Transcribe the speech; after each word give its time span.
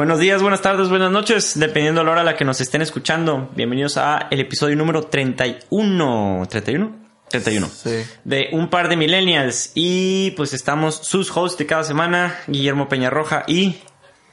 Buenos 0.00 0.18
días, 0.18 0.40
buenas 0.40 0.62
tardes, 0.62 0.88
buenas 0.88 1.10
noches, 1.10 1.58
dependiendo 1.58 2.00
de 2.00 2.06
la 2.06 2.12
hora 2.12 2.20
a 2.22 2.24
la 2.24 2.34
que 2.34 2.46
nos 2.46 2.62
estén 2.62 2.80
escuchando. 2.80 3.50
Bienvenidos 3.54 3.98
a 3.98 4.28
el 4.30 4.40
episodio 4.40 4.74
número 4.74 5.02
31. 5.02 6.46
¿31? 6.46 6.92
31. 7.28 7.68
Sí. 7.68 8.02
De 8.24 8.48
un 8.52 8.70
par 8.70 8.88
de 8.88 8.96
millennials. 8.96 9.72
Y 9.74 10.30
pues 10.38 10.54
estamos 10.54 10.94
sus 10.94 11.30
hosts 11.36 11.58
de 11.58 11.66
cada 11.66 11.84
semana, 11.84 12.34
Guillermo 12.46 12.88
Peñarroja 12.88 13.44
y... 13.46 13.76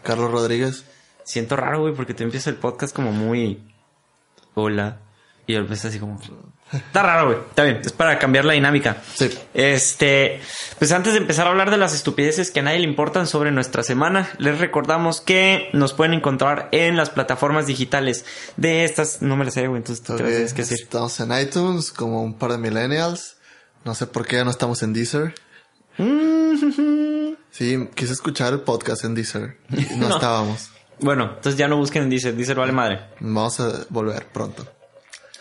Carlos 0.04 0.32
Rodríguez. 0.32 0.86
Siento 1.26 1.57
raro, 1.57 1.81
güey, 1.81 1.93
porque 1.93 2.13
te 2.13 2.23
empieza 2.23 2.49
el 2.49 2.55
podcast 2.55 2.95
como 2.95 3.11
muy... 3.11 3.61
Hola. 4.54 5.02
Y 5.47 5.54
yo 5.55 5.65
así 5.70 5.99
como... 5.99 6.18
Está 6.71 7.02
raro, 7.04 7.27
güey. 7.27 7.38
Está 7.49 7.63
bien. 7.63 7.81
Es 7.86 7.93
para 7.93 8.20
cambiar 8.20 8.43
la 8.45 8.54
dinámica. 8.54 8.97
Sí. 9.16 9.29
Este, 9.54 10.41
pues 10.79 10.91
antes 10.91 11.13
de 11.13 11.20
empezar 11.20 11.47
a 11.47 11.52
hablar 11.52 11.71
de 11.71 11.77
las 11.77 11.93
estupideces 11.95 12.52
que 12.52 12.59
a 12.59 12.63
nadie 12.63 12.79
le 12.79 12.86
importan 12.86 13.25
sobre 13.25 13.52
nuestra 13.52 13.84
semana, 13.84 14.29
les 14.38 14.59
recordamos 14.59 15.21
que 15.21 15.70
nos 15.73 15.93
pueden 15.93 16.13
encontrar 16.13 16.67
en 16.73 16.98
las 16.98 17.09
plataformas 17.09 17.67
digitales 17.67 18.25
de 18.58 18.84
estas. 18.84 19.22
No 19.22 19.38
me 19.38 19.45
las 19.45 19.53
sé, 19.53 19.67
güey, 19.67 19.77
entonces 19.80 20.03
te 20.03 20.11
las 20.13 20.22
Ok, 20.22 20.27
tienes 20.27 20.53
que 20.53 20.61
decir. 20.63 20.80
Estamos 20.84 21.20
en 21.22 21.31
iTunes 21.39 21.91
como 21.91 22.22
un 22.22 22.34
par 22.38 22.52
de 22.52 22.58
millennials. 22.58 23.38
No 23.86 23.95
sé 23.95 24.05
por 24.08 24.25
qué 24.27 24.36
ya 24.36 24.44
no 24.44 24.52
estamos 24.52 24.84
en 24.84 24.94
Deezer. 24.94 25.34
Sí, 27.49 27.89
quise 27.95 28.13
escuchar 28.13 28.53
el 28.53 28.59
podcast 28.61 29.03
en 29.03 29.16
Deezer. 29.16 29.58
Y 29.72 29.95
no, 29.95 30.08
No. 30.09 30.16
estábamos. 30.16 30.70
Bueno, 30.99 31.23
entonces 31.36 31.55
ya 31.58 31.67
no 31.67 31.77
busquen 31.77 32.03
en 32.03 32.09
Deezer. 32.09 32.36
Deezer 32.36 32.55
vale 32.58 32.72
madre. 32.72 32.99
Vamos 33.20 33.59
a 33.59 33.72
volver 33.89 34.25
pronto. 34.27 34.67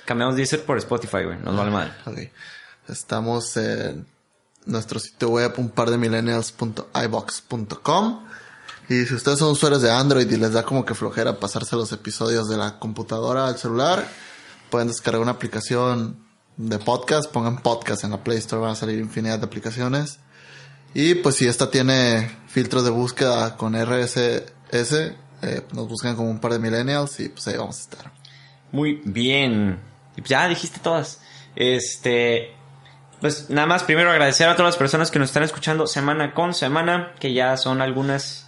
Cambiamos 0.06 0.36
Deezer 0.36 0.64
por 0.64 0.78
Spotify, 0.78 1.24
güey. 1.24 1.38
Nos 1.38 1.54
vale 1.56 1.70
madre. 1.70 1.92
Ok. 2.06 2.18
Estamos 2.88 3.56
en 3.56 4.06
nuestro 4.64 5.00
sitio 5.00 5.30
web 5.30 5.54
un 5.58 5.70
par 5.70 5.90
de 5.90 5.98
millennials.ibox.com. 5.98 8.24
Y 8.88 9.04
si 9.04 9.14
ustedes 9.14 9.40
son 9.40 9.50
usuarios 9.50 9.82
de 9.82 9.90
Android 9.90 10.30
y 10.30 10.36
les 10.36 10.52
da 10.52 10.62
como 10.62 10.84
que 10.84 10.94
flojera 10.94 11.40
pasarse 11.40 11.74
los 11.74 11.90
episodios 11.90 12.48
de 12.48 12.56
la 12.56 12.78
computadora 12.78 13.48
al 13.48 13.58
celular, 13.58 14.06
pueden 14.70 14.86
descargar 14.86 15.20
una 15.20 15.32
aplicación 15.32 16.24
de 16.56 16.78
podcast, 16.78 17.32
pongan 17.32 17.62
podcast 17.62 18.04
en 18.04 18.12
la 18.12 18.22
Play 18.22 18.38
Store, 18.38 18.62
van 18.62 18.70
a 18.70 18.76
salir 18.76 19.00
infinidad 19.00 19.40
de 19.40 19.46
aplicaciones. 19.46 20.20
Y 20.94 21.16
pues 21.16 21.34
si 21.34 21.48
esta 21.48 21.68
tiene 21.68 22.30
filtros 22.46 22.84
de 22.84 22.90
búsqueda 22.90 23.56
con 23.56 23.74
RSS, 23.74 24.32
eh, 24.72 25.16
nos 25.72 25.88
buscan 25.88 26.14
como 26.14 26.30
un 26.30 26.38
par 26.38 26.52
de 26.52 26.60
millennials 26.60 27.18
y 27.18 27.28
pues 27.28 27.48
ahí 27.48 27.56
vamos 27.56 27.78
a 27.78 27.80
estar. 27.80 28.12
Muy 28.70 29.02
bien. 29.04 29.80
Y 30.16 30.20
pues 30.22 30.28
Ya 30.30 30.48
dijiste 30.48 30.78
todas. 30.80 31.20
Este. 31.54 32.52
Pues 33.20 33.48
nada 33.48 33.66
más, 33.66 33.82
primero 33.84 34.10
agradecer 34.10 34.46
a 34.48 34.56
todas 34.56 34.70
las 34.74 34.76
personas 34.76 35.10
que 35.10 35.18
nos 35.18 35.30
están 35.30 35.42
escuchando 35.42 35.86
semana 35.86 36.34
con 36.34 36.52
semana, 36.52 37.14
que 37.18 37.32
ya 37.32 37.56
son 37.56 37.80
algunas, 37.80 38.46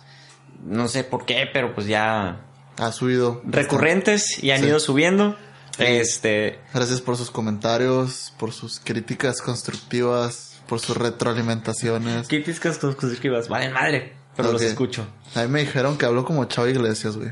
no 0.62 0.88
sé 0.88 1.04
por 1.04 1.24
qué, 1.24 1.48
pero 1.50 1.74
pues 1.74 1.86
ya 1.86 2.40
Ha 2.78 2.92
subido. 2.92 3.40
recurrentes 3.46 4.42
y 4.44 4.50
han 4.50 4.60
Sí. 4.60 4.66
ido 4.66 4.78
subiendo. 4.78 5.36
Este, 5.78 6.58
Gracias 6.74 7.00
por 7.00 7.16
sus 7.16 7.30
comentarios, 7.30 8.34
por 8.38 8.52
sus 8.52 8.78
críticas 8.80 9.40
constructivas, 9.40 10.60
por 10.68 10.80
sus 10.80 10.96
retroalimentaciones. 10.98 12.28
críticas 12.28 12.76
constructivas, 12.78 13.48
vale 13.48 13.70
madre, 13.70 14.12
pero 14.36 14.52
los 14.52 14.60
escucho. 14.62 15.06
A 15.34 15.42
mí 15.42 15.48
me 15.48 15.60
dijeron 15.60 15.96
que 15.96 16.04
habló 16.04 16.24
como 16.26 16.44
Chavo 16.44 16.68
Iglesias, 16.68 17.16
güey. 17.16 17.30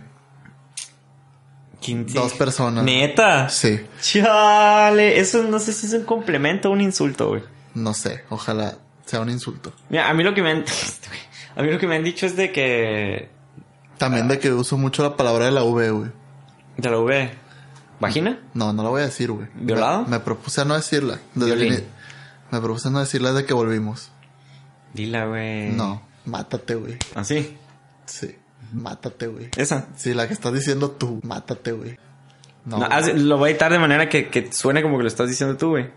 ¿Quién- 1.81 2.07
Dos 2.07 2.33
personas. 2.35 2.85
Neta. 2.85 3.49
Sí, 3.49 3.81
Chale, 4.01 5.19
eso 5.21 5.43
no 5.45 5.59
sé 5.59 5.73
si 5.73 5.87
es 5.87 5.93
un 5.93 6.05
complemento 6.05 6.69
o 6.69 6.73
un 6.73 6.81
insulto, 6.81 7.29
güey. 7.29 7.43
no 7.75 7.95
sé, 7.95 8.25
ojalá 8.31 8.79
sea 9.05 9.21
un 9.21 9.31
insulto. 9.31 9.73
Mira, 9.91 10.09
a 10.09 10.15
mí 10.15 10.25
lo 10.25 10.35
que 10.35 10.43
me 10.43 10.51
han, 10.51 10.65
a 11.57 11.63
mí 11.63 11.71
lo 11.71 11.79
que 11.79 11.87
me 11.87 11.97
han 11.97 12.03
dicho 12.05 12.27
es 12.27 12.35
de 12.37 12.51
que 12.53 13.29
También 13.99 14.27
de 14.29 14.39
que 14.39 14.53
uso 14.53 14.77
mucho 14.79 15.03
la 15.03 15.17
palabra 15.17 15.45
de 15.45 15.51
la 15.53 15.63
V, 15.63 15.91
güey. 15.91 16.11
de 16.77 16.91
la 16.91 16.99
V, 16.99 17.31
vagina. 18.01 18.41
No, 18.55 18.73
no 18.73 18.83
la 18.83 18.89
voy 18.89 19.03
a 19.03 19.05
decir, 19.07 19.31
güey. 19.31 19.47
¿Violado? 19.55 20.03
Me, 20.05 20.11
me 20.11 20.21
propuse 20.21 20.61
a 20.63 20.65
no 20.65 20.75
decirla. 20.75 21.19
Desde 21.35 21.87
me 22.51 22.61
propuse 22.61 22.89
a 22.89 22.91
no 22.91 23.01
decirla 23.01 23.33
desde 23.33 23.47
que 23.47 23.55
volvimos. 23.55 24.11
Dila, 24.95 25.27
güey. 25.27 25.71
No, 25.73 26.03
mátate, 26.25 26.75
güey. 26.75 26.97
Así. 27.15 27.57
Sí, 28.07 28.35
mátate, 28.73 29.27
güey. 29.27 29.49
Esa. 29.57 29.87
Sí, 29.97 30.15
la 30.15 30.27
que 30.27 30.35
estás 30.35 30.53
diciendo 30.53 30.91
tú, 30.91 31.21
mátate, 31.23 31.73
güey. 31.73 31.99
No, 32.65 32.79
lo 33.15 33.39
voy 33.39 33.49
a 33.49 33.51
editar 33.53 33.71
de 33.73 33.79
manera 33.79 34.09
que, 34.09 34.29
que 34.29 34.53
suene 34.53 34.83
como 34.83 34.97
que 34.97 35.03
lo 35.05 35.09
estás 35.09 35.29
diciendo 35.29 35.57
tú, 35.57 35.71
güey. 35.71 35.91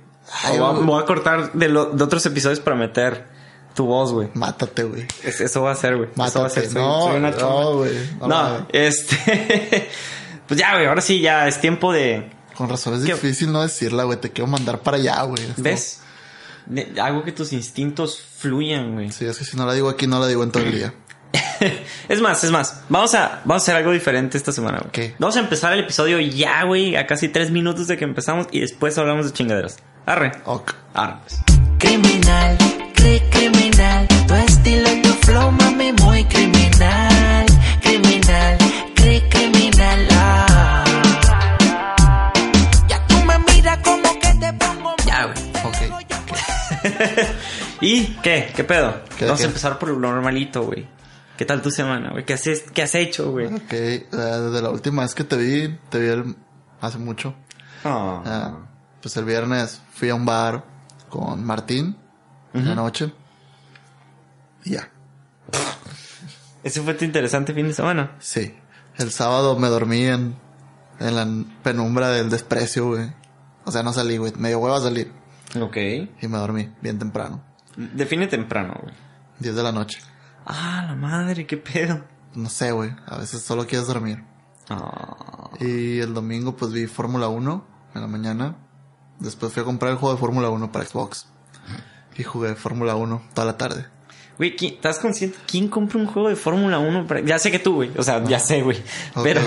Voy, 0.58 0.86
voy 0.86 1.02
a 1.02 1.06
cortar 1.06 1.54
de, 1.54 1.68
lo- 1.68 1.86
de 1.92 2.04
otros 2.04 2.24
episodios 2.28 2.60
para 2.60 2.76
meter 2.76 3.26
tu 3.74 3.86
voz, 3.86 4.12
güey. 4.14 4.30
mátate, 4.36 4.84
güey. 4.84 5.08
Es- 5.24 5.42
Eso 5.42 5.64
va 5.64 5.72
a 5.72 5.76
ser, 5.76 5.98
güey. 5.98 6.10
Eso 6.28 6.42
va 6.42 6.48
a 6.48 6.50
ser. 6.50 6.66
Soy, 6.70 6.82
no, 6.82 7.02
soy 7.08 7.18
una 7.18 7.32
no, 7.32 7.76
güey. 7.78 7.94
No, 8.22 8.68
este. 8.72 9.90
pues 10.48 10.60
ya, 10.60 10.74
güey. 10.76 10.86
Ahora 10.86 11.02
sí, 11.02 11.20
ya 11.22 11.48
es 11.48 11.60
tiempo 11.60 11.92
de. 11.92 12.30
Con 12.56 12.70
razón 12.70 12.94
es 12.96 13.02
¿Qué? 13.06 13.14
difícil 13.14 13.52
no 13.52 13.62
decirla, 13.64 14.04
güey. 14.04 14.20
Te 14.20 14.32
quiero 14.32 14.48
mandar 14.52 14.80
para 14.82 14.98
allá, 14.98 15.24
güey. 15.24 15.42
¿Ves? 15.58 16.02
Hago 17.02 17.24
que 17.24 17.32
tus 17.32 17.52
instintos 17.54 18.22
fluyan, 18.22 18.94
güey. 18.94 19.12
Sí, 19.12 19.26
es 19.26 19.40
que 19.40 19.46
si 19.46 19.58
no 19.58 19.66
la 19.66 19.74
digo 19.74 19.90
aquí, 19.90 20.06
no 20.06 20.20
la 20.20 20.28
digo 20.28 20.44
en 20.44 20.52
todo 20.52 20.62
el 20.64 20.72
día. 20.74 20.94
es 22.10 22.22
más, 22.22 22.44
es 22.44 22.52
más. 22.52 22.82
Vamos 22.90 23.14
a, 23.16 23.42
vamos 23.46 23.62
a 23.62 23.64
hacer 23.64 23.76
algo 23.76 23.92
diferente 23.92 24.38
esta 24.38 24.52
semana, 24.52 24.80
güey. 24.80 24.92
¿Qué? 24.92 25.16
Vamos 25.20 25.36
a 25.38 25.40
empezar 25.40 25.74
el 25.74 25.82
episodio 25.82 26.20
ya, 26.20 26.64
güey. 26.64 26.96
A 26.96 27.06
casi 27.08 27.30
tres 27.30 27.52
minutos 27.52 27.88
de 27.88 27.98
que 27.98 28.06
empezamos 28.06 28.48
y 28.52 28.60
después 28.62 28.98
hablamos 28.98 29.26
de 29.26 29.34
chingaderas. 29.34 29.78
Arre. 30.06 30.32
Ok. 30.46 30.74
Arre, 30.94 31.16
pues. 31.22 31.42
Criminal, 31.78 32.58
cri 32.96 33.20
criminal, 33.30 34.08
tu 34.28 34.34
estilo 34.36 34.92
y 34.92 35.02
tu 35.02 35.10
flow, 35.10 35.52
mami, 35.52 35.92
muy 35.94 36.24
criminal. 36.26 37.46
Criminal, 37.82 38.58
cri 38.96 39.22
criminal. 39.30 40.08
ah. 40.12 40.84
Ya 42.88 43.06
tú 43.08 43.16
me 43.24 43.38
miras 43.40 43.78
como 43.84 44.20
que 44.20 44.34
te 44.40 44.54
pongo 44.54 44.96
Ya, 45.06 45.26
güey. 45.26 45.38
Ok. 45.64 46.06
¿Y 47.82 48.06
qué? 48.24 48.52
¿Qué 48.56 48.64
pedo? 48.64 49.02
¿Qué, 49.18 49.26
Vamos 49.26 49.40
qué? 49.40 49.46
a 49.46 49.48
empezar 49.48 49.78
por 49.80 49.90
lo 49.90 50.00
normalito, 50.00 50.64
güey. 50.64 50.86
¿Qué 51.40 51.46
tal 51.46 51.62
tu 51.62 51.72
semana, 51.72 52.12
güey? 52.12 52.26
¿Qué, 52.26 52.34
haces, 52.34 52.66
¿Qué 52.74 52.82
has 52.84 52.94
hecho, 52.96 53.32
güey? 53.32 53.46
Ok. 53.48 53.72
eh, 53.72 54.06
desde 54.12 54.62
la 54.62 54.72
última 54.72 55.04
vez 55.04 55.16
que 55.16 55.24
te 55.24 55.38
vi, 55.38 55.74
te 55.90 55.98
vi 55.98 56.08
el- 56.08 56.36
hace 56.82 56.98
mucho. 56.98 57.34
Ah. 57.86 58.22
Ah, 58.26 58.58
pues 59.02 59.16
el 59.16 59.24
viernes 59.24 59.82
fui 59.94 60.10
a 60.10 60.16
un 60.16 60.26
bar 60.26 60.66
con 61.08 61.42
Martín 61.46 61.96
en 62.54 62.68
la 62.68 62.76
noche. 62.76 63.14
Y 64.66 64.72
ya. 64.72 64.90
Ese 66.62 66.82
fue 66.82 66.94
tu 66.96 67.06
interesante 67.06 67.54
fin 67.54 67.68
de 67.70 67.74
semana. 67.74 68.18
Sí. 68.20 68.54
El 68.98 69.10
sábado 69.10 69.58
me 69.58 69.70
dormí 69.70 70.08
en, 70.08 70.36
en 71.00 71.16
la 71.16 71.26
penumbra 71.64 72.10
del 72.10 72.30
desprecio, 72.30 72.88
güey. 72.88 73.14
O 73.64 73.72
sea, 73.72 73.82
no 73.82 73.94
salí, 73.94 74.18
güey. 74.18 74.34
Medio 74.36 74.60
huevo 74.60 74.76
a 74.76 74.82
salir. 74.82 75.10
Ok. 75.58 75.78
Y 76.22 76.28
me 76.28 76.38
dormí 76.38 76.70
bien 76.82 77.00
temprano. 77.00 77.42
Define 77.78 78.28
temprano, 78.28 78.78
güey. 78.84 78.94
10 79.40 79.56
de 79.56 79.64
la 79.64 79.72
noche. 79.72 80.00
Ah, 80.50 80.84
la 80.88 80.96
madre, 80.96 81.46
qué 81.46 81.58
pedo. 81.58 82.04
No 82.34 82.50
sé, 82.50 82.72
güey. 82.72 82.92
A 83.08 83.18
veces 83.18 83.42
solo 83.42 83.66
quieres 83.68 83.88
dormir. 83.88 84.24
Ah. 84.70 85.50
Y 85.60 86.00
el 86.00 86.14
domingo 86.14 86.56
pues 86.56 86.72
vi 86.72 86.88
Fórmula 86.88 87.28
1 87.28 87.66
en 87.96 88.02
la 88.02 88.08
mañana. 88.08 88.56
Después 89.20 89.52
fui 89.54 89.62
a 89.62 89.66
comprar 89.66 89.92
el 89.92 89.98
juego 89.98 90.16
de 90.16 90.20
Fórmula 90.22 90.50
1 90.50 90.72
para 90.72 90.86
Xbox. 90.86 91.28
Y 92.18 92.24
jugué 92.24 92.56
Fórmula 92.56 92.96
1 92.96 93.22
toda 93.34 93.46
la 93.46 93.58
tarde. 93.58 93.86
Güey, 94.38 94.56
¿qui- 94.56 94.74
¿estás 94.76 95.00
consciente? 95.00 95.38
¿Quién 95.48 95.68
compra 95.68 96.00
un 96.00 96.06
juego 96.08 96.30
de 96.30 96.36
Fórmula 96.36 96.80
1? 96.80 97.08
para- 97.08 97.22
Ya 97.22 97.38
sé 97.40 97.52
que 97.52 97.60
tú, 97.60 97.76
güey. 97.76 97.92
O 97.98 98.04
sea, 98.04 98.24
ya 98.24 98.40
sé, 98.40 98.62
güey. 98.62 98.82
Pero, 99.22 99.42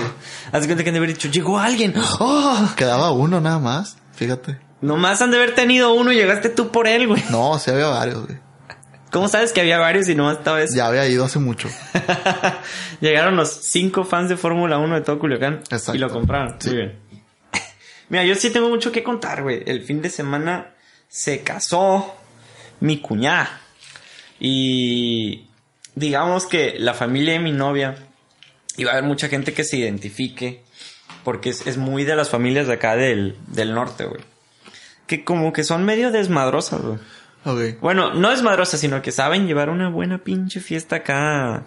haz 0.51 0.65
cuenta 0.67 0.83
que 0.83 0.89
han 0.89 0.93
de 0.93 0.97
haber 0.99 1.09
dicho, 1.13 1.29
llegó 1.29 1.57
alguien. 1.59 1.93
¡Oh! 2.19 2.69
Quedaba 2.75 3.11
uno 3.11 3.41
nada 3.41 3.59
más. 3.59 3.97
Fíjate. 4.13 4.59
Nomás 4.81 5.21
han 5.21 5.31
de 5.31 5.37
haber 5.37 5.55
tenido 5.55 5.93
uno 5.93 6.11
y 6.11 6.15
llegaste 6.15 6.49
tú 6.49 6.69
por 6.69 6.87
él, 6.87 7.07
güey. 7.07 7.23
No, 7.31 7.57
sí 7.57 7.71
había 7.71 7.87
varios, 7.87 8.25
güey. 8.27 8.37
¿Cómo 9.13 9.27
sabes 9.27 9.53
que 9.53 9.61
había 9.61 9.77
varios 9.77 10.09
y 10.09 10.15
nomás 10.15 10.39
esta 10.39 10.53
vez? 10.53 10.73
Ya 10.73 10.87
había 10.87 11.07
ido 11.07 11.23
hace 11.23 11.37
mucho. 11.37 11.69
Llegaron 12.99 13.35
los 13.35 13.51
cinco 13.51 14.05
fans 14.05 14.27
de 14.27 14.37
Fórmula 14.37 14.79
1 14.79 14.95
de 14.95 15.01
todo 15.01 15.19
Culiacán 15.19 15.59
Exacto. 15.69 15.93
y 15.93 15.99
lo 15.99 16.09
compraron. 16.09 16.55
Sí. 16.59 16.69
Muy 16.69 16.77
bien. 16.77 16.99
Mira, 18.09 18.25
yo 18.25 18.33
sí 18.33 18.49
tengo 18.49 18.69
mucho 18.69 18.91
que 18.91 19.03
contar, 19.03 19.43
güey. 19.43 19.61
El 19.67 19.83
fin 19.83 20.01
de 20.01 20.09
semana 20.09 20.73
se 21.09 21.43
casó 21.43 22.15
mi 22.79 23.01
cuñada. 23.01 23.61
Y 24.39 25.45
digamos 25.93 26.47
que 26.47 26.73
la 26.79 26.95
familia 26.95 27.33
de 27.33 27.39
mi 27.39 27.51
novia 27.51 27.95
iba 28.77 28.89
a 28.89 28.93
haber 28.93 29.07
mucha 29.07 29.27
gente 29.27 29.53
que 29.53 29.63
se 29.63 29.77
identifique 29.77 30.63
porque 31.23 31.51
es, 31.51 31.67
es 31.67 31.77
muy 31.77 32.03
de 32.03 32.15
las 32.15 32.31
familias 32.31 32.65
de 32.65 32.73
acá 32.73 32.95
del, 32.95 33.37
del 33.45 33.75
norte, 33.75 34.05
güey. 34.05 34.21
Que 35.05 35.23
como 35.23 35.53
que 35.53 35.63
son 35.63 35.85
medio 35.85 36.09
desmadrosas, 36.09 36.81
güey. 36.81 36.97
Bueno, 37.81 38.13
no 38.13 38.29
desmadrosas, 38.29 38.79
sino 38.79 39.01
que 39.01 39.11
saben 39.11 39.47
llevar 39.47 39.69
una 39.69 39.89
buena 39.89 40.19
pinche 40.19 40.59
fiesta 40.59 40.97
acá. 40.97 41.63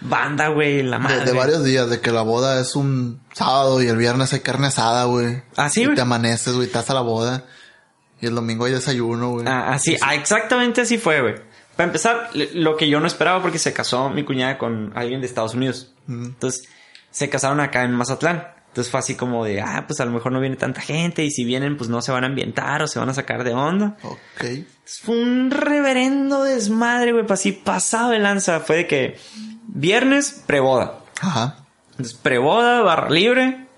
Banda, 0.00 0.48
güey, 0.48 0.82
la 0.82 0.98
madre. 0.98 1.24
de 1.24 1.32
varios 1.32 1.64
días, 1.64 1.88
de 1.88 2.00
que 2.00 2.10
la 2.10 2.22
boda 2.22 2.60
es 2.60 2.74
un 2.76 3.20
sábado 3.32 3.82
y 3.82 3.86
el 3.86 3.96
viernes 3.96 4.32
hay 4.32 4.40
carne 4.40 4.66
asada, 4.66 5.04
güey. 5.04 5.42
Ah, 5.56 5.70
sí, 5.70 5.82
Y 5.82 5.84
güey. 5.86 5.96
te 5.96 6.02
amaneces, 6.02 6.54
güey, 6.54 6.66
estás 6.66 6.90
a 6.90 6.94
la 6.94 7.00
boda. 7.00 7.44
Y 8.20 8.26
el 8.26 8.34
domingo 8.34 8.64
hay 8.64 8.72
desayuno, 8.72 9.30
güey. 9.30 9.46
Ah, 9.48 9.72
así, 9.72 9.96
ah, 10.02 10.14
exactamente 10.14 10.80
así 10.82 10.98
fue, 10.98 11.20
güey. 11.20 11.34
Para 11.76 11.86
empezar, 11.88 12.30
lo 12.54 12.76
que 12.76 12.88
yo 12.88 13.00
no 13.00 13.06
esperaba 13.06 13.42
porque 13.42 13.58
se 13.58 13.72
casó 13.72 14.08
mi 14.10 14.24
cuñada 14.24 14.58
con 14.58 14.92
alguien 14.94 15.20
de 15.20 15.26
Estados 15.26 15.54
Unidos. 15.54 15.92
Entonces, 16.08 16.68
se 17.10 17.28
casaron 17.28 17.60
acá 17.60 17.82
en 17.84 17.92
Mazatlán. 17.92 18.46
Entonces 18.74 18.90
fue 18.90 18.98
así 18.98 19.14
como 19.14 19.44
de, 19.44 19.60
ah, 19.60 19.84
pues 19.86 20.00
a 20.00 20.04
lo 20.04 20.10
mejor 20.10 20.32
no 20.32 20.40
viene 20.40 20.56
tanta 20.56 20.80
gente 20.80 21.22
y 21.22 21.30
si 21.30 21.44
vienen, 21.44 21.76
pues 21.76 21.88
no 21.88 22.02
se 22.02 22.10
van 22.10 22.24
a 22.24 22.26
ambientar 22.26 22.82
o 22.82 22.88
se 22.88 22.98
van 22.98 23.08
a 23.08 23.14
sacar 23.14 23.44
de 23.44 23.52
onda. 23.52 23.96
Ok. 24.02 24.66
Fue 24.84 25.16
un 25.16 25.52
reverendo 25.52 26.42
desmadre, 26.42 27.12
güey, 27.12 27.24
pues 27.24 27.38
así 27.38 27.52
pasado 27.52 28.10
de 28.10 28.18
lanza. 28.18 28.58
Fue 28.58 28.78
de 28.78 28.86
que 28.88 29.16
viernes, 29.68 30.42
preboda. 30.44 30.98
Ajá. 31.20 31.58
Entonces, 31.92 32.14
preboda, 32.14 32.82
barra 32.82 33.10
libre, 33.10 33.68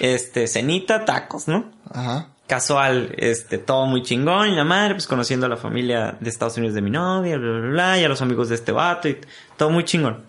este, 0.00 0.46
cenita, 0.46 1.04
tacos, 1.04 1.46
¿no? 1.46 1.70
Ajá. 1.92 2.28
Casual, 2.46 3.14
este, 3.18 3.58
todo 3.58 3.84
muy 3.84 4.02
chingón 4.02 4.48
y 4.48 4.56
la 4.56 4.64
madre, 4.64 4.94
pues 4.94 5.06
conociendo 5.06 5.44
a 5.44 5.50
la 5.50 5.58
familia 5.58 6.16
de 6.18 6.30
Estados 6.30 6.56
Unidos 6.56 6.74
de 6.74 6.80
mi 6.80 6.88
novia, 6.88 7.36
bla, 7.36 7.50
bla, 7.50 7.68
bla, 7.68 7.98
y 7.98 8.04
a 8.04 8.08
los 8.08 8.22
amigos 8.22 8.48
de 8.48 8.54
este 8.54 8.72
vato 8.72 9.10
y 9.10 9.18
todo 9.58 9.68
muy 9.68 9.84
chingón. 9.84 10.24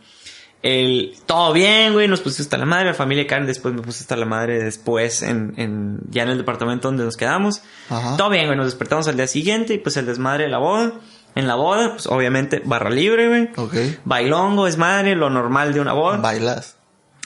El, 0.61 1.15
todo 1.25 1.53
bien, 1.53 1.94
güey, 1.94 2.07
nos 2.09 2.19
pusimos 2.19 2.41
hasta 2.41 2.57
la 2.57 2.65
madre, 2.65 2.85
la 2.88 2.94
familia 2.94 3.25
Karen 3.25 3.47
después 3.47 3.73
me 3.73 3.81
puse 3.81 4.01
hasta 4.01 4.17
la 4.17 4.25
madre 4.25 4.61
después 4.61 5.21
en, 5.21 5.53
en, 5.56 6.00
ya 6.09 6.23
en 6.23 6.29
el 6.29 6.38
departamento 6.38 6.89
donde 6.89 7.06
nos 7.06 7.15
quedamos. 7.15 7.61
Ajá. 7.89 8.17
Todo 8.17 8.29
bien, 8.29 8.45
güey, 8.47 8.57
nos 8.57 8.65
despertamos 8.67 9.07
al 9.07 9.15
día 9.15 9.27
siguiente 9.27 9.73
y 9.73 9.77
pues 9.77 9.95
el 9.97 10.06
desmadre 10.06 10.45
de 10.45 10.50
la 10.50 10.57
boda. 10.57 10.91
En 11.35 11.47
la 11.47 11.56
boda, 11.56 11.91
pues 11.94 12.07
obviamente 12.07 12.61
barra 12.65 12.89
libre, 12.89 13.27
güey. 13.29 13.50
Ok. 13.56 14.00
Bailongo, 14.03 14.65
desmadre, 14.65 15.15
lo 15.15 15.29
normal 15.29 15.73
de 15.73 15.79
una 15.79 15.94
boda. 15.94 16.17
Bailas. 16.17 16.75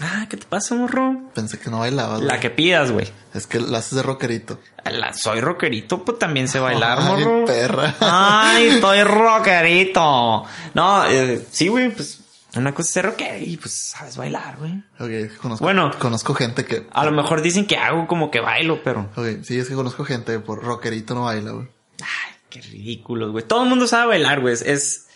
ah, 0.02 0.28
¿qué 0.30 0.38
te 0.38 0.46
pasa, 0.46 0.76
morro? 0.76 1.22
Pensé 1.34 1.58
que 1.58 1.72
no 1.72 1.80
bailabas. 1.80 2.20
La 2.22 2.34
güey. 2.34 2.40
que 2.42 2.50
pidas, 2.52 2.92
güey. 2.92 3.08
Es 3.34 3.48
que 3.48 3.60
la 3.62 3.80
haces 3.80 3.96
de 3.96 4.04
rockerito. 4.04 4.60
La- 4.86 5.14
soy 5.14 5.40
rockerito, 5.40 6.04
pues 6.04 6.20
también 6.20 6.48
sé 6.50 6.60
bailar, 6.60 7.00
Ay, 7.02 7.08
morro. 7.26 7.46
perra. 7.46 7.96
Ay, 8.02 8.68
estoy 8.68 9.02
rockerito. 9.04 10.44
No, 10.74 11.06
eh, 11.08 11.46
sí, 11.50 11.70
güey, 11.70 11.90
pues 11.90 12.20
una 12.56 12.74
cosa 12.74 12.88
es 12.88 12.94
ser 12.94 13.06
rocker 13.06 13.42
y 13.42 13.58
pues 13.58 13.74
sabes 13.74 14.16
bailar, 14.18 14.58
güey. 14.58 14.74
Ok, 15.00 15.38
conozco, 15.38 15.64
Bueno. 15.66 15.92
conozco 16.00 16.34
gente 16.36 16.66
que... 16.66 16.88
A 16.92 17.04
lo 17.06 17.12
mejor 17.12 17.42
dicen 17.42 17.66
que 17.66 17.78
hago 17.78 18.08
como 18.08 18.30
que 18.30 18.40
bailo, 18.42 18.84
pero... 18.84 19.10
Ok, 19.16 19.44
sí, 19.44 19.58
es 19.60 19.68
que 19.68 19.74
conozco 19.76 20.06
gente 20.06 20.40
por 20.40 20.64
rockerito 20.64 21.16
no 21.16 21.24
baila, 21.24 21.52
güey. 21.52 21.68
Ay, 22.02 22.34
qué 22.50 22.62
ridículos, 22.62 23.32
güey. 23.32 23.44
Todo 23.46 23.64
el 23.64 23.70
mundo 23.70 23.88
sabe 23.88 24.08
bailar, 24.08 24.42
güey. 24.42 24.54
Es, 24.54 25.08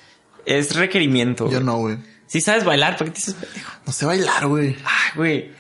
es, 0.45 0.75
requerimiento. 0.75 1.45
Yo 1.45 1.51
güey. 1.51 1.63
no, 1.63 1.78
güey. 1.78 1.98
Si 2.25 2.42
sabes 2.42 2.63
bailar, 2.66 2.98
¿por 2.98 3.06
qué 3.07 3.12
te 3.12 3.18
dices 3.19 3.36
pendejo? 3.36 3.72
No 3.86 3.94
sé 3.94 4.06
bailar, 4.06 4.48
güey. 4.48 4.75
Ay, 4.84 5.12
güey. 5.16 5.51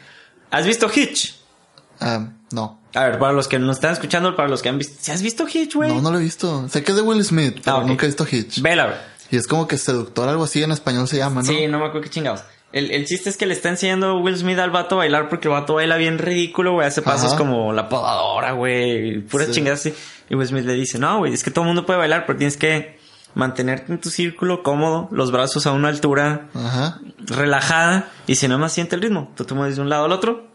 ¿Has 0.51 0.65
visto 0.65 0.89
Hitch? 0.93 1.35
Ah, 1.99 2.27
no. 2.51 2.81
A 2.93 3.03
ver, 3.05 3.19
para 3.19 3.33
los 3.33 3.47
que 3.47 3.59
nos 3.59 3.75
están 3.77 3.93
escuchando, 3.93 4.35
para 4.35 4.47
los 4.49 4.61
que 4.61 4.69
han 4.69 4.77
visto... 4.79 4.95
¿Si 4.99 5.11
has 5.11 5.21
visto 5.21 5.45
Hitch, 5.47 5.75
güey? 5.75 5.93
No, 5.93 6.01
no 6.01 6.11
lo 6.11 6.19
he 6.19 6.23
visto. 6.23 6.67
Sé 6.69 6.83
que 6.83 6.91
es 6.91 6.95
de 6.95 7.03
Will 7.03 7.23
Smith, 7.23 7.61
pero 7.63 7.77
Ah, 7.77 7.83
nunca 7.83 8.05
he 8.05 8.09
visto 8.09 8.25
Hitch. 8.29 8.61
Vela, 8.61 8.85
güey. 8.87 8.97
Y 9.31 9.37
es 9.37 9.47
como 9.47 9.67
que 9.67 9.77
seductor, 9.77 10.29
algo 10.29 10.43
así 10.45 10.63
en 10.63 10.71
español 10.71 11.07
se 11.07 11.17
llama, 11.17 11.41
¿no? 11.41 11.47
Sí, 11.47 11.67
no 11.67 11.79
me 11.79 11.85
acuerdo 11.85 12.01
qué 12.03 12.09
chingados. 12.09 12.43
El, 12.73 12.91
el 12.91 13.05
chiste 13.05 13.29
es 13.29 13.37
que 13.37 13.45
le 13.45 13.53
está 13.53 13.69
enseñando 13.69 14.17
Will 14.19 14.37
Smith 14.37 14.59
al 14.59 14.71
vato 14.71 14.95
a 14.95 14.97
bailar 14.99 15.29
porque 15.29 15.47
el 15.47 15.53
vato 15.53 15.75
baila 15.75 15.95
bien 15.97 16.17
ridículo, 16.17 16.73
güey. 16.73 16.85
Hace 16.87 17.01
pasos 17.01 17.29
Ajá. 17.29 17.37
como 17.37 17.71
la 17.73 17.87
podadora, 17.89 18.51
güey. 18.51 19.19
Puras 19.21 19.47
Sí. 19.47 19.53
chingadas 19.53 19.79
así. 19.79 19.93
Y 20.29 20.35
Will 20.35 20.47
Smith 20.47 20.65
le 20.65 20.73
dice, 20.73 20.99
no, 20.99 21.19
güey, 21.19 21.33
es 21.33 21.43
que 21.43 21.51
todo 21.51 21.63
el 21.63 21.67
mundo 21.67 21.85
puede 21.85 21.99
bailar, 21.99 22.25
pero 22.25 22.37
tienes 22.37 22.57
que 22.57 22.97
mantenerte 23.35 23.91
en 23.93 23.99
tu 24.01 24.09
círculo 24.09 24.63
cómodo, 24.63 25.07
los 25.11 25.31
brazos 25.31 25.65
a 25.67 25.71
una 25.71 25.87
altura 25.89 26.49
Ajá. 26.53 26.99
relajada. 27.19 28.09
Y 28.27 28.35
si 28.35 28.47
no 28.47 28.57
más 28.59 28.73
siente 28.73 28.95
el 28.95 29.01
ritmo, 29.01 29.31
tú 29.35 29.45
te 29.45 29.53
mueves 29.53 29.75
de 29.77 29.81
un 29.81 29.89
lado 29.89 30.05
al 30.05 30.11
otro 30.11 30.47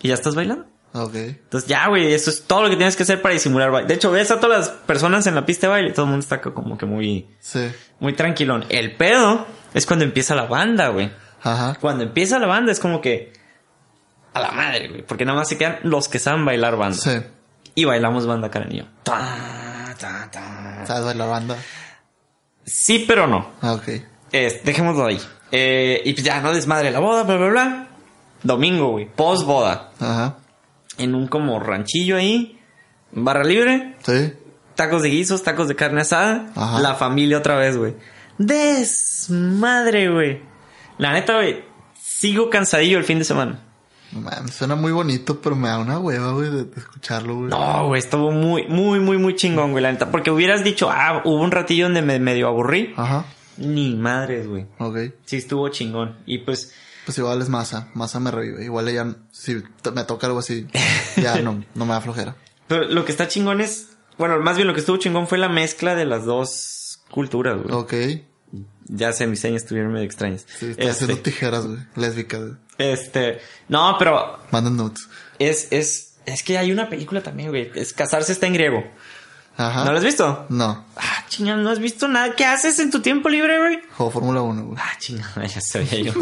y 0.00 0.08
ya 0.08 0.14
estás 0.14 0.34
bailando. 0.34 0.66
Ok. 0.94 1.14
Entonces 1.14 1.68
ya, 1.68 1.88
güey, 1.88 2.12
eso 2.12 2.28
es 2.30 2.42
todo 2.44 2.62
lo 2.64 2.68
que 2.70 2.76
tienes 2.76 2.96
que 2.96 3.02
hacer 3.04 3.22
para 3.22 3.32
disimular 3.34 3.70
baile. 3.70 3.88
De 3.88 3.94
hecho, 3.94 4.10
ves 4.10 4.30
a 4.30 4.38
todas 4.40 4.58
las 4.58 4.68
personas 4.68 5.26
en 5.26 5.34
la 5.34 5.46
pista 5.46 5.66
de 5.66 5.70
baile 5.72 5.88
y 5.90 5.92
todo 5.92 6.04
el 6.04 6.10
mundo 6.10 6.22
está 6.22 6.40
como 6.40 6.76
que 6.76 6.84
muy, 6.86 7.28
Sí. 7.40 7.70
muy 8.00 8.12
tranquilón. 8.14 8.64
El 8.68 8.94
pedo 8.96 9.46
es 9.74 9.86
cuando 9.86 10.04
empieza 10.04 10.34
la 10.34 10.44
banda, 10.44 10.88
güey. 10.88 11.10
Ajá. 11.42 11.76
Cuando 11.80 12.04
empieza 12.04 12.38
la 12.38 12.46
banda 12.46 12.72
es 12.72 12.78
como 12.80 13.00
que 13.00 13.32
a 14.34 14.40
la 14.40 14.52
madre, 14.52 14.88
güey, 14.88 15.02
porque 15.02 15.24
nada 15.24 15.38
más 15.38 15.48
se 15.48 15.56
quedan 15.58 15.78
los 15.82 16.08
que 16.08 16.18
saben 16.18 16.44
bailar 16.44 16.76
banda. 16.76 16.96
Sí. 16.98 17.20
Y 17.74 17.84
bailamos 17.84 18.26
banda, 18.26 18.50
Karen 18.50 18.72
y 18.72 18.78
yo. 18.80 18.84
Ta, 19.02 19.94
ta, 19.98 20.28
ta. 20.30 20.84
¿Sabes 20.86 21.04
bailar 21.06 21.28
banda? 21.28 21.56
Sí, 22.64 23.04
pero 23.08 23.26
no. 23.26 23.50
Ah, 23.62 23.72
ok. 23.72 23.88
Dejémoslo 24.64 25.06
ahí. 25.06 25.20
Eh, 25.50 26.00
y 26.04 26.12
pues 26.12 26.24
ya, 26.24 26.40
no 26.40 26.52
desmadre 26.52 26.90
la 26.90 26.98
boda, 27.00 27.24
bla, 27.24 27.36
bla, 27.36 27.48
bla. 27.48 27.86
Domingo, 28.42 28.90
güey, 28.92 29.06
post 29.06 29.44
boda. 29.46 29.90
Ajá. 30.00 30.36
En 30.98 31.14
un 31.14 31.26
como 31.28 31.58
ranchillo 31.60 32.16
ahí, 32.16 32.58
barra 33.12 33.44
libre, 33.44 33.96
Sí. 34.04 34.32
tacos 34.74 35.02
de 35.02 35.08
guisos, 35.10 35.42
tacos 35.42 35.68
de 35.68 35.76
carne 35.76 36.02
asada, 36.02 36.50
Ajá. 36.54 36.80
la 36.80 36.94
familia 36.94 37.38
otra 37.38 37.56
vez, 37.56 37.76
güey. 37.76 37.94
Desmadre, 38.38 40.10
güey. 40.10 40.40
La 40.98 41.12
neta, 41.12 41.34
güey, 41.36 41.64
sigo 42.00 42.50
cansadillo 42.50 42.98
el 42.98 43.04
fin 43.04 43.18
de 43.18 43.24
semana. 43.24 43.60
Man, 44.12 44.48
suena 44.48 44.74
muy 44.76 44.92
bonito, 44.92 45.40
pero 45.40 45.56
me 45.56 45.68
da 45.68 45.78
una 45.78 45.98
hueva, 45.98 46.32
güey, 46.32 46.50
de, 46.50 46.64
de 46.64 46.76
escucharlo, 46.80 47.34
güey. 47.36 47.48
No, 47.48 47.86
güey, 47.86 47.98
estuvo 47.98 48.30
muy, 48.30 48.66
muy, 48.68 49.00
muy, 49.00 49.16
muy 49.16 49.34
chingón, 49.34 49.70
güey, 49.72 49.82
la 49.82 49.90
neta. 49.90 50.10
Porque 50.10 50.30
hubieras 50.30 50.62
dicho, 50.62 50.90
ah, 50.90 51.22
hubo 51.24 51.42
un 51.42 51.50
ratillo 51.50 51.86
donde 51.86 52.02
me 52.02 52.18
medio 52.18 52.48
aburrí. 52.48 52.92
Ajá. 52.96 53.24
Ni 53.56 53.94
madres, 53.94 54.46
güey. 54.46 54.66
Ok. 54.78 54.98
Sí, 55.24 55.36
estuvo 55.38 55.66
chingón. 55.70 56.18
Y 56.26 56.38
pues, 56.38 56.74
Pues 57.04 57.18
igual 57.18 57.42
es 57.42 57.48
masa. 57.48 57.88
Masa 57.94 58.20
me 58.20 58.30
revive. 58.30 58.64
Igual 58.64 58.88
ella, 58.88 59.16
si 59.32 59.62
me 59.94 60.04
toca 60.04 60.26
algo 60.26 60.38
así, 60.38 60.66
ya 61.16 61.40
no, 61.42 61.64
no 61.74 61.84
me 61.86 61.92
da 61.92 62.00
flojera. 62.00 62.36
pero 62.68 62.84
lo 62.84 63.04
que 63.04 63.12
está 63.12 63.28
chingón 63.28 63.60
es, 63.60 63.88
bueno, 64.18 64.38
más 64.40 64.56
bien 64.56 64.68
lo 64.68 64.74
que 64.74 64.80
estuvo 64.80 64.96
chingón 64.98 65.26
fue 65.26 65.38
la 65.38 65.48
mezcla 65.48 65.94
de 65.94 66.04
las 66.04 66.24
dos 66.24 67.00
culturas, 67.10 67.58
güey. 67.62 67.74
Ok. 67.74 67.94
Ya 68.86 69.12
sé, 69.12 69.26
mis 69.26 69.40
señas 69.40 69.62
estuvieron 69.62 69.92
medio 69.92 70.04
extrañas. 70.06 70.44
Sí, 70.58 70.66
este, 70.70 70.88
haciendo 70.90 71.16
tijeras, 71.18 71.66
güey. 71.66 71.78
Lésbica, 71.96 72.38
güey. 72.38 72.52
este, 72.78 73.40
no, 73.68 73.96
pero 73.98 74.38
Manden 74.50 74.76
nudes. 74.76 75.08
es, 75.38 75.68
es, 75.70 76.14
es 76.26 76.42
que 76.42 76.58
hay 76.58 76.70
una 76.72 76.88
película 76.90 77.22
también, 77.22 77.48
güey. 77.48 77.70
Es 77.74 77.92
Casarse 77.92 78.32
está 78.32 78.46
en 78.46 78.54
griego. 78.54 78.84
Ajá. 79.56 79.84
¿No 79.84 79.92
la 79.92 79.98
has 79.98 80.04
visto? 80.04 80.46
No. 80.48 80.84
Ah, 80.96 81.24
chingada, 81.28 81.58
no 81.60 81.70
has 81.70 81.78
visto 81.78 82.08
nada. 82.08 82.34
¿Qué 82.34 82.44
haces 82.44 82.78
en 82.78 82.90
tu 82.90 83.00
tiempo 83.02 83.28
libre, 83.28 83.58
güey? 83.58 83.80
Juego 83.96 84.10
Fórmula 84.10 84.40
1, 84.42 84.64
güey. 84.64 84.78
Ah, 84.80 84.92
chingada, 84.98 85.44
ya 85.46 85.60
sabía 85.60 86.00
yo. 86.00 86.12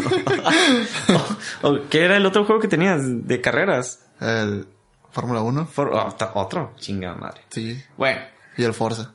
o, 1.63 1.67
o, 1.69 1.79
¿Qué 1.89 2.03
era 2.03 2.17
el 2.17 2.25
otro 2.25 2.45
juego 2.45 2.61
que 2.61 2.67
tenías 2.67 2.99
de 3.03 3.41
carreras? 3.41 3.99
El 4.19 4.67
Fórmula 5.11 5.41
1. 5.41 5.65
For- 5.67 5.91
oh, 5.93 6.11
ta- 6.13 6.31
otro, 6.35 6.73
chingada 6.77 7.15
madre. 7.15 7.41
Sí. 7.49 7.81
Bueno. 7.97 8.21
Y 8.57 8.63
el 8.63 8.73
Forza. 8.73 9.13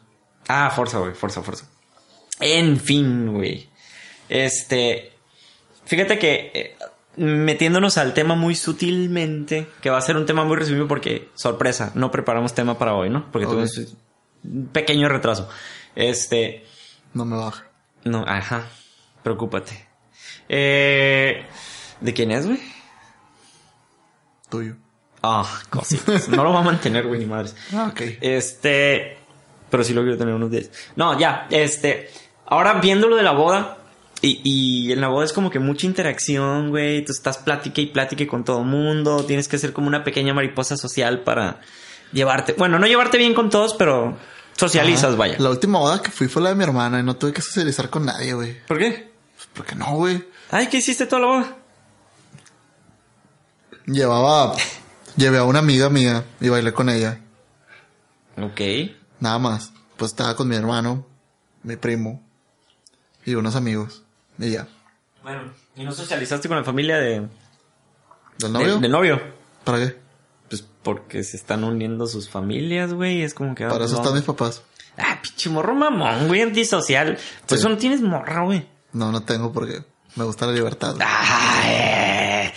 Ah, 0.49 0.71
Forza, 0.75 0.99
güey, 0.99 1.13
Forza, 1.15 1.43
Forza. 1.43 1.67
En 2.41 2.79
fin, 2.81 3.33
güey. 3.35 3.69
Este. 4.29 5.13
Fíjate 5.85 6.19
que. 6.19 6.51
eh, 6.55 6.77
metiéndonos 7.19 7.97
al 7.97 8.13
tema 8.13 8.35
muy 8.35 8.55
sutilmente, 8.55 9.69
que 9.81 9.89
va 9.89 9.97
a 9.97 10.03
ser 10.03 10.19
un 10.19 10.27
tema 10.27 10.45
muy 10.45 10.55
resumido 10.57 10.87
porque, 10.87 11.31
sorpresa, 11.35 11.91
no 11.95 12.11
preparamos 12.11 12.53
tema 12.55 12.77
para 12.79 12.93
hoy, 12.95 13.09
¿no? 13.09 13.31
Porque 13.33 13.47
Ok. 13.47 13.53
tuvimos 13.53 13.97
un 14.45 14.69
pequeño 14.69 15.09
retraso. 15.09 15.49
Este. 15.95 16.65
No 17.15 17.25
me 17.25 17.37
baja. 17.37 17.67
No, 18.05 18.25
ajá. 18.27 18.67
Preocúpate. 19.23 19.87
Eh, 20.49 21.45
¿De 22.01 22.15
quién 22.15 22.31
es, 22.31 22.47
güey? 22.47 22.61
Tuyo. 24.49 24.77
Ah, 25.23 25.61
cositas. 25.71 26.29
no 26.29 26.45
lo 26.45 26.53
va 26.53 26.61
a 26.61 26.65
mantener, 26.65 27.07
güey, 27.07 27.21
ni 27.21 27.27
madres. 27.27 27.57
Ah, 27.73 27.89
ok. 27.91 28.01
Este, 28.21 29.19
pero 29.71 29.83
sí 29.83 29.93
lo 29.93 30.03
quiero 30.03 30.17
tener 30.17 30.35
unos 30.35 30.51
días. 30.51 30.71
No, 30.95 31.19
ya, 31.19 31.49
este, 31.51 32.11
ahora 32.47 32.75
viendo 32.75 33.09
lo 33.09 33.17
de 33.17 33.23
la 33.23 33.33
boda, 33.33 33.79
y, 34.23 34.41
y 34.45 34.93
en 34.93 35.01
la 35.01 35.09
boda 35.09 35.25
es 35.25 35.33
como 35.33 35.51
que 35.51 35.59
mucha 35.59 35.87
interacción, 35.87 36.71
güey, 36.71 37.05
tú 37.05 37.13
estás 37.13 37.39
plática 37.39 37.81
y 37.81 37.87
plática 37.87 38.27
con 38.27 38.45
todo 38.45 38.61
el 38.61 38.67
mundo, 38.67 39.25
tienes 39.25 39.49
que 39.49 39.59
ser 39.59 39.73
como 39.73 39.89
una 39.89 40.05
pequeña 40.05 40.33
mariposa 40.33 40.77
social 40.77 41.23
para 41.23 41.61
llevarte, 42.13 42.55
bueno, 42.55 42.79
no 42.79 42.87
llevarte 42.87 43.19
bien 43.19 43.35
con 43.35 43.51
todos, 43.51 43.75
pero 43.75 44.17
socializas, 44.57 45.05
Ajá. 45.11 45.17
vaya. 45.17 45.37
La 45.39 45.51
última 45.51 45.79
boda 45.79 46.03
que 46.03 46.11
fui 46.11 46.29
fue 46.29 46.43
la 46.43 46.51
de 46.51 46.55
mi 46.55 46.65
hermana 46.65 47.01
y 47.01 47.03
no 47.03 47.17
tuve 47.17 47.33
que 47.33 47.43
socializar 47.43 47.91
con 47.91 48.05
nadie, 48.07 48.33
güey. 48.35 48.61
¿Por 48.67 48.79
qué? 48.79 49.13
Pues, 49.37 49.49
¿Por 49.53 49.67
qué 49.67 49.75
no, 49.75 49.95
güey? 49.97 50.25
Ay, 50.51 50.69
¿qué 50.69 50.79
hiciste 50.79 51.07
toda 51.07 51.21
la 51.23 51.27
boda? 51.29 51.57
Llevaba... 53.87 54.55
Llevé 55.17 55.39
a 55.39 55.45
una 55.45 55.61
amiga 55.61 55.89
mía 55.89 56.25
y 56.43 56.51
bailé 56.51 56.75
con 56.75 56.91
ella. 56.91 57.21
Ok. 58.37 58.61
Nada 59.19 59.39
más. 59.39 59.73
Pues 59.97 60.11
estaba 60.11 60.37
con 60.37 60.47
mi 60.47 60.57
hermano, 60.57 61.07
mi 61.63 61.77
primo 61.77 62.23
y 63.25 63.35
unos 63.35 63.57
amigos. 63.57 64.03
Y 64.39 64.51
ya. 64.51 64.69
Bueno, 65.23 65.53
¿y 65.75 65.85
no 65.85 65.93
socializaste 65.93 66.49
con 66.49 66.59
la 66.59 66.65
familia 66.65 66.99
de, 66.99 67.27
¿Del 68.39 68.53
novio? 68.53 68.75
de- 68.75 68.81
del 68.83 68.91
novio? 68.93 69.23
¿Para 69.65 69.79
qué? 69.79 69.97
Pues 70.49 70.65
porque 70.83 71.25
se 71.25 71.37
están 71.37 71.65
uniendo 71.65 72.07
sus 72.07 72.29
familias, 72.29 72.93
güey, 72.93 73.23
es 73.23 73.35
como 73.35 73.55
que... 73.55 73.65
ah, 73.65 73.69
Para 73.69 73.81
pues 73.81 73.91
eso 73.93 74.01
están 74.01 74.15
mis 74.15 74.23
papás. 74.25 74.63
Ah, 74.97 75.19
pinche 75.23 75.51
morro 75.51 75.75
mamón, 75.75 76.29
güey, 76.29 76.43
antisocial. 76.43 77.19
Por 77.47 77.49
Sí. 77.51 77.55
eso 77.57 77.69
no 77.69 77.77
tienes 77.77 78.01
morra, 78.01 78.43
güey. 78.45 78.67
No, 78.93 79.11
no 79.13 79.23
tengo 79.25 79.53
porque 79.53 79.83
me 80.15 80.25
gusta 80.25 80.47
la 80.47 80.53
libertad. 80.53 80.95
Ay, 81.01 82.51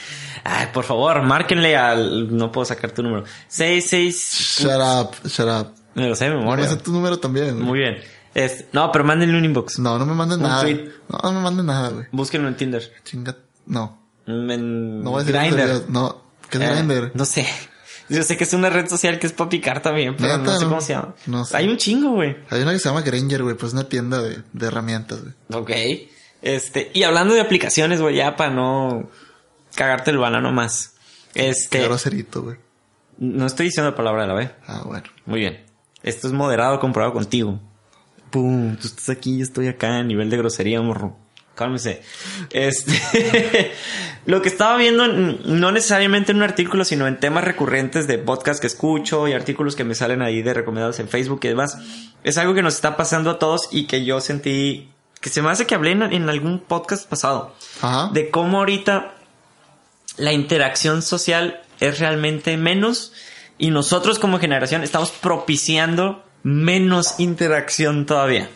ay, 0.44 0.68
por 0.74 0.84
favor, 0.86 1.22
márquenle 1.24 1.76
al... 1.76 2.36
No 2.36 2.52
puedo 2.52 2.66
sacar 2.66 2.92
tu 2.92 3.04
número. 3.04 3.26
66... 3.48 4.60
Shut 4.62 4.72
up, 4.72 5.28
shut 5.28 5.48
up. 5.48 5.74
Me 5.96 6.08
lo 6.08 6.16
sé 6.16 6.26
de 6.26 6.32
Me 6.32 6.38
memoria. 6.38 6.68
sé 6.68 6.78
tu 6.78 6.92
número 6.92 7.20
también. 7.20 7.60
Muy 7.60 7.80
bien. 7.80 7.98
Este, 8.36 8.68
no, 8.74 8.92
pero 8.92 9.04
mándenle 9.04 9.38
un 9.38 9.44
inbox. 9.44 9.80
No, 9.80 9.98
no 9.98 10.06
me 10.06 10.14
manden 10.14 10.38
Un 10.40 10.48
nada. 10.48 10.62
tweet. 10.62 10.88
No, 11.10 11.20
no 11.24 11.32
me 11.34 11.42
manden 11.42 11.66
nada, 11.66 11.90
güey. 11.90 12.06
Búsquenlo 12.12 12.48
en 12.48 12.56
Tinder. 12.56 12.94
Chinga. 13.04 13.36
No. 13.66 14.00
En 14.28 15.04
No 15.04 15.12
voy 15.12 15.22
a 15.22 15.26
decir 15.26 15.42
Grindr. 15.42 15.90
No. 15.90 16.22
¿Qué 16.50 16.58
es 16.60 16.64
Eh, 16.64 16.74
Grindr? 16.76 17.12
No 17.16 17.26
sé. 17.26 17.46
Yo 18.10 18.24
sé 18.24 18.38
que 18.38 18.44
es 18.44 18.54
una 18.54 18.70
red 18.70 18.88
social 18.90 19.20
que 19.20 19.28
es 19.28 19.34
para 19.34 19.50
picar 19.50 19.82
también, 19.82 20.16
pero 20.18 20.38
Neta, 20.38 20.52
no 20.52 20.58
sé 20.58 20.64
no. 20.64 20.70
cómo 20.70 20.82
se 20.82 20.94
llama. 20.94 21.16
No 21.28 21.46
sé. 21.46 21.56
Hay 21.58 21.68
un 21.68 21.78
chingo, 21.78 22.12
güey. 22.12 22.38
Hay 22.50 22.62
una 22.62 22.72
que 22.74 22.80
se 22.80 22.90
llama 22.90 23.02
Granger, 23.02 23.44
güey. 23.44 23.56
Pues 23.56 23.70
es 23.70 23.74
una 23.74 23.88
tienda 23.88 24.22
de, 24.22 24.42
de 24.52 24.68
herramientas, 24.68 25.20
güey. 25.22 25.34
Ok. 25.62 25.72
Este, 26.42 26.90
y 26.94 27.04
hablando 27.04 27.34
de 27.36 27.42
aplicaciones, 27.42 28.02
güey, 28.02 28.16
ya 28.16 28.36
para 28.36 28.52
no 28.52 29.10
cagarte 29.76 30.12
el 30.12 30.18
banano 30.18 30.52
más. 30.52 30.94
Qué 31.34 31.50
Este, 31.50 31.84
groserito, 31.84 32.42
güey. 32.44 32.58
no 33.20 33.46
estoy 33.46 33.68
diciendo 33.68 33.92
la 33.92 33.96
palabra 33.98 34.24
de 34.24 34.28
la 34.30 34.34
B. 34.34 34.52
Ah, 34.66 34.82
bueno. 34.86 35.04
Muy 35.26 35.40
bien. 35.42 35.64
Esto 36.02 36.28
es 36.28 36.34
moderado 36.34 36.80
comparado 36.80 37.14
contigo. 37.14 37.60
Pum, 38.32 38.76
tú 38.78 38.88
estás 38.88 39.10
aquí, 39.10 39.38
yo 39.38 39.44
estoy 39.44 39.68
acá 39.68 39.98
a 39.98 40.04
nivel 40.04 40.30
de 40.30 40.38
grosería, 40.38 40.82
morro. 40.82 41.18
Cálmese. 41.60 42.02
Este, 42.52 43.74
lo 44.26 44.42
que 44.42 44.48
estaba 44.48 44.78
viendo, 44.78 45.10
no 45.10 45.74
necesariamente 45.74 46.32
en 46.32 46.38
un 46.38 46.44
artículo, 46.44 46.86
sino 46.86 47.06
en 47.06 47.20
temas 47.20 47.44
recurrentes 47.44 48.08
de 48.08 48.18
podcast 48.18 48.62
que 48.62 48.68
escucho 48.68 49.28
y 49.28 49.34
artículos 49.34 49.76
que 49.76 49.84
me 49.84 49.94
salen 49.94 50.22
ahí 50.22 50.42
de 50.42 50.54
recomendados 50.54 51.02
en 51.02 51.10
Facebook 51.10 51.42
y 51.44 51.50
demás, 51.50 51.78
es 52.24 52.38
algo 52.38 52.54
que 52.54 52.62
nos 52.62 52.76
está 52.76 52.96
pasando 52.96 53.32
a 53.32 53.40
todos 53.40 53.68
y 53.72 53.88
que 53.88 54.06
yo 54.06 54.22
sentí 54.22 54.90
que 55.20 55.28
se 55.28 55.42
me 55.42 55.50
hace 55.50 55.68
que 55.68 55.76
hablé 55.76 55.92
en, 55.92 56.04
en 56.04 56.30
algún 56.30 56.60
podcast 56.60 57.06
pasado 57.10 57.54
Ajá. 57.82 58.10
de 58.14 58.30
cómo 58.30 58.60
ahorita 58.60 59.16
la 60.16 60.32
interacción 60.32 61.02
social 61.02 61.62
es 61.82 62.00
realmente 62.00 62.56
menos 62.56 63.12
y 63.58 63.72
nosotros 63.72 64.18
como 64.18 64.40
generación 64.40 64.82
estamos 64.82 65.12
propiciando 65.12 66.24
menos 66.42 67.20
interacción 67.20 68.06
todavía. 68.06 68.50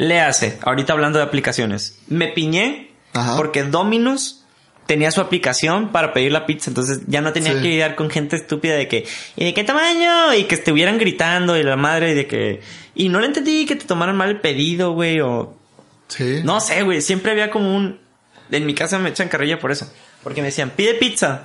Le 0.00 0.20
hace, 0.20 0.58
ahorita 0.62 0.92
hablando 0.94 1.18
de 1.18 1.24
aplicaciones, 1.24 1.98
me 2.08 2.28
piñé 2.28 2.90
Ajá. 3.12 3.36
porque 3.36 3.64
Dominos 3.64 4.44
tenía 4.86 5.10
su 5.10 5.20
aplicación 5.20 5.90
para 5.92 6.12
pedir 6.14 6.32
la 6.32 6.46
pizza, 6.46 6.70
entonces 6.70 7.02
ya 7.06 7.20
no 7.20 7.32
tenía 7.34 7.52
Sí. 7.52 7.58
que 7.60 7.68
lidiar 7.68 7.96
con 7.96 8.08
gente 8.10 8.36
estúpida 8.36 8.74
de 8.74 8.88
que, 8.88 9.06
¿y 9.36 9.44
de 9.44 9.52
qué 9.54 9.62
tamaño? 9.62 10.32
Y 10.34 10.44
que 10.44 10.54
estuvieran 10.54 10.96
gritando 10.98 11.56
y 11.56 11.62
la 11.62 11.76
madre 11.76 12.12
y 12.12 12.14
de 12.14 12.26
que, 12.26 12.60
y 12.94 13.08
no 13.10 13.20
le 13.20 13.26
entendí 13.26 13.66
que 13.66 13.76
te 13.76 13.84
tomaran 13.84 14.16
mal 14.16 14.30
el 14.30 14.40
pedido, 14.40 14.92
güey, 14.92 15.20
o 15.20 15.54
Sí. 16.08 16.40
no 16.44 16.60
sé, 16.60 16.82
güey. 16.82 17.02
Siempre 17.02 17.32
había 17.32 17.50
como 17.50 17.76
un. 17.76 18.00
En 18.50 18.66
mi 18.66 18.74
casa 18.74 18.98
me 18.98 19.10
echan 19.10 19.28
carrilla 19.28 19.58
por 19.60 19.70
eso. 19.70 19.92
Porque 20.24 20.40
me 20.40 20.46
decían, 20.48 20.70
pide 20.70 20.94
pizza. 20.94 21.42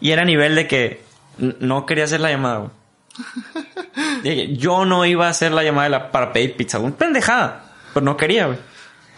Y 0.00 0.12
era 0.12 0.22
a 0.22 0.24
nivel 0.24 0.54
de 0.54 0.66
que 0.66 1.02
no 1.36 1.84
quería 1.84 2.04
hacer 2.04 2.20
la 2.20 2.30
llamada, 2.30 2.58
güey. 4.22 4.56
Yo 4.56 4.84
no 4.84 5.04
iba 5.04 5.26
a 5.26 5.30
hacer 5.30 5.52
la 5.52 5.62
llamada 5.62 6.10
para 6.10 6.32
pedir 6.32 6.56
pizza. 6.56 6.78
Un 6.78 6.92
pendejada. 6.92 7.64
Pero 7.94 8.04
no 8.04 8.16
quería, 8.16 8.46
güey. 8.46 8.58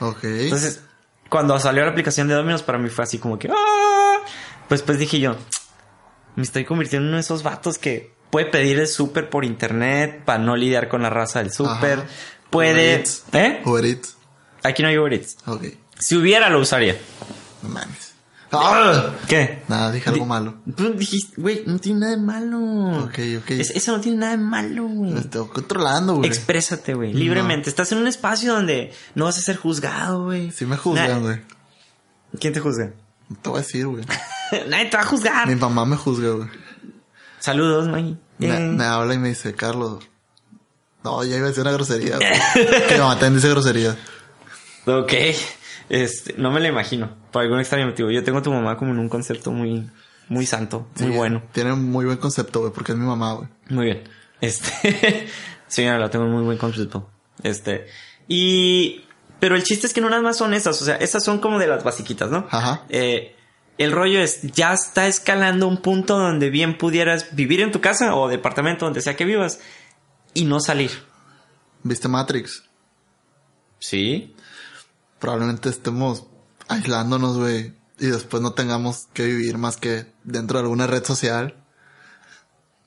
Ok. 0.00 0.24
Entonces, 0.24 0.82
cuando 1.28 1.58
salió 1.60 1.84
la 1.84 1.90
aplicación 1.90 2.28
de 2.28 2.34
Domino's, 2.34 2.62
para 2.62 2.78
mí 2.78 2.88
fue 2.88 3.04
así 3.04 3.18
como 3.18 3.38
que. 3.38 3.48
"Ah". 3.50 4.18
Pues, 4.68 4.82
pues 4.82 4.98
dije 4.98 5.18
yo, 5.20 5.36
me 6.36 6.42
estoy 6.42 6.64
convirtiendo 6.64 7.04
en 7.04 7.08
uno 7.08 7.16
de 7.16 7.22
esos 7.22 7.42
vatos 7.42 7.76
que 7.78 8.14
puede 8.30 8.46
pedir 8.46 8.78
el 8.78 8.86
súper 8.86 9.28
por 9.28 9.44
internet 9.44 10.22
para 10.24 10.38
no 10.38 10.56
lidiar 10.56 10.88
con 10.88 11.02
la 11.02 11.10
raza 11.10 11.40
del 11.42 11.52
súper. 11.52 12.02
Puede. 12.50 12.72
Uber 12.72 12.78
Eats. 13.00 13.24
¿Eh? 13.32 13.62
Uber 13.64 13.84
Eats. 13.84 14.16
Aquí 14.62 14.82
no 14.82 14.88
hay 14.88 14.98
Uber 14.98 15.12
Eats. 15.12 15.36
Ok. 15.46 15.64
Si 15.98 16.16
hubiera, 16.16 16.48
lo 16.50 16.60
usaría. 16.60 16.96
No 17.62 17.68
mames. 17.68 18.09
¡Ah! 18.52 19.10
¿Qué? 19.28 19.62
Nada, 19.68 19.92
dije 19.92 20.10
algo 20.10 20.26
malo. 20.26 20.56
Tú 20.76 20.92
dijiste, 20.94 21.40
güey, 21.40 21.62
no 21.66 21.78
tiene 21.78 22.00
nada 22.00 22.12
de 22.16 22.22
malo. 22.22 23.04
Ok, 23.04 23.18
ok. 23.38 23.50
Es- 23.50 23.70
eso 23.70 23.92
no 23.96 24.00
tiene 24.00 24.18
nada 24.18 24.32
de 24.32 24.38
malo, 24.38 24.84
güey. 24.88 25.12
Me 25.12 25.20
estoy 25.20 25.46
controlando, 25.48 26.16
güey. 26.16 26.28
Exprésate, 26.28 26.94
güey, 26.94 27.12
libremente. 27.12 27.70
Estás 27.70 27.92
en 27.92 27.98
un 27.98 28.06
espacio 28.08 28.52
donde 28.52 28.92
no 29.14 29.26
vas 29.26 29.38
a 29.38 29.40
ser 29.40 29.56
juzgado, 29.56 30.24
güey. 30.24 30.50
Sí 30.50 30.66
me 30.66 30.76
juzgan, 30.76 31.22
güey. 31.22 31.40
¿Quién 32.40 32.52
te 32.52 32.60
juzga? 32.60 32.92
No 33.28 33.36
te 33.40 33.48
voy 33.50 33.58
a 33.58 33.62
decir, 33.62 33.86
güey. 33.86 34.04
Nadie 34.68 34.86
te 34.90 34.96
va 34.96 35.04
a 35.04 35.06
juzgar. 35.06 35.46
Mi 35.48 35.54
mamá 35.54 35.84
me 35.84 35.96
juzga, 35.96 36.30
güey. 36.30 36.48
Saludos, 37.38 37.86
Maggie. 37.88 38.16
Me, 38.38 38.58
me 38.58 38.84
habla 38.84 39.14
y 39.14 39.18
me 39.18 39.28
dice, 39.28 39.54
Carlos. 39.54 40.02
No, 41.04 41.22
ya 41.24 41.36
iba 41.36 41.46
a 41.46 41.48
decir 41.48 41.62
una 41.62 41.72
grosería. 41.72 42.18
mi 42.90 42.98
mamá 42.98 43.12
también 43.14 43.36
dice 43.36 43.48
grosería. 43.48 43.96
Ok. 44.86 45.12
Este, 45.90 46.34
no 46.38 46.52
me 46.52 46.60
lo 46.60 46.68
imagino. 46.68 47.16
Por 47.32 47.42
algún 47.42 47.58
extraño 47.58 47.86
motivo. 47.86 48.10
Yo 48.10 48.24
tengo 48.24 48.38
a 48.38 48.42
tu 48.42 48.52
mamá 48.52 48.76
como 48.76 48.92
en 48.92 49.00
un 49.00 49.08
concepto 49.08 49.50
muy, 49.50 49.90
muy 50.28 50.46
santo, 50.46 50.88
muy 51.00 51.10
Sí, 51.10 51.16
bueno. 51.16 51.42
Tiene 51.52 51.72
un 51.72 51.90
muy 51.90 52.06
buen 52.06 52.18
concepto, 52.18 52.60
güey, 52.60 52.72
porque 52.72 52.92
es 52.92 52.98
mi 52.98 53.04
mamá, 53.04 53.34
güey. 53.34 53.48
Muy 53.68 53.86
bien. 53.86 54.04
Este, 54.40 55.26
señora, 55.66 55.98
la 55.98 56.08
tengo 56.08 56.24
en 56.24 56.30
muy 56.30 56.44
buen 56.44 56.58
concepto. 56.58 57.10
Este, 57.42 57.88
y, 58.28 59.04
pero 59.40 59.56
el 59.56 59.64
chiste 59.64 59.88
es 59.88 59.92
que 59.92 60.00
no 60.00 60.08
nada 60.08 60.22
más 60.22 60.36
son 60.36 60.54
esas, 60.54 60.80
o 60.80 60.84
sea, 60.84 60.94
estas 60.96 61.24
son 61.24 61.40
como 61.40 61.58
de 61.58 61.66
las 61.66 61.82
basiquitas, 61.82 62.30
¿no? 62.30 62.46
Ajá. 62.50 62.84
Eh, 62.88 63.34
el 63.76 63.90
rollo 63.90 64.20
es, 64.20 64.42
ya 64.42 64.72
está 64.72 65.08
escalando 65.08 65.66
un 65.66 65.78
punto 65.78 66.18
donde 66.18 66.50
bien 66.50 66.78
pudieras 66.78 67.34
vivir 67.34 67.62
en 67.62 67.72
tu 67.72 67.80
casa 67.80 68.14
o 68.14 68.28
departamento, 68.28 68.84
donde 68.84 69.00
sea 69.00 69.16
que 69.16 69.24
vivas, 69.24 69.60
y 70.34 70.44
no 70.44 70.60
salir. 70.60 70.90
¿Viste 71.82 72.06
Matrix? 72.06 72.62
Sí. 73.80 74.36
Probablemente 75.20 75.68
estemos 75.68 76.24
aislándonos, 76.68 77.38
güey. 77.38 77.74
Y 77.98 78.06
después 78.06 78.42
no 78.42 78.54
tengamos 78.54 79.08
que 79.12 79.26
vivir 79.26 79.58
más 79.58 79.76
que 79.76 80.06
dentro 80.24 80.58
de 80.58 80.64
alguna 80.64 80.86
red 80.86 81.04
social. 81.04 81.54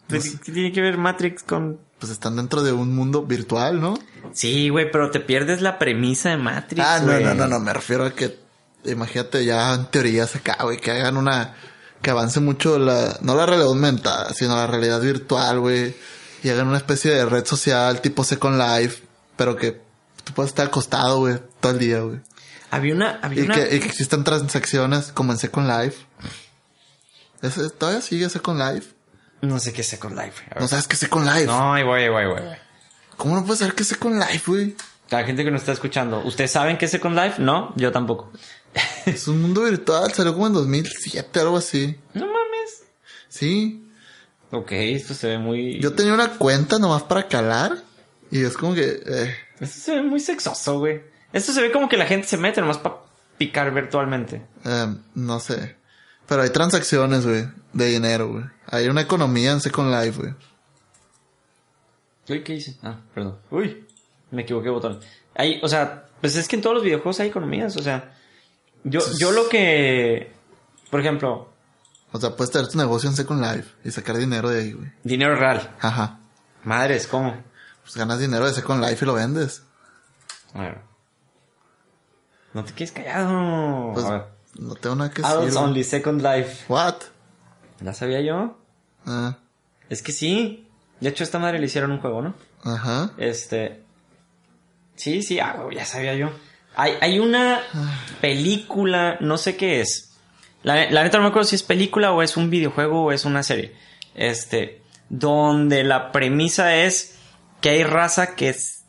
Pues, 0.07 0.39
¿Qué 0.43 0.51
tiene 0.51 0.71
que 0.71 0.81
ver 0.81 0.97
Matrix 0.97 1.43
con...? 1.43 1.79
Pues 1.99 2.11
están 2.11 2.35
dentro 2.35 2.63
de 2.63 2.73
un 2.73 2.93
mundo 2.93 3.23
virtual, 3.23 3.79
¿no? 3.79 3.97
Sí, 4.33 4.69
güey, 4.69 4.91
pero 4.91 5.09
te 5.11 5.19
pierdes 5.21 5.61
la 5.61 5.79
premisa 5.79 6.31
de 6.31 6.37
Matrix, 6.37 6.85
Ah, 6.85 6.99
no, 6.99 7.17
no, 7.19 7.33
no, 7.33 7.47
no, 7.47 7.59
me 7.59 7.71
refiero 7.71 8.05
a 8.05 8.11
que, 8.11 8.39
imagínate 8.83 9.45
ya 9.45 9.73
en 9.73 9.85
teorías 9.85 10.35
acá, 10.35 10.57
güey, 10.63 10.77
que 10.77 10.91
hagan 10.91 11.15
una, 11.15 11.55
que 12.01 12.09
avance 12.09 12.41
mucho 12.41 12.77
la, 12.77 13.17
no 13.21 13.35
la 13.35 13.45
realidad 13.45 13.69
aumentada, 13.69 14.33
sino 14.33 14.55
la 14.57 14.67
realidad 14.67 14.99
virtual, 14.99 15.61
güey, 15.61 15.95
y 16.43 16.49
hagan 16.49 16.67
una 16.67 16.77
especie 16.77 17.11
de 17.11 17.25
red 17.25 17.45
social 17.45 18.01
tipo 18.01 18.25
Second 18.25 18.57
Life, 18.57 19.03
pero 19.37 19.55
que 19.55 19.81
tú 20.23 20.33
puedes 20.33 20.51
estar 20.51 20.67
acostado, 20.67 21.19
güey, 21.19 21.39
todo 21.59 21.71
el 21.73 21.79
día, 21.79 21.99
güey. 22.01 22.19
Había 22.71 22.95
una... 22.95 23.19
Había 23.21 23.41
Y 23.41 23.45
una... 23.45 23.55
que, 23.55 23.75
y 23.75 23.79
que 23.79 23.87
existan 23.87 24.23
transacciones 24.23 25.11
como 25.11 25.31
en 25.31 25.37
Second 25.37 25.67
Life. 25.67 26.05
¿Ese- 27.41 27.69
¿Todavía 27.69 28.01
sigue 28.01 28.29
Second 28.29 28.59
Life? 28.59 28.89
No 29.41 29.59
sé 29.59 29.73
qué 29.73 29.81
es 29.81 29.87
Second 29.87 30.17
Life. 30.17 30.43
No 30.59 30.67
sabes 30.67 30.87
qué 30.87 30.93
es 30.93 30.99
Second 30.99 31.25
Life. 31.25 31.45
No, 31.45 31.69
voy, 31.71 31.79
ahí 32.01 32.09
voy. 32.09 32.23
ahí 32.23 32.27
voy. 32.27 32.41
¿Cómo 33.17 33.35
no 33.35 33.43
puedes 33.43 33.59
saber 33.59 33.75
qué 33.75 33.83
es 33.83 33.89
Second 33.89 34.17
Life, 34.19 34.43
güey? 34.49 34.75
La 35.09 35.23
gente 35.25 35.43
que 35.43 35.51
nos 35.51 35.61
está 35.61 35.73
escuchando, 35.73 36.21
¿ustedes 36.25 36.51
saben 36.51 36.77
qué 36.77 36.85
es 36.85 36.91
Second 36.91 37.15
Life? 37.15 37.35
No, 37.41 37.73
yo 37.75 37.91
tampoco. 37.91 38.31
Es 39.05 39.27
un 39.27 39.41
mundo 39.41 39.63
virtual, 39.63 40.11
salió 40.13 40.33
como 40.33 40.47
en 40.47 40.53
2007, 40.53 41.39
algo 41.41 41.57
así. 41.57 41.99
No 42.13 42.25
mames. 42.25 42.83
Sí. 43.27 43.85
Ok, 44.51 44.71
esto 44.71 45.13
se 45.13 45.27
ve 45.27 45.37
muy... 45.37 45.79
Yo 45.81 45.93
tenía 45.93 46.13
una 46.13 46.29
cuenta 46.29 46.79
nomás 46.79 47.03
para 47.03 47.27
calar. 47.27 47.83
Y 48.33 48.43
es 48.43 48.57
como 48.57 48.73
que... 48.73 49.01
eh, 49.05 49.35
Esto 49.59 49.79
se 49.79 49.95
ve 49.95 50.01
muy 50.03 50.19
sexoso, 50.19 50.79
güey. 50.79 51.01
Esto 51.31 51.51
se 51.53 51.61
ve 51.61 51.71
como 51.71 51.87
que 51.87 51.97
la 51.97 52.05
gente 52.07 52.27
se 52.27 52.37
mete 52.37 52.61
nomás 52.61 52.77
para 52.79 52.95
picar 53.37 53.71
virtualmente. 53.73 54.41
eh, 54.65 54.95
no 55.15 55.39
sé. 55.39 55.75
Pero 56.27 56.41
hay 56.41 56.49
transacciones, 56.49 57.25
güey. 57.25 57.47
De 57.73 57.85
dinero, 57.87 58.29
güey. 58.31 58.45
Hay 58.67 58.87
una 58.87 59.01
economía 59.01 59.51
en 59.51 59.61
Second 59.61 59.91
Life, 59.91 60.19
güey. 60.19 60.33
Uy, 62.29 62.43
¿qué 62.43 62.55
hice? 62.55 62.75
Ah, 62.81 62.97
perdón. 63.13 63.37
Uy, 63.51 63.85
me 64.31 64.43
equivoqué 64.43 64.69
botón. 64.69 64.99
Hay, 65.35 65.59
o 65.61 65.67
sea, 65.67 66.05
pues 66.21 66.35
es 66.35 66.47
que 66.47 66.55
en 66.55 66.61
todos 66.61 66.75
los 66.75 66.83
videojuegos 66.83 67.19
hay 67.19 67.27
economías, 67.29 67.75
o 67.77 67.83
sea... 67.83 68.15
Yo, 68.85 68.99
yo 69.19 69.31
lo 69.31 69.47
que... 69.49 70.31
Por 70.89 70.99
ejemplo, 70.99 71.49
O 72.11 72.19
sea, 72.19 72.35
puedes 72.35 72.51
tener 72.51 72.67
tu 72.67 72.77
negocio 72.77 73.09
en 73.09 73.15
Second 73.15 73.41
Life 73.41 73.69
y 73.83 73.91
sacar 73.91 74.17
dinero 74.17 74.49
de 74.49 74.61
ahí, 74.61 74.71
güey. 74.73 74.91
dinero 75.03 75.35
real. 75.35 75.75
Ajá. 75.81 76.19
Madres, 76.63 77.07
¿cómo? 77.07 77.35
Pues 77.83 77.95
ganas 77.95 78.19
dinero 78.19 78.45
de 78.47 78.53
Second 78.53 78.83
Life 78.83 79.03
y 79.03 79.05
lo 79.05 79.13
vendes. 79.13 79.63
A 80.53 80.61
ver. 80.61 80.81
No 82.53 82.63
te 82.63 82.73
quedes 82.73 82.91
callado. 82.91 83.91
Pues 83.93 84.05
a 84.05 84.11
ver. 84.11 84.23
no 84.59 84.75
tengo 84.75 84.95
nada 84.95 85.11
que 85.11 85.21
Adults 85.21 85.45
decir. 85.45 85.53
güey. 85.59 85.69
Only, 85.69 85.83
Second 85.83 86.21
Life. 86.21 86.65
What? 86.69 86.95
¿Ya 87.81 87.93
sabía 87.93 88.21
yo? 88.21 88.57
Ah, 89.05 89.37
Es 89.89 90.01
que 90.01 90.11
sí. 90.11 90.67
De 90.99 91.09
hecho, 91.09 91.23
a 91.23 91.25
esta 91.25 91.39
madre 91.39 91.59
le 91.59 91.65
hicieron 91.65 91.91
un 91.91 91.99
juego, 91.99 92.21
¿no? 92.21 92.33
ajá. 92.63 93.11
Este. 93.17 93.83
Sí, 94.95 95.21
sí, 95.23 95.39
ah, 95.39 95.57
ya 95.73 95.85
sabía 95.85 96.13
yo. 96.15 96.29
Hay, 96.75 96.93
hay 97.01 97.19
una 97.19 97.59
película, 98.21 99.17
no 99.19 99.37
sé 99.37 99.57
qué 99.57 99.81
es. 99.81 100.11
La, 100.63 100.89
la 100.89 101.03
neta 101.03 101.17
no 101.17 101.23
me 101.23 101.29
acuerdo 101.29 101.47
si 101.49 101.55
es 101.55 101.63
película 101.63 102.11
o 102.13 102.21
es 102.21 102.37
un 102.37 102.49
videojuego 102.49 103.03
o 103.05 103.11
es 103.11 103.25
una 103.25 103.43
serie. 103.43 103.75
Este. 104.15 104.81
Donde 105.09 105.83
la 105.83 106.11
premisa 106.11 106.75
es 106.75 107.12
que 107.63 107.69
hay 107.69 107.83
raza 107.83 108.35
que 108.35 108.49
es. 108.49 108.83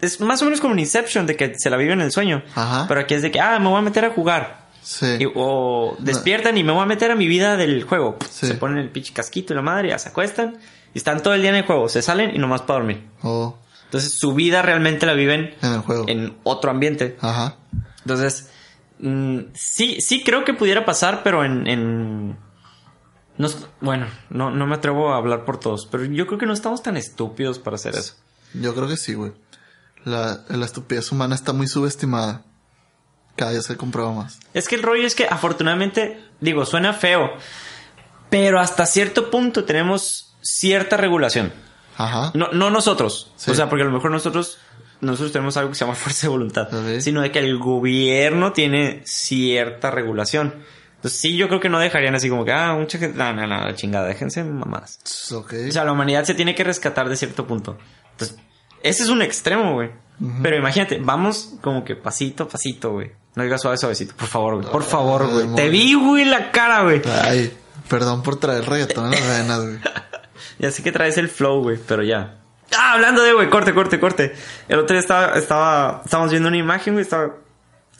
Es 0.00 0.20
más 0.20 0.42
o 0.42 0.44
menos 0.46 0.60
como 0.60 0.72
en 0.74 0.80
Inception, 0.80 1.26
de 1.26 1.36
que 1.36 1.54
se 1.58 1.70
la 1.70 1.76
vive 1.76 1.92
en 1.92 2.00
el 2.00 2.10
sueño. 2.10 2.42
Ajá. 2.54 2.86
Pero 2.88 3.00
aquí 3.00 3.14
es 3.14 3.22
de 3.22 3.30
que, 3.30 3.40
ah, 3.40 3.58
me 3.60 3.68
voy 3.68 3.78
a 3.78 3.82
meter 3.82 4.04
a 4.04 4.10
jugar. 4.10 4.64
Sí. 4.82 5.06
Y- 5.20 5.26
o 5.34 5.96
despiertan 6.00 6.58
y 6.58 6.64
me 6.64 6.72
voy 6.72 6.82
a 6.82 6.86
meter 6.86 7.10
a 7.10 7.14
mi 7.14 7.26
vida 7.28 7.56
del 7.56 7.84
juego. 7.84 8.16
Sí. 8.28 8.48
Se 8.48 8.54
ponen 8.54 8.78
el 8.78 8.90
pinche 8.90 9.12
casquito 9.14 9.52
y 9.52 9.56
la 9.56 9.62
madre, 9.62 9.90
ya 9.90 9.98
se 9.98 10.08
acuestan. 10.08 10.58
Y 10.92 10.98
están 10.98 11.22
todo 11.22 11.34
el 11.34 11.40
día 11.42 11.50
en 11.50 11.56
el 11.56 11.64
juego. 11.64 11.88
Se 11.88 12.02
salen 12.02 12.34
y 12.34 12.38
nomás 12.38 12.62
para 12.62 12.80
dormir. 12.80 13.04
Oh. 13.22 13.56
Entonces 13.84 14.18
su 14.18 14.34
vida 14.34 14.60
realmente 14.62 15.06
la 15.06 15.12
viven 15.14 15.54
En 15.62 15.72
el 15.74 15.80
juego. 15.80 16.04
en 16.08 16.36
otro 16.42 16.70
ambiente. 16.70 17.16
Ajá. 17.20 17.56
Entonces, 18.00 18.50
mm, 18.98 19.38
sí, 19.54 20.00
sí 20.00 20.22
creo 20.24 20.44
que 20.44 20.54
pudiera 20.54 20.84
pasar, 20.84 21.22
pero 21.22 21.44
en... 21.44 21.66
en- 21.66 22.43
bueno, 23.80 24.06
no, 24.30 24.50
no 24.50 24.66
me 24.66 24.74
atrevo 24.76 25.12
a 25.12 25.16
hablar 25.16 25.44
por 25.44 25.58
todos, 25.58 25.86
pero 25.86 26.04
yo 26.04 26.26
creo 26.26 26.38
que 26.38 26.46
no 26.46 26.52
estamos 26.52 26.82
tan 26.82 26.96
estúpidos 26.96 27.58
para 27.58 27.76
hacer 27.76 27.94
eso. 27.96 28.14
Yo 28.54 28.74
creo 28.74 28.88
que 28.88 28.96
sí, 28.96 29.14
güey. 29.14 29.32
La, 30.04 30.44
la 30.48 30.64
estupidez 30.64 31.10
humana 31.10 31.34
está 31.34 31.52
muy 31.52 31.66
subestimada. 31.66 32.42
Cada 33.36 33.50
día 33.50 33.62
se 33.62 33.76
comprueba 33.76 34.12
más. 34.12 34.38
Es 34.52 34.68
que 34.68 34.76
el 34.76 34.82
rollo 34.82 35.06
es 35.06 35.14
que 35.14 35.26
afortunadamente, 35.26 36.22
digo, 36.40 36.64
suena 36.66 36.92
feo, 36.92 37.30
pero 38.30 38.60
hasta 38.60 38.86
cierto 38.86 39.30
punto 39.30 39.64
tenemos 39.64 40.34
cierta 40.40 40.96
regulación. 40.96 41.52
Ajá. 41.96 42.30
No, 42.34 42.52
no 42.52 42.70
nosotros. 42.70 43.32
Sí. 43.36 43.50
O 43.50 43.54
sea, 43.54 43.68
porque 43.68 43.82
a 43.82 43.86
lo 43.86 43.92
mejor 43.92 44.10
nosotros, 44.10 44.58
nosotros 45.00 45.32
tenemos 45.32 45.56
algo 45.56 45.70
que 45.70 45.76
se 45.76 45.84
llama 45.84 45.94
fuerza 45.96 46.26
de 46.26 46.30
voluntad. 46.30 46.68
Sino 47.00 47.22
de 47.22 47.32
que 47.32 47.40
el 47.40 47.58
gobierno 47.58 48.52
tiene 48.52 49.02
cierta 49.04 49.90
regulación. 49.90 50.54
Entonces 51.04 51.20
sí, 51.20 51.36
yo 51.36 51.48
creo 51.48 51.60
que 51.60 51.68
no 51.68 51.78
dejarían 51.78 52.14
así 52.14 52.30
como 52.30 52.46
que, 52.46 52.52
ah, 52.52 52.74
mucha 52.78 52.96
gente, 52.96 53.18
no, 53.18 53.30
no, 53.34 53.46
no, 53.46 53.72
chingada, 53.72 54.06
déjense 54.06 54.42
mamadas. 54.42 54.98
Ok. 55.32 55.52
O 55.68 55.70
sea, 55.70 55.84
la 55.84 55.92
humanidad 55.92 56.24
se 56.24 56.32
tiene 56.32 56.54
que 56.54 56.64
rescatar 56.64 57.10
de 57.10 57.16
cierto 57.16 57.46
punto. 57.46 57.76
Entonces, 58.12 58.38
ese 58.82 59.02
es 59.02 59.10
un 59.10 59.20
extremo, 59.20 59.74
güey. 59.74 59.90
Pero 60.42 60.56
imagínate, 60.56 60.98
vamos 60.98 61.56
como 61.60 61.84
que 61.84 61.94
pasito 61.94 62.44
a 62.44 62.48
pasito, 62.48 62.92
güey. 62.92 63.12
No 63.34 63.42
digas 63.42 63.60
suave, 63.60 63.76
suavecito, 63.76 64.16
por 64.16 64.28
favor, 64.28 64.54
güey. 64.54 64.72
Por 64.72 64.82
favor, 64.82 65.30
güey. 65.30 65.54
Te 65.54 65.68
vi, 65.68 65.92
güey, 65.92 66.24
la 66.24 66.50
cara, 66.50 66.84
güey. 66.84 67.02
Ay, 67.22 67.54
perdón 67.86 68.22
por 68.22 68.36
traer 68.36 68.64
reggaetón 68.64 69.12
en 69.12 69.20
las 69.20 69.38
venas, 69.38 69.60
güey. 69.60 69.78
Ya 70.58 70.70
sé 70.70 70.82
que 70.82 70.90
traes 70.90 71.18
el 71.18 71.28
flow, 71.28 71.64
güey, 71.64 71.78
pero 71.86 72.02
ya. 72.02 72.38
Ah, 72.74 72.94
hablando 72.94 73.22
de, 73.22 73.34
güey, 73.34 73.50
corte, 73.50 73.74
corte, 73.74 74.00
corte. 74.00 74.34
El 74.70 74.78
otro 74.78 74.94
día 74.94 75.00
estaba, 75.00 75.34
estaba, 75.34 76.00
estábamos 76.02 76.30
viendo 76.30 76.48
una 76.48 76.56
imagen, 76.56 76.94
güey, 76.94 77.02
estaba 77.02 77.34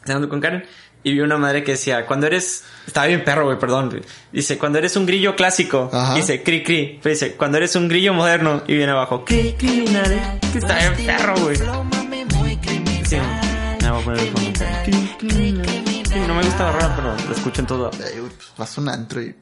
cenando 0.07 0.31
con 0.31 0.41
Karen 0.41 0.65
y 1.05 1.13
vi 1.13 1.21
una 1.21 1.37
madre 1.39 1.63
que 1.63 1.73
decía, 1.73 2.07
cuando 2.07 2.27
eres, 2.27 2.65
estaba 2.87 3.07
bien 3.07 3.23
perro, 3.25 3.45
güey, 3.45 3.59
perdón. 3.59 4.03
Dice, 4.33 4.59
cuando 4.59 4.79
eres 4.79 4.97
un 4.97 5.07
grillo 5.07 5.37
clásico, 5.37 5.91
Ajá. 5.93 6.15
dice, 6.15 6.43
cri, 6.43 6.63
cri. 6.65 6.99
Pero 7.03 7.13
dice, 7.15 7.35
cuando 7.35 7.59
eres 7.59 7.77
un 7.77 7.89
grillo 7.89 8.13
moderno 8.15 8.63
y 8.67 8.75
viene 8.75 8.93
abajo, 8.93 9.25
cri, 9.25 9.53
criminal. 9.59 10.41
Que 10.53 10.59
está 10.59 10.79
bien 10.79 11.07
perro, 11.07 11.35
güey. 11.41 11.57
Sí, 11.57 13.17
me 13.83 13.91
voy 13.91 14.01
a 14.01 14.05
poner 14.05 14.21
el. 14.21 14.33
Cri. 14.85 15.11
Sí, 16.09 16.21
no 16.27 16.35
me 16.35 16.43
gusta 16.43 16.65
la 16.65 16.73
rola, 16.73 16.97
pero 16.97 17.29
lo 17.29 17.35
escucho 17.35 17.61
en 17.61 17.67
todo. 17.67 17.91
Pues 17.91 18.23
vas 18.57 18.79
a 18.79 18.81
un 18.81 18.89
antro 18.89 19.21
y 19.23 19.35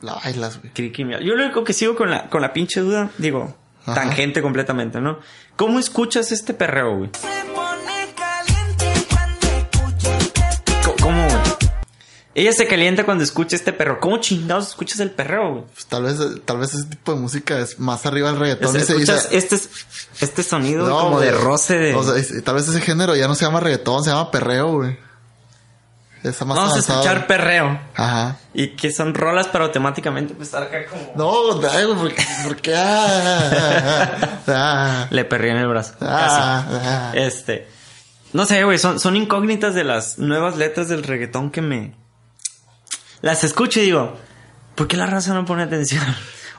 la 0.00 0.14
bailas, 0.14 0.58
güey. 0.60 0.72
Cri, 0.72 0.90
criminal. 0.92 1.22
Yo 1.22 1.34
lo 1.34 1.44
único 1.44 1.62
que 1.64 1.72
sigo 1.72 1.94
con 1.94 2.10
la, 2.10 2.28
con 2.28 2.42
la 2.42 2.52
pinche 2.52 2.80
duda, 2.80 3.10
digo, 3.18 3.56
Ajá. 3.86 3.94
tangente 3.94 4.42
completamente, 4.42 5.00
¿no? 5.00 5.20
¿Cómo 5.56 5.78
escuchas 5.78 6.32
este 6.32 6.54
perreo, 6.54 6.96
güey? 6.98 7.10
Ella 12.34 12.52
se 12.54 12.66
calienta 12.66 13.04
cuando 13.04 13.22
escucha 13.24 13.56
este 13.56 13.72
perro. 13.74 14.00
¿Cómo 14.00 14.16
chingados 14.18 14.68
escuchas 14.68 15.00
el 15.00 15.10
perreo, 15.10 15.50
güey? 15.52 15.64
Pues 15.74 15.84
tal 15.86 16.04
vez, 16.04 16.16
tal 16.46 16.56
vez 16.58 16.72
ese 16.72 16.84
tipo 16.86 17.12
de 17.12 17.20
música 17.20 17.58
es 17.58 17.78
más 17.78 18.06
arriba 18.06 18.30
del 18.30 18.38
reggaetón. 18.40 18.74
Es- 18.74 18.82
y 18.84 18.86
se 18.86 18.92
escuchas 18.94 19.30
dice- 19.30 19.36
este, 19.56 19.68
este 20.24 20.42
sonido 20.42 20.88
No, 20.88 20.98
como 20.98 21.16
güey. 21.16 21.26
de 21.26 21.32
roce 21.32 21.76
de... 21.78 21.94
O 21.94 22.02
sea, 22.02 22.18
y- 22.18 22.40
tal 22.40 22.54
vez 22.54 22.66
ese 22.68 22.80
género 22.80 23.14
ya 23.16 23.28
no 23.28 23.34
se 23.34 23.44
llama 23.44 23.60
reggaetón, 23.60 24.02
se 24.02 24.10
llama 24.10 24.30
perreo, 24.30 24.72
güey. 24.72 24.98
Está 26.22 26.44
más 26.44 26.56
Vamos 26.56 26.76
a 26.76 26.78
escuchar 26.78 27.26
perreo. 27.26 27.80
Ajá. 27.96 28.36
Y 28.54 28.68
que 28.76 28.92
son 28.92 29.12
rolas, 29.12 29.48
pero 29.50 29.64
automáticamente 29.64 30.32
pues 30.34 30.48
estar 30.48 30.62
acá 30.62 30.86
como... 30.88 31.12
No, 31.16 31.58
güey, 31.58 31.94
¿por 31.96 32.14
qué? 32.14 32.24
¿Por 32.44 32.56
qué? 32.56 32.74
Ah, 32.76 34.40
ah, 34.46 35.06
Le 35.10 35.24
perré 35.24 35.50
en 35.50 35.56
el 35.58 35.66
brazo. 35.68 35.94
ah, 36.00 36.64
Casi. 36.66 36.86
ah. 36.86 37.12
Este... 37.14 37.68
No 38.32 38.46
sé, 38.46 38.64
güey. 38.64 38.78
Son, 38.78 38.98
son 39.00 39.16
incógnitas 39.16 39.74
de 39.74 39.84
las 39.84 40.18
nuevas 40.18 40.56
letras 40.56 40.88
del 40.88 41.02
reggaetón 41.02 41.50
que 41.50 41.60
me... 41.60 41.94
Las 43.22 43.44
escucho 43.44 43.80
y 43.80 43.84
digo... 43.84 44.18
¿Por 44.74 44.88
qué 44.88 44.96
la 44.96 45.04
raza 45.06 45.34
no 45.34 45.44
pone 45.44 45.62
atención? 45.64 46.02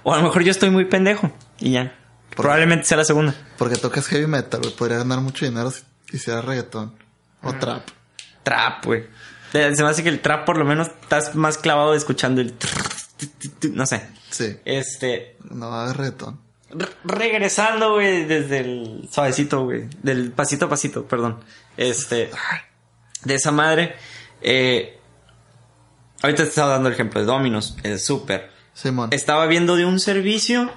O 0.03 0.13
a 0.13 0.17
lo 0.17 0.23
mejor 0.23 0.43
yo 0.43 0.52
estoy 0.52 0.69
muy 0.69 0.86
pendejo. 0.86 1.32
Y 1.60 1.71
ya. 1.71 1.95
Probablemente 2.36 2.86
sea 2.86 2.97
la 2.97 3.06
segunda. 3.06 3.34
Porque 3.58 3.76
tocas 3.76 4.06
heavy 4.08 4.28
metal, 4.28 4.62
güey. 4.62 4.76
Podría 4.76 4.97
ganar 4.99 5.19
mucho 5.21 5.45
dinero 5.45 5.71
si 5.71 5.82
hiciera 6.12 6.41
reggaetón. 6.41 6.93
O 7.41 7.54
trap. 7.54 7.88
Trap, 8.43 8.86
güey. 8.86 9.04
Eh, 9.54 9.71
Se 9.76 9.82
me 9.84 9.89
hace 9.89 10.04
que 10.04 10.10
el 10.10 10.19
trap 10.21 10.45
por 10.45 10.58
lo 10.58 10.65
menos 10.65 10.88
estás 11.02 11.34
más 11.36 11.58
clavado 11.58 11.95
escuchando 11.95 12.41
el... 12.41 12.54
No 13.71 13.86
sé. 13.88 14.08
Sí. 14.30 14.58
Este... 14.65 15.38
No 15.49 15.69
va 15.69 15.82
a 15.82 15.84
haber 15.86 15.97
reggaetón. 15.97 16.39
re- 16.71 16.89
regresando, 17.06 17.93
güey, 17.93 18.26
desde 18.26 18.60
el 18.60 19.10
suavecito, 19.12 19.63
güey. 19.63 19.88
Del 20.04 20.32
pasito 20.32 20.65
a 20.65 20.69
pasito, 20.69 21.06
perdón. 21.08 21.39
Este... 21.78 22.30
De 23.23 23.36
esa 23.36 23.52
madre. 23.52 23.95
Eh... 24.41 24.99
Ahorita 26.23 26.43
te 26.43 26.49
estaba 26.49 26.71
dando 26.71 26.88
el 26.89 26.95
ejemplo 26.95 27.19
de 27.19 27.27
Dominos, 27.27 27.75
el 27.83 27.99
súper. 27.99 28.49
Simón. 28.73 29.09
Estaba 29.13 29.45
viendo 29.45 29.75
de 29.75 29.86
un 29.86 29.99
servicio 29.99 30.71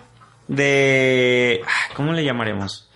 de... 0.48 1.62
ah, 1.66 1.94
¿Cómo 1.94 2.12
le 2.12 2.24
llamaremos? 2.24 2.88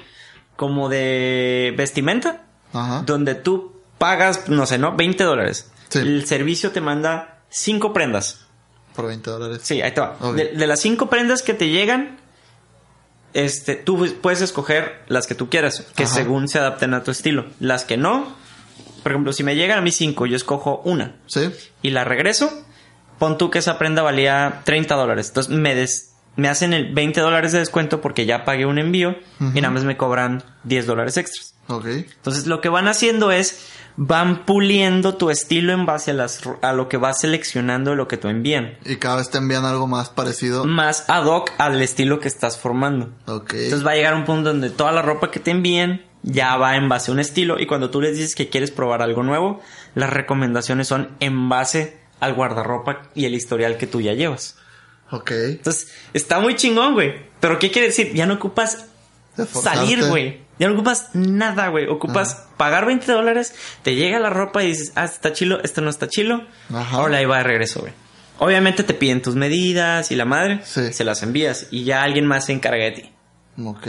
Como 0.57 0.89
de 0.91 1.73
vestimenta 1.77 2.43
Ajá. 2.73 3.03
donde 3.07 3.35
tú 3.35 3.81
pagas, 3.99 4.49
no 4.49 4.67
sé, 4.67 4.77
¿no? 4.79 4.95
20 4.95 5.25
dólares. 5.25 5.71
Sí. 5.89 6.01
El 6.01 6.27
servicio 6.27 6.71
te 6.71 6.81
manda 6.81 7.39
5 7.49 7.93
prendas. 7.93 8.47
Por 8.95 9.07
20 9.07 9.31
dólares. 9.31 9.61
Sí, 9.63 9.81
ahí 9.81 9.93
te 9.93 10.01
va. 10.01 10.17
De, 10.35 10.53
de 10.53 10.67
las 10.67 10.81
5 10.81 11.09
prendas 11.09 11.43
que 11.43 11.55
te 11.55 11.69
llegan, 11.69 12.19
este, 13.33 13.77
tú 13.77 14.07
puedes 14.21 14.41
escoger 14.43 15.03
las 15.09 15.27
que 15.27 15.35
tú 15.35 15.49
quieras, 15.49 15.87
que 15.95 16.03
Ajá. 16.05 16.15
según 16.15 16.49
se 16.49 16.59
adapten 16.59 16.95
a 16.95 17.03
tu 17.05 17.11
estilo. 17.11 17.47
Las 17.59 17.85
que 17.85 17.97
no, 17.97 18.37
por 19.03 19.13
ejemplo, 19.13 19.33
si 19.33 19.43
me 19.45 19.57
llegan 19.57 19.79
a 19.79 19.83
mí 19.83 19.91
5, 19.93 20.27
yo 20.27 20.37
escojo 20.37 20.83
una 20.85 21.17
Sí. 21.27 21.51
y 21.83 21.91
la 21.91 22.05
regreso, 22.05 22.51
pon 23.19 23.39
tú 23.39 23.51
que 23.51 23.59
esa 23.61 23.79
prenda 23.79 24.03
valía 24.03 24.63
30 24.65 24.95
dólares. 24.95 25.29
Entonces 25.29 25.53
me, 25.55 25.75
des- 25.75 26.13
me 26.37 26.49
hacen 26.49 26.73
el 26.73 26.93
20 26.95 27.21
dólares 27.21 27.53
de 27.53 27.59
descuento 27.59 28.01
porque 28.01 28.27
ya 28.27 28.45
pagué 28.45 28.67
un 28.67 28.79
envío 28.79 29.17
y 29.55 29.61
nada 29.61 29.71
más 29.75 29.85
me 29.85 29.97
cobran 29.97 30.43
10 30.65 30.87
dólares 30.87 31.17
extras. 31.17 31.55
Ok. 31.69 31.87
Entonces 31.87 32.47
lo 32.47 32.61
que 32.61 32.69
van 32.69 32.89
haciendo 32.89 33.31
es 33.31 33.67
van 33.97 34.47
puliendo 34.47 35.17
tu 35.17 35.31
estilo 35.31 35.73
en 35.73 35.85
base 35.85 36.13
a 36.13 36.15
las 36.15 36.41
a 36.63 36.73
lo 36.73 36.89
que 36.89 36.97
vas 36.97 37.21
seleccionando 37.21 37.91
de 37.91 37.97
lo 37.97 38.09
que 38.09 38.17
tú 38.17 38.29
envían, 38.29 38.79
Y 38.87 38.97
cada 38.97 39.17
vez 39.17 39.29
te 39.31 39.39
envían 39.39 39.65
algo 39.67 39.87
más 39.87 40.09
parecido. 40.09 40.65
más 40.65 41.05
ad 41.09 41.27
hoc 41.27 41.51
al 41.59 41.83
estilo 41.83 42.19
que 42.21 42.29
estás 42.29 42.57
formando. 42.57 43.11
Ok. 43.27 43.53
Entonces 43.55 43.87
va 43.87 43.91
a 43.91 43.95
llegar 43.97 44.15
un 44.15 44.25
punto 44.25 44.51
donde 44.51 44.71
toda 44.71 44.93
la 44.93 45.03
ropa 45.03 45.31
que 45.31 45.39
te 45.41 45.51
envíen 45.51 46.07
ya 46.23 46.57
va 46.57 46.77
en 46.77 46.89
base 46.89 47.11
a 47.11 47.15
un 47.15 47.21
estilo 47.21 47.59
y 47.59 47.67
cuando 47.67 47.91
tú 47.91 48.01
les 48.01 48.17
dices 48.17 48.35
que 48.35 48.49
quieres 48.49 48.71
probar 48.71 49.03
algo 49.03 49.23
nuevo, 49.23 49.61
las 49.95 50.11
recomendaciones 50.11 50.87
son 50.89 51.17
en 51.21 51.49
base 51.49 51.99
al 52.21 52.35
guardarropa 52.35 53.03
y 53.15 53.25
el 53.25 53.35
historial 53.35 53.77
que 53.79 53.87
tú 53.87 54.01
ya 54.01 54.13
llevas. 54.13 54.57
Ok. 55.11 55.31
Entonces, 55.33 55.93
está 56.13 56.39
muy 56.41 56.55
chingón, 56.57 56.95
güey. 56.95 57.15
Pero 57.41 57.59
¿qué 57.59 57.71
quiere 57.71 57.89
decir? 57.89 58.13
Ya 58.15 58.27
no 58.27 58.35
ocupas 58.35 58.87
salir, 59.47 60.05
güey. 60.07 60.41
Ya 60.59 60.69
no 60.69 60.75
ocupas 60.75 61.09
nada, 61.15 61.69
güey. 61.69 61.87
Ocupas 61.89 62.47
pagar 62.59 62.85
20 62.87 63.11
dólares, 63.11 63.55
te 63.83 63.95
llega 63.95 64.19
la 64.21 64.29
ropa 64.31 64.63
y 64.63 64.69
dices, 64.69 64.93
ah, 64.97 65.05
está 65.07 65.33
chilo, 65.33 65.63
esto 65.65 65.81
no 65.81 65.89
está 65.89 66.07
chilo. 66.09 66.47
Ajá. 66.73 66.97
Ahora 66.99 67.17
ahí 67.19 67.25
va 67.25 67.39
de 67.39 67.45
regreso, 67.45 67.81
güey. 67.81 67.93
Obviamente 68.39 68.85
te 68.85 68.93
piden 68.95 69.23
tus 69.23 69.35
medidas 69.37 70.11
y 70.11 70.17
la 70.17 70.27
madre, 70.27 70.61
Sí. 70.65 70.93
se 70.93 71.05
las 71.05 71.23
envías 71.23 71.69
y 71.71 71.85
ya 71.85 72.03
alguien 72.03 72.27
más 72.27 72.47
se 72.47 72.53
encarga 72.53 72.85
de 72.85 72.91
ti. 72.93 73.13
Ok. 73.65 73.87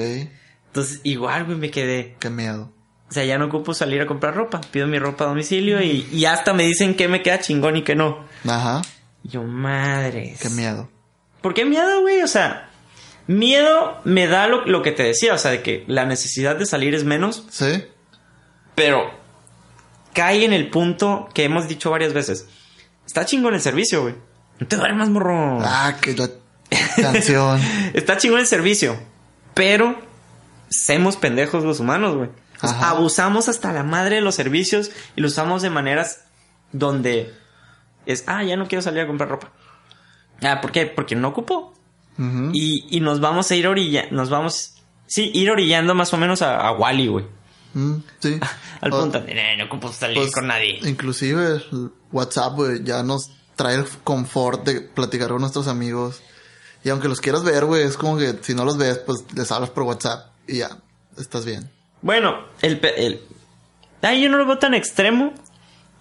Entonces, 0.72 1.02
igual, 1.04 1.46
güey, 1.46 1.58
me 1.58 1.70
quedé. 1.72 2.16
Qué 2.20 2.30
miedo. 2.30 2.72
O 3.10 3.14
sea, 3.14 3.26
ya 3.26 3.38
no 3.38 3.46
ocupo 3.48 3.74
salir 3.74 4.02
a 4.02 4.08
comprar 4.08 4.34
ropa. 4.36 4.62
Pido 4.72 4.88
mi 4.88 4.98
ropa 4.98 5.26
a 5.26 5.28
domicilio 5.28 5.82
y, 5.82 6.08
y 6.14 6.26
hasta 6.26 6.54
me 6.54 6.64
dicen 6.64 6.96
que 6.96 7.08
me 7.10 7.22
queda 7.22 7.40
chingón 7.40 7.76
y 7.76 7.84
que 7.84 7.94
no. 7.96 8.24
Ajá. 8.48 8.82
Y 9.24 9.30
yo, 9.30 9.44
madres. 9.44 10.40
Qué 10.40 10.50
miedo. 10.50 10.90
¿Por 11.42 11.54
qué 11.54 11.66
miedo, 11.66 12.02
güey? 12.02 12.22
O 12.22 12.28
sea, 12.28 12.70
miedo 13.28 14.00
me 14.06 14.28
da 14.28 14.48
lo, 14.48 14.66
lo 14.66 14.82
que 14.82 14.94
te 14.94 15.04
decía, 15.04 15.34
o 15.34 15.38
sea, 15.38 15.52
de 15.52 15.62
que 15.62 15.84
la 15.88 16.06
necesidad 16.06 16.56
de 16.56 16.66
salir 16.66 16.96
es 16.96 17.04
menos, 17.04 17.46
Sí. 17.50 17.84
pero 18.76 19.12
cae 20.14 20.46
en 20.46 20.54
el 20.54 20.70
punto 20.70 21.28
que 21.34 21.44
hemos 21.44 21.68
dicho 21.68 21.92
varias 21.92 22.14
veces. 22.14 22.48
Está 23.06 23.26
chingón 23.26 23.54
el 23.56 23.62
servicio, 23.62 24.04
güey. 24.04 24.16
No 24.60 24.68
te 24.68 24.78
duermas, 24.78 25.10
morro. 25.10 25.60
Ah, 25.62 25.98
que 26.00 26.16
la 26.16 26.30
canción. 26.96 27.60
Está 27.94 28.16
chingón 28.18 28.40
el 28.40 28.48
servicio, 28.48 28.98
pero 29.54 30.00
somos 30.72 31.18
pendejos 31.18 31.64
los 31.64 31.80
humanos, 31.80 32.16
güey. 32.16 32.30
Abusamos 32.62 33.50
hasta 33.50 33.74
la 33.74 33.84
madre 33.84 34.16
de 34.16 34.22
los 34.22 34.36
servicios 34.36 34.92
y 35.16 35.22
lo 35.22 35.28
usamos 35.28 35.62
de 35.62 35.70
maneras 35.70 36.22
donde 36.72 37.34
es, 38.06 38.24
ah, 38.28 38.44
ya 38.44 38.56
no 38.56 38.68
quiero 38.68 38.82
salir 38.82 39.02
a 39.02 39.08
comprar 39.08 39.30
ropa. 39.30 39.52
Ah, 40.42 40.62
¿por 40.62 40.72
qué? 40.72 40.86
Porque 40.88 41.16
no 41.16 41.30
ocupo. 41.30 41.74
Y, 42.54 42.86
y 42.96 43.00
nos 43.00 43.20
vamos 43.20 43.50
a 43.50 43.56
ir 43.56 43.68
orilla, 43.68 44.06
nos 44.12 44.30
vamos, 44.30 44.76
sí, 45.08 45.32
ir 45.34 45.50
orillando 45.50 45.96
más 45.96 46.14
o 46.14 46.18
menos 46.18 46.44
a, 46.44 46.60
a 46.68 46.72
Wally, 46.72 47.08
güey. 47.08 47.26
Mm, 47.74 47.96
sí. 48.20 48.40
Al 48.82 48.92
punto 48.92 49.22
de, 49.22 49.32
"Eh, 49.32 49.58
no 49.58 49.66
ocupo 49.66 49.92
salir 49.92 50.18
pues, 50.18 50.32
con 50.32 50.46
nadie. 50.46 50.80
Inclusive 50.84 51.64
WhatsApp, 52.12 52.54
güey, 52.54 52.84
ya 52.84 53.02
nos 53.02 53.32
trae 53.56 53.76
el 53.76 53.86
confort 54.04 54.64
de 54.66 54.82
platicar 54.82 55.30
con 55.30 55.42
nuestros 55.42 55.68
amigos. 55.68 56.22
Y 56.84 56.90
aunque 56.90 57.08
los 57.08 57.22
quieras 57.22 57.44
ver, 57.44 57.66
güey, 57.66 57.84
es 57.84 57.98
como 57.98 58.18
que 58.20 58.38
si 58.42 58.54
no 58.54 58.66
los 58.66 58.78
ves, 58.78 59.00
pues 59.00 59.24
les 59.34 59.52
hablas 59.52 59.72
por 59.72 59.84
WhatsApp 59.84 60.31
y 60.48 60.58
ya. 60.60 60.70
estás 61.18 61.46
bien. 61.46 61.70
Bueno, 62.02 62.46
el, 62.62 62.80
el... 62.98 63.22
Ay, 64.02 64.22
yo 64.24 64.30
no 64.30 64.38
lo 64.38 64.46
veo 64.46 64.58
tan 64.58 64.74
extremo 64.74 65.34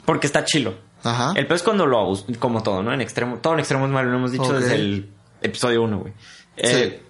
porque 0.06 0.26
está 0.26 0.44
chilo. 0.44 0.74
Ajá. 1.02 1.32
El 1.36 1.46
peor 1.46 1.56
es 1.56 1.62
cuando 1.62 1.86
lo 1.86 1.98
abus- 1.98 2.36
como 2.38 2.62
todo, 2.62 2.82
¿no? 2.82 2.92
En 2.92 3.00
extremo, 3.00 3.38
todo 3.38 3.54
en 3.54 3.58
extremo 3.60 3.86
es 3.86 3.92
malo, 3.92 4.10
lo 4.10 4.16
hemos 4.18 4.32
dicho 4.32 4.52
desde 4.58 4.74
el 4.76 5.10
episodio 5.42 5.82
1, 5.82 5.98
güey. 5.98 6.12
Eh, 6.56 7.02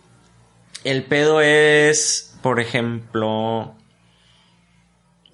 El 0.85 1.05
pedo 1.05 1.41
es, 1.41 2.37
por 2.43 2.61
ejemplo... 2.61 3.75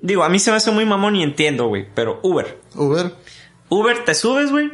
Digo, 0.01 0.25
a 0.25 0.29
mí 0.29 0.39
se 0.39 0.51
me 0.51 0.59
hace 0.59 0.71
muy 0.71 0.85
mamón 0.85 1.17
y 1.17 1.23
entiendo, 1.23 1.67
güey, 1.69 1.87
pero 1.95 2.21
Uber. 2.23 2.61
Uber. 2.75 3.15
Uber, 3.69 4.05
te 4.05 4.15
subes, 4.15 4.51
güey. 4.51 4.71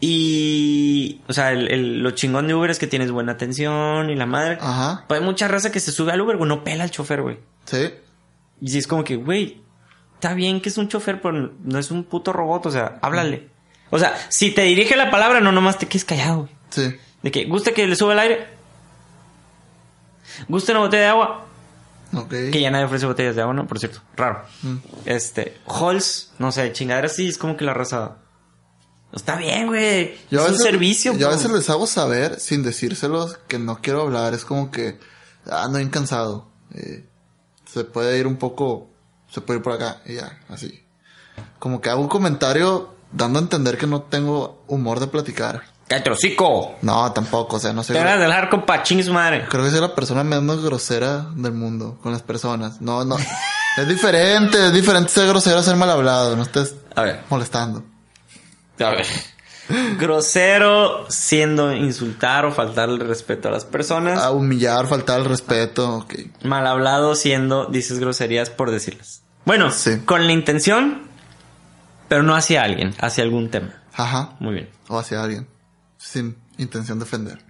Y... 0.00 1.20
O 1.28 1.32
sea, 1.32 1.52
el, 1.52 1.70
el- 1.70 1.98
lo 2.02 2.10
chingón 2.12 2.46
de 2.48 2.54
Uber 2.54 2.70
es 2.70 2.78
que 2.78 2.86
tienes 2.86 3.10
buena 3.10 3.32
atención 3.32 4.10
y 4.10 4.14
la 4.16 4.26
madre. 4.26 4.58
Ajá. 4.60 5.04
Pero 5.08 5.20
hay 5.20 5.26
mucha 5.26 5.48
raza 5.48 5.72
que 5.72 5.80
se 5.80 5.92
sube 5.92 6.12
al 6.12 6.20
Uber, 6.20 6.36
güey, 6.36 6.48
no 6.48 6.62
pela 6.64 6.84
al 6.84 6.90
chofer, 6.90 7.22
güey. 7.22 7.38
Sí. 7.64 7.90
Y 8.60 8.70
si 8.70 8.78
es 8.78 8.86
como 8.86 9.04
que, 9.04 9.16
güey, 9.16 9.60
está 10.14 10.34
bien 10.34 10.60
que 10.60 10.68
es 10.68 10.78
un 10.78 10.88
chofer, 10.88 11.20
pero 11.20 11.52
no 11.62 11.78
es 11.78 11.90
un 11.90 12.04
puto 12.04 12.32
robot, 12.32 12.66
o 12.66 12.70
sea, 12.70 12.98
háblale. 13.02 13.48
O 13.90 13.98
sea, 13.98 14.14
si 14.28 14.50
te 14.50 14.62
dirige 14.62 14.96
la 14.96 15.10
palabra, 15.10 15.40
no 15.40 15.52
nomás 15.52 15.78
te 15.78 15.86
quedes 15.86 16.04
callado, 16.04 16.38
güey. 16.42 16.52
Sí. 16.70 16.96
De 17.22 17.30
que, 17.30 17.44
¿gusta 17.46 17.72
que 17.72 17.86
le 17.86 17.96
sube 17.96 18.12
el 18.12 18.18
aire? 18.18 18.46
¿Gusta 20.48 20.72
una 20.72 20.80
botella 20.82 21.02
de 21.02 21.08
agua? 21.08 21.44
Ok. 22.14 22.30
Que 22.52 22.60
ya 22.60 22.70
nadie 22.70 22.84
ofrece 22.84 23.06
botellas 23.06 23.34
de 23.36 23.42
agua, 23.42 23.54
¿no? 23.54 23.66
Por 23.66 23.78
cierto, 23.78 24.00
raro. 24.16 24.42
Mm. 24.62 24.76
Este, 25.04 25.56
Halls, 25.66 26.32
no 26.38 26.52
sé, 26.52 26.72
chingadera 26.72 27.06
así, 27.06 27.28
es 27.28 27.38
como 27.38 27.56
que 27.56 27.64
la 27.64 27.74
raza... 27.74 28.18
Está 29.12 29.36
bien, 29.36 29.68
güey. 29.68 30.18
Yo 30.30 30.40
es 30.40 30.44
a 30.44 30.46
un 30.46 30.52
veces, 30.52 30.62
servicio. 30.62 31.14
Yo 31.16 31.28
a 31.28 31.32
veces 31.32 31.50
les 31.50 31.70
hago 31.70 31.86
saber, 31.86 32.38
sin 32.40 32.62
decírselos, 32.62 33.38
que 33.48 33.58
no 33.58 33.80
quiero 33.80 34.02
hablar. 34.02 34.34
Es 34.34 34.44
como 34.44 34.70
que, 34.70 34.98
ah, 35.50 35.64
ando 35.64 35.78
bien 35.78 35.90
cansado. 35.90 36.48
Eh, 36.74 37.06
se 37.70 37.84
puede 37.84 38.18
ir 38.18 38.26
un 38.26 38.36
poco, 38.36 38.88
se 39.30 39.40
puede 39.40 39.58
ir 39.58 39.62
por 39.62 39.72
acá 39.72 40.02
y 40.06 40.14
ya, 40.14 40.38
así. 40.48 40.84
Como 41.58 41.80
que 41.80 41.90
hago 41.90 42.00
un 42.00 42.08
comentario 42.08 42.94
dando 43.12 43.38
a 43.38 43.42
entender 43.42 43.78
que 43.78 43.86
no 43.86 44.02
tengo 44.02 44.62
humor 44.66 45.00
de 45.00 45.06
platicar. 45.06 45.62
¡Cállate, 45.86 46.10
hocico! 46.10 46.76
No, 46.82 47.10
tampoco, 47.12 47.56
o 47.56 47.58
sea, 47.58 47.72
no 47.72 47.82
sé. 47.82 47.94
Te 47.94 47.98
van 47.98 48.08
a 48.08 48.16
dejar 48.18 48.50
con 48.50 48.66
pachín 48.66 49.02
su 49.02 49.12
madre. 49.12 49.46
Creo 49.48 49.64
que 49.64 49.70
soy 49.70 49.80
la 49.80 49.94
persona 49.94 50.22
menos 50.22 50.62
grosera 50.62 51.28
del 51.34 51.52
mundo 51.52 51.98
con 52.02 52.12
las 52.12 52.22
personas. 52.22 52.82
No, 52.82 53.06
no. 53.06 53.16
es 53.78 53.88
diferente, 53.88 54.66
es 54.66 54.72
diferente 54.74 55.10
ser 55.10 55.26
grosero 55.28 55.58
a 55.58 55.62
ser 55.62 55.76
mal 55.76 55.88
hablado. 55.88 56.36
No 56.36 56.42
estés 56.42 56.74
A 56.94 57.02
ver, 57.02 57.22
molestando. 57.30 57.82
A 58.84 58.90
ver. 58.90 59.06
Grosero 59.98 61.06
siendo 61.10 61.72
insultar 61.74 62.44
o 62.46 62.52
faltar 62.52 62.88
el 62.88 63.00
respeto 63.00 63.48
a 63.48 63.50
las 63.50 63.64
personas. 63.64 64.20
A 64.22 64.30
humillar, 64.30 64.86
faltar 64.86 65.20
el 65.20 65.26
respeto, 65.26 65.96
ok. 65.98 66.14
Mal 66.44 66.66
hablado 66.66 67.14
siendo 67.14 67.66
dices 67.66 67.98
groserías 67.98 68.50
por 68.50 68.70
decirlas. 68.70 69.22
Bueno, 69.44 69.70
Sí. 69.70 70.00
con 70.04 70.26
la 70.26 70.32
intención, 70.32 71.02
pero 72.08 72.22
no 72.22 72.34
hacia 72.34 72.62
alguien, 72.62 72.94
hacia 73.00 73.24
algún 73.24 73.50
tema. 73.50 73.74
Ajá. 73.94 74.36
Muy 74.40 74.54
bien. 74.54 74.70
O 74.88 74.98
hacia 74.98 75.22
alguien. 75.22 75.46
Sin 75.98 76.36
intención 76.56 76.98
de 76.98 77.04
ofender. 77.04 77.38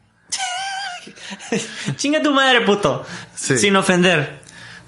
Chinga 1.97 2.23
tu 2.23 2.33
madre, 2.33 2.63
puto. 2.63 3.05
Sí. 3.35 3.59
Sin 3.59 3.77
ofender. 3.77 4.41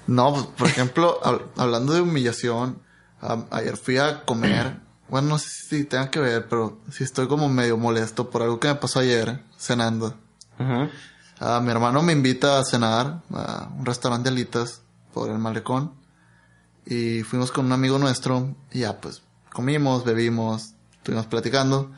No, 0.07 0.33
pues, 0.33 0.45
por 0.57 0.67
ejemplo, 0.67 1.19
hab- 1.23 1.43
hablando 1.57 1.93
de 1.93 2.01
humillación, 2.01 2.81
ayer 3.51 3.77
fui 3.77 3.97
a 3.97 4.23
comer. 4.25 4.77
Bueno, 5.11 5.27
no 5.27 5.39
sé 5.39 5.49
si 5.49 5.83
tenga 5.83 6.09
que 6.09 6.21
ver, 6.21 6.47
pero 6.47 6.79
sí 6.89 7.03
estoy 7.03 7.27
como 7.27 7.49
medio 7.49 7.75
molesto 7.75 8.29
por 8.29 8.43
algo 8.43 8.61
que 8.61 8.69
me 8.69 8.75
pasó 8.75 8.99
ayer 8.99 9.43
cenando. 9.57 10.15
Ah, 11.37 11.59
mi 11.61 11.69
hermano 11.69 12.01
me 12.01 12.13
invita 12.13 12.57
a 12.57 12.63
cenar 12.63 13.21
a 13.33 13.69
un 13.77 13.85
restaurante 13.85 14.29
de 14.29 14.35
alitas 14.35 14.83
por 15.13 15.29
el 15.29 15.37
malecón. 15.37 15.91
Y 16.85 17.23
fuimos 17.23 17.51
con 17.51 17.65
un 17.65 17.73
amigo 17.73 17.99
nuestro 17.99 18.55
y 18.71 18.79
ya 18.79 19.01
pues 19.01 19.21
comimos, 19.51 20.05
bebimos, 20.05 20.75
estuvimos 20.93 21.25
platicando. 21.25 21.91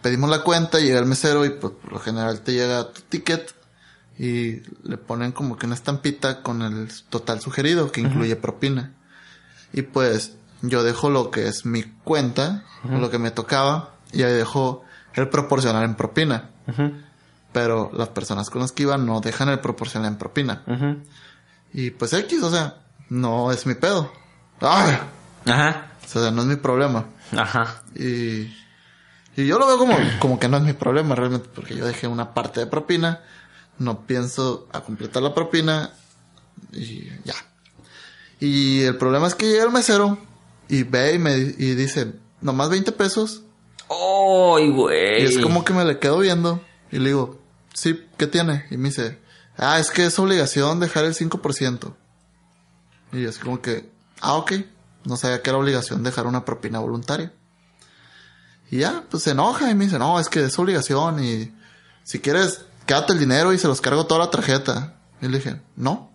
Pedimos 0.00 0.30
la 0.30 0.44
cuenta, 0.44 0.78
llega 0.78 1.00
el 1.00 1.06
mesero 1.06 1.44
y 1.44 1.50
pues 1.50 1.72
por 1.72 1.92
lo 1.92 1.98
general 1.98 2.42
te 2.42 2.52
llega 2.52 2.92
tu 2.92 3.00
ticket 3.00 3.52
y 4.16 4.60
le 4.88 4.96
ponen 4.96 5.32
como 5.32 5.56
que 5.56 5.66
una 5.66 5.74
estampita 5.74 6.40
con 6.40 6.62
el 6.62 6.88
total 7.08 7.40
sugerido 7.40 7.90
que 7.90 8.00
incluye 8.00 8.36
propina. 8.36 8.94
Y 9.72 9.82
pues 9.82 10.36
yo 10.68 10.82
dejo 10.82 11.10
lo 11.10 11.30
que 11.30 11.48
es 11.48 11.64
mi 11.64 11.82
cuenta, 11.82 12.64
lo 12.84 13.10
que 13.10 13.18
me 13.18 13.30
tocaba, 13.30 13.94
y 14.12 14.22
ahí 14.22 14.32
dejo 14.32 14.84
el 15.14 15.28
proporcional 15.28 15.84
en 15.84 15.94
propina. 15.94 16.50
Pero 17.52 17.90
las 17.92 18.08
personas 18.08 18.50
con 18.50 18.62
las 18.62 18.72
que 18.72 18.82
iban 18.82 19.06
no 19.06 19.20
dejan 19.20 19.48
el 19.48 19.60
proporcional 19.60 20.12
en 20.12 20.18
propina. 20.18 20.62
Y 21.72 21.90
pues 21.90 22.12
X, 22.12 22.42
o 22.42 22.50
sea, 22.50 22.76
no 23.08 23.52
es 23.52 23.66
mi 23.66 23.74
pedo. 23.74 24.12
Ajá. 25.46 25.92
O 26.04 26.08
sea, 26.08 26.30
no 26.30 26.42
es 26.42 26.48
mi 26.48 26.56
problema. 26.56 27.06
Ajá. 27.36 27.82
Y, 27.94 28.54
y 29.36 29.46
yo 29.46 29.58
lo 29.58 29.66
veo 29.66 29.78
como, 29.78 29.96
como 30.20 30.38
que 30.38 30.48
no 30.48 30.56
es 30.56 30.62
mi 30.62 30.72
problema 30.72 31.14
realmente, 31.14 31.48
porque 31.54 31.76
yo 31.76 31.86
dejé 31.86 32.06
una 32.06 32.34
parte 32.34 32.60
de 32.60 32.66
propina, 32.66 33.20
no 33.78 34.06
pienso 34.06 34.68
a 34.72 34.80
completar 34.80 35.22
la 35.22 35.34
propina 35.34 35.90
y 36.72 37.08
ya. 37.24 37.34
Y 38.40 38.82
el 38.82 38.96
problema 38.96 39.26
es 39.26 39.34
que 39.34 39.46
llega 39.46 39.64
el 39.64 39.70
mesero 39.72 40.18
y 40.68 40.82
ve 40.82 41.14
y 41.14 41.18
me 41.18 41.36
y 41.36 41.74
dice, 41.74 42.12
nomás 42.40 42.70
20 42.70 42.92
pesos. 42.92 43.42
¡Ay, 43.88 44.70
güey! 44.70 45.22
Y 45.22 45.26
es 45.26 45.38
como 45.38 45.64
que 45.64 45.72
me 45.72 45.84
le 45.84 45.98
quedo 45.98 46.18
viendo 46.18 46.60
y 46.90 46.98
le 46.98 47.06
digo, 47.10 47.40
sí, 47.72 48.06
¿qué 48.16 48.26
tiene? 48.26 48.64
Y 48.70 48.76
me 48.76 48.88
dice, 48.88 49.18
ah, 49.56 49.78
es 49.78 49.90
que 49.90 50.06
es 50.06 50.18
obligación 50.18 50.80
dejar 50.80 51.04
el 51.04 51.14
5%. 51.14 51.94
Y 53.12 53.22
yo 53.22 53.28
así 53.28 53.40
como 53.40 53.60
que, 53.60 53.90
ah, 54.20 54.34
ok. 54.34 54.52
No 55.04 55.16
sabía 55.16 55.42
que 55.42 55.50
era 55.50 55.58
obligación 55.58 56.02
dejar 56.02 56.26
una 56.26 56.44
propina 56.44 56.78
voluntaria. 56.78 57.32
Y 58.70 58.78
ya, 58.78 59.04
pues 59.10 59.22
se 59.22 59.32
enoja 59.32 59.70
y 59.70 59.74
me 59.74 59.84
dice, 59.84 59.98
no, 59.98 60.18
es 60.18 60.28
que 60.28 60.44
es 60.44 60.58
obligación 60.58 61.22
y 61.22 61.52
si 62.04 62.20
quieres, 62.20 62.64
quédate 62.86 63.12
el 63.12 63.18
dinero 63.18 63.52
y 63.52 63.58
se 63.58 63.68
los 63.68 63.80
cargo 63.80 64.06
toda 64.06 64.24
la 64.24 64.30
tarjeta. 64.30 64.96
Y 65.20 65.28
le 65.28 65.38
dije, 65.38 65.60
no, 65.76 66.10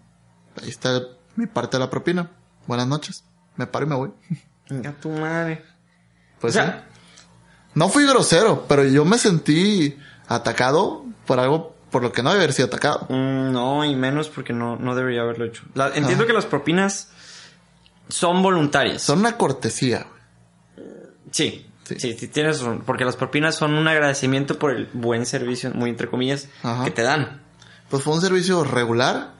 ahí 0.61 0.69
está 0.69 1.01
mi 1.35 1.45
parte 1.45 1.77
de 1.77 1.83
la 1.83 1.89
propina. 1.89 2.31
Buenas 2.67 2.87
noches. 2.87 3.23
Me 3.59 3.67
paro 3.67 3.85
y 3.85 3.89
me 3.89 3.95
voy. 3.95 4.11
Venga 4.69 4.93
tu 4.93 5.09
madre. 5.09 5.63
Pues 6.39 6.55
o 6.55 6.61
sí. 6.63 6.67
No 7.75 7.89
fui 7.89 8.05
grosero, 8.07 8.65
pero 8.69 8.85
yo 8.85 9.03
me 9.03 9.17
sentí 9.17 9.97
atacado 10.29 11.03
por 11.27 11.39
algo 11.39 11.75
por 11.91 12.01
lo 12.03 12.11
que 12.13 12.23
no 12.23 12.29
debe 12.29 12.43
haber 12.43 12.53
sido 12.53 12.67
atacado. 12.67 13.05
mm, 13.09 13.51
no, 13.51 13.83
y 13.83 13.95
menos 13.95 14.29
porque 14.29 14.53
no, 14.53 14.77
no 14.77 14.95
debería 14.95 15.21
haberlo 15.21 15.43
hecho. 15.45 15.63
La- 15.73 15.93
entiendo 15.93 16.25
que 16.25 16.33
las 16.33 16.45
propinas 16.45 17.09
son 18.07 18.41
voluntarias. 18.41 19.01
Son 19.01 19.19
una 19.19 19.35
cortesía. 19.37 20.05
Sí, 21.31 21.65
Sí. 21.83 21.99
sí, 21.99 22.13
sí, 22.17 22.27
tienes 22.27 22.59
razón. 22.59 22.83
Porque 22.85 23.03
las 23.05 23.15
propinas 23.15 23.55
son 23.55 23.73
un 23.73 23.87
agradecimiento 23.87 24.57
por 24.59 24.71
el 24.71 24.85
buen 24.93 25.25
servicio, 25.25 25.71
muy 25.73 25.89
entre 25.89 26.07
comillas, 26.07 26.47
Ajá. 26.63 26.83
que 26.85 26.91
te 26.91 27.01
dan. 27.01 27.41
Pues 27.89 28.03
fue 28.03 28.13
un 28.13 28.21
servicio 28.21 28.63
regular, 28.63 29.33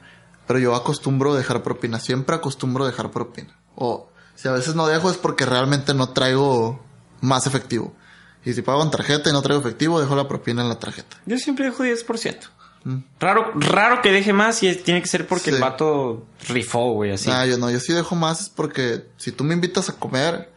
pero 0.48 0.58
yo 0.58 0.74
acostumbro 0.74 1.34
dejar 1.34 1.62
propina. 1.62 2.00
Siempre 2.00 2.34
acostumbro 2.36 2.84
dejar 2.86 3.10
propina. 3.12 3.56
O 3.76 4.09
si 4.40 4.48
a 4.48 4.52
veces 4.52 4.74
no 4.74 4.86
dejo 4.86 5.10
es 5.10 5.18
porque 5.18 5.44
realmente 5.44 5.92
no 5.92 6.10
traigo 6.10 6.82
más 7.20 7.46
efectivo. 7.46 7.94
Y 8.42 8.54
si 8.54 8.62
pago 8.62 8.82
en 8.82 8.90
tarjeta 8.90 9.28
y 9.28 9.34
no 9.34 9.42
traigo 9.42 9.60
efectivo, 9.60 10.00
dejo 10.00 10.16
la 10.16 10.28
propina 10.28 10.62
en 10.62 10.70
la 10.70 10.78
tarjeta. 10.78 11.18
Yo 11.26 11.36
siempre 11.36 11.66
dejo 11.66 11.84
10%. 11.84 12.48
Mm. 12.84 12.96
Raro, 13.18 13.52
raro 13.56 14.00
que 14.00 14.10
deje 14.10 14.32
más 14.32 14.62
y 14.62 14.74
tiene 14.76 15.02
que 15.02 15.08
ser 15.08 15.26
porque 15.26 15.50
el 15.50 15.60
vato 15.60 16.26
rifó, 16.48 16.94
güey, 16.94 17.12
así. 17.12 17.30
Ah, 17.30 17.44
yo 17.44 17.58
no, 17.58 17.70
yo 17.70 17.78
sí 17.80 17.92
dejo 17.92 18.14
más 18.14 18.40
es 18.40 18.48
porque 18.48 19.08
si 19.18 19.30
tú 19.30 19.44
me 19.44 19.52
invitas 19.52 19.90
a 19.90 19.96
comer, 19.96 20.50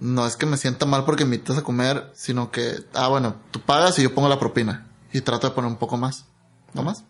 no 0.00 0.26
es 0.26 0.36
que 0.36 0.46
me 0.46 0.56
sienta 0.56 0.86
mal 0.86 1.04
porque 1.04 1.26
me 1.26 1.36
invitas 1.36 1.58
a 1.58 1.62
comer, 1.62 2.10
sino 2.14 2.50
que, 2.50 2.76
ah, 2.94 3.08
bueno, 3.08 3.36
tú 3.50 3.60
pagas 3.60 3.98
y 3.98 4.02
yo 4.02 4.14
pongo 4.14 4.30
la 4.30 4.38
propina. 4.38 4.86
Y 5.12 5.20
trato 5.20 5.46
de 5.46 5.54
poner 5.54 5.70
un 5.70 5.76
poco 5.76 5.98
más. 5.98 6.24
¿No 6.72 6.82
más? 6.82 7.04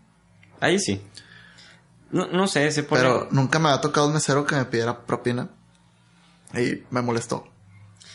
Ahí 0.58 0.80
sí. 0.80 1.00
No, 2.10 2.26
no 2.26 2.48
sé, 2.48 2.68
se 2.72 2.82
pone... 2.82 3.02
Pero 3.02 3.28
nunca 3.30 3.60
me 3.60 3.68
ha 3.68 3.80
tocado 3.80 4.08
un 4.08 4.14
mesero 4.14 4.44
que 4.44 4.56
me 4.56 4.64
pidiera 4.64 5.06
propina. 5.06 5.50
Y 6.54 6.84
me 6.90 7.02
molestó. 7.02 7.46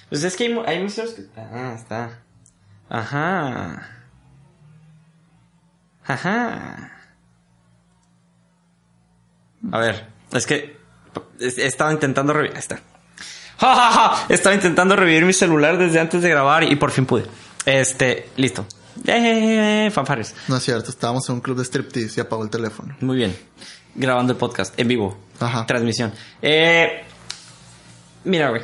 Pues 0.10 0.24
es 0.24 0.36
que 0.36 0.46
hay, 0.46 0.60
hay 0.66 0.84
museos 0.84 1.12
que... 1.12 1.26
Ah, 1.36 1.74
está. 1.76 2.20
Ajá. 2.90 3.90
Ajá. 6.06 6.92
A 9.72 9.80
ver, 9.80 10.08
es 10.32 10.46
que 10.46 10.78
he 11.40 11.66
estado 11.66 11.92
intentando 11.92 12.34
revivir... 12.34 12.56
Ahí 12.56 12.60
está. 12.60 12.80
¡Ja, 13.58 13.76
ja, 13.76 13.92
ja! 13.92 14.26
Estaba 14.30 14.56
intentando 14.56 14.96
revivir 14.96 15.26
mi 15.26 15.34
celular 15.34 15.78
desde 15.78 16.00
antes 16.00 16.22
de 16.22 16.30
grabar 16.30 16.64
y 16.64 16.76
por 16.76 16.92
fin 16.92 17.06
pude. 17.06 17.26
Este, 17.66 18.30
listo. 18.36 18.66
¡Eh! 19.06 19.90
Fanfares. 19.94 20.36
No 20.48 20.58
es 20.58 20.64
cierto, 20.64 20.90
estábamos 20.90 21.28
en 21.30 21.36
un 21.36 21.42
club 21.42 21.58
de 21.58 21.64
striptease 21.64 22.20
y 22.20 22.22
apagó 22.22 22.44
el 22.44 22.50
teléfono. 22.50 22.96
Muy 23.00 23.18
bien. 23.18 23.36
Grabando 23.96 24.34
el 24.34 24.38
podcast 24.38 24.78
en 24.80 24.88
vivo. 24.88 25.18
Ajá. 25.40 25.66
Transmisión. 25.66 26.14
Eh, 26.42 27.04
mira, 28.26 28.50
güey. 28.50 28.62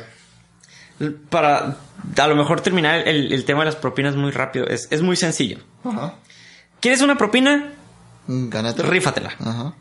Para 1.30 1.76
a 2.18 2.26
lo 2.26 2.36
mejor 2.36 2.60
terminar 2.60 3.08
el, 3.08 3.32
el 3.32 3.44
tema 3.44 3.60
de 3.60 3.66
las 3.66 3.76
propinas 3.76 4.16
muy 4.16 4.30
rápido. 4.30 4.66
Es, 4.66 4.88
es 4.90 5.00
muy 5.02 5.16
sencillo. 5.16 5.58
Ajá. 5.84 6.14
¿Quieres 6.80 7.00
una 7.00 7.16
propina? 7.16 7.72
Gánate. 8.26 8.82
Rífatela. 8.82 9.32
Ajá. 9.40 9.74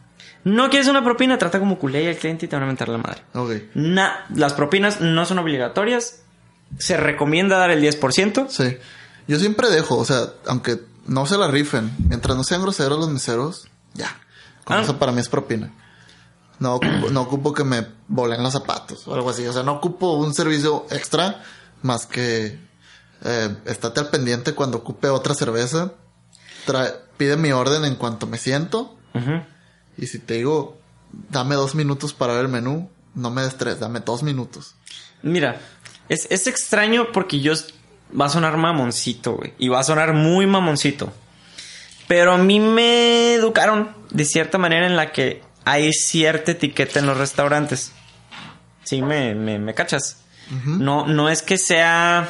no 0.46 0.70
quieres 0.70 0.88
una 0.88 1.04
propina, 1.04 1.38
trata 1.38 1.60
como 1.60 1.78
culé 1.78 2.08
al 2.10 2.16
cliente 2.16 2.46
y 2.46 2.50
te 2.50 2.56
van 2.56 2.64
a 2.64 2.68
mentar 2.68 2.88
la 2.90 2.98
madre. 2.98 3.22
Ok. 3.34 3.52
Na- 3.76 4.26
las 4.34 4.54
propinas 4.54 5.02
no 5.02 5.26
son 5.26 5.40
obligatorias. 5.40 6.22
Se 6.78 6.96
recomienda 6.98 7.58
dar 7.58 7.72
el 7.72 7.82
10%. 7.84 8.48
Sí. 8.50 8.78
Yo 9.28 9.38
siempre 9.40 9.70
dejo, 9.70 9.98
o 9.98 10.06
sea, 10.06 10.22
aunque 10.48 10.80
no 11.06 11.26
se 11.26 11.38
la 11.38 11.48
rifen, 11.48 11.92
mientras 12.08 12.38
no 12.38 12.44
sean 12.44 12.62
groseros 12.62 12.98
los 13.00 13.10
meseros, 13.10 13.68
ya. 13.94 14.16
Con 14.64 14.78
Ah. 14.78 14.82
eso 14.82 14.98
para 15.00 15.12
mí 15.12 15.20
es 15.20 15.30
propina. 15.30 15.72
No 16.60 16.76
ocupo, 16.76 17.10
no 17.10 17.22
ocupo 17.22 17.54
que 17.54 17.64
me 17.64 17.86
volen 18.08 18.44
los 18.44 18.54
zapatos 18.54 19.08
o 19.08 19.14
algo 19.14 19.30
así. 19.30 19.46
O 19.48 19.54
sea, 19.54 19.64
no 19.64 19.74
ocupo 19.74 20.14
un 20.14 20.34
servicio 20.34 20.86
extra 20.92 21.42
más 21.82 22.06
que 22.06 22.60
eh, 23.24 23.56
estate 23.66 24.00
al 24.02 24.10
pendiente 24.10 24.54
cuando 24.54 24.78
ocupe 24.80 25.08
otra 25.08 25.34
cerveza. 25.34 25.94
Trae- 26.68 26.94
pide 27.18 27.38
mi 27.38 27.52
orden 27.52 27.86
en 27.86 27.96
cuanto 27.96 28.28
me 28.28 28.38
siento. 28.38 28.96
Y 29.98 30.08
si 30.08 30.20
te 30.20 30.36
digo, 30.36 30.78
dame 31.30 31.56
dos 31.56 31.76
minutos 31.76 32.14
para 32.14 32.34
ver 32.34 32.44
el 32.44 32.48
menú, 32.50 32.90
no 33.16 33.30
me 33.32 33.42
des 33.42 33.58
tres, 33.58 33.80
dame 33.80 34.00
dos 34.02 34.24
minutos. 34.24 34.76
Mira, 35.22 35.60
es, 36.10 36.28
es 36.30 36.48
extraño 36.48 37.12
porque 37.14 37.40
yo... 37.40 37.54
Va 38.20 38.26
a 38.26 38.30
sonar 38.30 38.58
mamoncito, 38.58 39.34
güey. 39.34 39.54
Y 39.60 39.68
va 39.68 39.82
a 39.82 39.84
sonar 39.84 40.14
muy 40.14 40.48
mamoncito. 40.48 41.14
Pero 42.08 42.34
a 42.34 42.38
mí 42.40 42.60
me 42.60 43.36
educaron 43.36 43.90
de 44.10 44.26
cierta 44.26 44.58
manera 44.58 44.88
en 44.88 44.96
la 44.96 45.12
que 45.12 45.44
hay 45.72 45.92
cierta 45.94 46.52
etiqueta 46.52 47.00
en 47.00 47.06
los 47.08 47.18
restaurantes. 47.18 47.92
Sí, 48.84 49.02
me, 49.02 49.36
me, 49.36 49.60
me 49.60 49.74
cachas. 49.74 50.18
No, 50.66 51.06
no 51.06 51.30
es 51.30 51.42
que 51.44 51.58
sea 51.60 52.28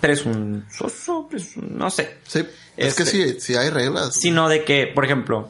presuntuoso, 0.00 1.28
presun- 1.30 1.68
no 1.70 1.90
sé. 1.90 2.18
Sí, 2.26 2.40
es 2.76 2.94
que 2.94 3.02
Este- 3.02 3.34
sí, 3.34 3.40
sí 3.40 3.56
hay 3.56 3.70
reglas. 3.70 4.14
Sino 4.14 4.48
de 4.48 4.64
que, 4.64 4.86
por 4.86 5.04
ejemplo, 5.04 5.48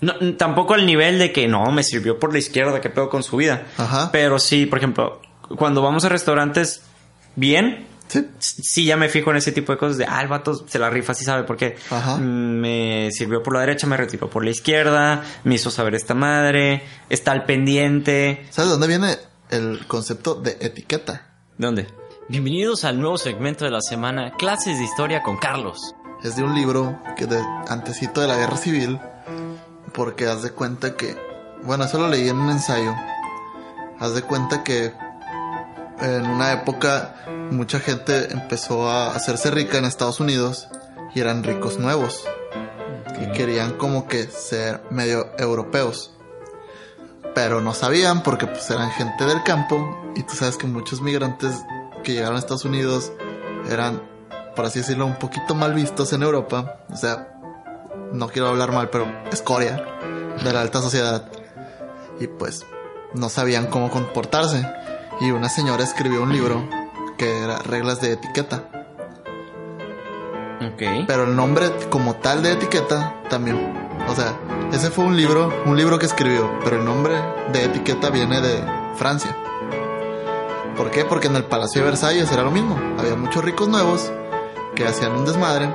no, 0.00 0.14
tampoco 0.36 0.74
al 0.74 0.86
nivel 0.86 1.18
de 1.18 1.32
que 1.32 1.46
no, 1.48 1.70
me 1.72 1.82
sirvió 1.84 2.18
por 2.18 2.32
la 2.32 2.38
izquierda, 2.38 2.80
que 2.80 2.90
pedo 2.90 3.08
con 3.10 3.22
su 3.22 3.36
vida. 3.36 3.66
Ajá. 3.76 4.10
Pero 4.12 4.38
sí, 4.38 4.66
por 4.66 4.78
ejemplo, 4.78 5.20
cuando 5.58 5.82
vamos 5.82 6.04
a 6.04 6.08
restaurantes 6.08 6.82
bien, 7.36 7.86
Sí. 8.12 8.28
sí 8.38 8.84
ya 8.84 8.98
me 8.98 9.08
fijo 9.08 9.30
en 9.30 9.38
ese 9.38 9.52
tipo 9.52 9.72
de 9.72 9.78
cosas 9.78 9.96
de, 9.96 10.04
ah, 10.04 10.20
el 10.20 10.28
vato 10.28 10.66
se 10.68 10.78
la 10.78 10.90
rifa, 10.90 11.14
sí 11.14 11.24
sabe 11.24 11.44
por 11.44 11.56
qué. 11.56 11.76
Ajá. 11.90 12.18
Me 12.18 13.10
sirvió 13.10 13.42
por 13.42 13.54
la 13.54 13.60
derecha, 13.60 13.86
me 13.86 13.96
retiró 13.96 14.28
por 14.28 14.44
la 14.44 14.50
izquierda, 14.50 15.22
me 15.44 15.54
hizo 15.54 15.70
saber 15.70 15.94
esta 15.94 16.12
madre, 16.12 16.82
está 17.08 17.32
al 17.32 17.46
pendiente. 17.46 18.46
¿Sabes 18.50 18.68
de 18.68 18.72
dónde 18.72 18.86
viene 18.86 19.16
el 19.48 19.86
concepto 19.86 20.34
de 20.34 20.58
etiqueta? 20.60 21.30
¿De 21.56 21.66
dónde? 21.66 21.86
Bienvenidos 22.28 22.84
al 22.84 23.00
nuevo 23.00 23.16
segmento 23.16 23.64
de 23.64 23.70
la 23.70 23.80
semana, 23.80 24.32
Clases 24.36 24.76
de 24.76 24.84
Historia 24.84 25.22
con 25.22 25.38
Carlos. 25.38 25.94
Es 26.22 26.36
de 26.36 26.42
un 26.42 26.54
libro 26.54 27.00
que 27.16 27.26
de 27.26 27.42
antecito 27.68 28.20
de 28.20 28.28
la 28.28 28.36
guerra 28.36 28.58
civil, 28.58 29.00
porque 29.94 30.26
haz 30.26 30.42
de 30.42 30.50
cuenta 30.50 30.96
que, 30.96 31.16
bueno, 31.62 31.84
eso 31.84 31.98
lo 31.98 32.08
leí 32.08 32.28
en 32.28 32.38
un 32.38 32.50
ensayo. 32.50 32.94
Haz 33.98 34.14
de 34.14 34.22
cuenta 34.22 34.62
que 34.64 34.92
en 36.00 36.26
una 36.26 36.52
época 36.52 37.14
mucha 37.50 37.80
gente 37.80 38.32
empezó 38.32 38.88
a 38.88 39.14
hacerse 39.14 39.50
rica 39.50 39.78
en 39.78 39.84
Estados 39.84 40.20
Unidos 40.20 40.68
y 41.14 41.20
eran 41.20 41.42
ricos 41.42 41.78
nuevos 41.78 42.24
y 43.20 43.30
querían 43.32 43.72
como 43.72 44.06
que 44.06 44.24
ser 44.24 44.82
medio 44.90 45.30
europeos. 45.38 46.12
Pero 47.34 47.60
no 47.60 47.72
sabían 47.74 48.22
porque 48.22 48.46
pues 48.46 48.68
eran 48.70 48.90
gente 48.90 49.24
del 49.24 49.42
campo 49.42 50.12
y 50.14 50.22
tú 50.22 50.34
sabes 50.34 50.56
que 50.56 50.66
muchos 50.66 51.00
migrantes 51.00 51.52
que 52.02 52.12
llegaron 52.12 52.36
a 52.36 52.38
Estados 52.38 52.64
Unidos 52.64 53.12
eran, 53.70 54.02
por 54.54 54.66
así 54.66 54.80
decirlo, 54.80 55.06
un 55.06 55.18
poquito 55.18 55.54
mal 55.54 55.72
vistos 55.72 56.12
en 56.12 56.22
Europa. 56.22 56.80
O 56.90 56.96
sea, 56.96 57.28
no 58.12 58.28
quiero 58.28 58.48
hablar 58.48 58.72
mal, 58.72 58.90
pero 58.90 59.06
escoria 59.30 59.82
de 60.42 60.52
la 60.52 60.60
alta 60.60 60.80
sociedad. 60.80 61.24
Y 62.20 62.26
pues 62.26 62.66
no 63.14 63.28
sabían 63.28 63.66
cómo 63.66 63.90
comportarse. 63.90 64.66
Y 65.22 65.30
una 65.30 65.48
señora 65.48 65.84
escribió 65.84 66.20
un 66.24 66.32
libro 66.32 66.68
que 67.16 67.44
era 67.44 67.58
reglas 67.58 68.00
de 68.00 68.14
etiqueta. 68.14 68.64
Ok. 70.60 71.06
Pero 71.06 71.24
el 71.28 71.36
nombre 71.36 71.70
como 71.90 72.16
tal 72.16 72.42
de 72.42 72.50
etiqueta 72.54 73.22
también. 73.30 73.72
O 74.08 74.16
sea, 74.16 74.36
ese 74.72 74.90
fue 74.90 75.04
un 75.04 75.16
libro, 75.16 75.62
un 75.64 75.76
libro 75.76 75.96
que 76.00 76.06
escribió, 76.06 76.50
pero 76.64 76.78
el 76.78 76.84
nombre 76.84 77.14
de 77.52 77.66
etiqueta 77.66 78.10
viene 78.10 78.40
de 78.40 78.64
Francia. 78.96 79.36
¿Por 80.76 80.90
qué? 80.90 81.04
Porque 81.04 81.28
en 81.28 81.36
el 81.36 81.44
Palacio 81.44 81.82
de 81.82 81.90
Versalles 81.90 82.32
era 82.32 82.42
lo 82.42 82.50
mismo. 82.50 82.76
Había 82.98 83.14
muchos 83.14 83.44
ricos 83.44 83.68
nuevos 83.68 84.10
que 84.74 84.88
hacían 84.88 85.12
un 85.12 85.24
desmadre 85.24 85.72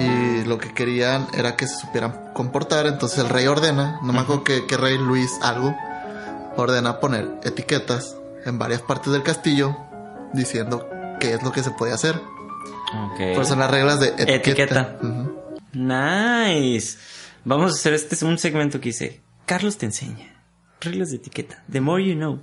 y 0.00 0.44
lo 0.46 0.58
que 0.58 0.74
querían 0.74 1.28
era 1.32 1.54
que 1.54 1.68
se 1.68 1.76
supieran 1.76 2.32
comportar. 2.32 2.88
Entonces 2.88 3.20
el 3.20 3.28
rey 3.28 3.46
ordena, 3.46 4.00
no 4.02 4.12
me 4.12 4.18
acuerdo 4.18 4.42
qué, 4.42 4.66
qué 4.66 4.76
rey 4.76 4.98
Luis 4.98 5.30
algo, 5.42 5.72
ordena 6.56 6.98
poner 6.98 7.38
etiquetas 7.44 8.16
en 8.44 8.58
varias 8.58 8.82
partes 8.82 9.12
del 9.12 9.22
castillo 9.22 9.76
diciendo 10.32 10.88
qué 11.20 11.34
es 11.34 11.42
lo 11.42 11.52
que 11.52 11.62
se 11.62 11.70
podía 11.70 11.94
hacer. 11.94 12.16
Ok. 12.16 13.20
Pues 13.34 13.48
son 13.48 13.58
las 13.58 13.70
reglas 13.70 14.00
de 14.00 14.08
etiqueta. 14.08 14.34
Etiqueta. 14.34 14.98
Ujú. 15.02 15.38
Nice. 15.72 16.98
Vamos 17.44 17.72
a 17.72 17.74
hacer 17.74 17.94
este 17.94 18.14
es 18.14 18.22
un 18.22 18.38
segmento 18.38 18.80
que 18.80 18.90
dice 18.90 19.20
Carlos 19.46 19.76
te 19.78 19.86
enseña 19.86 20.28
reglas 20.80 21.10
de 21.10 21.16
etiqueta. 21.16 21.62
The 21.70 21.80
more 21.80 22.04
you 22.04 22.14
know. 22.14 22.40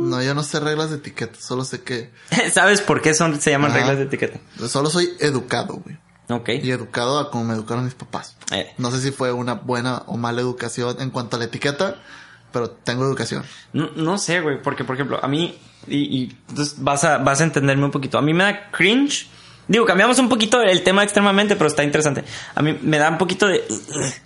No, 0.00 0.22
yo 0.22 0.34
no 0.34 0.42
sé 0.42 0.60
reglas 0.60 0.90
de 0.90 0.96
etiqueta, 0.96 1.38
solo 1.40 1.64
sé 1.64 1.82
que 1.82 2.10
¿Sabes 2.52 2.80
por 2.80 3.02
qué 3.02 3.12
son 3.14 3.40
se 3.40 3.50
llaman 3.50 3.70
Ajá. 3.70 3.80
reglas 3.80 3.98
de 3.98 4.04
etiqueta? 4.04 4.38
solo 4.68 4.88
soy 4.90 5.10
educado, 5.20 5.74
güey. 5.84 5.98
Ok. 6.28 6.48
Y 6.62 6.70
educado 6.70 7.18
a 7.18 7.30
como 7.30 7.44
me 7.44 7.54
educaron 7.54 7.84
mis 7.84 7.94
papás. 7.94 8.36
Eh, 8.52 8.72
No 8.78 8.90
sé 8.90 9.00
si 9.00 9.10
fue 9.10 9.32
una 9.32 9.54
buena 9.54 10.04
o 10.06 10.16
mala 10.16 10.40
educación 10.40 10.96
en 11.00 11.10
cuanto 11.10 11.36
a 11.36 11.38
la 11.40 11.46
etiqueta, 11.46 11.96
pero 12.52 12.70
tengo 12.70 13.04
educación. 13.04 13.44
no, 13.72 13.90
no 13.96 14.18
sé, 14.18 14.40
güey, 14.40 14.60
porque 14.62 14.84
por 14.84 14.96
ejemplo, 14.96 15.18
a 15.22 15.28
mí 15.28 15.58
y, 15.88 15.96
y 16.18 16.36
entonces 16.50 16.76
vas 16.78 17.02
a 17.04 17.18
vas 17.18 17.40
a 17.40 17.44
entenderme 17.44 17.84
un 17.84 17.90
poquito. 17.90 18.18
A 18.18 18.22
mí 18.22 18.32
me 18.34 18.44
da 18.44 18.70
cringe. 18.70 19.28
Digo, 19.68 19.84
cambiamos 19.86 20.18
un 20.18 20.28
poquito 20.28 20.60
el 20.60 20.82
tema 20.82 21.02
extremadamente, 21.04 21.54
pero 21.56 21.68
está 21.68 21.84
interesante. 21.84 22.24
A 22.54 22.62
mí 22.62 22.76
me 22.82 22.98
da 22.98 23.08
un 23.10 23.18
poquito 23.18 23.46
de 23.46 23.64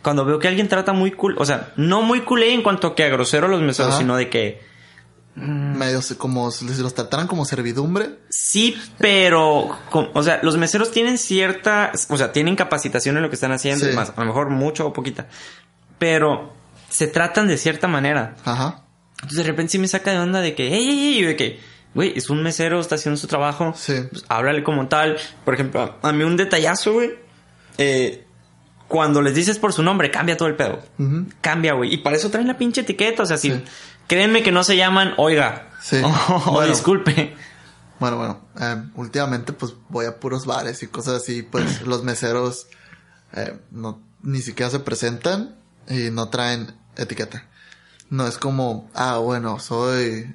cuando 0.03 0.25
veo 0.25 0.39
que 0.39 0.49
alguien 0.49 0.67
trata 0.67 0.93
muy 0.93 1.13
cool, 1.13 1.37
o 1.39 1.45
sea, 1.45 1.73
no 1.77 2.01
muy 2.03 2.23
culé 2.23 2.53
en 2.55 2.63
cuanto 2.63 2.89
a 2.89 2.95
que 2.95 3.05
a 3.05 3.09
grosero 3.09 3.47
los 3.47 3.61
meseros, 3.61 3.93
Ajá. 3.93 3.99
sino 4.01 4.17
de 4.17 4.29
que 4.31 4.61
Medio 5.39 6.01
se- 6.01 6.17
como 6.17 6.51
si 6.51 6.65
los 6.83 6.95
trataran 6.95 7.27
como 7.27 7.45
servidumbre. 7.45 8.17
Sí, 8.31 8.75
pero, 8.99 9.69
o 9.93 10.23
sea, 10.23 10.41
los 10.43 10.57
meseros 10.57 10.91
tienen 10.91 11.19
cierta, 11.19 11.93
o 12.09 12.17
sea, 12.17 12.33
tienen 12.33 12.57
capacitación 12.57 13.19
en 13.19 13.23
lo 13.23 13.29
que 13.29 13.35
están 13.35 13.53
haciendo 13.53 13.85
Sí. 13.85 13.93
y 13.93 13.95
más, 13.95 14.15
a 14.17 14.21
lo 14.21 14.27
mejor 14.27 14.49
mucho 14.49 14.87
o 14.87 14.93
poquita, 14.95 15.29
pero 15.99 16.55
se 16.89 17.07
tratan 17.07 17.49
de 17.49 17.57
cierta 17.59 17.89
manera. 17.89 18.37
Ajá. 18.45 18.83
Entonces 19.17 19.39
de 19.39 19.45
repente 19.45 19.73
sí 19.73 19.79
me 19.79 19.89
saca 19.89 20.11
de 20.13 20.19
onda 20.19 20.41
de 20.41 20.55
que, 20.55 20.69
hey, 20.69 20.85
hey, 20.89 21.13
hey, 21.19 21.23
de 21.25 21.37
que, 21.37 21.61
güey, 21.95 22.13
es 22.17 22.29
un 22.31 22.43
mesero, 22.43 22.79
está 22.81 22.97
haciendo 22.97 23.17
su 23.19 23.27
trabajo, 23.27 23.73
Sí. 23.77 23.95
pues, 24.11 24.25
háblale 24.29 24.63
como 24.63 24.89
tal. 24.89 25.17
Por 25.45 25.55
ejemplo, 25.55 25.97
a 26.03 26.13
mí 26.13 26.23
un 26.25 26.37
detallazo, 26.37 26.93
güey, 26.95 27.15
eh, 27.79 28.27
cuando 28.89 29.21
les 29.23 29.35
dices 29.35 29.59
por 29.59 29.73
su 29.73 29.83
nombre, 29.83 30.11
cambia 30.11 30.37
todo 30.37 30.49
el 30.49 30.55
pedo. 30.57 30.81
Ujú. 30.99 31.27
Cambia, 31.41 31.73
güey. 31.75 31.93
Y 31.95 31.97
para 31.99 32.17
eso 32.17 32.31
traen 32.31 32.47
la 32.47 32.57
pinche 32.59 32.83
etiqueta, 32.83 33.23
o 33.23 33.27
sea, 33.27 33.37
si, 33.37 33.51
Sí. 33.51 33.65
créanme 34.07 34.43
que 34.43 34.53
no 34.53 34.63
se 34.63 34.77
llaman, 34.77 35.15
oiga, 35.17 35.71
Sí. 35.83 35.97
o 36.29 36.53
Bueno. 36.53 36.71
disculpe. 36.73 37.35
Bueno, 37.99 38.19
bueno, 38.19 38.47
eh, 38.61 38.77
últimamente 38.95 39.55
pues 39.55 39.73
voy 39.89 40.05
a 40.05 40.21
puros 40.21 40.45
bares 40.45 40.83
y 40.83 40.87
cosas 40.89 41.15
así, 41.23 41.43
pues 41.43 41.81
los 41.87 42.05
meseros 42.05 42.67
eh, 43.33 43.59
no, 43.71 44.03
ni 44.23 44.41
siquiera 44.43 44.69
se 44.71 44.81
presentan 44.81 45.57
y 45.89 46.11
no 46.11 46.29
traen 46.29 46.73
etiqueta. 46.97 47.45
No 48.11 48.27
es 48.27 48.39
como, 48.39 48.89
ah, 48.95 49.19
bueno, 49.19 49.59
soy 49.59 50.35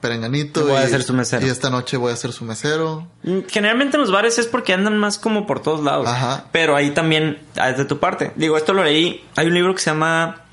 perenganito 0.00 0.66
Voy 0.66 0.76
a 0.76 0.84
y, 0.84 0.88
ser 0.90 1.02
su 1.04 1.12
mesero. 1.14 1.46
y 1.46 1.50
esta 1.50 1.70
noche 1.70 1.96
voy 1.96 2.12
a 2.12 2.16
ser 2.16 2.32
su 2.32 2.44
mesero. 2.44 3.06
Mm, 3.22 3.40
Generalmente 3.48 3.96
en 3.96 4.00
los 4.00 4.10
bares 4.10 4.38
es 4.38 4.46
porque 4.46 4.72
andan 4.72 4.98
más 4.98 5.18
como 5.18 5.46
por 5.46 5.60
todos 5.62 5.82
lados. 5.84 6.08
Ajá. 6.08 6.46
Pero 6.52 6.74
ahí 6.76 6.90
también 6.92 7.38
ah, 7.56 7.70
es 7.70 7.76
de 7.78 7.84
tu 7.84 7.98
parte. 8.00 8.32
Digo, 8.36 8.56
esto 8.56 8.72
lo 8.72 8.82
leí. 8.84 9.24
Hay 9.36 9.46
un 9.46 9.54
libro 9.54 9.74
que 9.74 9.80
se 9.80 9.90
llama 9.90 10.44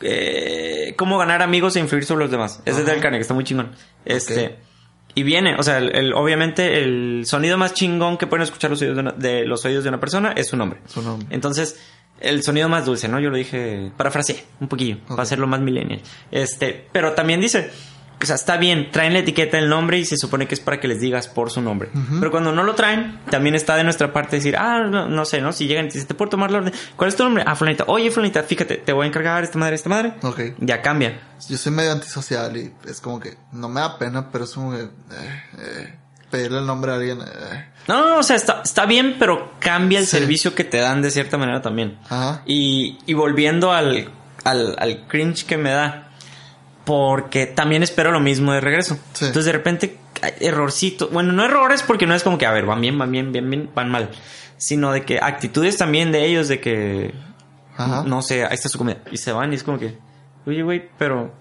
eh, 0.00 0.94
Cómo 0.96 1.18
ganar 1.18 1.42
amigos 1.42 1.76
e 1.76 1.80
influir 1.80 2.04
sobre 2.04 2.24
los 2.24 2.30
demás. 2.30 2.60
Es 2.64 2.76
de. 2.76 2.84
Dale 2.84 3.00
Carnegie, 3.00 3.22
está 3.22 3.34
muy 3.34 3.44
chingón. 3.44 3.72
Este. 4.04 4.58
Y 5.14 5.24
viene, 5.24 5.56
o 5.58 5.62
sea, 5.62 5.78
el, 5.78 5.94
el- 5.96 6.12
obviamente 6.14 6.82
el 6.84 7.24
sonido 7.26 7.58
más 7.58 7.74
chingón 7.74 8.16
que 8.16 8.26
pueden 8.28 8.44
escuchar 8.44 8.70
los 8.70 8.80
oídos 8.80 8.96
de, 8.96 9.00
una- 9.02 9.12
de 9.12 9.44
los 9.44 9.64
oídos 9.64 9.82
de 9.82 9.88
una 9.88 9.98
persona 10.00 10.32
es 10.36 10.48
su 10.48 10.56
nombre. 10.56 10.80
Su 10.86 11.02
nombre. 11.02 11.26
Entonces, 11.30 11.80
el 12.20 12.42
sonido 12.42 12.68
más 12.68 12.84
dulce, 12.86 13.08
¿no? 13.08 13.18
Yo 13.20 13.30
lo 13.30 13.36
dije, 13.36 13.90
parafraseé 13.96 14.44
un 14.60 14.68
poquillo, 14.68 14.96
Ok. 15.04 15.08
para 15.10 15.22
hacerlo 15.22 15.46
más 15.46 15.60
millennial. 15.60 16.00
Este, 16.30 16.86
pero 16.92 17.12
también 17.12 17.40
dice, 17.40 17.70
o 18.22 18.26
sea, 18.26 18.34
está 18.34 18.58
bien, 18.58 18.90
traen 18.90 19.14
la 19.14 19.20
etiqueta 19.20 19.56
del 19.56 19.70
nombre 19.70 19.98
y 19.98 20.04
se 20.04 20.18
supone 20.18 20.46
que 20.46 20.54
es 20.54 20.60
para 20.60 20.78
que 20.78 20.86
les 20.88 21.00
digas 21.00 21.26
por 21.28 21.50
su 21.50 21.62
nombre. 21.62 21.88
Pero 22.18 22.30
cuando 22.30 22.52
no 22.52 22.62
lo 22.62 22.74
traen, 22.74 23.18
también 23.30 23.54
está 23.54 23.76
de 23.76 23.84
nuestra 23.84 24.12
parte 24.12 24.36
decir, 24.36 24.56
ah, 24.58 24.80
no, 24.90 25.08
no 25.08 25.24
sé, 25.24 25.40
¿no? 25.40 25.52
Si 25.52 25.66
llegan 25.66 25.86
y 25.86 25.88
te 25.88 25.94
dicen, 25.94 26.08
¿te 26.08 26.14
puedo 26.14 26.28
tomar 26.28 26.50
la 26.50 26.58
orden? 26.58 26.74
¿Cuál 26.96 27.08
es 27.08 27.16
tu 27.16 27.24
nombre? 27.24 27.42
Ah, 27.46 27.56
fulanita. 27.56 27.84
Oye, 27.86 28.10
fulanita, 28.10 28.42
fíjate, 28.42 28.76
te 28.76 28.92
voy 28.92 29.04
a 29.04 29.08
encargar 29.08 29.42
esta 29.42 29.58
madre, 29.58 29.74
esta 29.76 29.88
madre. 29.88 30.12
Ok. 30.22 30.40
Ya 30.58 30.82
cambia. 30.82 31.18
Yo 31.48 31.56
soy 31.56 31.72
medio 31.72 31.92
antisocial 31.92 32.54
y 32.58 32.70
es 32.86 33.00
como 33.00 33.18
que 33.20 33.38
no 33.52 33.70
me 33.70 33.80
da 33.80 33.96
pena, 33.98 34.30
pero 34.30 34.44
es 34.44 34.50
como 34.52 34.72
que 34.72 34.82
eh, 34.82 35.42
eh, 35.58 35.94
pedirle 36.30 36.58
el 36.58 36.66
nombre 36.66 36.92
a 36.92 36.94
alguien. 36.96 37.20
eh. 37.20 37.66
No, 37.88 38.06
no, 38.06 38.18
o 38.18 38.22
sea, 38.22 38.36
está, 38.36 38.60
está 38.64 38.86
bien, 38.86 39.16
pero 39.18 39.52
cambia 39.58 39.98
el 39.98 40.04
Sí. 40.06 40.12
servicio 40.18 40.54
que 40.54 40.64
te 40.64 40.78
dan 40.78 41.02
de 41.02 41.10
cierta 41.10 41.36
manera 41.38 41.60
también. 41.62 41.98
Ajá. 42.08 42.42
Y, 42.46 42.98
y 43.06 43.14
volviendo 43.14 43.72
al 43.72 44.10
al, 44.44 44.74
al 44.78 45.06
cringe 45.08 45.44
que 45.44 45.56
me 45.56 45.70
da. 45.70 46.06
Porque 46.84 47.46
también 47.46 47.82
espero 47.82 48.10
lo 48.10 48.20
mismo 48.20 48.52
de 48.52 48.60
regreso. 48.60 48.96
Sí. 49.12 49.26
Entonces 49.26 49.44
de 49.44 49.52
repente, 49.52 49.98
hay 50.22 50.32
errorcitos. 50.40 51.10
Bueno, 51.12 51.32
no 51.32 51.44
errores 51.44 51.82
porque 51.82 52.06
no 52.06 52.14
es 52.14 52.22
como 52.22 52.38
que, 52.38 52.46
a 52.46 52.52
ver, 52.52 52.64
van 52.66 52.80
bien, 52.80 52.98
van 52.98 53.10
bien, 53.12 53.32
bien, 53.32 53.48
bien, 53.50 53.70
van 53.74 53.90
mal. 53.90 54.10
Sino 54.56 54.92
de 54.92 55.02
que 55.04 55.18
actitudes 55.20 55.76
también 55.76 56.10
de 56.12 56.24
ellos 56.26 56.48
de 56.48 56.60
que, 56.60 57.14
Ajá. 57.76 58.02
no 58.06 58.22
sé, 58.22 58.44
ahí 58.44 58.54
está 58.54 58.68
su 58.68 58.78
comida. 58.78 58.98
Y 59.12 59.18
se 59.18 59.32
van 59.32 59.52
y 59.52 59.56
es 59.56 59.62
como 59.62 59.78
que, 59.78 59.98
oye, 60.46 60.62
güey, 60.62 60.88
pero, 60.98 61.32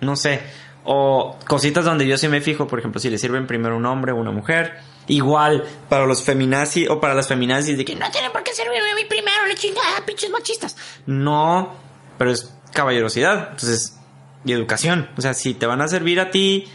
no 0.00 0.14
sé. 0.16 0.40
O 0.84 1.36
cositas 1.46 1.84
donde 1.84 2.06
yo 2.06 2.16
sí 2.16 2.28
me 2.28 2.40
fijo, 2.40 2.66
por 2.66 2.78
ejemplo, 2.78 3.00
si 3.00 3.10
le 3.10 3.18
sirven 3.18 3.46
primero 3.46 3.76
un 3.76 3.86
hombre 3.86 4.12
o 4.12 4.16
una 4.16 4.30
mujer. 4.30 4.78
Igual 5.08 5.64
para 5.88 6.06
los 6.06 6.22
feminazis 6.22 6.88
o 6.88 7.00
para 7.00 7.14
las 7.14 7.28
feminazis 7.28 7.76
de 7.76 7.84
que 7.84 7.96
no 7.96 8.10
tienen 8.10 8.30
por 8.32 8.42
qué 8.42 8.52
servirme 8.52 8.90
a 8.90 8.94
mí 8.94 9.04
primero, 9.08 9.46
la 9.46 9.54
chingada, 9.54 10.04
pinches 10.06 10.30
machistas. 10.30 10.76
No, 11.06 11.74
pero 12.16 12.30
es 12.30 12.54
caballerosidad. 12.72 13.50
Entonces, 13.50 13.98
y 14.44 14.52
educación. 14.52 15.08
O 15.16 15.20
sea, 15.20 15.34
si 15.34 15.54
te 15.54 15.66
van 15.66 15.80
a 15.82 15.88
servir 15.88 16.20
a 16.20 16.30
ti, 16.30 16.66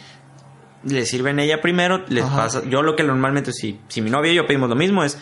le 0.83 1.05
sirven 1.05 1.39
a 1.39 1.43
ella 1.43 1.61
primero, 1.61 2.03
les 2.09 2.23
Ajá. 2.23 2.35
pasa. 2.35 2.61
Yo 2.67 2.81
lo 2.83 2.95
que 2.95 3.03
normalmente, 3.03 3.53
si, 3.53 3.79
si 3.87 4.01
mi 4.01 4.09
novia 4.09 4.31
y 4.31 4.35
yo 4.35 4.45
pedimos 4.45 4.69
lo 4.69 4.75
mismo, 4.75 5.03
es 5.03 5.17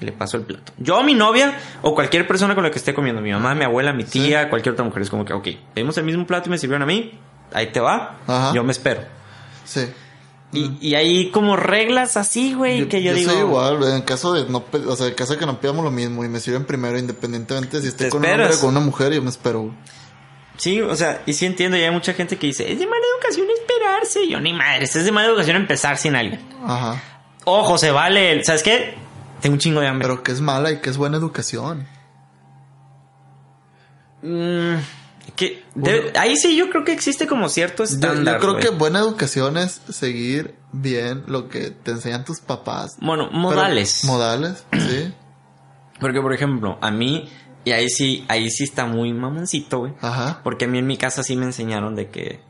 le 0.00 0.12
paso 0.12 0.36
el 0.36 0.44
plato. 0.44 0.72
Yo 0.78 0.98
a 0.98 1.04
mi 1.04 1.14
novia 1.14 1.56
o 1.82 1.94
cualquier 1.94 2.26
persona 2.26 2.54
con 2.54 2.64
la 2.64 2.70
que 2.70 2.78
esté 2.78 2.92
comiendo, 2.92 3.22
mi 3.22 3.30
mamá, 3.30 3.54
mi 3.54 3.64
abuela, 3.64 3.92
mi 3.92 4.04
tía, 4.04 4.48
cualquier 4.50 4.72
otra 4.72 4.84
mujer, 4.84 5.02
es 5.02 5.10
como 5.10 5.24
que, 5.24 5.32
ok, 5.32 5.48
pedimos 5.74 5.96
el 5.98 6.04
mismo 6.04 6.26
plato 6.26 6.48
y 6.48 6.50
me 6.50 6.58
sirvieron 6.58 6.82
a 6.82 6.86
mí, 6.86 7.18
ahí 7.54 7.72
te 7.72 7.80
va, 7.80 8.18
Ajá. 8.26 8.52
yo 8.54 8.62
me 8.64 8.72
espero. 8.72 9.02
Sí. 9.64 9.86
Y, 10.54 10.76
y 10.86 10.94
hay 10.96 11.30
como 11.30 11.56
reglas 11.56 12.18
así, 12.18 12.52
güey, 12.52 12.86
que 12.88 13.02
yo, 13.02 13.14
digo. 13.14 13.30
soy 13.32 13.40
igual, 13.40 13.82
en 13.84 14.02
caso 14.02 14.34
de 14.34 14.44
no, 14.50 14.62
o 14.88 14.96
sea, 14.96 15.06
en 15.06 15.14
caso 15.14 15.32
de 15.32 15.38
que 15.38 15.46
no 15.46 15.58
pidamos 15.58 15.82
lo 15.82 15.90
mismo 15.90 16.24
y 16.24 16.28
me 16.28 16.40
sirven 16.40 16.66
primero, 16.66 16.98
independientemente 16.98 17.80
si 17.80 17.88
estoy 17.88 18.10
con 18.10 18.18
un 18.20 18.24
esperas. 18.26 18.46
hombre 18.48 18.58
o 18.58 18.60
con 18.60 18.70
una 18.76 18.80
mujer, 18.84 19.12
yo 19.14 19.22
me 19.22 19.30
espero. 19.30 19.62
güey. 19.62 19.72
Sí, 20.58 20.82
o 20.82 20.94
sea, 20.94 21.22
y 21.24 21.32
sí 21.32 21.46
entiendo, 21.46 21.78
y 21.78 21.80
hay 21.82 21.90
mucha 21.90 22.12
gente 22.12 22.36
que 22.36 22.48
dice, 22.48 22.70
es 22.70 22.78
de 22.78 22.86
mala 22.86 23.00
educación 23.16 23.46
esperarse. 23.50 24.28
Yo 24.28 24.38
ni 24.40 24.52
madre, 24.52 24.84
es 24.84 24.92
de 24.92 25.10
mala 25.10 25.28
educación 25.28 25.56
empezar 25.56 25.96
sin 25.96 26.14
alguien. 26.14 26.40
Aja. 26.66 27.02
Ojo, 27.44 27.78
se 27.78 27.90
vale, 27.90 28.32
el- 28.32 28.44
¿sabes 28.44 28.62
qué? 28.62 28.94
Tengo 29.40 29.54
un 29.54 29.58
chingo 29.58 29.80
de 29.80 29.88
hambre. 29.88 30.06
Pero 30.06 30.22
que 30.22 30.32
es 30.32 30.42
mala 30.42 30.70
y 30.70 30.80
que 30.82 30.90
es 30.90 30.98
buena 30.98 31.16
educación. 31.16 31.88
Mm, 34.22 34.74
que 35.36 35.62
debe- 35.74 36.12
ahí 36.18 36.36
sí 36.36 36.56
yo 36.56 36.68
creo 36.70 36.84
que 36.84 36.92
existe 36.92 37.26
como 37.26 37.48
cierto 37.48 37.82
estándar. 37.84 38.40
yo 38.40 38.40
creo 38.40 38.56
que 38.58 38.68
buena 38.76 38.98
educación 39.00 39.56
es 39.56 39.80
seguir 39.90 40.54
bien 40.72 41.24
lo 41.26 41.48
que 41.48 41.70
te 41.70 41.92
enseñan 41.92 42.24
tus 42.24 42.40
papás. 42.40 42.96
Bueno, 43.00 43.28
Pero- 43.28 43.38
modales. 43.40 44.04
modales, 44.04 44.64
sí. 44.72 45.12
Porque, 46.00 46.20
por 46.20 46.32
ejemplo, 46.34 46.78
a 46.80 46.90
mí, 46.90 47.28
y 47.64 47.70
ahí 47.72 47.88
sí, 47.88 48.24
ahí 48.28 48.50
sí 48.50 48.64
está 48.64 48.86
muy 48.86 49.12
mamoncito, 49.12 49.78
güey. 49.80 49.92
Ajá. 50.00 50.40
Porque 50.42 50.64
a 50.64 50.68
mí 50.68 50.78
en 50.78 50.86
mi 50.86 50.96
casa 50.96 51.22
sí 51.22 51.36
me 51.36 51.44
enseñaron 51.44 51.94
de 51.94 52.08
que 52.10 52.40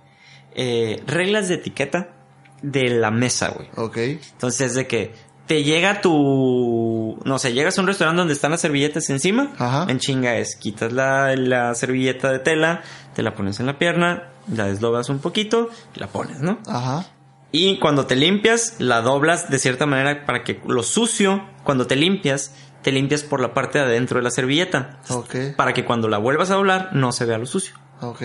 eh, 0.54 1.02
reglas 1.06 1.48
de 1.48 1.54
etiqueta 1.56 2.14
de 2.62 2.88
la 2.88 3.10
mesa, 3.10 3.50
güey. 3.50 3.68
Ok. 3.76 3.96
Entonces, 4.32 4.74
de 4.74 4.86
que 4.86 5.14
te 5.46 5.64
llega 5.64 6.00
tu. 6.00 7.18
No 7.24 7.38
sé, 7.38 7.52
llegas 7.52 7.78
a 7.78 7.80
un 7.80 7.86
restaurante 7.86 8.18
donde 8.18 8.34
están 8.34 8.50
las 8.50 8.60
servilletas 8.60 9.10
encima. 9.10 9.52
Ajá. 9.58 9.86
En 9.88 9.98
chinga 9.98 10.36
es: 10.36 10.56
quitas 10.56 10.92
la, 10.92 11.34
la 11.36 11.74
servilleta 11.74 12.30
de 12.30 12.38
tela, 12.38 12.82
te 13.14 13.22
la 13.22 13.34
pones 13.34 13.60
en 13.60 13.66
la 13.66 13.78
pierna, 13.78 14.30
la 14.52 14.66
desdoblas 14.66 15.08
un 15.08 15.18
poquito 15.18 15.68
y 15.94 16.00
la 16.00 16.08
pones, 16.08 16.40
¿no? 16.40 16.58
Ajá. 16.66 17.06
Y 17.50 17.78
cuando 17.78 18.06
te 18.06 18.16
limpias, 18.16 18.76
la 18.78 19.02
doblas 19.02 19.50
de 19.50 19.58
cierta 19.58 19.84
manera 19.84 20.24
para 20.24 20.42
que 20.42 20.60
lo 20.66 20.82
sucio, 20.82 21.46
cuando 21.64 21.86
te 21.86 21.96
limpias, 21.96 22.54
te 22.80 22.92
limpias 22.92 23.22
por 23.22 23.40
la 23.40 23.52
parte 23.52 23.78
de 23.78 23.84
adentro 23.84 24.18
de 24.18 24.24
la 24.24 24.30
servilleta. 24.30 25.00
Ok. 25.10 25.36
Para 25.56 25.74
que 25.74 25.84
cuando 25.84 26.08
la 26.08 26.16
vuelvas 26.16 26.50
a 26.50 26.54
doblar, 26.54 26.94
no 26.94 27.12
se 27.12 27.26
vea 27.26 27.36
lo 27.36 27.44
sucio. 27.44 27.74
Ok. 28.00 28.22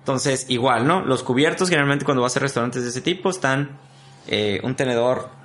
Entonces, 0.00 0.46
igual, 0.48 0.88
¿no? 0.88 1.04
Los 1.04 1.22
cubiertos, 1.22 1.68
generalmente 1.68 2.04
cuando 2.04 2.22
vas 2.22 2.36
a 2.36 2.40
restaurantes 2.40 2.82
de 2.82 2.88
ese 2.88 3.00
tipo, 3.00 3.30
están 3.30 3.78
eh, 4.26 4.60
un 4.64 4.74
tenedor. 4.74 5.37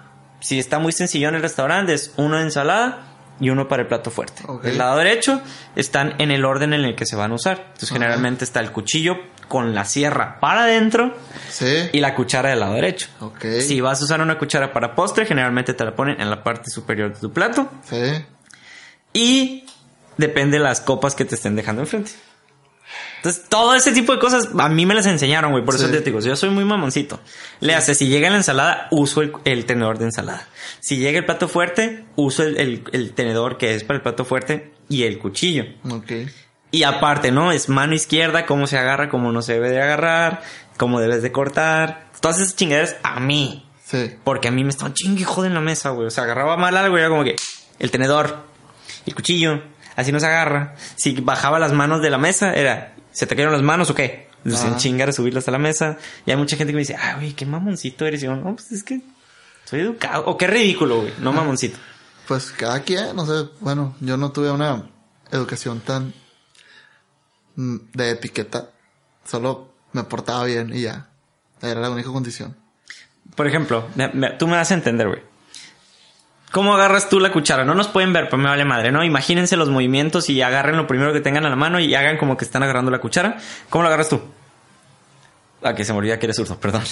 Si 0.43 0.60
está 0.60 0.77
muy 0.79 0.91
sencillo 0.91 1.29
en 1.29 1.36
el 1.36 1.41
restaurante, 1.41 1.93
es 1.93 2.13
uno 2.17 2.38
de 2.38 2.43
ensalada 2.43 3.08
y 3.39 3.49
uno 3.49 3.67
para 3.67 3.82
el 3.82 3.88
plato 3.88 4.12
fuerte. 4.12 4.43
Ok. 4.45 4.63
Del 4.63 4.77
lado 4.77 4.97
derecho 4.97 5.41
están 5.75 6.15
en 6.19 6.29
el 6.32 6.45
orden 6.45 6.73
en 6.73 6.86
el 6.86 6.95
que 6.95 7.06
se 7.06 7.15
van 7.15 7.32
a 7.32 7.36
usar. 7.36 7.60
Entonces, 7.67 7.89
generalmente 7.91 8.43
está 8.43 8.60
el 8.60 8.71
cuchillo 8.71 9.15
con 9.47 9.73
la 9.73 9.86
sierra 9.86 10.39
para 10.39 10.63
adentro 10.63 11.15
Sí. 11.49 11.89
y 11.91 11.99
la 11.99 12.15
cuchara 12.15 12.49
del 12.49 12.60
lado 12.60 12.73
derecho. 12.73 13.08
Si 13.62 13.82
vas 13.82 14.01
a 14.01 14.06
usar 14.06 14.21
una 14.21 14.38
cuchara 14.38 14.71
para 14.73 14.95
postre, 14.95 15.25
generalmente 15.25 15.73
te 15.73 15.84
la 15.86 15.95
ponen 15.95 16.19
en 16.21 16.29
la 16.29 16.43
parte 16.43 16.69
superior 16.69 17.13
de 17.13 17.19
tu 17.19 17.32
plato. 17.34 17.69
Sí. 17.89 18.25
Y 19.13 19.65
depende 20.17 20.58
de 20.58 20.63
las 20.63 20.82
copas 20.82 21.15
que 21.15 21.25
te 21.25 21.36
estén 21.36 21.56
dejando 21.56 21.82
enfrente. 21.84 22.12
Entonces, 23.17 23.43
todo 23.47 23.73
ese 23.73 23.91
tipo 23.93 24.12
de 24.13 24.19
cosas 24.19 24.49
a 24.58 24.69
mí 24.69 24.86
me 24.86 24.93
las 24.93 25.06
enseñaron, 25.06 25.51
güey. 25.51 25.63
Por 25.63 25.75
eso 25.75 25.86
Sí. 25.88 25.91
te 25.93 26.01
digo, 26.01 26.19
yo 26.19 26.36
soy 26.36 26.49
muy 26.49 26.65
mamoncito. 26.65 27.21
Le 27.62 27.73
hace, 27.73 27.95
si 27.95 28.08
llega 28.08 28.29
la 28.29 28.36
ensalada, 28.38 28.88
uso 28.91 29.21
el, 29.21 29.32
el 29.45 29.65
tenedor 29.65 29.97
de 29.97 30.06
ensalada. 30.06 30.47
Si 30.82 30.97
llega 30.97 31.19
el 31.19 31.25
plato 31.25 31.47
fuerte, 31.47 32.03
uso 32.15 32.43
el, 32.43 32.58
el- 32.58 32.84
el 32.91 33.13
tenedor 33.13 33.58
que 33.58 33.75
es 33.75 33.84
para 33.86 33.97
el 33.97 34.03
plato 34.03 34.25
fuerte 34.25 34.73
y 34.89 35.03
el 35.03 35.19
cuchillo. 35.19 35.63
Ok. 35.89 36.12
Y 36.71 36.84
aparte, 36.84 37.32
¿no? 37.32 37.51
Es 37.51 37.69
mano 37.69 37.93
izquierda, 37.93 38.45
cómo 38.45 38.67
se 38.67 38.77
agarra, 38.77 39.08
cómo 39.08 39.32
no 39.32 39.41
se 39.41 39.53
debe 39.53 39.69
de 39.69 39.82
agarrar, 39.82 40.41
cómo 40.77 40.99
debes 40.99 41.21
de 41.21 41.32
cortar. 41.32 42.08
Todas 42.19 42.39
esas 42.41 42.56
chingaderas 42.56 42.95
a 43.03 43.19
mí. 43.19 43.65
Sí. 43.86 44.12
Porque 44.23 44.47
a 44.47 44.51
mí 44.51 44.63
me 44.63 44.71
estaban 44.71 44.93
chingue 44.93 45.25
en 45.45 45.53
la 45.53 45.62
mesa, 45.62 45.91
güey. 45.91 46.08
O 46.08 46.10
sea, 46.10 46.23
agarraba 46.23 46.58
mal 46.58 46.75
algo 46.75 46.97
y 46.97 46.99
era 47.01 47.10
como 47.10 47.23
que 47.23 47.36
el 47.79 47.91
tenedor, 47.91 48.43
el 49.06 49.13
cuchillo, 49.13 49.62
así 49.95 50.12
no 50.12 50.19
se 50.19 50.27
agarra. 50.27 50.75
Si 50.95 51.19
bajaba 51.21 51.60
las 51.60 51.73
manos 51.73 52.01
de 52.01 52.10
la 52.10 52.17
mesa, 52.17 52.53
era, 52.53 52.95
¿se 53.12 53.25
te 53.25 53.36
cayeron 53.36 53.53
las 53.53 53.62
manos 53.62 53.89
o 53.89 53.95
qué? 53.95 54.29
Entonces, 54.45 54.69
en 54.69 54.77
chingar 54.77 55.10
a 55.10 55.13
subirlas 55.13 55.47
a 55.47 55.51
la 55.51 55.58
mesa. 55.58 55.97
Y 56.25 56.32
hay 56.32 56.38
mucha 56.38 56.58
gente 56.58 56.73
que 56.73 56.75
me 56.75 56.82
dice, 56.82 56.97
ay, 56.99 57.15
güey, 57.15 57.34
qué 57.34 57.45
mamoncito 57.45 58.06
eres. 58.06 58.21
Y 58.21 58.25
yo, 58.25 58.36
no, 58.36 58.56
pues 58.56 58.71
es 58.71 58.84
que 58.84 59.01
soy 59.63 59.82
educado. 59.82 60.25
O 60.25 60.38
qué 60.38 60.47
ridículo, 60.47 61.01
güey. 61.01 61.13
No 61.19 61.32
mamoncito. 61.32 61.77
Pues 62.27 62.51
cada 62.51 62.82
quien, 62.82 63.15
no 63.15 63.25
sé, 63.25 63.49
bueno, 63.60 63.95
yo 63.99 64.17
no 64.17 64.32
tuve 64.32 64.51
una 64.51 64.89
educación 65.32 65.79
tan 65.79 66.13
mm, 67.56 67.77
de 67.93 68.12
etiqueta. 68.12 68.69
Solo 69.25 69.73
me 69.93 70.03
portaba 70.03 70.43
bien 70.43 70.73
y 70.73 70.82
ya. 70.82 71.08
Era 71.62 71.79
la 71.79 71.89
única 71.89 72.10
condición. 72.10 72.58
Por 73.36 73.47
ejemplo, 73.47 73.88
tú 74.38 74.47
me 74.47 74.58
vas 74.58 74.71
a 74.71 74.73
entender, 74.73 75.08
güey. 75.08 75.21
¿Cómo 76.53 76.75
agarras 76.75 77.09
tú 77.09 77.19
la 77.19 77.31
cuchara? 77.31 77.65
No 77.65 77.73
nos 77.73 77.87
pueden 77.87 78.13
ver, 78.13 78.25
pero 78.25 78.37
me 78.37 78.47
vale 78.47 78.63
madre, 78.63 78.91
¿no? 78.91 79.03
Imagínense 79.03 79.57
los 79.57 79.69
movimientos 79.69 80.29
y 80.29 80.39
agarren 80.43 80.77
lo 80.77 80.85
primero 80.85 81.11
que 81.11 81.19
tengan 81.19 81.47
a 81.47 81.49
la 81.49 81.55
mano 81.55 81.79
y 81.79 81.95
hagan 81.95 82.19
como 82.19 82.37
que 82.37 82.45
están 82.45 82.61
agarrando 82.61 82.91
la 82.91 82.99
cuchara. 82.99 83.37
¿Cómo 83.71 83.81
lo 83.81 83.87
agarras 83.87 84.09
tú? 84.09 84.21
Ah, 85.63 85.73
que 85.73 85.83
se 85.83 85.93
me 85.93 85.97
olvida 85.97 86.19
que 86.19 86.27
eres 86.27 86.35
zurdo, 86.35 86.59
perdón. 86.59 86.83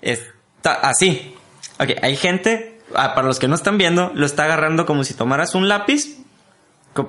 Está 0.00 0.74
así. 0.74 1.34
Ok, 1.80 1.88
hay 2.00 2.14
gente, 2.14 2.78
ah, 2.94 3.16
para 3.16 3.26
los 3.26 3.40
que 3.40 3.48
no 3.48 3.56
están 3.56 3.78
viendo, 3.78 4.12
lo 4.14 4.24
está 4.24 4.44
agarrando 4.44 4.86
como 4.86 5.02
si 5.02 5.14
tomaras 5.14 5.56
un 5.56 5.68
lápiz 5.68 6.18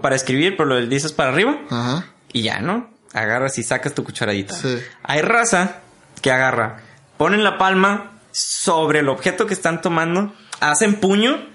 para 0.02 0.16
escribir, 0.16 0.58
pero 0.58 0.70
lo 0.70 0.84
dices 0.88 1.14
para 1.14 1.30
arriba 1.30 1.60
Ajá. 1.70 2.08
y 2.34 2.42
ya, 2.42 2.62
¿no? 2.62 2.90
Agarras 3.14 3.60
y 3.60 3.64
sacas 3.64 3.94
tu 3.94 4.04
cucharadita. 4.04 4.56
Sí. 4.56 4.80
Hay 5.04 5.22
raza 5.22 5.82
que 6.20 6.32
agarra, 6.32 6.80
ponen 7.18 7.44
la 7.44 7.60
palma 7.60 8.14
sobre 8.32 9.02
el 9.02 9.10
objeto 9.10 9.46
que 9.46 9.54
están 9.54 9.82
tomando, 9.84 10.34
hacen 10.60 10.96
puño, 10.96 11.51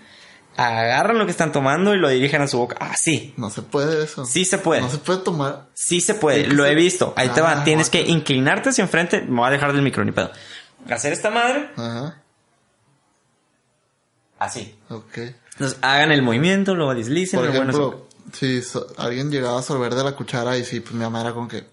agarran 0.57 1.19
lo 1.19 1.25
que 1.27 1.31
están 1.31 1.53
tomando 1.53 1.95
y 1.95 1.99
lo 1.99 2.09
dirigen 2.09 2.43
a 2.43 2.49
su 2.49 2.59
boca. 2.59 2.77
Así. 2.81 3.35
No 3.37 3.51
se 3.51 3.63
puede 3.63 4.05
eso. 4.05 4.25
Sí 4.25 4.45
se 4.45 4.59
puede. 4.59 4.81
No 4.81 4.89
se 4.91 4.99
puede 4.99 5.21
tomar. 5.21 5.67
Sí 5.75 6.01
se 6.01 6.15
puede, 6.15 6.47
lo 6.47 6.65
he 6.65 6.75
visto. 6.75 7.13
Ahí 7.17 7.29
te 7.29 7.41
va, 7.41 7.61
Ah, 7.61 7.65
tienes 7.65 7.91
que 7.91 8.01
inclinarte 8.03 8.71
hacia 8.71 8.83
enfrente. 8.83 9.21
Me 9.23 9.37
voy 9.41 9.49
a 9.49 9.51
dejar 9.51 9.73
del 9.73 9.83
micro, 9.83 10.05
ni 10.05 10.13
pedo. 10.13 10.31
Hacer 10.91 11.13
esta 11.13 11.31
madre, 11.31 11.71
Ajá. 11.77 12.23
así. 14.39 14.79
Ok. 14.89 15.19
Entonces 15.53 15.79
hagan 15.83 16.13
el 16.13 16.23
movimiento, 16.23 16.75
luego 16.75 16.95
deslicen. 16.95 17.39
Por 17.41 17.49
luego 17.49 17.65
bueno, 17.65 17.79
ejemplo, 17.79 18.09
si 18.33 18.63
so- 18.63 18.87
alguien 18.99 19.31
llegaba 19.31 19.59
a 19.59 19.63
sorber 19.63 19.95
de 19.95 20.05
la 20.05 20.13
cuchara 20.13 20.57
y 20.59 20.65
sí, 20.65 20.81
pues 20.81 20.93
mi 20.95 21.01
mamá 21.01 21.23
era 21.23 21.33
como 21.33 21.49
que, 21.49 21.65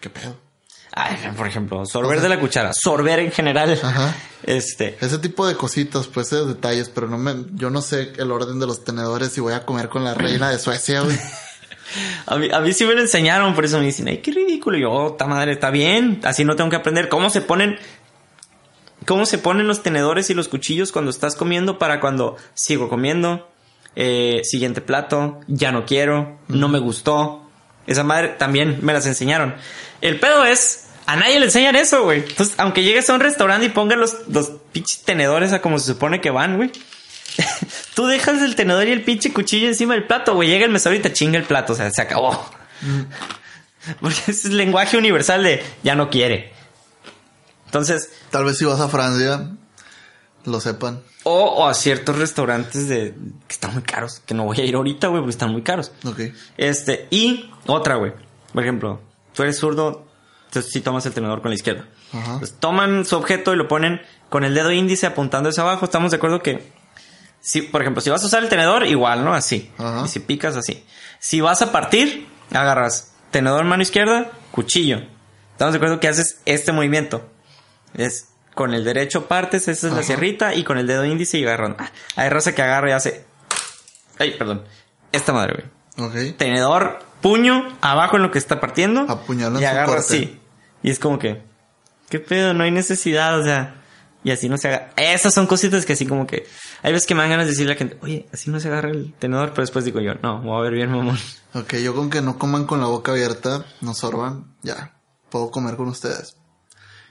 ¿qué 0.00 0.08
pedo? 0.10 0.36
Ay, 0.96 1.16
por 1.36 1.46
ejemplo, 1.48 1.84
sorber 1.86 2.18
O 2.18 2.20
sea- 2.20 2.22
de 2.28 2.34
la 2.36 2.40
cuchara, 2.40 2.72
sorber 2.72 3.18
en 3.18 3.32
general. 3.32 3.78
Ajá. 3.82 4.14
Este, 4.44 4.96
Ese 5.00 5.18
tipo 5.18 5.46
de 5.46 5.56
cositas, 5.56 6.06
pues 6.06 6.28
esos 6.28 6.46
detalles, 6.48 6.88
pero 6.88 7.08
no 7.08 7.18
me, 7.18 7.34
yo 7.54 7.70
no 7.70 7.82
sé 7.82 8.12
el 8.16 8.30
orden 8.30 8.60
de 8.60 8.66
los 8.66 8.84
tenedores 8.84 9.36
y 9.36 9.40
voy 9.40 9.54
a 9.54 9.64
comer 9.66 9.88
con 9.88 10.04
la 10.04 10.14
reina 10.14 10.50
de 10.50 10.58
Suecia, 10.58 11.00
güey. 11.00 11.18
A 12.26 12.36
mí, 12.38 12.48
a 12.52 12.58
mí 12.60 12.72
sí 12.72 12.84
me 12.86 12.94
lo 12.94 13.00
enseñaron, 13.02 13.54
por 13.54 13.64
eso 13.66 13.78
me 13.78 13.84
dicen, 13.84 14.08
ay, 14.08 14.18
qué 14.18 14.32
ridículo. 14.32 14.76
Y 14.76 14.80
yo, 14.80 14.90
oh, 14.90 15.12
ta 15.12 15.26
madre, 15.26 15.52
está 15.52 15.70
bien. 15.70 16.20
Así 16.24 16.44
no 16.44 16.56
tengo 16.56 16.68
que 16.70 16.74
aprender 16.76 17.08
cómo 17.08 17.30
se 17.30 17.40
ponen, 17.40 17.78
cómo 19.06 19.26
se 19.26 19.38
ponen 19.38 19.68
los 19.68 19.82
tenedores 19.82 20.28
y 20.30 20.34
los 20.34 20.48
cuchillos 20.48 20.90
cuando 20.90 21.10
estás 21.10 21.36
comiendo 21.36 21.78
para 21.78 22.00
cuando 22.00 22.36
sigo 22.54 22.88
comiendo. 22.88 23.48
Eh, 23.96 24.40
siguiente 24.42 24.80
plato, 24.80 25.40
ya 25.46 25.70
no 25.70 25.84
quiero, 25.84 26.38
no 26.48 26.66
me 26.68 26.80
gustó. 26.80 27.48
Esa 27.86 28.02
madre 28.02 28.28
también 28.38 28.78
me 28.82 28.92
las 28.92 29.06
enseñaron. 29.06 29.54
El 30.00 30.18
pedo 30.18 30.44
es, 30.44 30.83
a 31.06 31.16
nadie 31.16 31.38
le 31.38 31.46
enseñan 31.46 31.76
eso, 31.76 32.02
güey. 32.04 32.20
Entonces, 32.20 32.54
aunque 32.58 32.82
llegues 32.82 33.08
a 33.10 33.14
un 33.14 33.20
restaurante 33.20 33.66
y 33.66 33.70
pongan 33.70 34.00
los, 34.00 34.14
los 34.28 34.50
pinches 34.72 35.02
tenedores 35.02 35.52
a 35.52 35.60
como 35.60 35.78
se 35.78 35.92
supone 35.92 36.20
que 36.20 36.30
van, 36.30 36.56
güey. 36.56 36.70
Tú 37.94 38.06
dejas 38.06 38.40
el 38.42 38.54
tenedor 38.54 38.86
y 38.86 38.92
el 38.92 39.02
pinche 39.02 39.32
cuchillo 39.32 39.66
encima 39.68 39.94
del 39.94 40.06
plato, 40.06 40.34
güey. 40.34 40.48
Llega 40.48 40.64
el 40.64 40.70
mesero 40.70 40.94
y 40.94 41.00
te 41.00 41.12
chinga 41.12 41.38
el 41.38 41.44
plato, 41.44 41.72
o 41.72 41.76
sea, 41.76 41.90
se 41.90 42.02
acabó. 42.02 42.44
Porque 44.00 44.18
es 44.28 44.44
el 44.46 44.56
lenguaje 44.56 44.96
universal 44.96 45.42
de 45.42 45.62
ya 45.82 45.94
no 45.94 46.08
quiere. 46.10 46.52
Entonces, 47.66 48.10
Tal 48.30 48.44
vez 48.44 48.56
si 48.58 48.64
vas 48.64 48.80
a 48.80 48.88
Francia, 48.88 49.50
lo 50.44 50.60
sepan. 50.60 51.02
o, 51.24 51.32
o 51.44 51.68
a 51.68 51.74
ciertos 51.74 52.16
restaurantes 52.18 52.88
de 52.88 53.14
que 53.46 53.52
están 53.52 53.74
muy 53.74 53.82
caros, 53.82 54.20
que 54.26 54.34
no 54.34 54.44
voy 54.44 54.60
a 54.60 54.64
ir 54.64 54.74
ahorita, 54.76 55.08
güey, 55.08 55.20
porque 55.20 55.32
están 55.32 55.52
muy 55.52 55.62
caros. 55.62 55.92
Ok. 56.04 56.20
Este, 56.56 57.06
y 57.10 57.50
otra, 57.66 57.96
güey. 57.96 58.12
Por 58.52 58.62
ejemplo, 58.62 59.00
tú 59.34 59.42
eres 59.42 59.58
zurdo, 59.58 60.06
entonces 60.54 60.72
sí 60.72 60.80
tomas 60.80 61.04
el 61.06 61.12
tenedor 61.12 61.42
con 61.42 61.50
la 61.50 61.56
izquierda. 61.56 61.86
Ajá. 62.12 62.38
Pues 62.38 62.54
toman 62.58 63.04
su 63.04 63.16
objeto 63.16 63.52
y 63.52 63.56
lo 63.56 63.66
ponen 63.68 64.00
con 64.28 64.44
el 64.44 64.54
dedo 64.54 64.70
índice 64.70 65.06
apuntando 65.06 65.48
hacia 65.48 65.62
abajo. 65.62 65.84
Estamos 65.84 66.10
de 66.10 66.18
acuerdo 66.18 66.42
que, 66.42 66.72
si, 67.40 67.62
por 67.62 67.82
ejemplo, 67.82 68.00
si 68.00 68.10
vas 68.10 68.22
a 68.22 68.26
usar 68.26 68.42
el 68.42 68.48
tenedor, 68.48 68.86
igual, 68.86 69.24
¿no? 69.24 69.34
Así. 69.34 69.70
Ajá. 69.78 70.02
Y 70.04 70.08
si 70.08 70.20
picas, 70.20 70.56
así. 70.56 70.84
Si 71.18 71.40
vas 71.40 71.62
a 71.62 71.72
partir, 71.72 72.28
agarras 72.52 73.12
tenedor 73.30 73.64
mano 73.64 73.82
izquierda, 73.82 74.30
cuchillo. 74.50 75.02
Estamos 75.52 75.72
de 75.72 75.78
acuerdo 75.78 76.00
que 76.00 76.08
haces 76.08 76.40
este 76.44 76.72
movimiento. 76.72 77.28
Es 77.94 78.28
con 78.54 78.74
el 78.74 78.84
derecho 78.84 79.26
partes, 79.26 79.66
esa 79.68 79.88
es 79.88 79.92
la 79.92 80.02
sierrita, 80.02 80.54
y 80.54 80.62
con 80.62 80.78
el 80.78 80.86
dedo 80.86 81.04
índice 81.04 81.38
y 81.38 81.44
agarran. 81.44 81.76
Hay 82.14 82.28
raza 82.28 82.54
que 82.54 82.62
agarra 82.62 82.90
y 82.90 82.92
hace. 82.92 83.24
Ay, 84.18 84.36
perdón. 84.38 84.64
Esta 85.12 85.32
madre, 85.32 85.54
güey 85.54 85.84
tenedor, 86.36 87.00
puño, 87.20 87.76
abajo 87.80 88.16
en 88.16 88.22
lo 88.22 88.30
que 88.30 88.38
está 88.38 88.60
partiendo. 88.60 89.02
Apuñala 89.08 89.58
en 89.58 89.62
y 89.62 89.66
agarra 89.66 89.98
así. 89.98 90.40
Y 90.84 90.90
es 90.90 90.98
como 90.98 91.18
que, 91.18 91.42
¿qué 92.10 92.20
pedo? 92.20 92.52
No 92.52 92.62
hay 92.62 92.70
necesidad, 92.70 93.40
o 93.40 93.42
sea. 93.42 93.80
Y 94.22 94.30
así 94.30 94.50
no 94.50 94.58
se 94.58 94.68
haga. 94.68 94.92
Esas 94.96 95.32
son 95.32 95.46
cositas 95.46 95.86
que 95.86 95.94
así 95.94 96.06
como 96.06 96.26
que. 96.26 96.46
Hay 96.82 96.92
veces 96.92 97.06
que 97.06 97.14
me 97.14 97.22
dan 97.22 97.30
ganas 97.30 97.46
de 97.46 97.52
decirle 97.52 97.72
a 97.72 97.74
la 97.74 97.78
gente, 97.78 97.98
oye, 98.02 98.26
así 98.34 98.50
no 98.50 98.60
se 98.60 98.68
agarra 98.68 98.90
el 98.90 99.14
tenedor, 99.14 99.50
pero 99.50 99.62
después 99.62 99.86
digo 99.86 100.00
yo, 100.00 100.12
no, 100.22 100.42
voy 100.42 100.58
a 100.58 100.62
ver 100.62 100.74
bien, 100.74 100.90
mamón. 100.90 101.18
Ok, 101.54 101.76
yo 101.76 101.94
con 101.94 102.10
que 102.10 102.20
no 102.20 102.38
coman 102.38 102.66
con 102.66 102.80
la 102.80 102.86
boca 102.86 103.12
abierta, 103.12 103.64
no 103.80 103.94
sorban, 103.94 104.54
ya. 104.62 104.94
Puedo 105.30 105.50
comer 105.50 105.76
con 105.76 105.88
ustedes. 105.88 106.36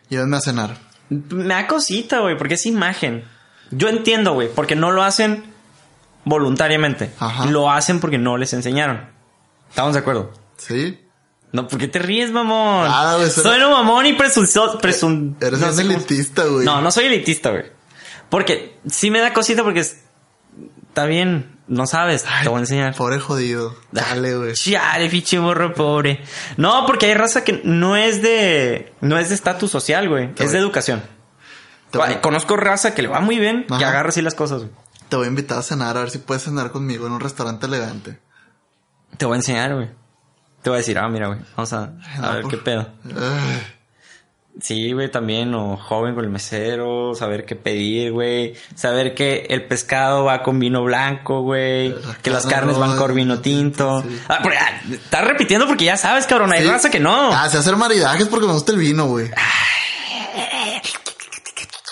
Llévenme 0.10 0.38
a 0.38 0.42
cenar. 0.42 0.78
Me 1.10 1.56
da 1.56 1.66
cosita, 1.66 2.20
güey, 2.20 2.38
porque 2.38 2.54
es 2.54 2.66
imagen. 2.68 3.24
Yo 3.72 3.90
entiendo, 3.90 4.34
güey, 4.34 4.50
porque 4.54 4.76
no 4.76 4.92
lo 4.92 5.02
hacen 5.02 5.46
voluntariamente. 6.26 7.12
Ajá. 7.20 7.48
Lo 7.48 7.72
hacen 7.72 8.00
porque 8.00 8.20
no 8.20 8.38
les 8.38 8.54
enseñaron. 8.54 9.10
¿Estamos 9.70 9.94
de 9.94 10.00
acuerdo? 10.00 10.32
¿Sí? 10.58 11.03
No, 11.54 11.68
¿por 11.68 11.80
qué 11.80 11.88
te 11.88 12.00
ríes, 12.00 12.32
mamón? 12.32 12.88
Ah, 12.90 13.14
güey, 13.18 13.30
Soy 13.30 13.62
un 13.62 13.72
mamón 13.72 14.06
y 14.08 14.14
presuncio... 14.14 14.78
Presun... 14.80 15.38
Eres 15.40 15.60
no 15.60 15.68
cómo- 15.70 15.80
elitista, 15.82 16.44
güey. 16.46 16.66
No, 16.66 16.82
no 16.82 16.92
soy 16.92 17.06
elitista, 17.06 17.52
güey. 17.52 17.66
Porque 18.30 18.78
sí 18.90 19.10
me 19.12 19.20
da 19.22 19.34
cosita 19.34 19.64
porque 19.64 19.82
es- 19.82 20.00
está 20.88 21.06
bien, 21.06 21.60
no 21.68 21.86
sabes, 21.86 22.26
te 22.42 22.50
voy 22.50 22.58
a 22.58 22.62
enseñar. 22.62 22.96
Pobre 22.96 23.20
jodido. 23.20 23.76
Dale, 23.92 24.36
güey. 24.36 24.54
Chale, 24.56 25.10
pinche 25.10 25.40
morro 25.40 25.74
pobre. 25.76 26.24
No, 26.58 26.88
porque 26.88 27.06
hay 27.06 27.14
raza 27.14 27.44
que 27.44 27.62
no 27.64 27.96
es 27.96 28.22
de 28.24 28.92
no 29.02 29.20
es 29.20 29.30
de 29.30 29.36
estatus 29.36 29.70
social, 29.70 30.10
güey, 30.10 30.32
es 30.38 30.52
de 30.52 30.58
educación. 30.58 31.04
Voy, 31.94 32.16
Conozco 32.22 32.58
raza 32.58 32.96
que 32.96 33.04
le 33.04 33.08
va 33.10 33.20
muy 33.20 33.38
bien 33.38 33.68
Ajá. 33.70 33.90
agarra 33.90 34.10
así 34.10 34.24
las 34.24 34.34
cosas. 34.34 34.62
güey. 34.62 34.72
te 35.10 35.16
voy 35.18 35.26
a 35.26 35.30
invitar 35.30 35.60
a 35.60 35.62
cenar, 35.62 35.96
a 35.98 36.00
ver 36.00 36.10
si 36.10 36.18
puedes 36.18 36.42
cenar 36.44 36.72
conmigo 36.72 37.06
en 37.06 37.14
un 37.14 37.20
restaurante 37.20 37.68
elegante. 37.68 38.18
Te 39.18 39.26
voy 39.28 39.34
a 39.36 39.38
enseñar, 39.38 39.76
güey. 39.76 39.90
Te 40.64 40.70
voy 40.70 40.78
a 40.78 40.80
decir, 40.80 40.98
ah, 40.98 41.08
mira, 41.10 41.28
güey, 41.28 41.40
vamos 41.56 41.74
a, 41.74 41.92
ver 42.34 42.42
por- 42.42 42.52
qué 42.52 42.58
pedo. 42.58 42.88
Sí, 44.62 44.92
güey, 44.94 45.10
también, 45.10 45.54
o 45.56 45.78
joven 45.78 46.14
con 46.14 46.24
el 46.24 46.30
mesero, 46.30 47.16
saber 47.16 47.44
qué 47.44 47.56
pedir, 47.56 48.12
güey, 48.12 48.54
saber 48.76 49.16
que 49.16 49.48
el 49.50 49.66
pescado 49.66 50.26
va 50.26 50.44
con 50.44 50.60
vino 50.60 50.84
blanco, 50.84 51.42
güey, 51.42 51.90
La 51.90 52.14
que 52.22 52.30
las 52.30 52.44
carne 52.46 52.72
carnes 52.74 52.78
van 52.78 52.96
con 52.96 53.16
vino 53.16 53.40
tinto. 53.40 54.04
sí. 54.04 54.22
Ah, 54.30 54.40
pero, 54.44 54.56
ah, 54.60 54.80
estás 54.92 55.24
repitiendo 55.26 55.66
porque 55.68 55.86
ya 55.86 55.98
sabes, 55.98 56.28
cabrón, 56.28 56.54
hay 56.54 56.62
Sí. 56.62 56.70
raza 56.70 56.92
que 56.92 57.00
no. 57.00 57.34
Ah, 57.34 57.50
sé 57.50 57.58
hacer 57.58 57.76
maridajes 57.78 58.28
porque 58.28 58.46
me 58.46 58.54
gusta 58.54 58.72
el 58.72 58.78
vino, 58.78 59.08
güey. 59.08 59.32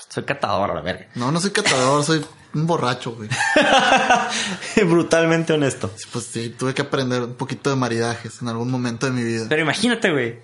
Soy 0.09 0.23
catador, 0.23 0.71
a 0.71 0.75
la 0.75 0.81
verga. 0.81 1.07
No, 1.15 1.31
no 1.31 1.39
soy 1.39 1.51
catador, 1.51 2.03
soy 2.03 2.23
un 2.53 2.67
borracho, 2.67 3.13
güey. 3.15 3.29
Brutalmente 4.85 5.53
honesto. 5.53 5.91
Pues 6.11 6.25
sí, 6.25 6.49
tuve 6.49 6.73
que 6.73 6.81
aprender 6.81 7.21
un 7.23 7.35
poquito 7.35 7.69
de 7.69 7.75
maridajes 7.75 8.41
en 8.41 8.49
algún 8.49 8.69
momento 8.69 9.05
de 9.05 9.13
mi 9.13 9.23
vida. 9.23 9.45
Pero 9.47 9.61
imagínate, 9.61 10.11
güey, 10.11 10.39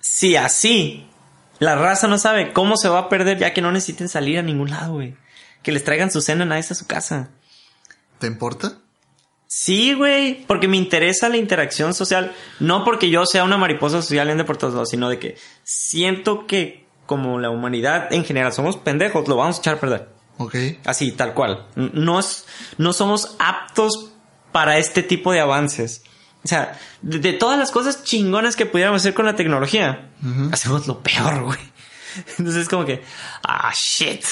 si 0.00 0.36
así 0.36 1.06
la 1.58 1.76
raza 1.76 2.08
no 2.08 2.18
sabe 2.18 2.52
cómo 2.52 2.76
se 2.76 2.88
va 2.88 3.00
a 3.00 3.08
perder 3.08 3.38
ya 3.38 3.54
que 3.54 3.62
no 3.62 3.72
necesiten 3.72 4.08
salir 4.08 4.38
a 4.38 4.42
ningún 4.42 4.70
lado, 4.70 4.94
güey. 4.94 5.16
Que 5.62 5.72
les 5.72 5.84
traigan 5.84 6.10
su 6.10 6.20
cena 6.20 6.52
a 6.54 6.58
a 6.58 6.62
su 6.62 6.86
casa. 6.86 7.30
¿Te 8.18 8.26
importa? 8.26 8.78
Sí, 9.48 9.94
güey, 9.94 10.44
porque 10.46 10.68
me 10.68 10.76
interesa 10.76 11.28
la 11.28 11.36
interacción 11.36 11.94
social. 11.94 12.34
No 12.60 12.84
porque 12.84 13.10
yo 13.10 13.24
sea 13.26 13.44
una 13.44 13.56
mariposa 13.56 14.02
social 14.02 14.28
en 14.30 14.44
por 14.44 14.56
todos 14.56 14.74
lados, 14.74 14.90
sino 14.90 15.08
de 15.08 15.18
que 15.18 15.36
siento 15.64 16.46
que 16.46 16.86
como 17.06 17.38
la 17.38 17.50
humanidad 17.50 18.12
en 18.12 18.24
general 18.24 18.52
somos 18.52 18.76
pendejos, 18.76 19.28
lo 19.28 19.36
vamos 19.36 19.56
a 19.56 19.60
echar 19.60 19.76
a 19.76 19.80
perder. 19.80 20.15
Ok. 20.38 20.54
Así, 20.84 21.12
tal 21.12 21.34
cual. 21.34 21.66
No, 21.74 22.18
es- 22.20 22.44
no 22.78 22.92
somos 22.92 23.36
aptos 23.38 24.10
para 24.52 24.78
este 24.78 25.02
tipo 25.02 25.32
de 25.32 25.40
avances. 25.40 26.02
O 26.44 26.48
sea, 26.48 26.78
de, 27.02 27.18
de 27.18 27.32
todas 27.32 27.58
las 27.58 27.70
cosas 27.70 28.04
chingonas 28.04 28.54
que 28.56 28.66
pudiéramos 28.66 29.02
hacer 29.02 29.14
con 29.14 29.26
la 29.26 29.34
tecnología, 29.36 30.10
hacemos 30.52 30.86
lo 30.86 31.02
peor, 31.02 31.42
güey. 31.44 31.58
Entonces 32.38 32.62
es 32.62 32.68
como 32.68 32.84
que, 32.84 33.02
ah, 33.42 33.72
shit. 33.74 34.24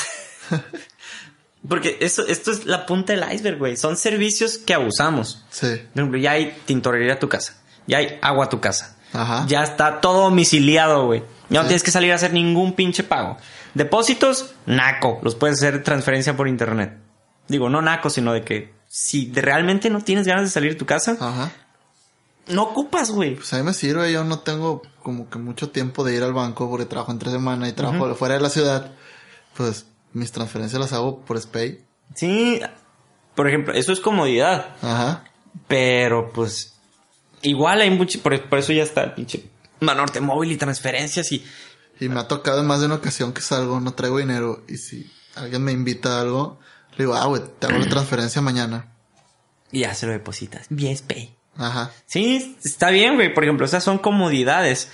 Porque 1.69 1.97
eso, 2.01 2.27
esto 2.27 2.51
es 2.51 2.67
la 2.67 2.85
punta 2.85 3.15
del 3.15 3.25
iceberg, 3.33 3.59
güey. 3.59 3.77
Son 3.77 3.97
servicios 3.97 4.59
que 4.59 4.75
abusamos. 4.75 5.45
Sí. 5.51 5.67
Por 5.93 6.01
ejemplo, 6.03 6.19
ya 6.19 6.33
hay 6.33 6.55
tintorería 6.67 7.15
a 7.15 7.19
tu 7.19 7.29
casa. 7.29 7.57
Ya 7.87 7.99
hay 7.99 8.19
agua 8.21 8.47
a 8.47 8.49
tu 8.51 8.61
casa. 8.61 8.97
Ajá. 9.15 9.47
Ya 9.49 9.63
está 9.63 10.01
todo 10.01 10.25
domiciliado, 10.25 11.07
güey. 11.07 11.23
Ya 11.49 11.61
no 11.63 11.67
tienes 11.69 11.83
que 11.83 11.91
salir 11.91 12.13
a 12.13 12.17
hacer 12.17 12.33
ningún 12.33 12.75
pinche 12.75 13.03
pago. 13.03 13.39
Depósitos, 13.75 14.55
naco. 14.67 15.21
Los 15.23 15.35
puedes 15.35 15.59
hacer 15.59 15.83
transferencia 15.83 16.37
por 16.37 16.49
internet. 16.49 16.99
Digo, 17.49 17.69
no 17.69 17.83
naco, 17.83 18.09
sino 18.09 18.33
de 18.33 18.43
que 18.43 18.73
si 18.87 19.31
realmente 19.33 19.91
no 19.91 20.01
tienes 20.01 20.27
ganas 20.27 20.45
de 20.45 20.51
salir 20.51 20.73
de 20.73 20.79
tu 20.79 20.87
casa, 20.87 21.17
Ajá. 21.21 21.53
no 22.47 22.63
ocupas, 22.63 23.11
güey. 23.11 23.35
Pues 23.35 23.53
a 23.53 23.59
mí 23.59 23.65
me 23.65 23.75
sirve, 23.75 24.13
yo 24.13 24.25
no 24.25 24.39
tengo 24.39 24.83
como 25.03 25.29
que 25.29 25.39
mucho 25.39 25.71
tiempo 25.71 26.05
de 26.05 26.15
ir 26.15 26.23
al 26.23 26.33
banco 26.33 26.71
porque 26.71 26.87
trabajo 26.87 27.13
entre 27.13 27.31
semana 27.31 27.69
y 27.69 27.73
trabajo 27.73 28.15
fuera 28.15 28.35
de 28.35 28.41
la 28.41 28.51
ciudad. 28.51 28.93
Pues 29.57 29.87
mis 30.13 30.33
transferencias 30.33 30.81
las 30.81 30.93
hago 30.93 31.21
por 31.21 31.41
Spay. 31.41 31.81
Sí, 32.15 32.61
por 33.35 33.49
ejemplo, 33.49 33.75
eso 33.75 33.93
es 33.93 34.01
comodidad. 34.01 34.77
Ajá. 34.81 35.25
Pero 35.69 36.33
pues, 36.33 36.75
igual 37.43 37.81
hay 37.81 37.91
mucho, 37.91 38.21
por, 38.23 38.41
por 38.49 38.59
eso 38.61 38.73
ya 38.73 38.83
está 38.83 39.03
el 39.05 39.13
pinche 39.13 39.45
Manorte 39.81 40.21
móvil 40.21 40.53
y 40.53 40.57
transferencias 40.57 41.31
y 41.33 41.45
Y 42.01 42.09
me 42.09 42.21
ha 42.21 42.29
tocado 42.29 42.61
en 42.61 42.67
más 42.67 42.81
de 42.81 42.87
una 42.87 42.97
ocasión 42.97 43.33
que 43.33 43.41
salgo, 43.41 43.81
no 43.81 43.95
traigo 43.95 44.19
dinero. 44.19 44.65
Y 44.69 44.77
si 44.79 45.11
alguien 45.35 45.63
me 45.63 45.73
invita 45.73 46.19
a 46.19 46.21
algo, 46.23 46.59
le 46.97 47.05
digo, 47.05 47.15
ah, 47.15 47.27
güey, 47.27 47.43
te 47.59 47.67
hago 47.67 47.79
la 47.79 47.89
transferencia 47.89 48.43
mañana. 48.43 48.93
y 49.71 49.81
ya 49.81 49.95
se 49.95 50.07
lo 50.07 50.13
depositas. 50.13 50.67
Bien, 50.71 50.97
Pay. 51.07 51.37
Ajá. 51.57 51.91
Sí, 52.07 52.57
está 52.65 52.91
bien, 52.91 53.15
güey. 53.15 53.33
Por 53.33 53.45
ejemplo, 53.45 53.67
esas 53.67 53.83
son 53.85 53.99
comodidades. 53.99 54.91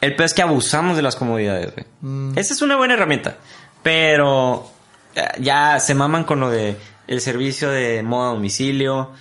El 0.00 0.16
peor 0.16 0.26
es 0.26 0.34
que 0.34 0.42
abusamos 0.42 0.96
de 0.96 1.02
las 1.02 1.16
comodidades, 1.16 1.72
güey. 1.74 1.86
Mm. 2.00 2.38
Esa 2.38 2.54
es 2.54 2.62
una 2.62 2.76
buena 2.76 2.94
herramienta. 2.94 3.38
Pero 3.82 4.70
eh, 5.14 5.28
ya 5.40 5.78
se 5.80 5.94
maman 5.94 6.24
con 6.24 6.40
lo 6.40 6.50
de 6.50 6.76
el 7.06 7.20
servicio 7.20 7.70
de 7.70 8.02
moda 8.02 8.30
a 8.30 8.34
domicilio, 8.34 9.12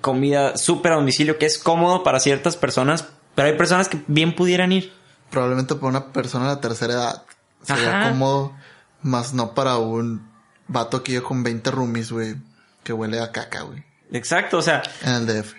comida 0.00 0.56
súper 0.56 0.92
a 0.92 0.96
domicilio, 0.96 1.38
que 1.38 1.46
es 1.46 1.58
cómodo 1.58 2.02
para 2.02 2.18
ciertas 2.18 2.56
personas, 2.56 3.06
pero 3.34 3.48
hay 3.48 3.56
personas 3.56 3.88
que 3.88 4.00
bien 4.08 4.34
pudieran 4.34 4.72
ir. 4.72 4.92
Probablemente 5.30 5.74
para 5.74 5.86
una 5.88 6.12
persona 6.12 6.48
de 6.48 6.54
la 6.54 6.60
tercera 6.60 6.94
edad 6.94 7.22
sería 7.62 8.00
Ajá. 8.00 8.10
cómodo, 8.10 8.56
más 9.02 9.34
no 9.34 9.54
para 9.54 9.76
un 9.76 10.28
vato 10.68 11.02
que 11.02 11.12
yo 11.12 11.24
con 11.24 11.42
20 11.42 11.70
roomies, 11.70 12.12
güey, 12.12 12.36
que 12.84 12.92
huele 12.92 13.20
a 13.20 13.32
caca, 13.32 13.62
güey, 13.62 13.84
Exacto, 14.12 14.58
o 14.58 14.62
sea, 14.62 14.82
en 15.02 15.12
el 15.14 15.26
DF. 15.26 15.54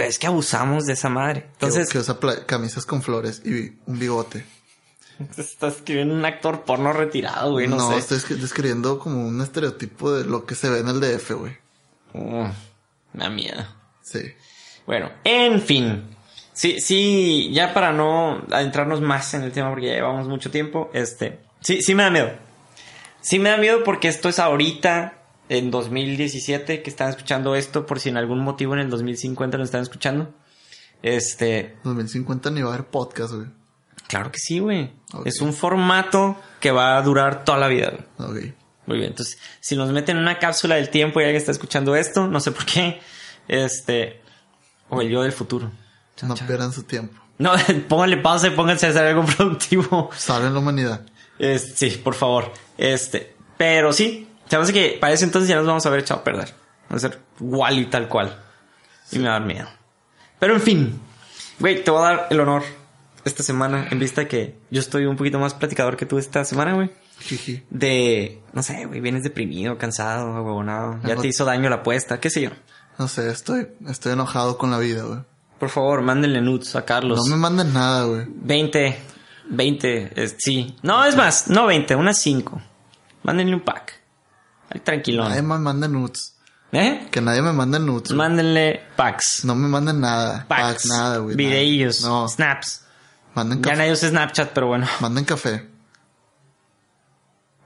es 0.00 0.18
que 0.18 0.26
abusamos 0.26 0.84
de 0.84 0.92
esa 0.92 1.08
madre. 1.08 1.46
Entonces, 1.52 1.88
Entonces, 1.92 2.16
que, 2.16 2.28
usa 2.30 2.46
camisas 2.46 2.84
con 2.84 3.02
flores 3.02 3.40
y 3.44 3.78
un 3.86 3.98
bigote. 3.98 4.44
estás 5.36 5.76
escribiendo 5.76 6.14
un 6.14 6.24
actor 6.24 6.62
porno 6.64 6.92
retirado, 6.92 7.52
güey, 7.52 7.68
no, 7.68 7.76
no, 7.76 7.90
sé. 7.92 7.98
estoy 7.98 8.18
escri- 8.18 8.40
describiendo 8.40 8.98
como 8.98 9.26
un 9.26 9.40
estereotipo 9.40 10.12
de 10.12 10.24
lo 10.24 10.44
que 10.44 10.54
se 10.54 10.68
ve 10.68 10.80
en 10.80 10.88
el 10.88 11.00
DF, 11.00 11.30
güey. 11.32 11.56
Mm, 12.12 12.50
me 13.14 13.24
da 13.24 13.30
miedo. 13.30 13.64
Sí. 14.02 14.20
Bueno, 14.86 15.10
en 15.24 15.62
fin. 15.62 16.11
Sí, 16.52 16.80
sí, 16.80 17.50
ya 17.52 17.72
para 17.72 17.92
no 17.92 18.42
adentrarnos 18.50 19.00
más 19.00 19.32
en 19.34 19.42
el 19.42 19.52
tema 19.52 19.70
porque 19.70 19.86
ya 19.86 19.94
llevamos 19.94 20.28
mucho 20.28 20.50
tiempo, 20.50 20.90
este, 20.92 21.40
sí, 21.60 21.80
sí 21.80 21.94
me 21.94 22.02
da 22.02 22.10
miedo. 22.10 22.30
Sí 23.20 23.38
me 23.38 23.48
da 23.50 23.56
miedo 23.56 23.84
porque 23.84 24.08
esto 24.08 24.28
es 24.28 24.38
ahorita, 24.38 25.14
en 25.48 25.70
2017, 25.70 26.82
que 26.82 26.90
están 26.90 27.08
escuchando 27.08 27.54
esto, 27.54 27.86
por 27.86 28.00
si 28.00 28.08
en 28.08 28.16
algún 28.16 28.40
motivo 28.40 28.74
en 28.74 28.80
el 28.80 28.90
2050 28.90 29.58
lo 29.58 29.64
están 29.64 29.82
escuchando. 29.82 30.34
Este, 31.02 31.76
2050 31.84 32.50
ni 32.50 32.62
va 32.62 32.70
a 32.70 32.74
haber 32.74 32.86
podcast, 32.86 33.32
güey. 33.34 33.48
claro 34.06 34.30
que 34.30 34.38
sí, 34.38 34.58
güey. 34.58 34.92
Es 35.24 35.40
un 35.40 35.52
formato 35.52 36.36
que 36.60 36.70
va 36.70 36.96
a 36.96 37.02
durar 37.02 37.44
toda 37.44 37.58
la 37.58 37.68
vida, 37.68 37.92
güey. 38.18 38.48
Ok. 38.48 38.54
Muy 38.86 38.98
bien, 38.98 39.10
entonces, 39.10 39.38
si 39.60 39.76
nos 39.76 39.92
meten 39.92 40.16
en 40.16 40.22
una 40.22 40.38
cápsula 40.38 40.74
del 40.74 40.90
tiempo 40.90 41.20
y 41.20 41.24
alguien 41.24 41.40
está 41.40 41.52
escuchando 41.52 41.94
esto, 41.94 42.26
no 42.26 42.40
sé 42.40 42.50
por 42.50 42.66
qué, 42.66 43.00
este, 43.46 44.20
o 44.88 45.00
el 45.00 45.08
yo 45.08 45.22
del 45.22 45.32
futuro. 45.32 45.70
No 46.22 46.34
chan. 46.34 46.46
pierdan 46.46 46.72
su 46.72 46.82
tiempo. 46.84 47.20
No, 47.38 47.52
pónganle 47.88 48.18
pausa 48.18 48.48
y 48.48 48.50
pónganse 48.50 48.86
a 48.86 48.90
hacer 48.90 49.06
algo 49.06 49.24
productivo. 49.36 50.10
Salve 50.16 50.50
la 50.50 50.58
humanidad. 50.58 51.00
Es- 51.38 51.72
sí, 51.76 51.90
por 51.90 52.14
favor. 52.14 52.52
Este, 52.78 53.34
pero 53.56 53.92
sí, 53.92 54.28
se 54.48 54.56
me 54.56 54.62
hace 54.62 54.72
que 54.72 54.98
para 55.00 55.12
ese 55.12 55.24
entonces 55.24 55.48
ya 55.48 55.56
nos 55.56 55.66
vamos 55.66 55.84
a 55.84 55.88
haber 55.88 56.00
echado 56.00 56.20
a 56.20 56.24
perder. 56.24 56.54
Vamos 56.88 57.04
a 57.04 57.08
ser 57.08 57.20
igual 57.40 57.78
y 57.78 57.86
tal 57.86 58.08
cual. 58.08 58.42
Y 59.10 59.18
me 59.18 59.28
va 59.28 59.36
a 59.36 59.38
dar 59.40 59.46
miedo. 59.48 59.68
Pero 60.38 60.54
en 60.54 60.60
fin, 60.60 61.00
güey, 61.58 61.82
te 61.82 61.90
voy 61.90 62.00
a 62.00 62.08
dar 62.10 62.26
el 62.30 62.40
honor 62.40 62.62
esta 63.24 63.42
semana 63.42 63.88
en 63.90 63.98
vista 63.98 64.26
que 64.28 64.58
yo 64.70 64.80
estoy 64.80 65.06
un 65.06 65.16
poquito 65.16 65.38
más 65.38 65.54
platicador 65.54 65.96
que 65.96 66.06
tú 66.06 66.18
esta 66.18 66.44
semana, 66.44 66.74
güey. 66.74 66.90
De, 67.70 68.42
no 68.52 68.62
sé, 68.62 68.84
güey, 68.86 69.00
vienes 69.00 69.22
deprimido, 69.22 69.78
cansado, 69.78 70.34
ahuevonado. 70.36 70.98
Ya 71.04 71.14
Ajá. 71.14 71.22
te 71.22 71.28
hizo 71.28 71.44
daño 71.44 71.68
la 71.70 71.76
apuesta, 71.76 72.18
qué 72.20 72.30
sé 72.30 72.42
yo. 72.42 72.50
No 72.98 73.06
sé, 73.08 73.30
estoy, 73.30 73.68
estoy 73.88 74.12
enojado 74.12 74.58
con 74.58 74.70
la 74.70 74.78
vida, 74.78 75.02
güey. 75.04 75.20
Por 75.62 75.70
favor, 75.70 76.02
mándenle 76.02 76.40
nudes 76.40 76.74
a 76.74 76.84
Carlos. 76.84 77.20
No 77.20 77.36
me 77.36 77.40
manden 77.40 77.72
nada, 77.72 78.04
güey. 78.06 78.26
20, 78.28 78.98
20, 79.48 80.20
es- 80.20 80.34
sí. 80.36 80.74
No, 80.82 81.04
es 81.04 81.14
más, 81.14 81.46
no 81.46 81.66
20, 81.66 81.94
unas 81.94 82.18
5. 82.18 82.60
Mándenle 83.22 83.54
un 83.54 83.60
pack. 83.60 84.00
Ahí 84.70 84.80
tranquilón. 84.80 85.28
Nadie 85.28 85.42
me 85.42 85.58
mande 85.58 85.88
nudes. 85.88 86.36
¿Eh? 86.72 87.06
Que 87.12 87.20
nadie 87.20 87.42
me 87.42 87.52
mande 87.52 87.78
nudes. 87.78 88.08
güey. 88.08 88.18
Mándenle 88.18 88.82
packs. 88.96 89.44
No 89.44 89.54
me 89.54 89.68
manden 89.68 90.00
nada. 90.00 90.46
Packs. 90.48 90.62
Packs, 90.64 90.86
nada, 90.86 91.18
güey. 91.18 91.36
Videillos. 91.36 92.02
No, 92.02 92.26
Snaps. 92.28 92.84
manden 93.36 93.58
Ya 93.58 93.62
café. 93.62 93.76
nadie 93.76 93.92
usa 93.92 94.08
Snapchat, 94.08 94.50
pero 94.52 94.66
bueno. 94.66 94.88
Manden 95.00 95.24
café. 95.24 95.68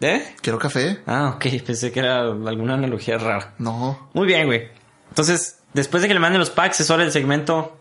¿Eh? 0.02 0.34
¿Quiero 0.42 0.58
café? 0.58 1.02
Ah, 1.06 1.32
ok. 1.36 1.46
Pensé 1.66 1.90
que 1.92 2.00
era 2.00 2.20
alguna 2.24 2.74
analogía 2.74 3.16
rara. 3.16 3.54
No. 3.56 4.10
Muy 4.12 4.26
bien, 4.26 4.44
güey. 4.44 4.68
Entonces, 5.08 5.60
después 5.72 6.02
de 6.02 6.08
que 6.08 6.12
le 6.14 6.20
manden 6.20 6.40
los 6.40 6.50
packs, 6.50 6.80
es 6.80 6.90
hora 6.90 7.04
del 7.04 7.12
segmento 7.12 7.80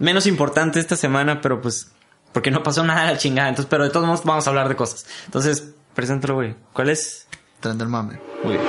menos 0.00 0.26
importante 0.26 0.80
esta 0.80 0.96
semana, 0.96 1.40
pero 1.40 1.60
pues, 1.62 1.92
porque 2.32 2.50
no 2.50 2.62
pasó 2.64 2.82
nada 2.82 3.02
a 3.08 3.12
la 3.12 3.18
chingada. 3.18 3.48
Entonces, 3.48 3.68
pero 3.70 3.84
de 3.84 3.90
todos 3.90 4.06
modos 4.06 4.24
vamos 4.24 4.46
a 4.46 4.50
hablar 4.50 4.68
de 4.68 4.74
cosas. 4.74 5.06
Entonces, 5.26 5.70
preséntalo, 5.94 6.34
güey. 6.34 6.56
¿Cuál 6.72 6.88
es? 6.90 7.28
Tren 7.60 7.78
del 7.78 7.88
mame. 7.88 8.18
Muy 8.42 8.54
bien. 8.54 8.64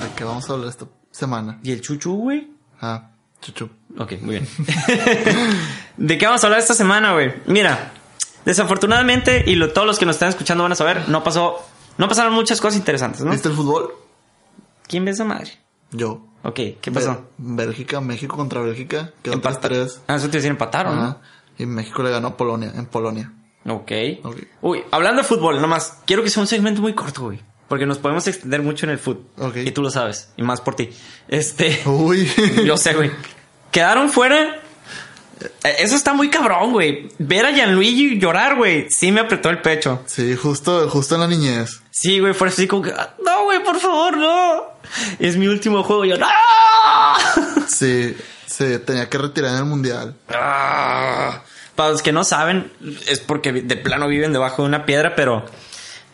¿De 0.00 0.14
qué 0.16 0.24
vamos 0.24 0.48
a 0.48 0.52
hablar 0.52 0.68
esta 0.68 0.86
semana? 1.10 1.58
¿Y 1.62 1.72
el 1.72 1.80
chuchu, 1.80 2.14
güey? 2.16 2.48
Ah, 2.80 3.10
chuchu. 3.40 3.68
Ok, 3.98 4.12
muy 4.22 4.36
bien. 4.38 4.48
¿De 5.96 6.18
qué 6.18 6.26
vamos 6.26 6.42
a 6.42 6.46
hablar 6.46 6.60
esta 6.60 6.74
semana, 6.74 7.12
güey? 7.12 7.34
Mira, 7.46 7.92
desafortunadamente, 8.44 9.44
y 9.46 9.56
lo- 9.56 9.72
todos 9.72 9.86
los 9.86 9.98
que 9.98 10.06
nos 10.06 10.16
están 10.16 10.28
escuchando 10.30 10.62
van 10.62 10.72
a 10.72 10.76
saber, 10.76 11.08
no 11.08 11.22
pasó, 11.24 11.58
no 11.98 12.08
pasaron 12.08 12.32
muchas 12.34 12.60
cosas 12.60 12.76
interesantes, 12.78 13.22
¿no? 13.22 13.30
¿Viste 13.32 13.48
el 13.48 13.54
fútbol? 13.54 13.94
¿Quién 14.86 15.04
ve 15.04 15.10
esa 15.12 15.24
madre? 15.24 15.52
Yo. 15.92 16.26
Ok, 16.42 16.58
¿qué 16.80 16.90
pasó? 16.92 17.26
Be- 17.38 17.66
Bélgica, 17.66 18.00
México 18.00 18.36
contra 18.36 18.60
Bélgica. 18.62 19.10
Quedó 19.22 19.34
Empata- 19.34 19.68
3-3. 19.68 19.98
Ah, 20.06 20.14
eso 20.16 20.26
te 20.30 20.38
decir 20.38 20.50
empataron, 20.50 20.96
¿no? 20.96 21.18
Y 21.58 21.66
México 21.66 22.02
le 22.02 22.10
ganó 22.10 22.28
a 22.28 22.36
Polonia, 22.36 22.72
en 22.74 22.86
Polonia. 22.86 23.32
Ok. 23.68 23.92
Ok. 24.24 24.36
Uy, 24.62 24.82
hablando 24.90 25.20
de 25.22 25.28
fútbol, 25.28 25.60
nomás, 25.60 25.98
quiero 26.06 26.22
que 26.22 26.30
sea 26.30 26.40
un 26.40 26.46
segmento 26.46 26.80
muy 26.80 26.94
corto, 26.94 27.22
güey. 27.24 27.40
Porque 27.68 27.84
nos 27.86 27.98
podemos 27.98 28.26
extender 28.26 28.62
mucho 28.62 28.86
en 28.86 28.90
el 28.92 28.98
fútbol. 28.98 29.26
Ok. 29.38 29.56
Y 29.58 29.70
tú 29.72 29.82
lo 29.82 29.90
sabes. 29.90 30.30
Y 30.36 30.42
más 30.42 30.60
por 30.60 30.74
ti. 30.74 30.88
Este. 31.28 31.80
Uy. 31.86 32.28
yo 32.66 32.76
sé, 32.76 32.94
güey. 32.94 33.10
Quedaron 33.70 34.08
fuera. 34.10 34.60
Eh, 35.64 35.76
Eso 35.78 35.96
está 35.96 36.12
muy 36.12 36.28
cabrón, 36.30 36.72
güey. 36.72 37.08
Ver 37.18 37.46
a 37.46 37.52
Gianluigi 37.52 38.18
llorar, 38.18 38.56
güey. 38.56 38.86
Sí 38.90 39.10
me 39.12 39.20
apretó 39.20 39.48
el 39.50 39.60
pecho. 39.62 40.02
Sí, 40.06 40.36
justo, 40.36 40.88
justo 40.90 41.14
en 41.14 41.20
la 41.22 41.26
niñez. 41.26 41.80
Sí, 41.90 42.18
güey, 42.20 42.34
fue 42.34 42.48
así 42.48 42.66
como 42.66 42.82
que. 42.82 42.90
"Ah, 42.92 43.14
No, 43.24 43.44
güey, 43.44 43.62
por 43.62 43.78
favor, 43.78 44.16
no. 44.16 44.62
Es 45.18 45.36
mi 45.36 45.46
último 45.46 45.82
juego. 45.82 46.04
Yo, 46.04 46.16
¡No! 46.18 46.26
Sí, 47.68 48.16
sí, 48.46 48.78
tenía 48.84 49.08
que 49.08 49.18
retirar 49.18 49.52
en 49.52 49.58
el 49.58 49.64
mundial. 49.64 50.14
Ah. 50.28 51.42
Para 51.76 51.90
los 51.90 52.02
que 52.02 52.12
no 52.12 52.24
saben, 52.24 52.70
es 53.08 53.20
porque 53.20 53.52
de 53.52 53.76
plano 53.76 54.08
viven 54.08 54.32
debajo 54.32 54.62
de 54.62 54.68
una 54.68 54.84
piedra, 54.84 55.14
pero 55.14 55.46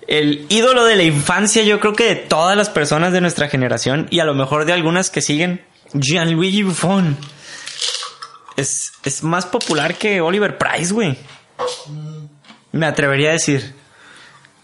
el 0.06 0.46
ídolo 0.48 0.84
de 0.84 0.94
la 0.96 1.02
infancia, 1.02 1.62
yo 1.64 1.80
creo 1.80 1.94
que 1.94 2.04
de 2.04 2.14
todas 2.16 2.56
las 2.56 2.68
personas 2.70 3.12
de 3.12 3.20
nuestra 3.20 3.48
generación 3.48 4.06
y 4.10 4.20
a 4.20 4.24
lo 4.24 4.34
mejor 4.34 4.64
de 4.64 4.72
algunas 4.74 5.10
que 5.10 5.22
siguen, 5.22 5.64
Gianluigi 5.94 6.62
Buffon. 6.62 7.16
Es, 8.56 8.92
es 9.04 9.22
más 9.22 9.46
popular 9.46 9.96
que 9.96 10.20
Oliver 10.20 10.56
Price, 10.58 10.92
güey. 10.92 11.18
Me 12.72 12.86
atrevería 12.86 13.30
a 13.30 13.32
decir. 13.32 13.74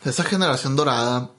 Esa 0.04 0.24
generación 0.24 0.76
dorada 0.76 1.30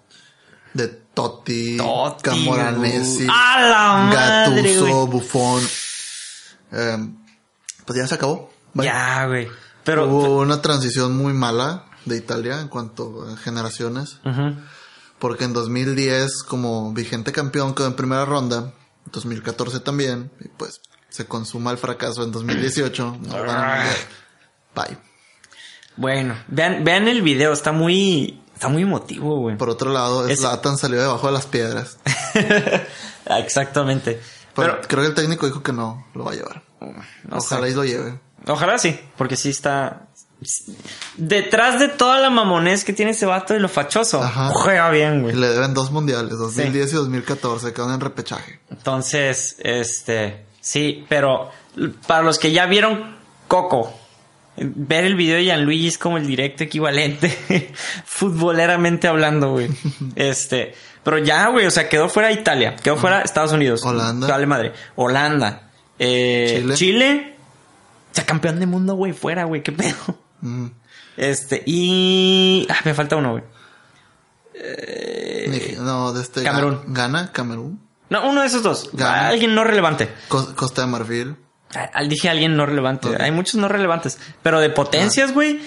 de 0.73 0.87
Totti, 0.87 1.77
Totti, 1.77 2.23
Camoranesi, 2.23 3.25
güey. 3.25 3.27
¡A 3.31 3.61
la 3.61 3.93
madre, 4.15 4.75
Gattuso! 4.75 5.07
Buffon. 5.07 5.63
Eh, 6.71 6.97
pues 7.85 7.99
ya 7.99 8.07
se 8.07 8.15
acabó. 8.15 8.51
Bye. 8.73 8.85
Ya, 8.85 9.25
güey. 9.27 9.47
Pero. 9.83 10.07
Hubo 10.07 10.39
una 10.39 10.61
transición 10.61 11.15
muy 11.17 11.33
mala 11.33 11.85
de 12.05 12.17
Italia 12.17 12.59
en 12.61 12.67
cuanto 12.67 13.27
a 13.27 13.37
generaciones. 13.37 14.19
Porque 15.19 15.45
en 15.45 15.53
2010, 15.53 16.43
como 16.43 16.91
vigente 16.93 17.31
campeón, 17.31 17.75
quedó 17.75 17.87
en 17.87 17.95
primera 17.95 18.25
ronda. 18.25 18.73
2014 19.11 19.79
también. 19.81 20.31
Y 20.39 20.47
pues 20.49 20.81
se 21.13 21.25
consuma 21.27 21.69
el 21.69 21.77
fracaso 21.77 22.23
en 22.23 22.31
2018. 22.31 23.17
No 23.21 23.33
ganan 23.43 23.81
el 23.81 23.85
mundial. 23.85 23.95
Bye. 24.75 24.97
Bueno, 25.95 26.35
vean, 26.47 26.83
vean 26.83 27.07
el 27.07 27.21
video, 27.21 27.53
está 27.53 27.71
muy. 27.71 28.39
Está 28.55 28.67
muy 28.67 28.81
emotivo, 28.83 29.37
güey. 29.39 29.57
Por 29.57 29.69
otro 29.69 29.91
lado, 29.91 30.27
Es- 30.27 30.39
Zlatan 30.39 30.77
salió 30.77 30.99
debajo 30.99 31.27
de 31.27 31.33
las 31.33 31.45
piedras. 31.45 31.97
Exactamente. 33.25 34.19
Pero, 34.55 34.75
Pero, 34.77 34.87
creo 34.87 35.01
que 35.03 35.07
el 35.09 35.15
técnico 35.15 35.45
dijo 35.45 35.61
que 35.63 35.73
no 35.73 36.05
lo 36.13 36.23
va 36.23 36.31
a 36.31 36.35
llevar. 36.35 36.63
no 36.79 37.37
Ojalá 37.37 37.65
sé. 37.67 37.71
y 37.71 37.75
lo 37.75 37.83
lleve. 37.85 38.19
Ojalá 38.47 38.77
sí, 38.77 38.99
porque 39.17 39.35
sí 39.35 39.49
está. 39.49 40.07
Detrás 41.15 41.79
de 41.79 41.87
toda 41.87 42.19
la 42.19 42.29
mamonés 42.29 42.83
que 42.83 42.91
tiene 42.91 43.11
ese 43.11 43.25
vato 43.25 43.55
y 43.55 43.59
lo 43.59 43.69
fachoso, 43.69 44.21
Ajá. 44.21 44.49
juega 44.53 44.89
bien, 44.89 45.21
güey. 45.23 45.33
le 45.35 45.47
deben 45.47 45.73
dos 45.73 45.91
mundiales, 45.91 46.37
2010 46.37 46.91
y 46.91 46.95
2014, 46.95 47.71
quedan 47.73 47.91
en 47.91 47.99
repechaje. 48.01 48.59
Entonces, 48.69 49.55
este. 49.59 50.45
Sí, 50.63 51.05
pero 51.09 51.51
para 52.07 52.23
los 52.23 52.39
que 52.39 52.51
ya 52.53 52.65
vieron 52.67 53.17
Coco, 53.49 53.93
ver 54.55 55.03
el 55.03 55.15
video 55.15 55.35
de 55.35 55.43
Gianluigi 55.43 55.87
es 55.87 55.97
como 55.97 56.15
el 56.17 56.25
directo 56.25 56.63
equivalente, 56.63 57.73
futboleramente 58.05 59.07
hablando, 59.09 59.51
güey. 59.51 59.69
Este. 60.15 60.73
Pero 61.03 61.17
ya, 61.17 61.49
güey, 61.49 61.65
o 61.65 61.71
sea, 61.71 61.89
quedó 61.89 62.07
fuera 62.07 62.31
Italia, 62.31 62.77
quedó 62.77 62.95
fuera 62.95 63.21
Estados 63.23 63.51
Unidos. 63.51 63.83
Holanda. 63.83 64.25
Dale 64.25 64.45
madre. 64.45 64.71
Holanda. 64.95 65.69
Eh, 65.99 66.59
Chile. 66.61 66.73
Chile. 66.75 67.35
O 68.11 68.15
sea, 68.15 68.25
campeón 68.25 68.59
del 68.59 68.69
mundo, 68.69 68.95
güey, 68.95 69.11
fuera, 69.11 69.43
güey, 69.43 69.61
qué 69.63 69.73
pedo. 69.73 69.97
Mm. 70.39 70.67
Este, 71.17 71.61
y. 71.65 72.65
Ah, 72.69 72.77
me 72.85 72.93
falta 72.93 73.17
uno, 73.17 73.31
güey. 73.31 73.43
Nige- 74.55 75.77
no, 75.79 76.13
de 76.13 76.21
este 76.21 76.41
Eh, 76.41 76.43
Camerún. 76.43 76.75
Ga- 76.85 76.93
Ghana, 76.93 77.31
Camerún, 77.33 77.81
No, 78.09 78.29
uno 78.29 78.41
de 78.41 78.47
esos 78.47 78.63
dos. 78.63 78.89
Alguien 79.01 79.55
no 79.55 79.63
relevante. 79.63 80.09
Co- 80.27 80.55
Costa 80.55 80.81
de 80.81 80.87
Marfil. 80.87 81.35
Ah, 81.75 81.89
ah, 81.93 82.03
Dije 82.03 82.29
alguien 82.29 82.55
no 82.55 82.65
relevante. 82.65 83.09
Hay 83.19 83.31
muchos 83.31 83.55
no 83.55 83.67
relevantes. 83.67 84.19
Pero 84.43 84.59
de 84.59 84.69
potencias, 84.69 85.33
güey. 85.33 85.61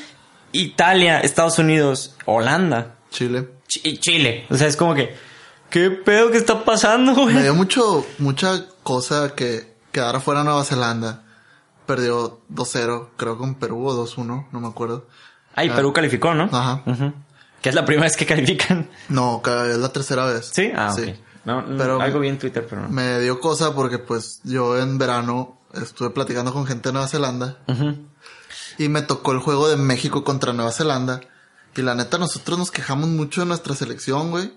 Italia, 0.53 1.21
Estados 1.21 1.59
Unidos, 1.59 2.15
Holanda 2.25 2.95
Chile. 3.11 3.49
Ch- 3.69 3.99
Chile. 4.01 4.47
O 4.51 4.57
sea, 4.57 4.69
es 4.69 4.77
como 4.77 4.95
que. 4.95 5.15
¿Qué 5.71 5.91
pedo 5.91 6.31
que 6.31 6.39
está 6.39 6.65
pasando, 6.65 7.13
Me 7.15 7.23
güey? 7.23 7.43
dio 7.43 7.55
mucho, 7.55 8.07
mucha 8.19 8.65
cosa 8.85 9.35
que 9.35 9.75
quedara 9.91 10.21
fuera 10.21 10.45
Nueva 10.45 10.63
Zelanda. 10.65 11.25
Perdió 11.87 12.41
2-0, 12.53 13.11
creo 13.17 13.37
con 13.39 13.57
Perú 13.57 13.87
o 13.89 14.07
2-1, 14.07 14.47
no 14.53 14.61
me 14.61 14.69
acuerdo. 14.69 15.09
Ay, 15.55 15.71
Perú 15.71 15.93
calificó, 15.93 16.35
¿no? 16.35 16.45
Ajá. 16.53 16.83
Que 17.61 17.69
es 17.71 17.75
la 17.75 17.85
primera 17.85 18.05
vez 18.07 18.17
que 18.17 18.27
califican. 18.27 18.89
No, 19.09 19.43
es 19.45 19.77
la 19.79 19.89
tercera 19.91 20.25
vez. 20.27 20.51
¿Sí? 20.53 20.71
Ah, 20.75 20.93
ok. 20.93 21.15
No, 21.47 21.63
no, 21.63 21.79
Pero- 21.79 22.01
algo 22.03 22.19
vi 22.21 22.29
en 22.29 22.39
Twitter, 22.39 22.67
pero 22.69 22.83
no. 22.83 22.89
Me 22.91 23.21
dio 23.21 23.41
cosa 23.41 23.75
porque 23.75 23.99
pues 23.99 24.41
yo 24.45 24.77
en 24.79 24.99
verano 24.99 25.59
estuve 25.73 26.11
platicando 26.11 26.53
con 26.53 26.67
gente 26.67 26.89
de 26.89 26.93
Nueva 26.95 27.09
Zelanda 27.09 27.59
y 28.79 28.89
me 28.89 29.01
tocó 29.03 29.33
el 29.33 29.39
juego 29.39 29.69
de 29.69 29.77
México 29.77 30.25
contra 30.25 30.53
Nueva 30.53 30.73
Zelanda. 30.73 31.21
Y 31.75 31.83
la 31.83 31.95
neta, 31.95 32.19
nosotros 32.19 32.59
nos 32.59 32.71
quejamos 32.71 33.09
mucho 33.09 33.43
de 33.43 33.47
nuestra 33.47 33.75
selección, 33.75 34.31
güey. 34.31 34.53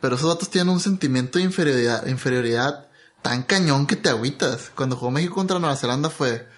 Pero 0.00 0.16
esos 0.16 0.28
datos 0.28 0.48
tienen 0.50 0.72
un 0.72 0.80
sentimiento 0.80 1.38
de 1.38 1.44
inferioridad, 1.44 2.06
inferioridad 2.06 2.86
tan 3.22 3.42
cañón 3.42 3.86
que 3.86 3.96
te 3.96 4.08
agüitas. 4.08 4.70
Cuando 4.74 4.96
jugó 4.96 5.10
México 5.10 5.34
contra 5.34 5.58
Nueva 5.58 5.76
Zelanda 5.76 6.10
fue, 6.10 6.48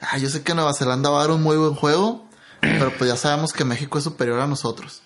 ah, 0.00 0.18
yo 0.18 0.28
sé 0.30 0.42
que 0.42 0.54
Nueva 0.54 0.72
Zelanda 0.72 1.10
va 1.10 1.18
a 1.18 1.20
dar 1.22 1.30
un 1.32 1.42
muy 1.42 1.56
buen 1.56 1.74
juego, 1.74 2.26
pero 2.60 2.92
pues 2.96 3.10
ya 3.10 3.16
sabemos 3.16 3.52
que 3.52 3.64
México 3.64 3.98
es 3.98 4.04
superior 4.04 4.40
a 4.40 4.46
nosotros. 4.46 5.02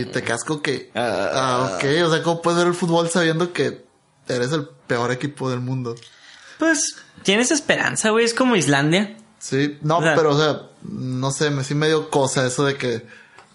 Y 0.00 0.04
te 0.06 0.22
casco 0.22 0.60
que, 0.62 0.90
ah, 0.94 1.70
ok, 1.76 1.84
o 2.06 2.10
sea, 2.10 2.22
¿cómo 2.22 2.42
puedes 2.42 2.58
ver 2.58 2.68
el 2.68 2.74
fútbol 2.74 3.08
sabiendo 3.08 3.52
que 3.52 3.84
eres 4.28 4.52
el 4.52 4.68
peor 4.86 5.10
equipo 5.12 5.50
del 5.50 5.60
mundo? 5.60 5.94
Pues, 6.58 6.96
tienes 7.22 7.50
esperanza, 7.50 8.10
güey. 8.10 8.24
Es 8.24 8.34
como 8.34 8.56
Islandia. 8.56 9.16
Sí, 9.38 9.78
no, 9.82 9.98
O 9.98 10.02
sea- 10.02 10.14
pero 10.14 10.30
o 10.34 10.38
sea, 10.38 10.62
no 10.82 11.30
sé, 11.30 11.50
me 11.50 11.62
sí 11.64 11.74
me 11.74 11.86
dio 11.88 12.10
cosa 12.10 12.46
eso 12.46 12.64
de 12.64 12.76
que 12.76 13.06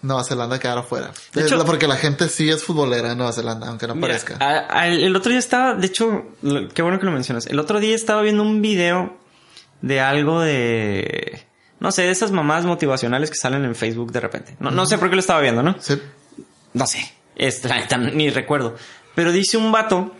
Nueva 0.02 0.24
Zelanda 0.24 0.58
quedara 0.58 0.82
fuera. 0.82 1.12
De 1.32 1.42
hecho- 1.42 1.64
porque 1.64 1.86
la 1.86 1.96
gente 1.96 2.28
sí 2.28 2.48
es 2.50 2.62
futbolera 2.64 3.12
en 3.12 3.18
Nueva 3.18 3.32
Zelanda, 3.32 3.68
aunque 3.68 3.86
no 3.86 3.94
Mira, 3.94 4.08
parezca. 4.08 4.36
a- 4.40 4.80
a- 4.80 4.86
el 4.88 5.14
otro 5.14 5.30
día 5.30 5.38
estaba, 5.38 5.74
de 5.74 5.86
hecho, 5.86 6.24
lo- 6.42 6.68
qué 6.68 6.82
bueno 6.82 6.98
que 6.98 7.06
lo 7.06 7.12
mencionas. 7.12 7.46
El 7.46 7.58
otro 7.58 7.78
día 7.80 7.94
estaba 7.94 8.22
viendo 8.22 8.42
un 8.42 8.62
video 8.62 9.16
de 9.80 10.00
algo 10.00 10.40
de, 10.40 11.44
no 11.80 11.90
sé, 11.92 12.02
de 12.02 12.10
esas 12.10 12.30
mamás 12.30 12.64
motivacionales 12.64 13.30
que 13.30 13.36
salen 13.36 13.64
en 13.64 13.74
Facebook 13.74 14.12
de 14.12 14.20
repente. 14.20 14.56
No, 14.60 14.70
no 14.70 14.86
sé 14.86 14.98
por 14.98 15.08
qué 15.10 15.16
lo 15.16 15.20
estaba 15.20 15.40
viendo, 15.40 15.62
¿no? 15.62 15.76
Sí. 15.80 16.00
No 16.74 16.86
sé, 16.86 17.12
es, 17.36 17.64
la 17.64 17.76
neta, 17.76 17.96
ni 17.98 18.30
recuerdo. 18.30 18.76
Pero 19.14 19.32
dice 19.32 19.56
un 19.56 19.72
vato 19.72 20.14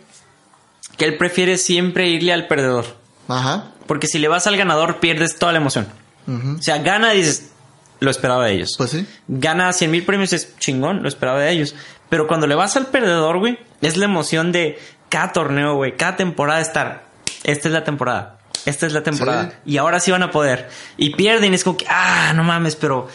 que 0.97 1.05
él 1.05 1.17
prefiere 1.17 1.57
siempre 1.57 2.09
irle 2.09 2.33
al 2.33 2.47
perdedor. 2.47 2.85
Ajá. 3.27 3.71
Porque 3.87 4.07
si 4.07 4.19
le 4.19 4.27
vas 4.27 4.47
al 4.47 4.57
ganador, 4.57 4.99
pierdes 4.99 5.37
toda 5.37 5.51
la 5.51 5.59
emoción. 5.59 5.87
O 6.25 6.61
sea, 6.61 6.77
gana 6.77 7.13
y 7.13 7.17
dices, 7.17 7.51
lo 7.99 8.09
esperaba 8.09 8.45
de 8.45 8.53
ellos. 8.53 8.75
Pues 8.77 8.91
sí. 8.91 9.05
Gana 9.27 9.73
100 9.73 9.91
mil 9.91 10.05
premios, 10.05 10.31
es 10.31 10.57
chingón, 10.57 11.01
lo 11.01 11.09
esperaba 11.09 11.39
de 11.39 11.51
ellos. 11.51 11.75
Pero 12.09 12.27
cuando 12.27 12.47
le 12.47 12.55
vas 12.55 12.77
al 12.77 12.87
perdedor, 12.87 13.39
güey, 13.39 13.57
es 13.81 13.97
la 13.97 14.05
emoción 14.05 14.51
de 14.51 14.79
cada 15.09 15.33
torneo, 15.33 15.75
güey, 15.75 15.97
cada 15.97 16.15
temporada 16.15 16.61
estar. 16.61 17.07
Esta 17.43 17.67
es 17.67 17.73
la 17.73 17.83
temporada. 17.83 18.39
Esta 18.65 18.85
es 18.85 18.93
la 18.93 19.03
temporada. 19.03 19.49
Sí. 19.49 19.71
Y 19.73 19.77
ahora 19.77 19.99
sí 19.99 20.11
van 20.11 20.23
a 20.23 20.31
poder. 20.31 20.69
Y 20.95 21.15
pierden, 21.15 21.53
es 21.53 21.63
como 21.63 21.75
que, 21.75 21.85
ah, 21.89 22.31
no 22.35 22.43
mames, 22.43 22.75
pero 22.75 23.09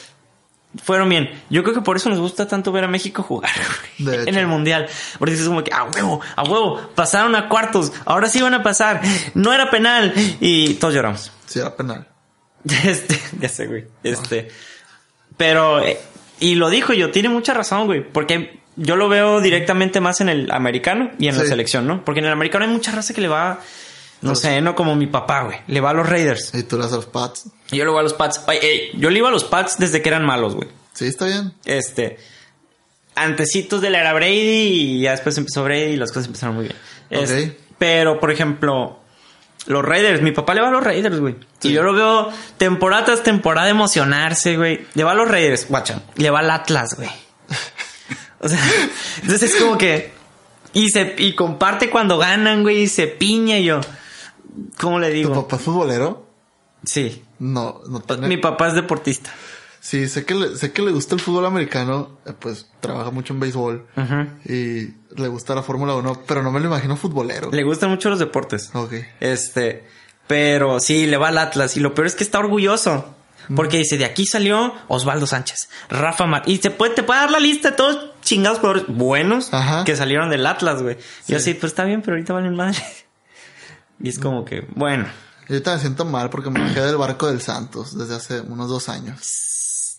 fueron 0.83 1.09
bien. 1.09 1.31
Yo 1.51 1.63
creo 1.63 1.75
que 1.75 1.81
por 1.81 1.97
eso 1.97 2.09
nos 2.09 2.19
gusta 2.19 2.47
tanto 2.49 2.73
ver 2.73 2.85
a 2.85 2.89
México 2.89 3.23
jugar 3.23 3.51
en 3.99 4.35
el 4.35 4.47
mundial. 4.47 4.89
Porque 5.19 5.35
es 5.35 5.43
como 5.47 5.63
que, 5.65 5.73
a 5.73 5.85
huevo, 5.85 6.21
a 6.37 6.43
huevo, 6.45 6.81
pasaron 6.95 7.35
a 7.35 7.49
cuartos, 7.49 7.93
ahora 8.05 8.29
sí 8.29 8.41
van 8.41 8.55
a 8.55 8.63
pasar. 8.63 9.03
No 9.35 9.53
era 9.53 9.71
penal. 9.71 10.13
Y 10.41 10.75
todos 10.75 10.95
lloramos. 10.95 11.33
Sí, 11.47 11.59
era 11.59 11.75
penal. 11.77 12.07
Este, 12.85 13.19
ya 13.41 13.49
sé, 13.49 13.67
güey. 13.67 13.87
Este. 14.03 14.49
Pero, 15.37 15.81
eh, 15.81 15.99
y 16.41 16.57
lo 16.57 16.69
dijo 16.69 16.93
yo, 16.93 17.11
tiene 17.11 17.29
mucha 17.29 17.55
razón, 17.55 17.87
güey. 17.87 18.03
Porque 18.03 18.61
yo 18.77 18.97
lo 18.97 19.09
veo 19.09 19.41
directamente 19.41 20.01
más 20.01 20.21
en 20.21 20.29
el 20.29 20.51
americano 20.51 21.11
y 21.19 21.29
en 21.29 21.37
la 21.37 21.45
selección, 21.45 21.87
¿no? 21.87 22.05
Porque 22.05 22.21
en 22.21 22.27
el 22.27 22.33
americano 22.33 22.65
hay 22.65 22.71
mucha 22.71 22.93
raza 22.93 23.13
que 23.13 23.21
le 23.21 23.29
va, 23.29 23.61
no 24.21 24.35
sé, 24.35 24.61
no 24.61 24.75
como 24.75 24.97
mi 24.97 25.07
papá, 25.07 25.43
güey. 25.45 25.59
Le 25.67 25.81
va 25.81 25.91
a 25.91 25.95
los 25.95 26.09
Raiders. 26.09 26.53
Y 26.55 26.63
tú 26.65 26.77
le 26.77 26.85
das 26.85 26.93
a 26.93 26.97
los 26.97 27.07
Pats. 27.07 27.45
Y 27.71 27.77
yo 27.77 27.85
le 27.85 27.91
voy 27.91 28.01
a 28.01 28.03
los 28.03 28.15
Pats. 28.15 28.41
Ay, 28.47 28.59
ey, 28.63 28.91
yo 28.95 29.11
le 29.11 29.19
iba 29.19 29.29
a 29.29 29.33
los 29.33 29.45
Pats 29.45 29.77
desde 29.79 30.03
que 30.03 30.09
eran 30.09 30.25
malos, 30.25 30.55
güey. 30.55 30.69
Sí, 30.93 31.07
está 31.07 31.27
bien. 31.27 31.53
Este. 31.65 32.19
Antecitos 33.15 33.81
de 33.81 33.91
la 33.91 34.01
era 34.01 34.13
Brady 34.13 34.31
y 34.31 35.01
ya 35.03 35.11
después 35.13 35.37
empezó 35.39 35.65
Brady 35.65 35.93
y 35.93 35.97
las 35.97 36.11
cosas 36.13 36.27
empezaron 36.27 36.55
muy 36.57 36.65
bien. 36.67 36.77
Es- 37.11 37.31
Ok. 37.31 37.57
pero, 37.79 38.21
por 38.21 38.31
ejemplo, 38.31 39.01
los 39.67 39.85
Raiders, 39.85 40.23
mi 40.23 40.31
papá 40.33 40.55
le 40.55 40.61
va 40.63 40.69
a 40.69 40.71
los 40.71 40.85
Raiders, 40.85 41.19
güey. 41.19 41.35
Sí. 41.59 41.69
Y 41.69 41.73
yo 41.73 41.83
lo 41.83 41.93
veo 41.95 42.29
temporada 42.59 43.05
tras 43.07 43.23
temporada 43.25 43.69
emocionarse, 43.69 44.57
güey. 44.57 44.87
Le 44.95 45.05
va 45.05 45.13
a 45.13 45.15
los 45.15 45.29
Raiders, 45.29 45.67
guacha. 45.69 46.01
Le 46.17 46.31
va 46.31 46.41
al 46.41 46.51
Atlas, 46.51 46.95
güey. 46.97 47.11
O 48.41 48.49
sea, 48.49 48.61
entonces 49.23 49.53
es 49.53 49.61
como 49.61 49.77
que. 49.77 50.13
Y 50.73 50.91
se 50.91 51.17
y 51.19 51.33
comparte 51.35 51.91
cuando 51.91 52.19
ganan, 52.19 52.63
güey, 52.63 52.83
y 52.83 52.87
se 52.87 53.09
piña 53.09 53.59
y 53.59 53.65
yo. 53.65 53.81
¿Cómo 54.79 54.99
le 54.99 55.09
¿Tu 55.09 55.15
digo? 55.15 55.35
papá 55.35 55.57
es 55.57 55.63
futbolero? 55.63 56.27
Sí. 56.85 57.25
No, 57.39 57.81
no 57.89 58.01
tiene... 58.01 58.29
Mi 58.29 58.37
papá 58.37 58.69
es 58.69 58.75
deportista. 58.75 59.31
Sí, 59.81 60.09
sé 60.09 60.25
que, 60.25 60.35
le, 60.35 60.57
sé 60.57 60.73
que 60.73 60.83
le 60.83 60.91
gusta 60.91 61.15
el 61.15 61.21
fútbol 61.21 61.47
americano, 61.47 62.19
eh, 62.27 62.33
pues 62.39 62.67
trabaja 62.81 63.11
mucho 63.13 63.33
en 63.33 63.41
béisbol 63.41 63.87
Ujú. 63.97 64.53
y 64.53 64.95
le 65.17 65.29
gusta 65.29 65.55
la 65.55 65.63
Fórmula 65.63 65.95
1, 65.95 66.23
pero 66.27 66.43
no 66.43 66.51
me 66.51 66.59
lo 66.61 66.67
imagino 66.67 66.97
futbolero. 66.97 67.51
Le 67.53 67.63
gustan 67.63 67.91
mucho 67.91 68.11
los 68.11 68.19
deportes. 68.19 68.71
Ok. 68.75 68.93
Este, 69.21 69.87
pero 70.27 70.81
sí, 70.81 71.07
le 71.07 71.17
va 71.17 71.29
al 71.29 71.39
Atlas. 71.39 71.77
Y 71.77 71.81
lo 71.81 71.95
peor 71.95 72.09
es 72.09 72.17
que 72.17 72.25
está 72.25 72.39
orgulloso. 72.41 73.15
Porque 73.57 73.79
dice, 73.79 73.97
de 73.97 74.05
aquí 74.05 74.27
salió 74.27 74.75
Osvaldo 74.89 75.27
Sánchez, 75.27 75.71
Rafa 75.89 76.27
Mar. 76.27 76.43
Y 76.45 76.59
se 76.59 76.71
puede, 76.71 76.95
te 76.95 77.03
puede 77.03 77.21
dar 77.21 77.31
la 77.31 77.41
lista 77.41 77.71
de 77.71 77.77
todos 77.79 78.11
chingados 78.21 78.59
jugadores 78.59 78.85
buenos 78.89 79.55
Ajá. 79.55 79.85
que 79.85 79.97
salieron 79.97 80.29
del 80.29 80.45
Atlas, 80.45 80.83
güey. 80.83 80.97
Yo 80.97 81.03
Sí. 81.27 81.35
así, 81.37 81.55
pues 81.55 81.73
está 81.73 81.85
bien, 81.85 82.03
pero 82.03 82.17
ahorita 82.17 82.35
valen 82.35 82.55
madre. 82.57 82.77
Y 84.01 84.09
es 84.09 84.19
como 84.19 84.45
que, 84.45 84.67
bueno, 84.75 85.07
Yo 85.49 85.63
me 85.63 85.79
siento 85.79 86.05
mal 86.05 86.29
porque 86.29 86.51
me 86.51 86.61
bajé 86.61 86.83
del 86.83 86.97
barco 86.97 87.27
del 87.27 87.41
Santos 87.41 87.97
desde 87.97 88.15
hace 88.15 88.41
unos 88.43 88.69
dos 88.69 88.89
años. 88.89 89.48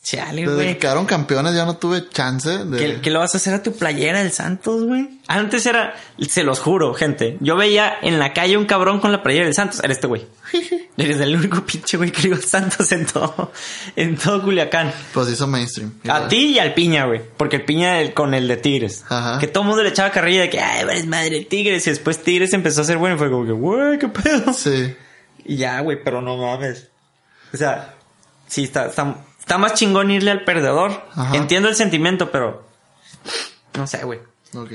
Chale, 0.09 0.41
Desde 0.41 0.55
güey. 0.55 0.67
que 0.69 0.77
quedaron 0.79 1.05
campeones 1.05 1.53
ya 1.53 1.65
no 1.65 1.77
tuve 1.77 2.09
chance 2.09 2.49
de... 2.65 2.77
¿Qué, 2.77 3.01
qué 3.01 3.11
le 3.11 3.19
vas 3.19 3.35
a 3.35 3.37
hacer 3.37 3.53
a 3.53 3.61
tu 3.61 3.73
playera 3.73 4.19
del 4.23 4.31
Santos, 4.31 4.83
güey? 4.85 5.19
Antes 5.27 5.65
era, 5.67 5.93
se 6.27 6.43
los 6.43 6.59
juro, 6.59 6.93
gente. 6.95 7.37
Yo 7.41 7.55
veía 7.55 7.93
en 8.01 8.17
la 8.17 8.33
calle 8.33 8.57
un 8.57 8.65
cabrón 8.65 8.99
con 8.99 9.11
la 9.11 9.21
playera 9.21 9.45
del 9.45 9.53
Santos. 9.53 9.79
Era 9.83 9.93
este 9.93 10.07
güey. 10.07 10.25
Eres 10.97 11.19
el 11.19 11.35
único 11.35 11.63
pinche 11.63 11.97
güey 11.97 12.11
que 12.11 12.27
le 12.27 12.33
al 12.35 12.43
Santos 12.43 12.91
en 12.91 13.05
todo, 13.05 13.51
en 13.95 14.17
todo 14.17 14.41
Culiacán. 14.41 14.91
Pues 15.13 15.29
hizo 15.29 15.45
mainstream. 15.45 15.93
A 16.07 16.27
ti 16.27 16.53
y 16.55 16.59
al 16.59 16.73
Piña, 16.73 17.05
güey. 17.05 17.21
Porque 17.37 17.57
el 17.57 17.65
Piña 17.65 18.01
el- 18.01 18.13
con 18.15 18.33
el 18.33 18.47
de 18.47 18.57
Tigres. 18.57 19.05
Ajá. 19.09 19.37
Que 19.39 19.45
todo 19.47 19.61
el 19.63 19.67
mundo 19.69 19.83
le 19.83 19.89
echaba 19.89 20.09
carrilla 20.11 20.41
de 20.41 20.49
que, 20.49 20.59
ay, 20.59 20.81
eres 20.81 21.05
madre 21.05 21.29
de 21.29 21.45
Tigres. 21.45 21.85
Y 21.85 21.91
después 21.91 22.23
Tigres 22.23 22.51
empezó 22.53 22.81
a 22.81 22.85
ser 22.85 22.97
bueno 22.97 23.15
y 23.15 23.19
fue 23.19 23.29
como 23.29 23.45
que, 23.45 23.51
güey, 23.51 23.99
qué 23.99 24.07
pedo. 24.07 24.53
Sí. 24.53 24.95
Y 25.45 25.57
ya, 25.57 25.79
güey, 25.81 26.03
pero 26.03 26.21
no 26.21 26.35
mames. 26.37 26.87
O 27.53 27.57
sea, 27.57 27.93
sí, 28.47 28.63
está, 28.63 28.87
está, 28.87 29.15
está 29.49 29.57
más 29.57 29.73
chingón 29.73 30.11
irle 30.11 30.29
al 30.29 30.43
perdedor. 30.43 30.91
Ajá. 31.15 31.35
Entiendo 31.35 31.69
el 31.69 31.75
sentimiento, 31.75 32.29
pero 32.31 32.67
no 33.75 33.87
sé, 33.87 34.05
güey. 34.05 34.19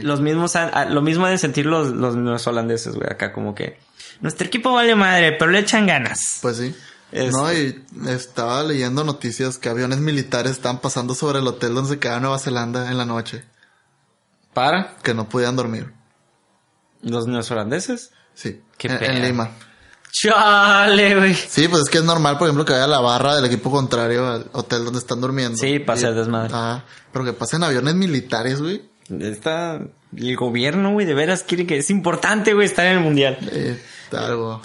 Los 0.03 0.21
mismos, 0.21 0.57
ah, 0.57 0.85
lo 0.87 1.01
mismo 1.01 1.29
de 1.29 1.39
sentir 1.39 1.67
los, 1.67 1.89
los, 1.91 2.17
los 2.17 2.47
holandeses, 2.49 2.95
güey, 2.97 3.09
acá 3.09 3.33
como 3.33 3.55
que 3.55 3.79
nuestro 4.21 4.47
equipo 4.49 4.73
vale 4.73 4.97
madre, 4.97 5.33
pero 5.39 5.53
le 5.53 5.61
echan 5.61 5.87
ganas. 5.87 6.41
Pues 6.43 6.57
sí. 6.57 6.75
Este- 7.13 7.31
No, 7.31 7.53
y 7.53 7.85
estaba 8.09 8.65
leyendo 8.65 9.05
noticias 9.05 9.59
que 9.59 9.69
aviones 9.69 9.99
militares 10.01 10.53
estaban 10.53 10.81
pasando 10.81 11.15
sobre 11.15 11.39
el 11.39 11.47
hotel 11.47 11.73
donde 11.75 11.91
se 11.91 11.99
quedaba 12.01 12.19
Nueva 12.19 12.39
Zelanda 12.41 12.91
en 12.91 12.99
la 12.99 13.05
noche. 13.05 13.45
¿Para? 14.53 14.97
Que 15.05 15.15
no 15.15 15.29
podían 15.29 15.55
dormir. 15.55 15.93
¿Los 17.03 17.27
neozelandeses? 17.29 18.11
Sí. 18.35 18.61
Qué 18.79 18.89
en, 18.89 19.03
en 19.05 19.23
Lima. 19.23 19.51
Chale, 20.15 21.17
güey. 21.17 21.35
Sí, 21.35 21.67
pues 21.67 21.83
es 21.83 21.91
que 21.91 21.99
es 21.99 22.05
normal, 22.05 22.39
por 22.39 22.47
ejemplo, 22.47 22.65
que 22.65 22.73
vaya 22.73 22.87
la 22.87 23.01
barra 23.01 23.35
del 23.35 23.47
equipo 23.47 23.69
contrario 23.69 24.25
al 24.29 24.47
hotel 24.53 24.85
donde 24.85 25.01
están 25.01 25.21
durmiendo. 25.21 25.59
Sí, 25.59 25.85
hacer 25.89 26.15
desmadre. 26.15 26.55
Ajá. 26.55 26.85
Pero 27.13 27.25
que 27.25 27.33
pasen 27.33 27.65
aviones 27.65 27.97
militares, 27.97 28.61
güey. 28.61 28.83
Está, 29.21 29.81
el 30.17 30.37
gobierno, 30.37 30.93
güey, 30.93 31.05
de 31.05 31.15
veras 31.15 31.43
quiere 31.43 31.67
que 31.67 31.79
es 31.79 31.91
importante, 31.91 32.55
güey, 32.55 32.67
estar 32.67 32.87
en 32.87 32.99
el 32.99 33.01
mundial. 33.01 33.39
Eh, 33.51 33.83
algo. 34.13 34.61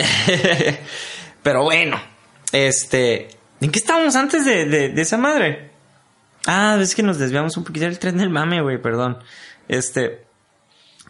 Pero 1.43 1.63
bueno, 1.63 1.99
este, 2.51 3.29
¿en 3.59 3.71
qué 3.71 3.79
estábamos 3.79 4.15
antes 4.15 4.45
de, 4.45 4.65
de, 4.65 4.89
de 4.89 5.01
esa 5.01 5.17
madre? 5.17 5.71
Ah, 6.45 6.77
es 6.79 6.93
que 6.93 7.01
nos 7.01 7.17
desviamos 7.17 7.57
un 7.57 7.63
poquito 7.63 7.85
del 7.85 7.97
tren 7.97 8.17
del 8.17 8.29
mame, 8.29 8.61
güey, 8.61 8.79
perdón. 8.79 9.17
Este, 9.67 10.25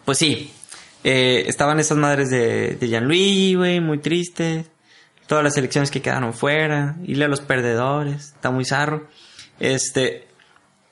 pues 0.05 0.17
sí, 0.17 0.53
eh, 1.03 1.45
estaban 1.47 1.79
esas 1.79 1.97
madres 1.97 2.29
de, 2.29 2.75
de 2.79 2.87
Gianluigi, 2.87 3.55
güey, 3.55 3.79
muy 3.79 3.99
triste. 3.99 4.65
Todas 5.27 5.43
las 5.43 5.55
elecciones 5.57 5.91
que 5.91 6.01
quedaron 6.01 6.33
fuera, 6.33 6.95
irle 7.03 7.25
a 7.25 7.27
los 7.27 7.41
perdedores, 7.41 8.33
está 8.33 8.49
muy 8.49 8.65
zarro. 8.65 9.07
Este, 9.59 10.27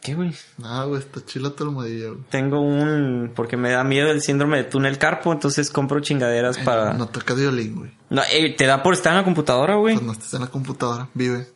¿qué, 0.01 0.13
güey? 0.13 0.31
Ah, 0.63 0.85
güey, 0.87 1.01
está 1.01 1.25
chila 1.25 1.51
modillo, 1.59 2.13
güey. 2.13 2.25
Tengo 2.29 2.61
un, 2.61 3.31
porque 3.35 3.57
me 3.57 3.71
da 3.71 3.83
miedo 3.83 4.11
el 4.11 4.21
síndrome 4.21 4.57
de 4.57 4.63
túnel 4.65 4.99
carpo, 4.99 5.33
entonces 5.33 5.71
compro 5.71 6.01
chingaderas 6.01 6.59
para... 6.59 6.93
No 6.93 7.07
toca 7.07 7.33
violín, 7.33 7.75
güey. 7.75 7.91
No, 8.09 8.21
eh, 8.31 8.55
te 8.55 8.67
da 8.67 8.83
por 8.83 8.93
estar 8.93 9.13
en 9.13 9.17
la 9.17 9.23
computadora, 9.23 9.75
güey. 9.75 9.95
Pues 9.95 10.05
no 10.05 10.11
estés 10.13 10.33
en 10.35 10.41
la 10.41 10.47
computadora. 10.47 11.09
Vive. 11.13 11.47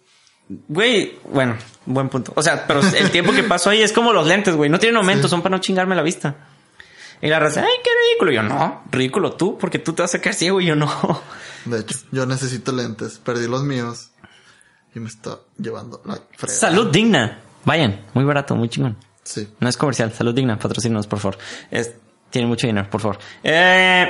Güey, 0.68 1.20
bueno, 1.32 1.58
buen 1.86 2.10
punto. 2.10 2.34
O 2.36 2.42
sea, 2.42 2.66
pero 2.68 2.82
el 2.82 3.12
tiempo 3.12 3.32
que 3.32 3.44
paso 3.44 3.70
ahí 3.70 3.82
es 3.82 3.94
como 3.94 4.12
los 4.12 4.28
lentes, 4.28 4.56
güey. 4.56 4.70
No 4.70 4.80
tienen 4.80 4.98
aumento, 4.98 5.28
son 5.28 5.42
para 5.42 5.56
no 5.56 5.62
chingarme 5.62 5.96
la 5.96 6.02
vista. 6.02 6.51
Y 7.22 7.28
la 7.28 7.40
raza, 7.40 7.62
ay, 7.62 7.74
qué 7.84 7.90
ridículo. 8.08 8.32
Y 8.32 8.36
yo, 8.36 8.44
no, 8.44 8.84
ridículo 8.92 9.34
tú, 9.34 9.58
porque 9.58 9.80
tú 9.80 9.94
te 9.94 10.02
vas 10.02 10.14
a 10.16 10.20
quedar 10.22 10.34
ciego 10.36 10.60
y 10.62 10.66
yo 10.66 10.76
no. 10.76 10.90
De 11.66 11.80
hecho, 11.80 11.96
yo 12.12 12.26
necesito 12.26 12.72
lentes. 12.72 13.20
Perdí 13.24 13.48
los 13.48 13.64
míos. 13.64 14.10
Y 14.96 15.00
me 15.00 15.08
está 15.08 15.38
llevando 15.58 16.02
la 16.06 16.20
fregada. 16.36 16.60
Salud 16.60 16.92
digna. 16.92 17.40
Vayan, 17.64 18.06
muy 18.14 18.26
barato, 18.26 18.56
muy 18.56 18.68
chingón. 18.70 18.98
Sí. 19.24 19.48
No 19.60 19.70
es 19.70 19.78
comercial, 19.78 20.12
salud 20.12 20.34
digna, 20.34 20.58
patrocínanos, 20.58 21.06
por 21.08 21.20
favor. 21.20 21.38
Es, 21.70 21.94
tiene 22.32 22.48
mucho 22.48 22.66
dinero, 22.68 22.90
por 22.90 23.00
favor. 23.02 23.20
Eh, 23.44 24.08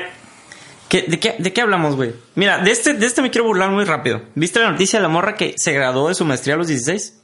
¿qué- 0.88 1.04
de, 1.04 1.20
qué, 1.20 1.36
¿De 1.38 1.52
qué 1.54 1.62
hablamos, 1.62 1.96
güey? 1.98 2.16
Mira, 2.36 2.60
de 2.60 2.72
este, 2.72 2.94
de 2.94 3.06
este 3.06 3.22
me 3.22 3.30
quiero 3.30 3.46
burlar 3.46 3.70
muy 3.72 3.84
rápido. 3.84 4.22
¿Viste 4.36 4.60
la 4.62 4.72
noticia 4.72 5.00
de 5.00 5.04
la 5.04 5.10
morra 5.10 5.36
que 5.36 5.54
se 5.58 5.74
graduó 5.74 6.08
de 6.08 6.16
su 6.16 6.24
maestría 6.26 6.56
a 6.56 6.58
los 6.58 6.68
16? 6.68 7.22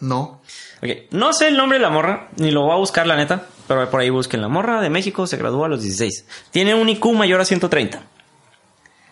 No. 0.00 0.40
Ok, 0.82 0.88
no 1.12 1.32
sé 1.34 1.48
el 1.48 1.56
nombre 1.56 1.78
de 1.78 1.82
la 1.82 1.90
morra, 1.90 2.28
ni 2.38 2.50
lo 2.50 2.62
voy 2.62 2.72
a 2.72 2.76
buscar, 2.76 3.06
la 3.06 3.16
neta, 3.16 3.46
pero 3.66 3.88
por 3.90 4.00
ahí 4.00 4.10
busquen. 4.10 4.40
La 4.40 4.48
morra 4.48 4.80
de 4.80 4.90
México 4.90 5.26
se 5.26 5.36
graduó 5.36 5.64
a 5.64 5.68
los 5.68 5.82
16. 5.82 6.24
Tiene 6.50 6.74
un 6.74 6.88
IQ 6.88 7.12
mayor 7.12 7.40
a 7.40 7.44
130. 7.44 8.02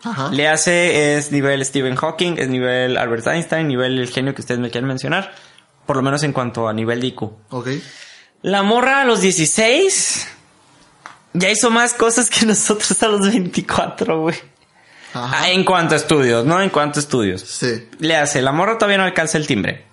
Ajá. 0.04 0.30
Le 0.30 0.48
hace, 0.48 1.16
es 1.16 1.32
nivel 1.32 1.64
Stephen 1.64 1.96
Hawking, 1.96 2.36
es 2.38 2.48
nivel 2.48 2.96
Albert 2.96 3.26
Einstein, 3.26 3.68
nivel 3.68 3.98
el 3.98 4.10
genio 4.10 4.34
que 4.34 4.42
ustedes 4.42 4.60
me 4.60 4.70
quieren 4.70 4.86
mencionar. 4.86 5.32
Por 5.86 5.96
lo 5.96 6.02
menos 6.02 6.22
en 6.22 6.32
cuanto 6.32 6.68
a 6.68 6.72
nivel 6.72 7.00
de 7.00 7.08
IQ. 7.08 7.22
Ok. 7.50 7.68
La 8.42 8.62
morra 8.62 9.00
a 9.00 9.04
los 9.04 9.20
16 9.20 10.28
ya 11.32 11.50
hizo 11.50 11.70
más 11.70 11.94
cosas 11.94 12.30
que 12.30 12.46
nosotros 12.46 13.02
a 13.02 13.08
los 13.08 13.22
24, 13.22 14.20
güey. 14.20 14.36
Ajá. 15.14 15.44
Ah, 15.44 15.50
en 15.50 15.64
cuanto 15.64 15.94
a 15.94 15.96
estudios, 15.96 16.44
¿no? 16.44 16.60
En 16.60 16.70
cuanto 16.70 16.98
a 16.98 17.02
estudios. 17.02 17.40
Sí. 17.40 17.88
Le 18.00 18.16
hace, 18.16 18.42
la 18.42 18.52
morra 18.52 18.78
todavía 18.78 18.98
no 18.98 19.04
alcanza 19.04 19.38
el 19.38 19.46
timbre. 19.46 19.84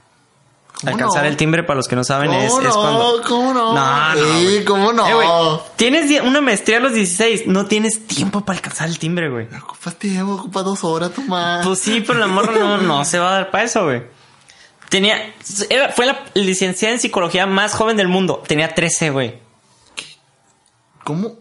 ¿Cómo 0.81 0.93
Alcanzar 0.93 1.23
no? 1.23 1.29
el 1.29 1.37
timbre, 1.37 1.63
para 1.63 1.77
los 1.77 1.87
que 1.87 1.95
no 1.95 2.03
saben, 2.03 2.33
es, 2.33 2.49
¿Cómo 2.51 2.61
es 2.61 2.67
no? 2.67 2.81
cuando... 2.81 3.21
¿Cómo 3.27 3.53
no? 3.53 3.73
No, 3.75 4.15
no, 4.15 4.23
Sí, 4.23 4.43
güey. 4.43 4.65
¿cómo 4.65 4.93
no? 4.93 5.07
Eh, 5.07 5.59
tienes 5.75 6.21
una 6.21 6.41
maestría 6.41 6.77
a 6.77 6.79
los 6.79 6.93
16, 6.93 7.45
no 7.45 7.67
tienes 7.67 8.07
tiempo 8.07 8.41
para 8.43 8.57
alcanzar 8.57 8.87
el 8.89 8.97
timbre, 8.97 9.29
güey. 9.29 9.47
Ocupas 9.61 9.95
tiempo, 9.95 10.33
ocupas 10.33 10.63
dos 10.65 10.83
horas, 10.83 11.11
Tomás. 11.11 11.65
Pues 11.65 11.77
sí, 11.79 12.01
pero 12.05 12.17
la 12.19 12.25
morra 12.27 12.53
no, 12.57 12.77
no 12.79 13.05
se 13.05 13.19
va 13.19 13.29
a 13.29 13.33
dar 13.33 13.51
para 13.51 13.63
eso, 13.65 13.83
güey. 13.85 14.03
Tenía... 14.89 15.33
era- 15.69 15.89
fue 15.91 16.07
la 16.07 16.19
licenciada 16.33 16.95
en 16.95 16.99
psicología 16.99 17.45
más 17.45 17.73
joven 17.75 17.95
del 17.95 18.07
mundo. 18.07 18.41
Tenía 18.47 18.73
13, 18.73 19.11
güey. 19.11 19.39
¿Cómo, 21.03 21.37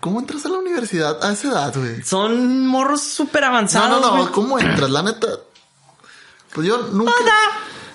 ¿Cómo 0.00 0.18
entras 0.20 0.44
a 0.46 0.48
la 0.48 0.58
universidad 0.58 1.24
a 1.24 1.32
esa 1.32 1.48
edad, 1.48 1.74
güey? 1.76 2.02
Son 2.02 2.66
morros 2.66 3.02
súper 3.02 3.42
No, 3.42 3.48
avanzados, 3.48 4.00
no, 4.00 4.08
no. 4.10 4.16
güey. 4.22 4.32
¿Cómo 4.32 4.58
entras? 4.58 4.90
La 4.90 5.02
neta. 5.02 5.26
Pues 6.52 6.66
yo 6.66 6.78
nunca. 6.92 7.12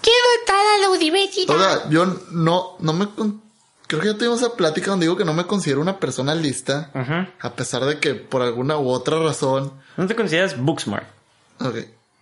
Quiero 0.08 0.26
entrar 0.40 0.66
a 0.66 0.78
la 0.82 0.90
universidad. 0.90 1.56
O 1.56 1.60
sea, 1.60 1.90
yo 1.90 2.06
no, 2.32 2.78
no 2.80 2.94
me. 2.94 3.10
con- 3.10 3.42
Creo 3.88 4.02
que 4.02 4.08
ya 4.08 4.18
tuvimos 4.18 4.42
esa 4.42 4.54
plática 4.56 4.90
donde 4.92 5.06
digo 5.06 5.16
que 5.18 5.24
no 5.26 5.34
me 5.34 5.46
considero 5.48 5.82
una 5.82 6.00
persona 6.00 6.34
lista. 6.36 6.92
Ujú. 6.94 7.28
A 7.42 7.56
pesar 7.56 7.84
de 7.86 8.00
que 8.00 8.16
por 8.16 8.42
alguna 8.42 8.78
u 8.78 8.90
otra 8.90 9.18
razón. 9.20 9.72
No 9.98 10.08
te 10.08 10.16
consideras 10.16 10.58
book 10.58 10.80
smart, 10.82 11.08
Ok. 11.60 11.76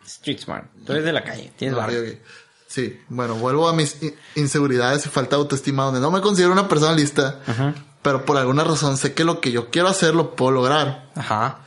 street 0.05 0.39
smart. 0.39 0.65
Tú 0.85 0.93
eres 0.93 1.05
de 1.05 1.11
la 1.13 1.23
calle, 1.23 1.51
tienes 1.57 1.75
barrio. 1.75 2.01
ok. 2.01 2.19
Sí, 2.67 2.99
bueno, 3.09 3.35
vuelvo 3.35 3.67
a 3.67 3.73
mis 3.73 4.01
in- 4.03 4.15
inseguridades 4.35 5.05
y 5.05 5.09
falta 5.09 5.35
de 5.37 5.41
autoestima 5.43 5.83
donde 5.85 5.99
no 6.01 6.11
me 6.11 6.21
considero 6.21 6.51
una 6.51 6.67
persona 6.67 6.93
lista. 6.93 7.39
Pero 8.01 8.25
por 8.25 8.37
alguna 8.37 8.63
razón 8.63 8.97
sé 8.97 9.13
que 9.13 9.23
lo 9.23 9.41
que 9.41 9.51
yo 9.51 9.69
quiero 9.71 9.87
hacer 9.87 10.13
lo 10.13 10.35
puedo 10.35 10.51
lograr. 10.51 11.09
Ajá. 11.15 11.59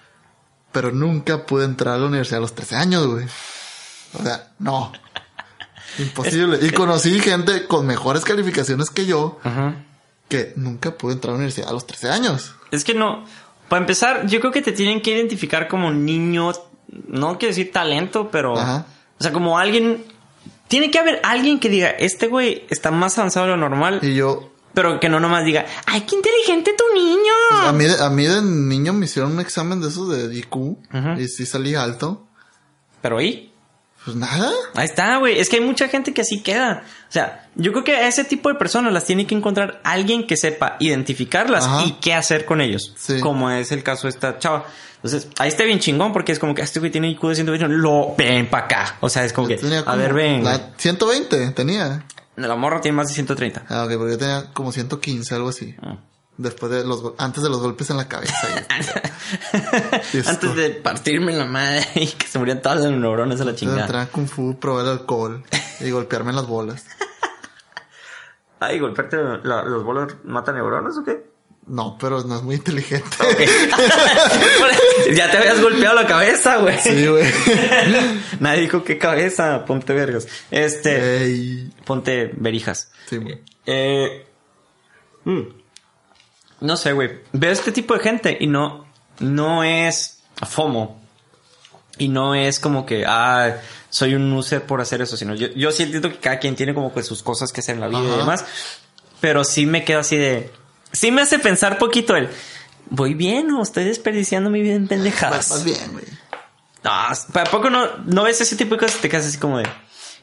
Pero 0.70 0.92
nunca 0.92 1.44
pude 1.46 1.64
entrar 1.64 1.94
a 1.94 1.98
la 1.98 2.06
universidad 2.06 2.38
a 2.38 2.42
los 2.42 2.54
13 2.54 2.76
años, 2.76 3.06
güey. 3.06 3.26
O 4.18 4.22
sea, 4.22 4.52
no. 4.60 4.92
Imposible. 5.98 6.58
Y 6.62 6.70
conocí 6.70 7.18
gente 7.20 7.66
con 7.66 7.86
mejores 7.86 8.24
calificaciones 8.24 8.90
que 8.90 9.06
yo 9.06 9.38
Ajá. 9.42 9.84
que 10.28 10.52
nunca 10.56 10.96
pude 10.96 11.14
entrar 11.14 11.30
a 11.30 11.32
la 11.34 11.38
universidad 11.38 11.68
a 11.70 11.72
los 11.72 11.86
13 11.86 12.10
años. 12.10 12.54
Es 12.70 12.84
que 12.84 12.94
no. 12.94 13.24
Para 13.68 13.80
empezar, 13.80 14.26
yo 14.26 14.40
creo 14.40 14.52
que 14.52 14.62
te 14.62 14.72
tienen 14.72 15.00
que 15.02 15.10
identificar 15.10 15.68
como 15.68 15.90
niño. 15.90 16.52
No 17.08 17.38
quiero 17.38 17.50
decir 17.50 17.70
talento, 17.72 18.30
pero. 18.30 18.58
Ajá. 18.58 18.86
O 19.18 19.22
sea, 19.22 19.32
como 19.32 19.58
alguien. 19.58 20.04
Tiene 20.68 20.90
que 20.90 20.98
haber 20.98 21.20
alguien 21.24 21.60
que 21.60 21.70
diga, 21.70 21.88
este 21.88 22.26
güey 22.26 22.66
está 22.68 22.90
más 22.90 23.16
avanzado 23.18 23.46
de 23.46 23.52
lo 23.52 23.56
normal. 23.56 24.00
Y 24.02 24.14
yo, 24.14 24.52
Pero 24.74 25.00
que 25.00 25.08
no 25.08 25.18
nomás 25.18 25.46
diga, 25.46 25.64
¡ay, 25.86 26.02
qué 26.02 26.14
inteligente 26.14 26.74
tu 26.76 26.84
niño! 26.94 27.32
a 27.62 27.72
mí, 27.72 27.84
de, 27.84 28.02
a 28.04 28.10
mí 28.10 28.26
de 28.26 28.42
niño 28.42 28.92
me 28.92 29.06
hicieron 29.06 29.32
un 29.32 29.40
examen 29.40 29.80
de 29.80 29.88
esos 29.88 30.10
de 30.10 30.34
IQ 30.36 30.54
Ujú. 30.56 30.78
y 31.18 31.26
sí 31.28 31.46
salí 31.46 31.74
alto. 31.74 32.26
Pero 33.00 33.16
ahí. 33.16 33.47
Pues 34.04 34.16
nada. 34.16 34.50
Ahí 34.74 34.84
está, 34.86 35.16
güey. 35.18 35.38
Es 35.38 35.48
que 35.48 35.56
hay 35.56 35.62
mucha 35.62 35.88
gente 35.88 36.14
que 36.14 36.22
así 36.22 36.40
queda. 36.42 36.82
O 37.08 37.12
sea, 37.12 37.48
yo 37.56 37.72
creo 37.72 37.84
que 37.84 37.94
a 37.96 38.08
ese 38.08 38.24
tipo 38.24 38.48
de 38.48 38.54
personas 38.54 38.92
las 38.92 39.04
tiene 39.04 39.26
que 39.26 39.34
encontrar 39.34 39.80
alguien 39.84 40.26
que 40.26 40.36
sepa 40.36 40.76
identificarlas 40.80 41.64
Ajá. 41.66 41.84
y 41.84 41.92
qué 42.00 42.14
hacer 42.14 42.44
con 42.44 42.60
ellos. 42.60 42.94
Sí. 42.96 43.20
Como 43.20 43.50
es 43.50 43.70
el 43.72 43.82
caso 43.82 44.06
de 44.06 44.10
esta 44.10 44.38
chava. 44.38 44.64
Entonces, 44.96 45.28
ahí 45.38 45.48
está 45.48 45.64
bien 45.64 45.78
chingón 45.78 46.12
porque 46.12 46.32
es 46.32 46.38
como 46.38 46.54
que 46.54 46.62
"Ah, 46.62 46.64
este 46.64 46.80
güey 46.80 46.90
tiene 46.90 47.08
IQ 47.10 47.28
de 47.28 47.34
120. 47.36 47.68
Lo 47.76 48.14
ven 48.16 48.48
para 48.48 48.64
acá. 48.64 48.96
O 49.00 49.08
sea, 49.08 49.24
es 49.24 49.32
como 49.32 49.48
Yo 49.48 49.56
que, 49.56 49.62
tenía 49.62 49.80
a 49.80 49.94
ver, 49.96 50.12
ven. 50.14 50.42
la- 50.42 50.70
120 50.76 51.50
tenía. 51.52 52.04
La 52.36 52.54
morra 52.56 52.80
tiene 52.80 52.96
más 52.96 53.08
de 53.08 53.14
130. 53.14 53.64
Ah, 53.68 53.84
ok, 53.84 53.92
porque 53.96 54.12
yo 54.12 54.18
tenía 54.18 54.44
como 54.54 54.72
115, 54.72 55.34
algo 55.34 55.48
así. 55.50 55.74
Ah. 55.82 55.98
Después 56.38 56.70
de 56.72 56.84
los, 56.84 57.02
antes 57.18 57.42
de 57.42 57.50
los 57.50 57.60
golpes 57.60 57.90
en 57.90 57.96
la 57.96 58.06
cabeza. 58.08 58.48
Y 60.12 60.18
esto. 60.18 60.30
Antes 60.30 60.54
de 60.54 60.70
partirme 60.70 61.32
la 61.32 61.44
madre 61.44 61.84
y 61.96 62.06
que 62.06 62.26
se 62.26 62.38
murieran 62.38 62.62
todas 62.62 62.78
las 62.80 62.90
neuronas 62.92 63.40
a 63.40 63.44
la 63.44 63.54
chingada. 63.54 63.82
entrar 63.82 64.02
a 64.02 64.06
Kung 64.06 64.28
Fu, 64.28 64.58
probar 64.58 64.86
alcohol 64.86 65.42
y 65.80 65.90
golpearme 65.90 66.32
las 66.32 66.46
bolas. 66.46 66.86
Ay, 68.60 68.78
golpearte 68.78 69.16
la- 69.44 69.62
los 69.64 69.84
bolos 69.84 70.14
mata 70.24 70.52
neuronas 70.52 70.96
o 70.98 71.04
qué? 71.04 71.26
No, 71.66 71.98
pero 72.00 72.22
no 72.22 72.36
es 72.36 72.42
muy 72.42 72.54
inteligente. 72.54 73.16
ya 75.14 75.30
te 75.30 75.36
habías 75.38 75.60
golpeado 75.60 75.94
la 75.96 76.06
cabeza, 76.06 76.56
güey. 76.56 76.78
Sí, 76.80 77.06
güey. 77.06 77.26
Nadie 78.40 78.62
dijo 78.62 78.82
qué 78.84 78.96
cabeza, 78.96 79.64
ponte 79.66 79.92
vergas. 79.92 80.26
Este, 80.50 81.24
Ey. 81.24 81.70
ponte 81.84 82.30
verijas. 82.36 82.90
Sí, 83.06 83.18
güey. 83.18 83.42
Eh, 83.66 84.26
mm, 85.24 85.40
no 86.60 86.76
sé, 86.76 86.92
güey. 86.92 87.20
Veo 87.32 87.52
este 87.52 87.72
tipo 87.72 87.94
de 87.94 88.00
gente 88.00 88.36
y 88.40 88.46
no, 88.46 88.86
no 89.20 89.64
es 89.64 90.18
FOMO. 90.46 91.00
Y 91.98 92.08
no 92.08 92.34
es 92.34 92.60
como 92.60 92.86
que, 92.86 93.04
ah, 93.06 93.56
soy 93.90 94.14
un 94.14 94.32
user 94.32 94.64
por 94.64 94.80
hacer 94.80 95.02
eso, 95.02 95.16
sino 95.16 95.34
yo, 95.34 95.48
yo 95.48 95.72
sí 95.72 95.82
entiendo 95.82 96.10
que 96.10 96.18
cada 96.18 96.38
quien 96.38 96.54
tiene 96.54 96.74
como 96.74 96.92
que 96.94 97.02
sus 97.02 97.22
cosas 97.22 97.52
que 97.52 97.60
hacer 97.60 97.74
en 97.74 97.80
la 97.80 97.88
vida 97.88 98.14
y 98.14 98.18
demás. 98.18 98.44
Pero 99.20 99.42
sí 99.42 99.66
me 99.66 99.84
quedo 99.84 100.00
así 100.00 100.16
de, 100.16 100.52
sí 100.92 101.10
me 101.10 101.22
hace 101.22 101.40
pensar 101.40 101.78
poquito 101.78 102.14
el, 102.14 102.28
voy 102.90 103.14
bien 103.14 103.50
o 103.50 103.62
estoy 103.62 103.84
desperdiciando 103.84 104.48
mi 104.50 104.62
vida 104.62 104.74
en 104.74 104.86
pendejadas. 104.86 105.50
Más 105.50 105.64
bien, 105.64 105.92
güey. 105.92 106.04
No, 106.84 106.92
¿para 107.32 107.50
poco 107.50 107.70
no, 107.70 107.96
no 108.06 108.22
ves 108.22 108.40
ese 108.40 108.54
tipo 108.54 108.76
de 108.76 108.80
cosas? 108.80 109.00
Te 109.00 109.08
quedas 109.08 109.26
así 109.26 109.38
como 109.38 109.58
de. 109.58 109.68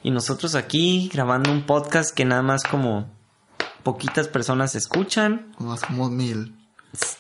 Y 0.04 0.12
nosotros 0.12 0.56
aquí 0.56 1.10
grabando 1.14 1.52
un 1.52 1.64
podcast 1.64 2.16
que 2.16 2.24
nada 2.24 2.42
más 2.42 2.64
como 2.64 3.12
poquitas 3.86 4.28
personas 4.28 4.74
escuchan 4.74 5.54
Más 5.60 5.82
como 5.82 6.10
mil. 6.10 6.58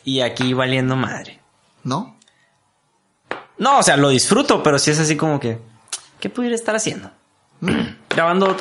y 0.04 0.22
aquí 0.22 0.54
valiendo 0.54 0.96
madre. 0.96 1.40
¿No? 1.84 2.18
No, 3.60 3.80
o 3.80 3.84
sea, 3.84 3.96
lo 3.96 4.10
disfruto, 4.10 4.64
pero 4.64 4.80
sí 4.80 4.92
es 4.92 5.00
así 5.00 5.16
como 5.16 5.40
que. 5.40 5.62
¿Qué 6.20 6.30
pudiera 6.30 6.56
estar 6.56 6.76
haciendo? 6.76 7.12
grabando 8.10 8.58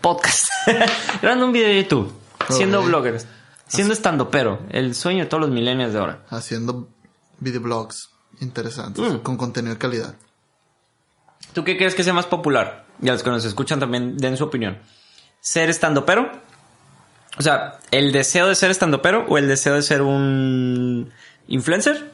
podcast, 0.00 0.44
grabando 1.20 1.46
un 1.46 1.52
video 1.52 1.68
de 1.68 1.82
YouTube, 1.82 2.12
siendo 2.48 2.80
bloggers, 2.82 3.26
siendo 3.66 3.92
estando 3.92 4.30
pero 4.30 4.60
el 4.70 4.94
sueño 4.94 5.24
de 5.24 5.26
todos 5.28 5.40
los 5.42 5.50
millennials 5.50 5.92
de 5.92 5.98
ahora. 5.98 6.24
Haciendo 6.30 6.88
videoblogs 7.40 8.10
interesantes. 8.40 9.04
Mm. 9.04 9.18
Con 9.18 9.36
contenido 9.36 9.74
de 9.74 9.78
calidad. 9.80 10.14
¿Tú 11.52 11.64
qué 11.64 11.76
crees 11.76 11.96
que 11.96 12.04
sea 12.04 12.14
más 12.14 12.26
popular? 12.26 12.86
Y 13.02 13.08
a 13.08 13.12
los 13.12 13.22
que 13.24 13.30
nos 13.30 13.44
escuchan 13.44 13.80
también 13.80 14.16
den 14.16 14.36
su 14.36 14.44
opinión. 14.44 14.78
¿Ser 15.40 15.70
estando 15.70 16.06
pero? 16.06 16.30
O 17.38 17.42
sea, 17.42 17.78
¿el 17.90 18.12
deseo 18.12 18.48
de 18.48 18.54
ser 18.54 18.70
estando 18.70 19.00
pero 19.02 19.24
o 19.28 19.38
el 19.38 19.46
deseo 19.48 19.74
de 19.74 19.82
ser 19.82 20.02
un 20.02 21.10
influencer? 21.46 22.10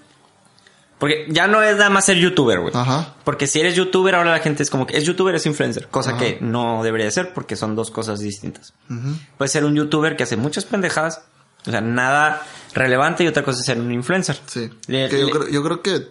Porque 0.98 1.26
ya 1.28 1.46
no 1.48 1.62
es 1.62 1.76
nada 1.76 1.90
más 1.90 2.04
ser 2.06 2.16
youtuber, 2.18 2.60
güey. 2.60 2.72
Ajá. 2.74 3.14
Porque 3.24 3.46
si 3.46 3.60
eres 3.60 3.74
youtuber, 3.74 4.14
ahora 4.14 4.30
la 4.30 4.38
gente 4.38 4.62
es 4.62 4.70
como 4.70 4.86
que 4.86 4.96
es 4.96 5.04
youtuber, 5.04 5.34
es 5.34 5.44
influencer. 5.46 5.88
Cosa 5.88 6.10
Ajá. 6.10 6.18
que 6.20 6.38
no 6.40 6.82
debería 6.84 7.10
ser 7.10 7.34
porque 7.34 7.56
son 7.56 7.74
dos 7.74 7.90
cosas 7.90 8.20
distintas. 8.20 8.72
Ujú. 8.88 9.16
Puede 9.36 9.48
ser 9.48 9.64
un 9.64 9.74
youtuber 9.74 10.16
que 10.16 10.22
hace 10.22 10.36
muchas 10.36 10.64
pendejadas. 10.64 11.22
O 11.66 11.70
sea, 11.70 11.80
nada 11.80 12.42
relevante 12.74 13.24
y 13.24 13.26
otra 13.26 13.42
cosa 13.42 13.60
es 13.60 13.66
ser 13.66 13.80
un 13.80 13.90
influencer. 13.90 14.38
Sí. 14.46 14.70
Le- 14.86 15.08
que 15.08 15.18
yo, 15.20 15.26
le- 15.26 15.32
creo, 15.32 15.48
yo 15.48 15.62
creo 15.64 15.82
que, 15.82 16.08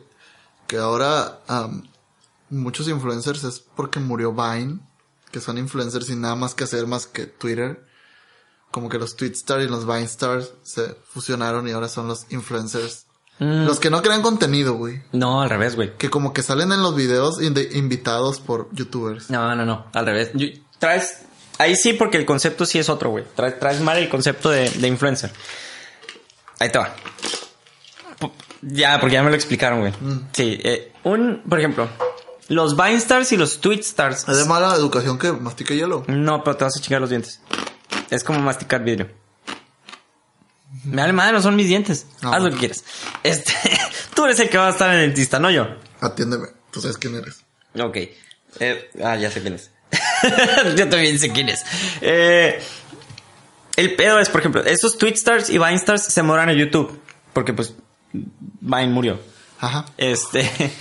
que 0.68 0.78
ahora 0.78 1.40
muchos 2.50 2.88
influencers 2.88 3.44
es 3.44 3.60
porque 3.60 4.00
murió 4.00 4.34
Vine, 4.34 4.80
que 5.32 5.40
son 5.40 5.58
influencers 5.58 6.08
sin 6.08 6.22
nada 6.22 6.36
más 6.36 6.56
que 6.56 6.64
hacer 6.66 6.88
más 6.88 7.08
que 7.08 7.26
Twitter. 7.26 7.84
Como 8.74 8.90
que 8.90 8.98
los 8.98 9.16
Tweetstars 9.16 9.64
y 9.66 9.68
los 9.68 9.86
Vine 9.86 10.02
Stars 10.06 10.52
se 10.64 10.96
fusionaron 11.14 11.68
y 11.68 11.72
ahora 11.74 11.88
son 11.88 12.08
los 12.08 12.26
influencers. 12.32 13.06
Mm. 13.38 13.68
Los 13.68 13.80
que 13.80 13.92
no 13.92 14.02
crean 14.02 14.24
contenido, 14.24 14.74
güey. 14.74 15.04
No, 15.12 15.44
al 15.44 15.50
revés, 15.52 15.76
güey. 15.76 15.96
Que 15.96 16.10
como 16.10 16.34
que 16.34 16.42
salen 16.42 16.72
en 16.72 16.82
los 16.82 16.96
videos 16.96 17.40
invitados 17.40 18.40
por 18.40 18.70
youtubers. 18.74 19.30
No, 19.30 19.56
no, 19.56 19.64
no, 19.64 19.86
al 19.94 20.06
revés. 20.08 20.32
Yo- 20.34 20.48
traes, 20.80 21.20
ahí 21.60 21.76
sí, 21.76 21.94
porque 21.94 22.18
el 22.18 22.26
concepto 22.26 22.66
sí 22.66 22.80
es 22.80 22.90
otro, 22.90 23.12
güey. 23.12 23.26
Traes, 23.36 23.60
traes 23.60 23.80
mal 23.80 24.00
el 24.00 24.10
concepto 24.10 24.50
de, 24.50 24.68
de 24.72 24.88
influencer. 24.88 25.32
Ahí 26.58 26.70
te 26.72 26.80
va. 26.80 26.96
Ya, 28.64 29.00
porque 29.00 29.14
ya 29.14 29.22
me 29.24 29.30
lo 29.30 29.36
explicaron, 29.36 29.82
güey. 29.82 29.94
Sí, 30.32 30.58
eh, 30.64 30.94
un, 31.04 31.44
por 31.48 31.60
ejemplo, 31.60 31.88
los 32.48 32.76
Vine 32.76 32.96
Stars 32.96 33.32
y 33.34 33.38
los 33.38 33.60
Tweet 33.60 33.82
Stars. 33.82 34.28
Es 34.28 34.38
de 34.38 34.46
mala 34.46 34.74
educación 34.76 35.20
que 35.20 35.32
mastique 35.32 35.76
hielo. 35.76 36.06
No, 36.08 36.44
pero 36.44 36.58
te 36.58 36.64
vas 36.64 36.74
a 36.78 36.82
chingar 36.82 37.02
los 37.02 37.10
dientes. 37.10 37.40
Es 38.10 38.24
como 38.24 38.40
masticar 38.40 38.84
vidrio. 38.84 39.10
Me 40.86 41.02
vale 41.02 41.14
madre, 41.14 41.34
no 41.34 41.42
son 41.42 41.56
mis 41.56 41.68
dientes. 41.68 42.08
No. 42.22 42.34
Haz 42.34 42.42
lo 42.42 42.50
que 42.52 42.58
quieras. 42.58 42.84
Este, 43.24 43.54
tú 44.16 44.26
eres 44.26 44.40
el 44.40 44.50
que 44.50 44.58
va 44.58 44.68
a 44.68 44.72
estar 44.72 44.90
en 44.94 45.00
el 45.00 45.08
dentista, 45.08 45.40
no 45.40 45.52
yo. 45.52 45.68
Atiéndeme. 46.02 46.48
Tú 46.72 46.82
sabes 46.82 46.98
quién 46.98 47.16
eres. 47.16 47.44
Ok. 47.80 47.98
Eh, 48.60 48.92
ah, 49.04 49.16
ya 49.16 49.32
sé 49.32 49.42
quién 49.42 49.54
es. 49.54 49.72
Yo 50.76 50.90
también 50.90 51.20
sé 51.20 51.32
quién 51.32 51.50
es. 51.50 51.64
Eh, 52.02 52.60
el 53.76 53.96
pedo 53.96 54.20
es, 54.20 54.30
por 54.30 54.42
ejemplo, 54.42 54.64
estos 54.64 54.98
Twitstars 54.98 55.50
y 55.50 55.58
Vinestars 55.58 56.04
se 56.04 56.24
moran 56.24 56.50
en 56.50 56.58
YouTube. 56.58 57.00
Porque 57.34 57.54
pues 57.54 57.74
Vine 58.12 58.88
murió. 58.88 59.20
Ajá. 59.60 59.86
Este. 59.98 60.50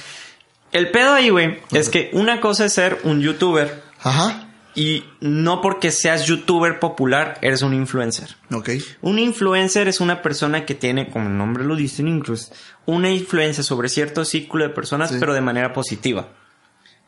El 0.72 0.90
pedo 0.90 1.12
ahí, 1.12 1.28
güey, 1.28 1.60
es 1.72 1.90
que 1.90 2.08
una 2.14 2.40
cosa 2.40 2.64
es 2.64 2.72
ser 2.72 3.00
un 3.04 3.20
youtuber 3.20 3.82
Ajá. 4.02 4.48
Y 4.74 5.04
no 5.20 5.60
porque 5.60 5.90
seas 5.90 6.26
youtuber 6.26 6.78
popular 6.78 7.38
eres 7.42 7.62
un 7.62 7.74
influencer. 7.74 8.36
Ok. 8.52 8.70
Un 9.02 9.18
influencer 9.18 9.86
es 9.88 10.00
una 10.00 10.22
persona 10.22 10.64
que 10.64 10.74
tiene, 10.74 11.10
como 11.10 11.28
el 11.28 11.36
nombre 11.36 11.64
lo 11.64 11.76
dice 11.76 12.02
en 12.02 12.08
inglés, 12.08 12.52
una 12.86 13.10
influencia 13.10 13.62
sobre 13.62 13.88
cierto 13.88 14.24
círculo 14.24 14.64
de 14.64 14.70
personas, 14.70 15.10
Sí. 15.10 15.16
pero 15.20 15.34
de 15.34 15.40
manera 15.42 15.72
positiva. 15.72 16.28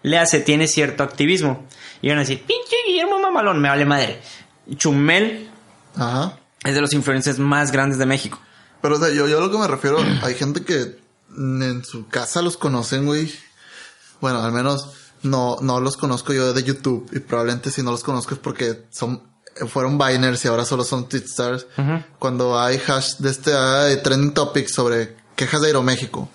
le 0.03 0.19
hace, 0.19 0.41
tiene 0.41 0.67
cierto 0.69 1.03
activismo. 1.03 1.67
Y 2.03 2.09
van 2.11 2.19
a 2.19 2.21
decir, 2.21 2.43
pinche 2.43 2.77
Guillermo 2.87 3.19
Mamalón, 3.21 3.59
me 3.63 3.71
vale 3.71 3.87
madre. 3.87 4.21
Chumel 4.77 5.49
Ajá. 5.97 6.39
es 6.63 6.75
de 6.75 6.81
los 6.83 6.93
influencers 6.93 7.39
más 7.39 7.73
grandes 7.73 7.99
de 7.99 8.05
México. 8.05 8.39
Pero, 8.83 8.97
o 8.97 8.99
sea, 8.99 9.09
yo, 9.15 9.27
yo 9.29 9.39
a 9.39 9.41
lo 9.41 9.51
que 9.51 9.57
me 9.57 9.67
refiero, 9.67 9.97
hay 10.23 10.35
gente 10.35 10.63
que 10.63 10.99
en 11.39 11.83
su 11.87 12.07
casa 12.09 12.43
los 12.43 12.59
conocen, 12.59 13.07
güey. 13.07 13.33
Bueno, 14.21 14.43
al 14.43 14.53
menos 14.53 14.91
no, 15.25 15.57
no 15.61 15.81
los 15.81 15.97
conozco 15.97 16.33
yo 16.33 16.53
de 16.53 16.63
YouTube. 16.63 17.09
Y 17.13 17.19
probablemente 17.21 17.71
si 17.71 17.83
no 17.83 17.91
los 17.91 18.03
conozco 18.05 18.35
es 18.35 18.41
porque 18.41 18.85
son, 18.91 19.23
fueron 19.69 19.99
Biners 19.99 20.45
y 20.45 20.49
ahora 20.49 20.65
solo 20.65 20.85
son 20.85 21.09
Twitstars. 21.09 21.67
Cuando 22.19 22.59
hay 22.59 22.81
hash 22.87 23.17
de 23.19 23.31
este, 23.31 23.53
hay 23.55 24.03
trending 24.03 24.33
topics 24.35 24.73
sobre 24.73 25.17
quejas 25.37 25.61
de 25.63 25.69
Aeroméxico. 25.69 26.29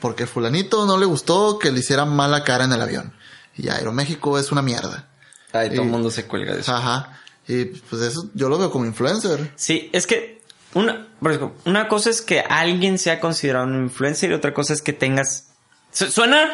Porque 0.00 0.26
fulanito 0.26 0.84
no 0.86 0.98
le 0.98 1.06
gustó 1.06 1.58
que 1.58 1.70
le 1.70 1.80
hicieran 1.80 2.14
mala 2.14 2.42
cara 2.44 2.64
en 2.64 2.72
el 2.72 2.80
avión. 2.80 3.12
Y 3.56 3.68
Aeroméxico 3.68 4.38
es 4.38 4.50
una 4.50 4.62
mierda. 4.62 5.08
Ay, 5.52 5.70
todo 5.70 5.82
el 5.82 5.88
mundo 5.88 6.10
se 6.10 6.26
cuelga 6.26 6.54
de 6.54 6.60
eso. 6.62 6.74
Ajá. 6.74 7.20
Y 7.46 7.66
pues 7.66 8.00
eso 8.02 8.30
yo 8.34 8.48
lo 8.48 8.56
veo 8.58 8.70
como 8.70 8.86
influencer. 8.86 9.52
Sí, 9.56 9.90
es 9.92 10.06
que 10.06 10.40
una, 10.74 11.08
por 11.20 11.32
ejemplo, 11.32 11.54
una 11.66 11.86
cosa 11.88 12.08
es 12.08 12.22
que 12.22 12.40
alguien 12.40 12.98
sea 12.98 13.20
considerado 13.20 13.66
un 13.66 13.82
influencer 13.82 14.30
y 14.30 14.34
otra 14.34 14.54
cosa 14.54 14.72
es 14.72 14.80
que 14.80 14.92
tengas... 14.94 15.48
Su- 15.92 16.10
Suena 16.10 16.48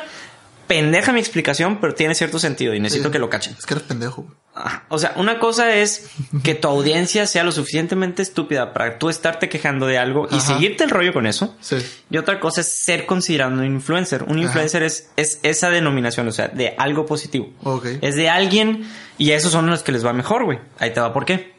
pendeja 0.68 1.12
mi 1.12 1.18
explicación, 1.18 1.78
pero 1.80 1.94
tiene 1.94 2.14
cierto 2.14 2.38
sentido 2.38 2.74
y 2.74 2.80
necesito 2.80 3.08
Sí. 3.08 3.12
que 3.12 3.18
lo 3.18 3.28
cachen. 3.28 3.56
Es 3.58 3.66
que 3.66 3.74
eres 3.74 3.86
pendejo. 3.86 4.26
Ah, 4.54 4.82
O 4.88 4.98
sea, 4.98 5.12
una 5.16 5.38
cosa 5.38 5.74
es 5.74 6.08
que 6.42 6.54
tu 6.54 6.68
audiencia 6.68 7.26
sea 7.26 7.42
lo 7.44 7.52
suficientemente 7.52 8.22
estúpida 8.22 8.72
para 8.72 8.98
tú 8.98 9.08
estarte 9.08 9.48
quejando 9.48 9.86
de 9.86 9.98
algo 9.98 10.28
y 10.30 10.40
seguirte 10.40 10.84
el 10.84 10.90
rollo 10.90 11.12
con 11.12 11.26
eso. 11.26 11.56
Sí. 11.60 11.76
Y 12.10 12.16
otra 12.18 12.38
cosa 12.40 12.60
es 12.60 12.68
ser 12.68 13.06
considerado 13.06 13.52
un 13.52 13.64
influencer. 13.64 14.24
Un 14.24 14.38
influencer 14.38 14.82
es, 14.82 15.10
es 15.16 15.40
esa 15.42 15.70
denominación, 15.70 16.28
o 16.28 16.32
sea, 16.32 16.48
de 16.48 16.74
algo 16.76 17.06
positivo. 17.06 17.50
Ok. 17.62 17.86
Es 18.00 18.14
de 18.16 18.28
alguien 18.28 18.88
y 19.16 19.30
a 19.32 19.36
esos 19.36 19.52
son 19.52 19.66
los 19.70 19.82
que 19.82 19.92
les 19.92 20.04
va 20.04 20.12
mejor, 20.12 20.44
güey. 20.44 20.58
Ahí 20.78 20.92
te 20.92 21.00
va 21.00 21.12
por 21.12 21.24
qué. 21.24 21.54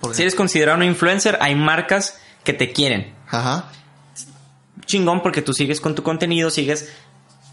¿Por 0.00 0.10
qué? 0.12 0.16
Si 0.16 0.22
eres 0.22 0.34
considerado 0.34 0.78
un 0.78 0.84
influencer, 0.84 1.36
hay 1.40 1.54
marcas 1.54 2.18
que 2.44 2.52
te 2.52 2.72
quieren. 2.72 3.14
Ajá. 3.28 3.70
Chingón 4.86 5.22
porque 5.22 5.42
tú 5.42 5.52
sigues 5.52 5.80
con 5.80 5.94
tu 5.94 6.02
contenido, 6.02 6.50
sigues 6.50 6.90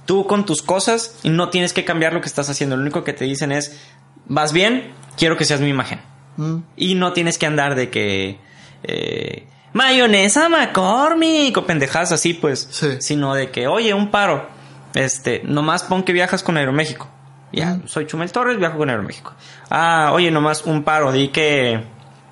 tú 0.07 0.25
con 0.25 0.47
tus 0.47 0.63
cosas 0.63 1.19
y 1.21 1.29
no 1.29 1.49
tienes 1.49 1.73
que 1.73 1.85
cambiar 1.85 2.13
lo 2.13 2.21
que 2.21 2.27
estás 2.27 2.49
haciendo. 2.49 2.75
Lo 2.75 2.81
único 2.81 3.03
que 3.03 3.13
te 3.13 3.25
dicen 3.25 3.51
es, 3.51 3.79
vas 4.25 4.51
bien, 4.53 4.91
quiero 5.15 5.37
que 5.37 5.45
seas 5.45 5.61
mi 5.61 5.67
imagen. 5.67 6.01
Mm. 6.37 6.57
Y 6.75 6.95
no 6.95 7.13
tienes 7.13 7.37
que 7.37 7.45
andar 7.45 7.75
de 7.75 7.91
que... 7.91 8.39
eh, 8.81 9.47
mayonesa 9.73 10.49
McCormick 10.49 11.55
o 11.57 11.65
pendejadas 11.67 12.11
así, 12.11 12.33
pues. 12.33 12.67
Sí. 12.71 12.97
Sino 12.99 13.35
de 13.35 13.51
que, 13.51 13.67
oye, 13.67 13.93
un 13.93 14.09
paro. 14.09 14.49
Este, 14.95 15.41
nomás 15.43 15.83
pon 15.83 16.01
que 16.01 16.13
viajas 16.13 16.41
con 16.41 16.57
Aeroméxico. 16.57 17.07
Ya, 17.51 17.79
soy 17.85 18.07
Chumel 18.07 18.31
Torres, 18.31 18.57
viajo 18.57 18.77
con 18.77 18.89
Aeroméxico. 18.89 19.33
Ah, 19.69 20.09
oye, 20.13 20.31
nomás 20.31 20.63
un 20.65 20.83
paro, 20.83 21.11
di 21.11 21.27
que... 21.27 21.83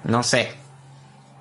No 0.03 0.23
sé. 0.23 0.53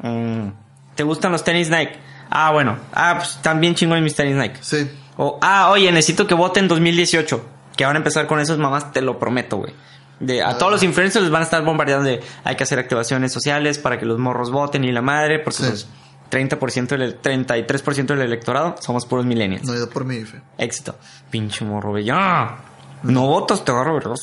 Mm, 0.01 0.49
¿Te 0.95 1.03
gustan 1.03 1.32
los 1.32 1.43
tenis 1.45 1.70
Nike? 1.70 1.99
Ah, 2.30 2.51
bueno. 2.53 2.78
Ah, 2.93 3.14
pues 3.18 3.39
también 3.43 3.74
chingón 3.74 4.03
mis 4.03 4.14
tenis 4.14 4.37
Nike. 4.37 4.59
Sí. 4.61 4.91
O, 5.16 5.38
ah, 5.42 5.70
oye, 5.70 5.90
necesito 5.92 6.26
que 6.26 6.34
voten 6.34 6.68
2018. 6.68 7.44
Que 7.76 7.84
van 7.84 7.96
a 7.96 7.98
empezar 7.98 8.26
con 8.26 8.38
esos 8.40 8.58
mamás, 8.58 8.92
te 8.92 9.00
lo 9.00 9.18
prometo, 9.18 9.56
güey. 9.58 9.74
De, 10.20 10.42
a 10.42 10.56
todos 10.58 10.70
los 10.72 10.82
influencers 10.84 11.22
les 11.24 11.32
van 11.32 11.42
a 11.42 11.44
estar 11.44 11.64
bombardeando 11.64 12.04
de 12.08 12.20
hay 12.44 12.54
que 12.56 12.62
hacer 12.62 12.78
activaciones 12.78 13.32
sociales 13.32 13.78
para 13.78 13.98
que 13.98 14.06
los 14.06 14.18
morros 14.18 14.50
voten 14.52 14.84
y 14.84 14.92
la 14.92 15.02
madre, 15.02 15.40
porque 15.40 15.58
Sí. 15.58 15.68
pues 15.68 15.88
30% 16.30 16.96
del 16.96 17.20
33% 17.20 18.06
del 18.14 18.22
electorado 18.22 18.76
somos 18.80 19.06
puros 19.06 19.26
millennials. 19.26 19.64
No 19.66 19.74
he 19.74 19.76
ido 19.76 19.90
por 19.90 20.04
mi 20.04 20.16
IFE. 20.16 20.40
Éxito. 20.58 20.94
Pinche 21.30 21.64
morro, 21.64 21.90
güey. 21.90 22.04
Ya. 22.04 22.58
No 23.02 23.26
votas, 23.26 23.64
te 23.64 23.72
agarro, 23.72 23.94
¿verdad? 23.94 24.14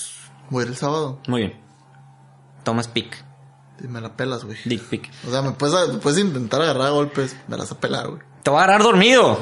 Voy 0.49 0.63
el 0.65 0.75
sábado 0.75 1.19
Muy 1.27 1.41
bien. 1.41 1.53
Tomas 2.63 2.87
pic. 2.87 3.23
y 3.83 3.87
me 3.87 3.99
la 4.01 4.09
pelas, 4.15 4.43
güey. 4.45 4.57
Dick 4.65 4.83
pic. 4.83 5.09
O 5.27 5.31
sea, 5.31 5.41
me 5.41 5.51
puedes, 5.51 5.89
me 5.89 5.99
puedes 5.99 6.19
intentar 6.19 6.61
agarrar 6.61 6.87
a 6.87 6.89
golpes, 6.91 7.35
me 7.47 7.57
las 7.57 7.71
a 7.71 7.79
pelar, 7.79 8.07
güey. 8.09 8.21
Te 8.43 8.49
voy 8.49 8.59
a 8.59 8.63
agarrar 8.63 8.83
dormido. 8.83 9.37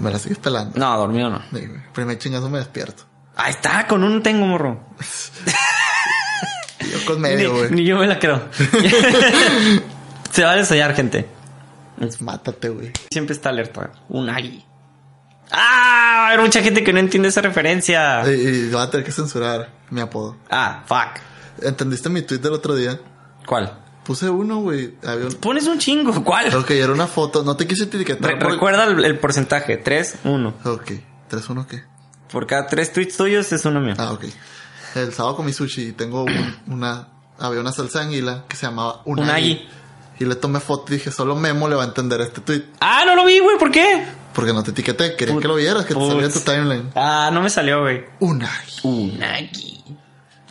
Me 0.00 0.10
las 0.10 0.22
sigues 0.22 0.38
pelando. 0.38 0.78
No, 0.78 0.98
dormido 0.98 1.30
no. 1.30 1.42
Güey. 1.50 1.68
Primer 1.92 2.18
chingazo 2.18 2.48
me 2.48 2.58
despierto. 2.58 3.04
Ahí 3.36 3.50
está, 3.52 3.86
con 3.86 4.02
un 4.02 4.22
tengo 4.22 4.46
morro. 4.46 4.80
Yo 6.80 7.04
con 7.04 7.20
medio, 7.20 7.52
güey. 7.54 7.70
ni 7.70 7.84
yo 7.84 7.98
me 7.98 8.06
la 8.06 8.18
creo. 8.18 8.42
Se 10.32 10.44
va 10.44 10.52
a 10.52 10.56
desayar, 10.56 10.94
gente. 10.94 11.28
Mátate, 12.20 12.68
güey. 12.70 12.92
Siempre 13.12 13.34
está 13.34 13.50
alerta. 13.50 13.90
Un 14.08 14.30
agui. 14.30 14.64
¡Ah! 15.52 16.28
Hay 16.30 16.38
mucha 16.38 16.62
gente 16.62 16.82
que 16.82 16.92
no 16.92 16.98
entiende 17.00 17.28
esa 17.28 17.42
referencia. 17.42 18.22
Y, 18.26 18.30
y 18.30 18.70
va 18.70 18.84
a 18.84 18.90
tener 18.90 19.04
que 19.04 19.12
censurar 19.12 19.68
mi 19.90 20.00
apodo. 20.00 20.36
Ah, 20.50 20.82
fuck. 20.86 21.20
¿Entendiste 21.62 22.08
mi 22.08 22.22
tweet 22.22 22.38
del 22.38 22.54
otro 22.54 22.74
día? 22.74 22.98
¿Cuál? 23.46 23.78
Puse 24.04 24.28
uno, 24.30 24.58
güey. 24.60 24.94
Un... 25.04 25.34
Pones 25.40 25.66
un 25.66 25.78
chingo. 25.78 26.24
¿Cuál? 26.24 26.54
Ok, 26.54 26.70
era 26.70 26.92
una 26.92 27.06
foto. 27.06 27.42
No 27.44 27.56
te 27.56 27.66
quise 27.66 27.84
etiquetar. 27.84 28.32
Re- 28.32 28.38
por- 28.38 28.52
Recuerda 28.52 28.84
el, 28.84 29.04
el 29.04 29.18
porcentaje. 29.18 29.76
3, 29.76 30.16
1. 30.24 30.54
Ok. 30.64 30.92
¿Tres 31.28 31.48
uno 31.48 31.66
qué? 31.66 31.84
Por 32.32 32.46
cada 32.46 32.66
tres 32.66 32.92
tweets 32.92 33.16
tuyos 33.16 33.52
es 33.52 33.64
uno 33.64 33.80
mío. 33.80 33.94
Ah, 33.98 34.12
ok. 34.12 34.24
El 34.96 35.12
sábado 35.12 35.36
comí 35.36 35.52
sushi 35.52 35.88
y 35.88 35.92
tengo 35.92 36.24
un- 36.24 36.56
una... 36.66 37.08
Había 37.38 37.60
una 37.60 37.72
salsa 37.72 38.00
de 38.00 38.04
anguila 38.06 38.44
que 38.48 38.56
se 38.56 38.66
llamaba 38.66 39.02
unagi. 39.04 39.30
Unagi. 39.52 39.68
Y 40.18 40.24
le 40.26 40.34
tomé 40.34 40.60
foto 40.60 40.92
y 40.92 40.96
dije, 40.96 41.10
solo 41.10 41.34
Memo 41.36 41.68
le 41.68 41.74
va 41.76 41.84
a 41.84 41.86
entender 41.86 42.20
este 42.20 42.40
tweet. 42.42 42.64
Ah, 42.80 43.04
no 43.06 43.14
lo 43.14 43.24
vi, 43.24 43.38
güey. 43.38 43.56
¿Por 43.58 43.70
qué? 43.70 44.04
Porque 44.34 44.52
no 44.52 44.62
te 44.62 44.72
etiqueté. 44.72 45.16
Quería 45.16 45.34
Put- 45.34 45.42
que 45.42 45.48
lo 45.48 45.54
vieras, 45.54 45.86
que 45.86 45.94
te 45.94 46.00
saliera 46.06 46.28
tu 46.30 46.40
timeline. 46.40 46.90
Ah, 46.94 47.30
no 47.32 47.40
me 47.40 47.48
salió, 47.48 47.80
güey. 47.80 48.04
Unagi. 48.20 48.80
Unagi. 48.82 49.84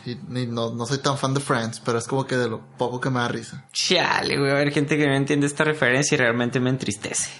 Y, 0.06 0.12
y 0.12 0.46
no, 0.46 0.70
no 0.74 0.86
soy 0.86 0.98
tan 0.98 1.18
fan 1.18 1.34
de 1.34 1.40
Friends, 1.40 1.80
pero 1.84 1.98
es 1.98 2.06
como 2.06 2.26
que 2.26 2.36
de 2.36 2.48
lo 2.48 2.60
poco 2.78 3.00
que 3.00 3.10
me 3.10 3.20
da 3.20 3.28
risa. 3.28 3.64
Chale, 3.72 4.38
güey. 4.38 4.50
A 4.50 4.54
ver, 4.54 4.72
gente 4.72 4.96
que 4.96 5.06
no 5.06 5.14
entiende 5.14 5.46
esta 5.46 5.64
referencia 5.64 6.14
y 6.14 6.18
realmente 6.18 6.58
me 6.60 6.70
entristece. 6.70 7.30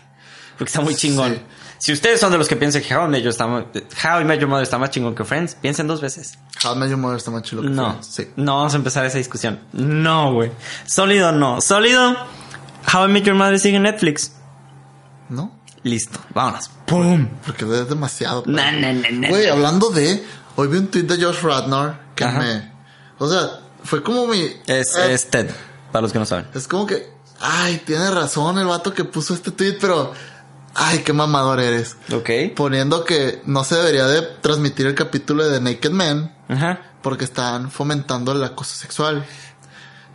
Porque 0.58 0.68
está 0.68 0.82
muy 0.82 0.94
chingón. 0.94 1.34
Sí. 1.36 1.40
Si 1.78 1.92
ustedes 1.92 2.20
son 2.20 2.30
de 2.32 2.36
los 2.36 2.46
que 2.48 2.54
piensan 2.56 2.82
que 2.82 2.94
How 2.94 3.06
I 3.06 3.08
Met 3.08 3.20
Your 3.22 3.30
está 3.30 3.46
más- 3.46 3.64
How 4.04 4.20
I 4.20 4.24
Met 4.24 4.38
Your 4.40 4.48
Mother 4.50 4.62
está 4.64 4.76
más 4.76 4.90
chingón 4.90 5.14
que 5.14 5.24
Friends, 5.24 5.54
piensen 5.54 5.86
dos 5.86 6.02
veces. 6.02 6.38
How 6.62 6.74
I 6.74 6.78
Met 6.78 6.90
Your 6.90 6.98
Mother 6.98 7.16
está 7.16 7.30
más 7.30 7.42
chulo 7.44 7.62
que 7.62 7.68
No. 7.70 7.92
Friends. 7.92 8.06
Sí. 8.08 8.28
No 8.36 8.56
vamos 8.58 8.74
a 8.74 8.76
empezar 8.76 9.06
esa 9.06 9.16
discusión. 9.16 9.60
No, 9.72 10.34
güey. 10.34 10.52
Sólido 10.84 11.32
no. 11.32 11.62
Sólido. 11.62 12.14
How 12.92 13.06
I 13.08 13.08
Met 13.12 13.24
Your 13.24 13.36
Mother 13.36 13.58
sigue 13.58 13.76
en 13.76 13.84
Netflix. 13.84 14.32
¿No? 15.30 15.58
Listo. 15.82 16.18
Vámonos. 16.34 16.68
¡Pum! 16.86 17.26
Porque 17.46 17.64
es 17.64 17.88
demasiado. 17.88 18.42
Na, 18.46 18.70
na, 18.70 18.92
na, 18.92 19.08
na, 19.10 19.28
Güey, 19.30 19.46
na. 19.46 19.52
hablando 19.54 19.88
de... 19.88 20.22
Hoy 20.56 20.68
vi 20.68 20.78
un 20.78 20.88
tweet 20.88 21.04
de 21.04 21.22
Josh 21.24 21.40
Radnor 21.42 21.96
que 22.14 22.24
Ajá. 22.24 22.38
me... 22.38 22.72
O 23.18 23.28
sea, 23.28 23.60
fue 23.84 24.02
como 24.02 24.26
mi... 24.26 24.40
Es, 24.66 24.96
eh, 24.96 25.12
es 25.12 25.30
Ted, 25.30 25.50
para 25.92 26.02
los 26.02 26.12
que 26.12 26.18
no 26.18 26.26
saben. 26.26 26.46
Es 26.54 26.66
como 26.68 26.86
que... 26.86 27.10
Ay, 27.40 27.82
tiene 27.86 28.10
razón 28.10 28.58
el 28.58 28.66
vato 28.66 28.92
que 28.92 29.04
puso 29.04 29.34
este 29.34 29.50
tweet, 29.50 29.78
pero... 29.80 30.12
Ay, 30.74 30.98
qué 31.00 31.12
mamador 31.12 31.58
eres. 31.60 31.96
Ok. 32.12 32.30
Poniendo 32.54 33.04
que 33.04 33.42
no 33.44 33.64
se 33.64 33.74
debería 33.76 34.06
de 34.06 34.22
transmitir 34.22 34.86
el 34.86 34.94
capítulo 34.94 35.44
de 35.48 35.58
The 35.58 35.64
Naked 35.64 35.90
Man 35.90 36.32
Ajá. 36.48 36.80
porque 37.02 37.24
están 37.24 37.70
fomentando 37.72 38.32
el 38.32 38.44
acoso 38.44 38.74
sexual. 38.76 39.26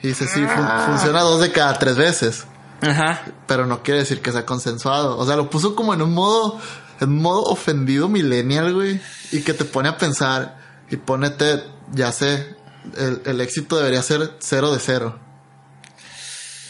Y 0.01 0.07
dice, 0.09 0.27
sí, 0.27 0.39
fun- 0.45 0.69
funciona 0.87 1.21
dos 1.21 1.41
de 1.41 1.51
cada 1.51 1.77
tres 1.77 1.97
veces. 1.97 2.45
Ajá. 2.81 3.23
pero 3.47 3.65
no 3.65 3.81
quiere 3.83 4.01
decir 4.01 4.21
que 4.21 4.31
sea 4.31 4.45
consensuado. 4.45 5.17
O 5.17 5.25
sea, 5.25 5.35
lo 5.35 5.49
puso 5.49 5.75
como 5.75 5.93
en 5.93 6.01
un 6.01 6.13
modo, 6.13 6.59
en 6.99 7.09
un 7.09 7.21
modo 7.21 7.43
ofendido 7.43 8.07
millennial, 8.09 8.73
güey. 8.73 8.99
Y 9.31 9.41
que 9.41 9.53
te 9.53 9.65
pone 9.65 9.89
a 9.89 9.97
pensar 9.97 10.57
y 10.89 10.97
ponete, 10.97 11.63
ya 11.93 12.11
sé, 12.11 12.55
el, 12.97 13.21
el 13.25 13.41
éxito 13.41 13.77
debería 13.77 14.01
ser 14.01 14.31
cero 14.39 14.71
de 14.73 14.79
cero. 14.79 15.19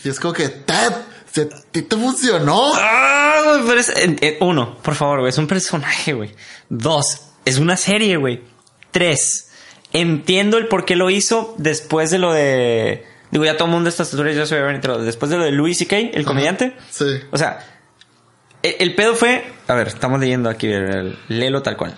Y 0.04 0.10
es 0.10 0.20
como 0.20 0.34
que, 0.34 0.50
Ted, 0.50 0.94
si 1.32 1.42
a 1.42 1.50
ti 1.50 1.82
te 1.82 1.98
funcionó. 1.98 2.72
Ah, 2.76 3.62
pero 3.66 3.80
es, 3.80 3.90
eh, 3.90 4.38
uno, 4.40 4.78
por 4.78 4.96
favor, 4.96 5.20
güey, 5.20 5.30
es 5.30 5.38
un 5.38 5.48
personaje, 5.48 6.14
güey. 6.14 6.34
Dos, 6.70 7.22
es 7.44 7.58
una 7.58 7.76
serie, 7.76 8.18
güey. 8.18 8.44
Tres, 8.92 9.50
entiendo 9.92 10.58
el 10.58 10.68
por 10.68 10.86
qué 10.86 10.96
lo 10.96 11.10
hizo 11.10 11.56
después 11.58 12.12
de 12.12 12.20
lo 12.20 12.34
de... 12.34 13.06
Digo, 13.32 13.44
ya 13.44 13.58
todo 13.58 13.66
el 13.66 13.72
mundo 13.72 13.86
de 13.86 13.90
estas 13.90 14.14
historias 14.14 14.36
ya 14.36 14.46
se 14.46 14.62
ve 14.62 14.80
después 15.04 15.30
de 15.30 15.38
lo 15.38 15.44
de 15.44 15.52
Louis 15.52 15.78
C.K., 15.78 15.98
el 16.14 16.24
comediante. 16.24 16.78
Sí. 16.90 17.06
O 17.32 17.38
sea, 17.38 17.75
el, 18.68 18.76
el 18.80 18.96
pedo 18.96 19.16
fue... 19.16 19.44
A 19.68 19.74
ver, 19.74 19.88
estamos 19.88 20.20
leyendo 20.20 20.50
aquí, 20.50 20.68
el, 20.68 21.18
léelo 21.30 21.62
tal 21.62 21.76
cual. 21.78 21.98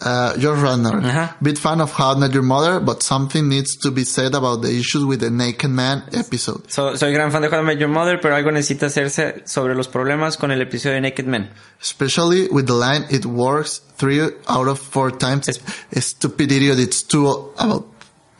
Uh, 0.00 0.38
George 0.38 0.60
Radner. 0.60 0.94
Ajá. 1.06 1.36
Big 1.40 1.56
fan 1.56 1.80
of 1.80 1.90
How 1.98 2.14
I 2.14 2.18
Met 2.18 2.32
Your 2.32 2.42
Mother, 2.42 2.78
but 2.80 3.02
something 3.02 3.48
needs 3.48 3.76
to 3.78 3.90
be 3.90 4.04
said 4.04 4.34
about 4.34 4.60
the 4.60 4.68
issues 4.68 5.04
with 5.04 5.20
the 5.20 5.30
Naked 5.30 5.70
Man 5.70 6.04
episode. 6.12 6.62
So- 6.68 6.94
soy 6.96 7.12
gran 7.12 7.30
fan 7.32 7.40
de 7.42 7.48
How 7.48 7.60
I 7.60 7.62
Met 7.62 7.78
Your 7.78 7.88
Mother, 7.88 8.18
pero 8.20 8.34
algo 8.36 8.50
necesita 8.50 8.86
hacerse 8.86 9.42
sobre 9.46 9.74
los 9.74 9.88
problemas 9.88 10.36
con 10.36 10.50
el 10.50 10.60
episodio 10.60 10.96
de 10.96 11.00
Naked 11.00 11.26
Men. 11.26 11.50
Especially 11.80 12.48
with 12.50 12.66
the 12.66 12.74
line, 12.74 13.06
it 13.08 13.24
works 13.24 13.80
three 13.96 14.20
out 14.46 14.68
of 14.68 14.78
four 14.78 15.10
times. 15.16 15.48
Es- 15.48 15.60
Stupid 16.04 16.52
idiot, 16.52 16.78
it's 16.78 17.02
two 17.02 17.52
about 17.56 17.86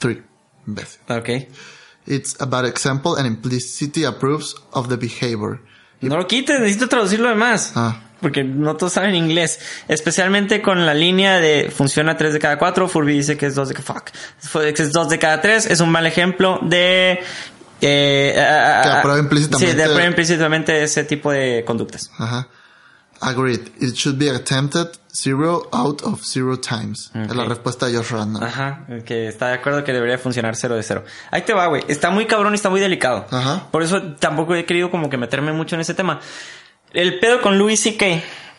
three. 0.01 0.21
Imbécil. 0.67 0.99
Ok. 1.09 1.49
It's 2.07 2.37
about 2.41 2.67
example 2.67 3.17
and 3.17 3.27
implicity 3.27 4.05
approves 4.05 4.55
of 4.73 4.89
the 4.89 4.97
behavior. 4.99 5.61
No 6.09 6.17
lo 6.17 6.27
quites, 6.27 6.61
necesito 6.61 6.89
traducirlo 6.89 7.29
además. 7.29 7.73
Ah. 7.75 8.01
Porque 8.21 8.43
no 8.43 8.77
todos 8.77 8.95
saben 8.95 9.15
inglés. 9.15 9.61
Especialmente 9.87 10.63
con 10.63 10.87
la 10.87 10.95
línea 10.95 11.41
de 11.41 11.71
funciona 11.75 12.17
3 12.17 12.33
de 12.33 12.39
cada 12.39 12.59
4. 12.59 12.89
Furby 12.89 13.13
dice 13.13 13.37
que 13.37 13.47
es 13.47 13.55
2 13.55 13.69
de 13.69 13.75
cada... 13.75 13.85
Fuck. 13.85 14.11
Es 14.79 14.93
2 14.93 15.09
de 15.11 15.19
cada 15.19 15.41
3. 15.43 15.67
Es 15.67 15.81
un 15.81 15.91
mal 15.91 16.07
ejemplo 16.07 16.59
de... 16.63 17.21
Eh, 17.81 18.33
Que 18.35 18.89
aprueba 18.89 19.19
implícitamente- 19.19 19.71
Sí, 19.71 19.77
de 19.77 19.83
aprueba 19.85 20.07
implícitamente 20.07 20.83
ese 20.83 21.05
tipo 21.05 21.31
de 21.33 21.65
conductas. 21.67 22.11
Ajá. 22.17 22.49
Agreed. 23.25 23.69
It 23.81 23.95
should 23.95 24.19
be 24.19 24.29
attempted 24.29 24.89
zero 25.11 25.69
out 25.73 26.03
of 26.03 26.23
zero 26.23 26.59
times. 26.59 27.11
Es 27.15 27.35
la 27.35 27.45
respuesta 27.45 27.87
de 27.87 27.97
Josh 27.97 28.11
Randall. 28.11 28.45
Ajá, 28.45 28.85
que 29.07 29.29
está 29.29 29.49
de 29.49 29.55
acuerdo 29.55 29.83
que 29.83 29.95
debería 29.95 30.19
funcionar 30.19 30.57
0 30.57 30.77
de 30.77 30.83
0. 30.83 31.05
Ahí 31.31 31.43
te 31.43 31.55
va, 31.55 31.67
güey. 31.69 31.83
Está 31.89 32.11
muy 32.11 32.27
cabrón 32.27 32.53
y 32.53 32.57
está 32.57 32.69
muy 32.69 32.81
delicado. 32.81 33.27
Ajá. 33.31 33.69
Por 33.71 33.83
eso 33.83 34.03
tampoco 34.15 34.55
he 34.55 34.67
querido 34.67 34.91
como 34.91 35.09
que 35.09 35.17
meterme 35.17 35.53
mucho 35.53 35.75
en 35.75 35.81
ese 35.81 35.95
tema. 35.95 36.21
El 36.93 37.19
pedo 37.19 37.41
con 37.41 37.57
Louis 37.59 37.81
C.K. 37.81 38.07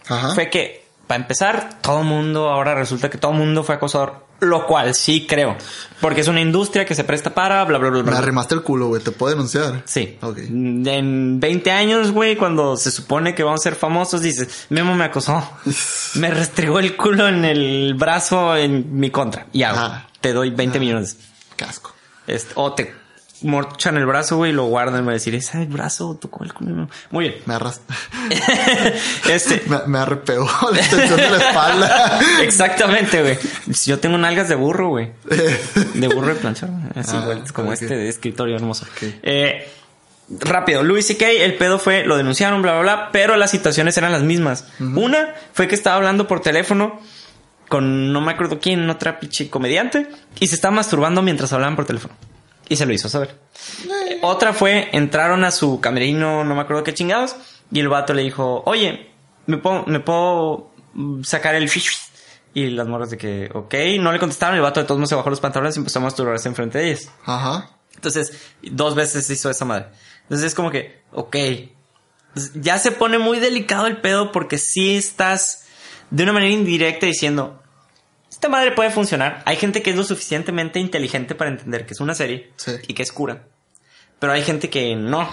Ajá. 0.07 0.29
fue 0.33 0.49
que, 0.49 0.83
para 1.05 1.21
empezar, 1.21 1.81
todo 1.81 2.03
mundo, 2.03 2.49
ahora 2.49 2.73
resulta 2.73 3.09
que 3.09 3.19
todo 3.19 3.33
mundo 3.33 3.63
fue 3.63 3.75
acosador. 3.75 4.24
Lo 4.41 4.65
cual 4.67 4.93
sí 4.93 5.25
creo. 5.27 5.55
Porque 6.01 6.21
es 6.21 6.27
una 6.27 6.41
industria 6.41 6.85
que 6.85 6.93
se 6.93 7.03
presta 7.03 7.33
para 7.33 7.63
bla, 7.63 7.77
bla, 7.77 7.89
bla, 7.89 8.03
Me 8.03 8.09
bla. 8.09 8.17
arrimaste 8.17 8.53
el 8.53 8.61
culo, 8.63 8.87
güey. 8.87 9.01
¿Te 9.01 9.11
puedo 9.11 9.31
denunciar? 9.31 9.83
Sí. 9.85 10.17
Ok. 10.21 10.37
En 10.39 11.39
20 11.39 11.71
años, 11.71 12.11
güey, 12.11 12.35
cuando 12.35 12.75
se 12.77 12.91
supone 12.91 13.33
que 13.33 13.43
vamos 13.43 13.61
a 13.61 13.63
ser 13.63 13.75
famosos, 13.75 14.21
dices, 14.21 14.67
Memo 14.69 14.93
me 14.93 15.05
acosó. 15.05 15.41
me 16.15 16.29
restregó 16.31 16.79
el 16.79 16.95
culo 16.97 17.27
en 17.27 17.45
el 17.45 17.93
brazo 17.95 18.55
en 18.57 18.99
mi 18.99 19.09
contra. 19.09 19.47
Y 19.53 19.63
hago. 19.63 19.79
Ah. 19.79 20.07
Te 20.19 20.33
doy 20.33 20.49
20 20.49 20.79
millones. 20.79 21.17
Casco. 21.55 21.93
Este, 22.27 22.51
o 22.55 22.73
te 22.73 22.93
morchan 23.41 23.97
el 23.97 24.05
brazo, 24.05 24.37
güey, 24.37 24.51
y 24.51 24.53
lo 24.53 24.65
guardan 24.65 24.95
y 24.95 25.01
me 25.01 25.05
va 25.07 25.11
a 25.11 25.13
decir, 25.15 25.35
ese 25.35 25.65
brazo 25.65 26.17
tocó 26.19 26.43
el 26.43 26.53
culo. 26.53 26.87
Muy 27.11 27.29
bien. 27.29 27.41
Me 27.45 27.53
arras... 27.55 27.81
este, 29.29 29.61
me, 29.67 29.79
me 29.87 29.99
arrepegó 29.99 30.47
la 30.71 30.77
extensión 30.79 31.19
de 31.19 31.29
la 31.29 31.37
espalda. 31.37 32.19
exactamente, 32.41 33.21
güey. 33.21 33.37
Yo 33.85 33.99
tengo 33.99 34.17
nalgas 34.17 34.49
de 34.49 34.55
burro, 34.55 34.89
güey. 34.89 35.11
De 35.93 36.07
burro 36.07 36.27
de 36.27 36.35
planchar, 36.35 36.69
güey. 36.69 36.83
Así, 36.95 37.15
Ah, 37.15 37.23
güey, 37.25 37.39
como 37.53 37.69
ok. 37.69 37.73
este 37.73 37.95
de 37.95 38.09
escritorio 38.09 38.55
hermoso. 38.55 38.85
Eh, 39.23 39.69
rápido, 40.39 40.83
Louis 40.83 41.05
C.K., 41.05 41.27
el 41.29 41.55
pedo 41.55 41.77
fue, 41.79 42.03
lo 42.05 42.17
denunciaron, 42.17 42.61
bla, 42.61 42.73
bla, 42.73 42.81
bla, 42.81 43.09
pero 43.11 43.35
las 43.37 43.51
situaciones 43.51 43.97
eran 43.97 44.11
las 44.11 44.23
mismas. 44.23 44.65
Una 44.79 45.33
fue 45.53 45.67
que 45.67 45.75
estaba 45.75 45.97
hablando 45.97 46.27
por 46.27 46.41
teléfono 46.41 46.99
con 47.67 48.13
no 48.13 48.21
me 48.21 48.31
acuerdo 48.31 48.59
quién, 48.59 48.87
otra 48.91 49.19
pinche 49.19 49.49
comediante, 49.49 50.07
y 50.39 50.47
se 50.47 50.55
estaba 50.55 50.75
masturbando 50.75 51.21
mientras 51.23 51.51
hablaban 51.51 51.75
por 51.75 51.85
teléfono. 51.85 52.13
Y 52.67 52.75
se 52.75 52.85
lo 52.85 52.93
hizo 52.93 53.09
saber. 53.09 53.39
Eh, 54.09 54.19
Otra 54.21 54.53
fue, 54.53 54.89
entraron 54.91 55.43
a 55.43 55.51
su 55.51 55.79
camerino, 55.79 56.43
no 56.43 56.55
me 56.55 56.61
acuerdo 56.61 56.83
qué 56.83 56.93
chingados, 56.93 57.35
y 57.71 57.79
el 57.79 57.89
vato 57.89 58.13
le 58.13 58.23
dijo, 58.23 58.63
oye, 58.65 59.11
¿me 59.45 59.57
puedo, 59.57 59.85
me 59.85 59.99
puedo 59.99 60.71
sacar 61.23 61.55
el? 61.55 61.69
Y 62.53 62.67
las 62.69 62.87
morras 62.87 63.09
de 63.09 63.17
que, 63.17 63.49
ok, 63.53 63.73
no 63.99 64.11
le 64.11 64.19
contestaron, 64.19 64.55
el 64.55 64.61
vato 64.61 64.79
de 64.79 64.85
todos 64.85 64.97
modos 64.97 65.09
se 65.09 65.15
bajó 65.15 65.29
los 65.29 65.41
pantalones 65.41 65.75
y 65.75 65.79
empezó 65.79 65.99
a 65.99 66.03
masturbarse 66.03 66.47
enfrente 66.47 66.77
de 66.79 66.91
ellas. 66.91 67.11
Ajá. 67.25 67.69
Entonces, 67.95 68.33
dos 68.61 68.95
veces 68.95 69.29
hizo 69.29 69.49
esa 69.49 69.65
madre. 69.65 69.87
Entonces 70.23 70.47
es 70.47 70.55
como 70.55 70.71
que, 70.71 71.01
ok. 71.11 71.35
Ya 72.55 72.77
se 72.79 72.91
pone 72.91 73.17
muy 73.17 73.39
delicado 73.39 73.87
el 73.87 74.01
pedo 74.01 74.31
porque 74.31 74.57
si 74.57 74.95
estás 74.95 75.65
de 76.09 76.23
una 76.23 76.33
manera 76.33 76.51
indirecta 76.51 77.05
diciendo, 77.05 77.61
esta 78.35 78.49
madre 78.49 78.73
puede 78.73 78.91
funcionar. 78.91 79.41
Hay 79.45 79.55
gente 79.55 79.81
que 79.81 79.91
es 79.91 79.95
lo 79.95 80.03
suficientemente 80.03 80.77
inteligente 80.79 81.35
para 81.35 81.51
entender 81.51 81.85
que 81.85 81.93
es 81.93 82.01
una 82.01 82.13
serie 82.13 82.51
Sí. 82.57 82.73
y 82.85 82.93
que 82.93 83.01
es 83.01 83.13
cura. 83.13 83.47
Pero 84.19 84.33
hay 84.33 84.43
gente 84.43 84.69
que 84.69 84.93
no. 84.95 85.27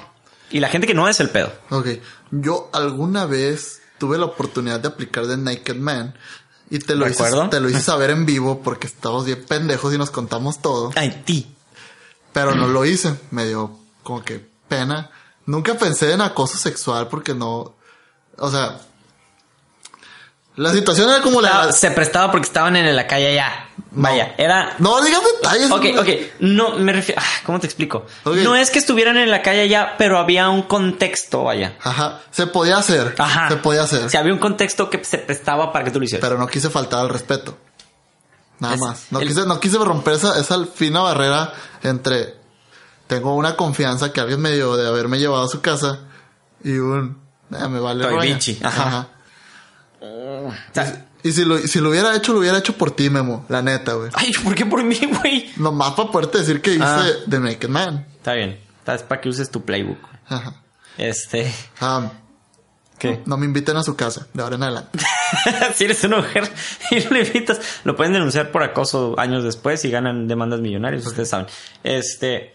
Y 0.50 0.60
la 0.60 0.68
gente 0.68 0.86
que 0.86 0.94
no 0.94 1.08
es 1.08 1.18
el 1.18 1.28
pedo. 1.28 1.52
Ok. 1.70 1.88
Yo 2.30 2.70
alguna 2.72 3.26
vez 3.26 3.82
tuve 3.98 4.18
la 4.18 4.26
oportunidad 4.26 4.78
de 4.78 4.86
aplicar 4.86 5.26
de 5.26 5.36
Naked 5.36 5.74
Man. 5.76 6.14
Y 6.70 6.78
te 6.78 6.94
lo, 6.94 7.08
hice, 7.08 7.24
te 7.50 7.58
lo 7.58 7.68
hice 7.68 7.80
saber 7.82 8.10
en 8.10 8.24
vivo 8.24 8.62
porque 8.62 8.86
estábamos 8.86 9.26
bien 9.26 9.44
pendejos 9.46 9.92
y 9.92 9.98
nos 9.98 10.10
contamos 10.12 10.62
todo. 10.62 10.92
Ay, 10.94 11.22
ti. 11.24 11.52
Pero 12.32 12.54
no 12.54 12.68
lo 12.68 12.84
hice. 12.84 13.16
Me 13.32 13.46
dio 13.46 13.78
como 14.04 14.22
que 14.22 14.46
pena. 14.68 15.10
Nunca 15.44 15.74
pensé 15.74 16.12
en 16.12 16.20
acoso 16.20 16.56
sexual 16.56 17.08
porque 17.08 17.34
no... 17.34 17.74
O 18.38 18.50
sea... 18.50 18.78
La 20.56 20.70
situación 20.72 21.08
era 21.08 21.22
como 21.22 21.40
la... 21.40 21.72
Se 21.72 21.90
prestaba 21.92 22.30
porque 22.30 22.46
estaban 22.46 22.76
en 22.76 22.94
la 22.94 23.06
calle 23.06 23.28
allá. 23.28 23.68
Vaya, 23.94 24.34
era 24.38 24.74
No 24.78 25.00
digas 25.02 25.20
detalles. 25.36 25.70
Ok, 25.70 25.84
no- 25.94 26.00
ok. 26.02 26.08
No, 26.40 26.78
me 26.78 26.92
refiero... 26.92 27.20
ah, 27.24 27.40
¿Cómo 27.44 27.58
te 27.60 27.66
explico? 27.66 28.06
No 28.24 28.54
es 28.56 28.70
que 28.70 28.78
estuvieran 28.78 29.16
en 29.16 29.30
la 29.30 29.40
calle 29.42 29.68
ya, 29.68 29.94
pero 29.98 30.18
había 30.18 30.48
un 30.50 30.62
contexto, 30.62 31.44
vaya. 31.44 31.76
Ajá. 31.82 32.20
Se 32.30 32.46
podía 32.46 32.76
hacer. 32.78 33.14
Ajá. 33.18 33.48
Se 33.48 33.56
podía 33.56 33.82
hacer. 33.82 34.04
O 34.04 34.08
sea, 34.10 34.20
había 34.20 34.32
un 34.32 34.38
contexto 34.38 34.88
que 34.90 35.02
se 35.04 35.18
prestaba 35.18 35.72
para 35.72 35.84
que 35.86 35.90
tú 35.90 35.98
lo 35.98 36.04
hicieras. 36.04 36.26
Pero 36.26 36.38
no 36.38 36.46
quise 36.46 36.68
faltar 36.70 37.00
al 37.00 37.08
respeto. 37.08 37.56
Nada 38.58 38.74
Es- 38.74 38.80
más. 38.80 39.06
No 39.10 39.20
el- 39.20 39.28
quise, 39.28 39.46
no 39.46 39.58
quise 39.58 39.78
romper 39.78 40.14
esa, 40.14 40.38
esa 40.38 40.64
fina 40.66 41.00
barrera 41.00 41.52
entre 41.82 42.36
tengo 43.06 43.34
una 43.34 43.56
confianza 43.56 44.12
que 44.12 44.20
alguien 44.20 44.40
me 44.40 44.52
dio 44.52 44.76
de 44.76 44.86
haberme 44.86 45.18
llevado 45.18 45.44
a 45.44 45.48
su 45.48 45.60
casa 45.60 46.00
y 46.64 46.72
un 46.78 47.20
"Eh, 47.50 47.68
me 47.68 47.80
vale 47.80 48.04
Estoy 48.04 48.16
roña". 48.18 48.34
bichi. 48.34 48.58
Ajá. 48.62 49.08
O 50.02 50.52
sea, 50.72 51.06
Y 51.22 51.30
si 51.32 51.44
lo, 51.44 51.56
si 51.58 51.80
lo 51.80 51.90
hubiera 51.90 52.16
hecho, 52.16 52.32
lo 52.32 52.40
hubiera 52.40 52.58
hecho 52.58 52.76
por 52.76 52.90
ti, 52.90 53.08
Memo. 53.08 53.46
La 53.48 53.62
neta, 53.62 53.94
güey. 53.94 54.10
ay, 54.14 54.32
¿por 54.42 54.54
qué 54.54 54.66
por 54.66 54.82
mí, 54.82 54.98
güey? 55.20 55.50
Nomás 55.56 55.92
para 55.92 56.10
poderte 56.10 56.38
decir 56.38 56.60
que 56.60 56.72
hice 56.72 56.82
Ah. 56.84 57.06
The 57.28 57.38
Naked 57.38 57.68
Man. 57.68 58.06
Está 58.16 58.34
bien. 58.34 58.58
Es 58.86 59.02
para 59.04 59.20
que 59.20 59.28
uses 59.28 59.50
tu 59.50 59.64
playbook. 59.64 59.98
Ajá. 60.28 60.62
Este... 60.98 61.52
¿Qué? 62.98 63.20
no 63.26 63.36
me 63.36 63.46
inviten 63.46 63.76
a 63.76 63.82
su 63.82 63.96
casa, 63.96 64.28
de 64.32 64.42
ahora 64.44 64.54
en 64.54 64.62
adelante. 64.62 64.96
si 65.74 65.84
eres 65.84 66.04
una 66.04 66.18
mujer 66.18 66.48
y 66.92 67.00
lo 67.00 67.18
invitas, 67.18 67.60
lo 67.82 67.96
pueden 67.96 68.12
denunciar 68.12 68.52
por 68.52 68.62
acoso 68.62 69.18
años 69.18 69.42
después 69.42 69.84
y 69.84 69.90
ganan 69.90 70.28
demandas 70.28 70.60
millonarias, 70.60 71.04
ustedes 71.04 71.28
saben. 71.28 71.46
Este, 71.82 72.54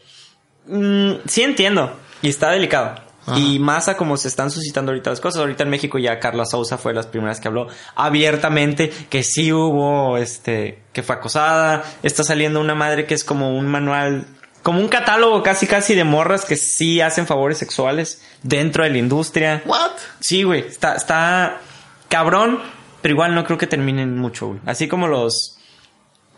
mm, 0.67 1.15
sí 1.25 1.41
entiendo 1.43 1.99
y 2.21 2.29
está 2.29 2.51
delicado. 2.51 2.95
Ajá. 3.27 3.37
Y 3.37 3.59
más 3.59 3.89
a 3.89 3.97
como 3.97 4.17
se 4.17 4.29
están 4.29 4.49
suscitando 4.49 4.91
ahorita 4.91 5.09
las 5.09 5.19
cosas. 5.19 5.41
Ahorita 5.41 5.63
en 5.63 5.69
México 5.69 5.99
ya 5.99 6.19
Carla 6.19 6.45
Sousa 6.45 6.77
fue 6.77 6.93
de 6.93 6.95
las 6.95 7.07
primeras 7.07 7.39
que 7.39 7.49
habló 7.49 7.67
abiertamente 7.95 8.91
que 9.09 9.21
sí 9.23 9.51
hubo, 9.51 10.17
este, 10.17 10.79
que 10.93 11.03
fue 11.03 11.15
acosada. 11.15 11.83
Está 12.03 12.23
saliendo 12.23 12.61
una 12.61 12.73
madre 12.73 13.05
que 13.05 13.13
es 13.13 13.23
como 13.23 13.57
un 13.57 13.67
manual, 13.67 14.25
como 14.63 14.79
un 14.79 14.87
catálogo 14.87 15.43
casi 15.43 15.67
casi 15.67 15.93
de 15.93 16.03
morras 16.03 16.45
que 16.45 16.55
sí 16.55 17.01
hacen 17.01 17.27
favores 17.27 17.57
sexuales 17.57 18.21
dentro 18.43 18.83
de 18.83 18.91
la 18.91 18.97
industria. 18.97 19.61
¿What? 19.65 19.91
Sí, 20.19 20.43
güey, 20.43 20.61
está, 20.61 20.95
está 20.95 21.59
cabrón, 22.07 22.61
pero 23.01 23.13
igual 23.13 23.35
no 23.35 23.43
creo 23.43 23.57
que 23.57 23.67
terminen 23.67 24.17
mucho, 24.17 24.47
güey. 24.47 24.59
Así 24.65 24.87
como 24.87 25.07
los... 25.07 25.56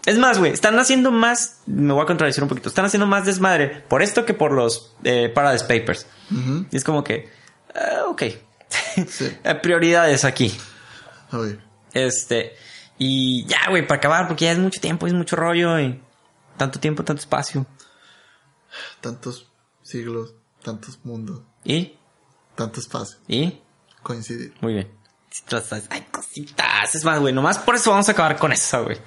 Es 0.05 0.17
más, 0.17 0.39
güey, 0.39 0.51
están 0.53 0.77
haciendo 0.79 1.11
más, 1.11 1.61
me 1.65 1.93
voy 1.93 2.03
a 2.03 2.05
contradecir 2.05 2.41
un 2.41 2.49
poquito, 2.49 2.69
están 2.69 2.85
haciendo 2.85 3.05
más 3.05 3.25
desmadre 3.25 3.83
por 3.87 4.01
esto 4.01 4.25
que 4.25 4.33
por 4.33 4.51
los 4.51 4.95
eh, 5.03 5.29
Paradise 5.29 5.65
Papers. 5.65 6.07
Y 6.71 6.75
es 6.77 6.83
como 6.83 7.03
que, 7.03 7.29
ah, 7.75 8.05
ok, 8.07 8.23
Sí. 9.07 9.37
Eh, 9.43 9.55
prioridades 9.55 10.25
aquí. 10.25 10.55
Ok. 11.31 11.47
Este, 11.93 12.55
y 12.97 13.45
ya, 13.45 13.69
güey, 13.69 13.85
para 13.87 13.97
acabar, 13.97 14.27
porque 14.27 14.45
ya 14.45 14.51
es 14.51 14.59
mucho 14.59 14.79
tiempo, 14.79 15.07
es 15.07 15.13
mucho 15.13 15.35
rollo 15.35 15.79
y 15.79 16.01
tanto 16.57 16.79
tiempo, 16.79 17.03
tanto 17.03 17.21
espacio. 17.21 17.65
Tantos 19.01 19.47
siglos, 19.81 20.35
tantos 20.63 20.99
mundos, 21.03 21.41
¿Y? 21.63 21.97
tanto 22.55 22.79
espacio. 22.79 23.17
¿Y? 23.27 23.59
Coincidir. 24.03 24.53
Muy 24.61 24.73
bien. 24.73 24.91
Ay, 25.89 26.07
cositas. 26.11 26.95
Es 26.95 27.05
más, 27.05 27.19
güey, 27.19 27.33
nomás 27.33 27.59
por 27.59 27.75
eso 27.75 27.91
vamos 27.91 28.09
a 28.09 28.11
acabar 28.11 28.37
con 28.37 28.51
eso, 28.51 28.83
güey. 28.83 28.97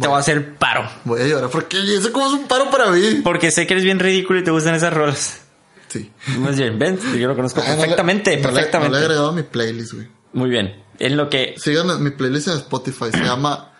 Te 0.00 0.06
voy 0.08 0.16
a 0.16 0.20
hacer 0.20 0.54
paro. 0.56 0.88
Voy 1.04 1.22
a 1.22 1.26
llorar 1.26 1.50
porque 1.50 1.78
eso 1.96 2.12
como 2.12 2.26
es 2.26 2.32
un 2.34 2.46
paro 2.48 2.70
para 2.70 2.90
mí. 2.90 3.20
Porque 3.24 3.50
sé 3.50 3.66
que 3.66 3.74
eres 3.74 3.84
bien 3.84 3.98
ridículo 3.98 4.38
y 4.40 4.44
te 4.44 4.50
gustan 4.50 4.74
esas 4.74 4.92
rolas. 4.92 5.40
Sí. 5.88 6.10
Más 6.38 6.58
bien, 6.58 6.78
ven, 6.78 6.98
yo 7.18 7.28
lo 7.28 7.34
conozco 7.36 7.60
Ah, 7.60 7.68
no 7.68 7.70
le- 7.76 7.78
perfectamente, 7.80 8.30
no 8.32 8.36
le- 8.36 8.42
perfectamente. 8.42 8.88
No 8.90 8.94
le 8.96 9.00
he 9.00 9.04
agregado 9.06 9.28
a 9.30 9.32
mi 9.32 9.42
playlist, 9.42 9.92
güey. 9.94 10.08
Muy 10.34 10.50
bien. 10.50 10.82
En 10.98 11.16
lo 11.16 11.30
que... 11.30 11.54
Sigan 11.56 12.02
mi 12.02 12.10
playlist 12.10 12.48
en 12.48 12.54
Spotify. 12.54 13.06
Se 13.12 13.22
llama 13.22 13.72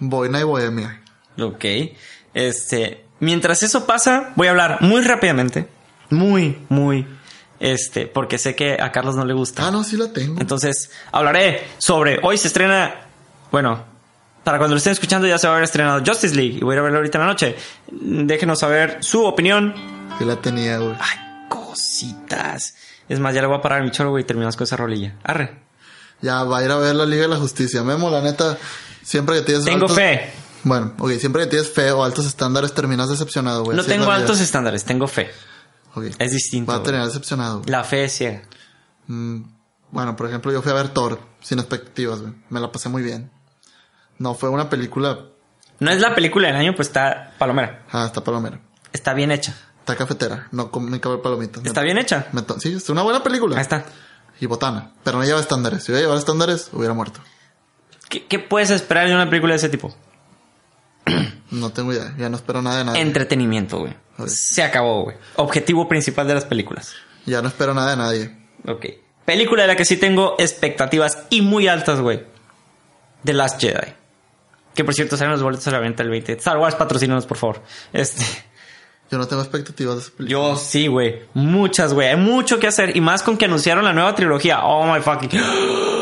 Boina 0.00 0.40
y 0.40 0.42
Bohemia. 0.42 1.00
Ok. 1.40 1.64
Este... 2.34 3.04
Mientras 3.20 3.62
eso 3.62 3.86
pasa, 3.86 4.32
voy 4.36 4.48
a 4.48 4.50
hablar 4.50 4.78
muy 4.82 5.00
rápidamente. 5.02 5.66
Muy, 6.10 6.58
muy... 6.68 7.06
Este... 7.60 8.06
Porque 8.06 8.36
sé 8.38 8.54
que 8.54 8.76
a 8.78 8.92
Carlos 8.92 9.16
no 9.16 9.24
le 9.24 9.32
gusta. 9.32 9.66
Ah, 9.66 9.70
no, 9.70 9.84
sí 9.84 9.96
la 9.96 10.12
tengo. 10.12 10.38
Entonces, 10.40 10.90
hablaré 11.12 11.62
sobre... 11.78 12.18
Hoy 12.22 12.36
se 12.36 12.48
estrena... 12.48 13.06
Bueno... 13.50 13.93
Para 14.44 14.58
cuando 14.58 14.74
lo 14.74 14.78
estén 14.78 14.92
escuchando 14.92 15.26
ya 15.26 15.38
se 15.38 15.46
va 15.46 15.54
a 15.54 15.56
haber 15.56 15.64
estrenado 15.64 16.02
Justice 16.04 16.34
League. 16.34 16.58
Y 16.58 16.60
voy 16.60 16.72
a 16.72 16.74
ir 16.74 16.80
a 16.80 16.82
verlo 16.82 16.98
ahorita 16.98 17.18
en 17.18 17.22
la 17.22 17.30
noche. 17.30 17.56
Déjenos 17.90 18.58
saber 18.60 18.98
su 19.00 19.24
opinión 19.24 19.74
Sí 20.18 20.24
la 20.24 20.36
tenía, 20.36 20.78
güey. 20.78 20.94
Ay, 21.00 21.46
cositas. 21.48 22.74
Es 23.08 23.18
más, 23.20 23.34
ya 23.34 23.40
le 23.40 23.46
voy 23.48 23.58
a 23.58 23.60
parar 23.62 23.82
mi 23.82 23.90
choro, 23.90 24.10
güey, 24.10 24.22
y 24.22 24.26
terminamos 24.26 24.56
con 24.56 24.64
esa 24.64 24.76
rolilla. 24.76 25.16
Arre. 25.24 25.58
Ya 26.20 26.42
va 26.44 26.58
a 26.58 26.64
ir 26.64 26.70
a 26.70 26.76
ver 26.76 26.94
la 26.94 27.04
Liga 27.04 27.22
de 27.22 27.28
la 27.28 27.36
Justicia. 27.36 27.82
Memo, 27.82 28.10
la 28.10 28.20
neta, 28.22 28.56
siempre 29.02 29.36
que 29.36 29.42
tienes 29.42 29.64
Tengo 29.64 29.86
altos- 29.86 29.96
fe. 29.96 30.32
Bueno, 30.62 30.94
ok, 30.98 31.10
siempre 31.18 31.42
que 31.42 31.48
tienes 31.48 31.70
fe 31.70 31.90
o 31.90 32.02
altos 32.04 32.24
estándares 32.26 32.72
terminas 32.72 33.10
decepcionado, 33.10 33.64
güey. 33.64 33.76
No 33.76 33.84
tengo 33.84 34.10
altos 34.10 34.40
estándares, 34.40 34.84
tengo 34.84 35.06
fe. 35.06 35.30
Ok. 35.94 36.04
Es 36.18 36.32
distinto. 36.32 36.72
Va 36.72 36.78
a 36.78 36.82
terminar 36.82 37.06
decepcionado. 37.06 37.58
güey. 37.58 37.70
La 37.70 37.84
fe 37.84 38.04
es 38.04 38.12
ciega. 38.16 38.42
Mm, 39.08 39.42
bueno, 39.90 40.16
por 40.16 40.26
ejemplo, 40.28 40.50
yo 40.52 40.62
fui 40.62 40.72
a 40.72 40.74
ver 40.74 40.88
Thor 40.88 41.20
sin 41.42 41.58
expectativas, 41.58 42.20
güey. 42.22 42.32
Me 42.48 42.60
la 42.60 42.72
pasé 42.72 42.88
muy 42.88 43.02
bien. 43.02 43.30
No 44.18 44.34
fue 44.34 44.48
una 44.48 44.68
película. 44.70 45.18
No 45.80 45.90
es 45.90 46.00
la 46.00 46.14
película 46.14 46.48
del 46.48 46.56
año, 46.56 46.74
pues 46.74 46.88
está 46.88 47.32
palomera. 47.38 47.82
Ah, 47.90 48.04
está 48.06 48.22
palomera. 48.22 48.60
Está 48.92 49.12
bien 49.14 49.30
hecha. 49.32 49.54
Está 49.80 49.96
cafetera. 49.96 50.48
No 50.52 50.70
com- 50.70 50.88
ni 50.90 50.98
cabe 51.00 51.18
palomitas. 51.18 51.64
Está 51.66 51.82
bien 51.82 51.98
hecha. 51.98 52.26
me 52.32 52.42
to- 52.42 52.58
sí, 52.60 52.72
es 52.74 52.88
una 52.90 53.02
buena 53.02 53.22
película. 53.22 53.56
Ahí 53.56 53.62
está. 53.62 53.84
Y 54.40 54.46
botana. 54.46 54.92
Pero 55.02 55.18
no 55.18 55.24
lleva 55.24 55.40
estándares. 55.40 55.82
Si 55.84 55.92
hubiera 55.92 56.02
llevado 56.04 56.18
estándares, 56.18 56.70
hubiera 56.72 56.94
muerto. 56.94 57.20
¿Qué, 58.08 58.26
qué 58.26 58.38
puedes 58.38 58.70
esperar 58.70 59.08
de 59.08 59.14
una 59.14 59.28
película 59.28 59.52
de 59.52 59.56
ese 59.58 59.68
tipo? 59.68 59.94
No 61.50 61.70
tengo 61.70 61.92
idea. 61.92 62.14
Ya 62.18 62.28
no 62.28 62.36
espero 62.36 62.62
nada 62.62 62.78
de 62.78 62.84
nadie. 62.84 63.00
Entretenimiento, 63.02 63.78
güey. 63.78 63.94
Ok. 64.18 64.26
Se 64.28 64.62
acabó, 64.62 65.04
güey. 65.04 65.16
Objetivo 65.36 65.86
principal 65.88 66.26
de 66.26 66.34
las 66.34 66.44
películas. 66.44 66.92
Ya 67.26 67.42
no 67.42 67.48
espero 67.48 67.74
nada 67.74 67.90
de 67.90 67.96
nadie. 67.96 68.36
Ok. 68.66 68.86
Película 69.24 69.62
de 69.62 69.68
la 69.68 69.76
que 69.76 69.84
sí 69.84 69.96
tengo 69.96 70.34
expectativas 70.38 71.18
y 71.30 71.42
muy 71.42 71.68
altas, 71.68 72.00
güey. 72.00 72.24
The 73.24 73.34
Last 73.34 73.60
Jedi. 73.60 73.94
Que 74.74 74.84
por 74.84 74.94
cierto 74.94 75.16
salen 75.16 75.32
los 75.32 75.42
boletos 75.42 75.66
a 75.68 75.70
la 75.70 75.78
venta 75.78 76.02
el 76.02 76.10
20. 76.10 76.32
Star 76.32 76.58
Wars, 76.58 76.74
patrocínanos, 76.74 77.26
por 77.26 77.36
favor. 77.36 77.62
Este. 77.92 78.24
Yo 79.10 79.18
no 79.18 79.28
tengo 79.28 79.42
expectativas 79.42 79.94
de 79.96 80.00
esa 80.00 80.10
película. 80.16 80.30
Yo 80.30 80.56
sí, 80.56 80.86
güey. 80.88 81.20
Muchas, 81.34 81.92
güey. 81.92 82.08
Hay 82.08 82.16
mucho 82.16 82.58
que 82.58 82.66
hacer. 82.66 82.96
Y 82.96 83.00
más 83.00 83.22
con 83.22 83.36
que 83.36 83.44
anunciaron 83.44 83.84
la 83.84 83.92
nueva 83.92 84.14
trilogía. 84.14 84.64
Oh 84.64 84.92
my 84.92 85.00
fucking. 85.00 85.30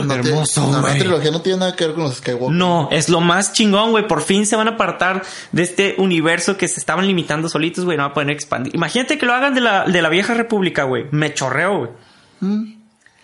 No 0.07 0.15
Hermoso, 0.15 0.61
La 0.63 0.67
nueva 0.69 0.81
güey. 0.89 0.99
trilogía 1.01 1.31
no 1.33 1.43
tiene 1.43 1.59
nada 1.59 1.77
que 1.77 1.85
ver 1.87 1.95
con 1.95 2.05
los 2.05 2.15
Skywalker. 2.15 2.51
No, 2.57 2.89
es 2.93 3.09
lo 3.09 3.21
más 3.21 3.53
chingón, 3.53 3.91
güey. 3.91 4.07
Por 4.07 4.23
fin 4.23 4.47
se 4.47 4.57
van 4.57 4.69
a 4.69 4.73
apartar 4.73 5.23
de 5.51 5.63
este 5.63 5.97
universo 5.99 6.57
que 6.57 6.69
se 6.69 6.81
estaban 6.81 7.07
limitando 7.07 7.49
solitos, 7.49 7.85
güey. 7.85 7.97
No 7.99 8.05
va 8.05 8.11
a 8.11 8.15
poder 8.15 8.31
expandir. 8.31 8.75
Imagínate 8.75 9.19
que 9.19 9.27
lo 9.27 9.35
hagan 9.35 9.53
de 9.55 9.61
la, 9.61 9.85
de 9.85 10.01
la 10.01 10.09
vieja 10.09 10.33
república, 10.35 10.85
güey. 10.85 11.07
Me 11.11 11.35
chorreo, 11.35 11.79
güey. 11.79 11.91
Mm. 12.41 12.82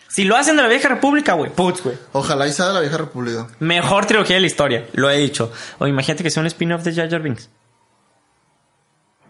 Si 0.08 0.24
lo 0.24 0.36
hacen 0.36 0.56
de 0.56 0.62
la 0.62 0.68
vieja 0.68 0.88
república, 0.88 1.34
güey. 1.34 1.50
Putz, 1.52 1.82
güey. 1.82 1.96
Ojalá 2.12 2.46
y 2.48 2.52
sea 2.52 2.68
de 2.68 2.74
la 2.74 2.80
vieja 2.80 2.96
república. 2.96 3.46
Mejor 3.60 4.06
trilogía 4.06 4.36
de 4.36 4.40
la 4.40 4.46
historia. 4.46 4.86
Lo 4.94 5.10
he 5.10 5.18
dicho. 5.18 5.52
O 5.78 5.86
imagínate 5.86 6.22
que 6.22 6.30
sea 6.30 6.40
un 6.40 6.46
spin-off 6.46 6.82
de 6.82 6.94
Jar 6.94 7.10
Jar 7.10 7.20
Binks. 7.20 7.50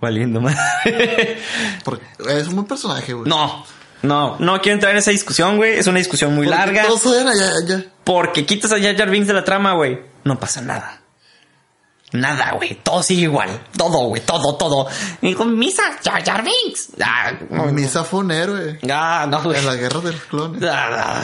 Valiendo 0.01 0.41
más. 0.41 0.57
Es 0.85 2.47
un 2.49 2.55
buen 2.55 2.67
personaje, 2.67 3.13
güey. 3.13 3.29
no. 3.29 3.65
No, 4.01 4.37
no 4.39 4.61
quiero 4.61 4.75
entrar 4.75 4.93
en 4.93 4.99
esa 4.99 5.11
discusión, 5.11 5.57
güey. 5.57 5.77
Es 5.77 5.89
una 5.89 5.99
discusión 5.99 6.33
muy 6.33 6.47
Porque 6.47 6.57
larga. 6.61 6.87
Todos 6.87 7.05
odian 7.07 7.27
a 7.27 7.35
ya, 7.35 7.51
ya. 7.67 7.85
Porque 8.05 8.47
quitas 8.47 8.71
a 8.71 8.81
Jar 8.81 8.97
Jar 8.97 9.11
Binks 9.11 9.27
de 9.27 9.35
la 9.35 9.43
trama, 9.43 9.75
güey. 9.75 9.99
No 10.23 10.39
pasa 10.39 10.61
nada. 10.61 11.03
Nada, 12.13 12.53
güey. 12.53 12.75
Todo 12.83 13.03
sigue 13.03 13.23
igual. 13.23 13.51
Todo, 13.77 13.99
güey. 14.09 14.23
Todo, 14.25 14.55
todo. 14.57 14.87
Y 15.21 15.35
con 15.35 15.59
misa, 15.59 15.83
Jar 16.05 16.25
Jar 16.25 16.43
Binks. 16.43 16.89
Ah, 17.03 17.33
no, 17.51 17.65
Misa 17.67 18.05
fue 18.05 18.21
un 18.21 18.31
héroe. 18.31 18.79
ah, 18.91 19.27
no, 19.29 19.43
güey. 19.43 19.59
En 19.59 19.67
la 19.67 19.75
guerra 19.77 20.01
de 20.01 20.13
los 20.13 20.23
clones. 20.23 20.63
Ah, 20.71 21.23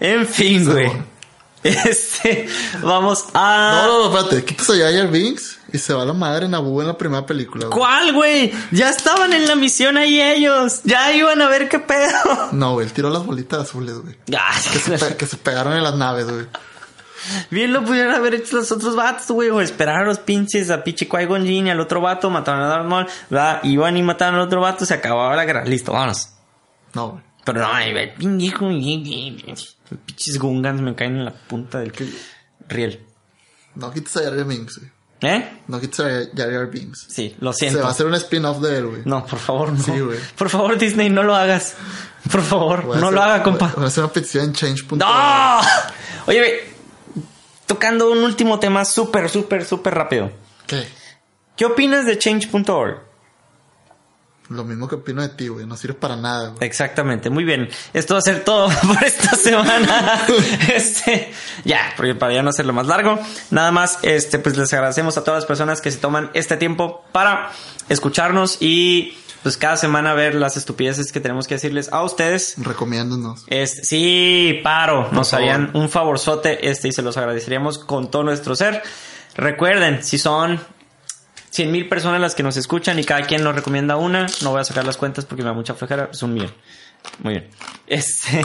En 0.00 0.26
fin, 0.26 0.64
güey. 0.70 0.90
Este, 1.60 2.48
vamos 2.82 3.24
a... 3.34 3.82
No, 3.84 3.86
no, 3.88 4.08
no, 4.10 4.16
espérate. 4.18 4.44
Quitas 4.44 4.70
a 4.70 4.74
Jar 4.76 4.92
Jar 4.94 5.08
Binks 5.08 5.58
y 5.72 5.78
se 5.78 5.92
va 5.92 6.04
la 6.04 6.12
madre 6.12 6.48
Naboo 6.48 6.80
en 6.82 6.86
la 6.86 6.96
primera 6.96 7.26
película, 7.26 7.66
güey. 7.66 7.76
¿Cuál, 7.78 8.12
güey? 8.14 8.52
Ya 8.70 8.88
estaban 8.90 9.32
en 9.32 9.46
la 9.48 9.56
misión 9.56 9.96
ahí 9.96 10.20
ellos. 10.20 10.80
Ya 10.84 11.12
iban 11.12 11.42
a 11.42 11.48
ver 11.48 11.68
qué 11.68 11.80
pedo. 11.80 12.48
No, 12.52 12.74
güey. 12.74 12.86
Él 12.86 12.92
tiró 12.92 13.10
las 13.10 13.26
bolitas 13.26 13.62
azules, 13.62 13.96
güey. 13.98 14.14
Ah, 14.38 14.54
Que 14.72 14.78
se, 14.78 14.98
pe- 15.04 15.16
que 15.16 15.26
se 15.26 15.36
pegaron 15.36 15.72
en 15.74 15.82
las 15.82 15.96
naves, 15.96 16.30
güey. 16.30 16.46
Bien 17.50 17.72
lo 17.72 17.84
pudieron 17.84 18.14
haber 18.14 18.34
hecho 18.34 18.56
los 18.56 18.70
otros 18.72 18.94
vatos, 18.96 19.26
güey. 19.28 19.50
O 19.50 19.60
esperar 19.60 20.02
a 20.02 20.04
los 20.06 20.18
pinches 20.18 20.70
a 20.70 20.82
pinche 20.84 21.08
Qui-Gon 21.08 21.44
Jinn 21.44 21.66
y 21.66 21.70
al 21.70 21.80
otro 21.80 22.00
vato. 22.00 22.30
Mataron 22.30 22.62
a 22.62 22.66
Darth 22.68 22.86
Maul. 22.86 23.06
¿verdad? 23.30 23.60
Iban 23.64 23.96
y 23.96 24.02
mataron 24.02 24.36
al 24.36 24.42
otro 24.42 24.60
vato. 24.60 24.84
Se 24.86 24.94
acababa 24.94 25.34
la 25.36 25.44
guerra. 25.44 25.64
Listo, 25.64 25.92
vámonos. 25.92 26.30
No, 26.94 27.10
güey. 27.10 27.22
Pero 27.44 27.60
no, 27.62 27.68
güey, 27.70 28.14
pinches 30.06 30.38
Gungans 30.38 30.80
me 30.82 30.94
caen 30.94 31.16
en 31.16 31.24
la 31.24 31.32
punta 31.32 31.78
del 31.78 31.92
riel. 32.68 33.06
No 33.74 33.90
quites 33.90 34.16
a 34.18 34.22
Jar 34.24 34.44
Binks, 34.44 34.78
güey. 34.78 34.90
¿Eh? 35.20 35.60
No 35.66 35.80
quites 35.80 36.00
a 36.00 36.04
Jar 36.36 36.70
Binks. 36.70 37.06
Sí, 37.08 37.34
lo 37.40 37.52
Se 37.52 37.60
siento. 37.60 37.80
va 37.80 37.88
a 37.88 37.90
hacer 37.92 38.06
un 38.06 38.14
spin-off 38.14 38.60
de 38.60 38.76
él, 38.78 38.86
güey. 38.86 39.02
No, 39.04 39.24
por 39.24 39.38
favor, 39.38 39.72
no. 39.72 39.82
Sí, 39.82 39.98
güey. 39.98 40.18
Por 40.36 40.48
favor, 40.50 40.76
Disney, 40.78 41.08
no 41.10 41.22
lo 41.22 41.34
hagas. 41.34 41.74
Por 42.30 42.42
favor, 42.42 42.82
Voy 42.84 42.98
no 42.98 43.06
hacer- 43.06 43.14
lo 43.14 43.22
haga, 43.22 43.42
compa. 43.42 43.72
Voy 43.76 43.84
a 43.84 43.88
hacer 43.88 44.04
una 44.04 44.12
petición 44.12 44.44
en 44.46 44.52
change.org. 44.52 44.98
¡No! 44.98 45.60
Oye, 46.26 46.38
güey, 46.38 46.52
tocando 47.68 48.10
un 48.10 48.18
último 48.24 48.58
tema 48.58 48.84
súper, 48.84 49.28
súper, 49.28 49.64
súper 49.64 49.94
rápido. 49.94 50.32
¿Qué? 50.66 50.88
¿Qué 51.56 51.64
opinas 51.64 52.06
de 52.06 52.18
change.org? 52.18 53.06
Lo 54.48 54.64
mismo 54.64 54.88
que 54.88 54.94
opino 54.94 55.20
de 55.20 55.28
ti, 55.28 55.48
güey. 55.48 55.66
No 55.66 55.76
sirve 55.76 55.94
para 55.94 56.16
nada, 56.16 56.48
güey. 56.48 56.66
Exactamente, 56.66 57.28
muy 57.28 57.44
bien. 57.44 57.68
Esto 57.92 58.14
va 58.14 58.18
a 58.18 58.22
ser 58.22 58.44
todo 58.44 58.70
por 58.86 59.04
esta 59.04 59.36
semana. 59.36 60.24
este, 60.74 61.30
ya, 61.64 61.92
porque 61.96 62.14
para 62.14 62.32
ya 62.32 62.42
no 62.42 62.48
hacerlo 62.48 62.72
más 62.72 62.86
largo. 62.86 63.18
Nada 63.50 63.70
más, 63.70 63.98
este, 64.02 64.38
pues 64.38 64.56
les 64.56 64.72
agradecemos 64.72 65.18
a 65.18 65.24
todas 65.24 65.42
las 65.42 65.46
personas 65.46 65.82
que 65.82 65.90
se 65.90 65.98
toman 65.98 66.30
este 66.32 66.56
tiempo 66.56 67.04
para 67.12 67.52
escucharnos 67.90 68.56
y 68.60 69.18
pues 69.42 69.56
cada 69.56 69.76
semana 69.76 70.14
ver 70.14 70.34
las 70.34 70.56
estupideces 70.56 71.12
que 71.12 71.20
tenemos 71.20 71.46
que 71.46 71.54
decirles 71.54 71.92
a 71.92 72.02
ustedes. 72.02 72.54
Recomiéndanos. 72.58 73.44
Este, 73.46 73.84
sí, 73.84 74.60
paro. 74.62 75.10
Nos 75.12 75.32
harían 75.32 75.70
un 75.74 75.88
favorzote 75.88 76.68
este 76.68 76.88
y 76.88 76.92
se 76.92 77.02
los 77.02 77.16
agradeceríamos 77.16 77.78
con 77.78 78.10
todo 78.10 78.24
nuestro 78.24 78.56
ser. 78.56 78.82
Recuerden, 79.36 80.02
si 80.02 80.18
son 80.18 80.60
100 81.50 81.72
mil 81.72 81.88
personas 81.88 82.20
las 82.20 82.34
que 82.34 82.42
nos 82.42 82.56
escuchan 82.56 82.98
y 82.98 83.04
cada 83.04 83.22
quien 83.22 83.42
nos 83.44 83.54
recomienda 83.54 83.96
una, 83.96 84.26
no 84.42 84.50
voy 84.50 84.60
a 84.60 84.64
sacar 84.64 84.84
las 84.84 84.96
cuentas 84.96 85.24
porque 85.24 85.42
me 85.42 85.48
da 85.48 85.54
mucha 85.54 85.74
flojera, 85.74 86.10
es 86.12 86.22
un 86.22 86.34
millón. 86.34 86.52
Muy 87.22 87.34
bien. 87.34 87.50
Este, 87.86 88.44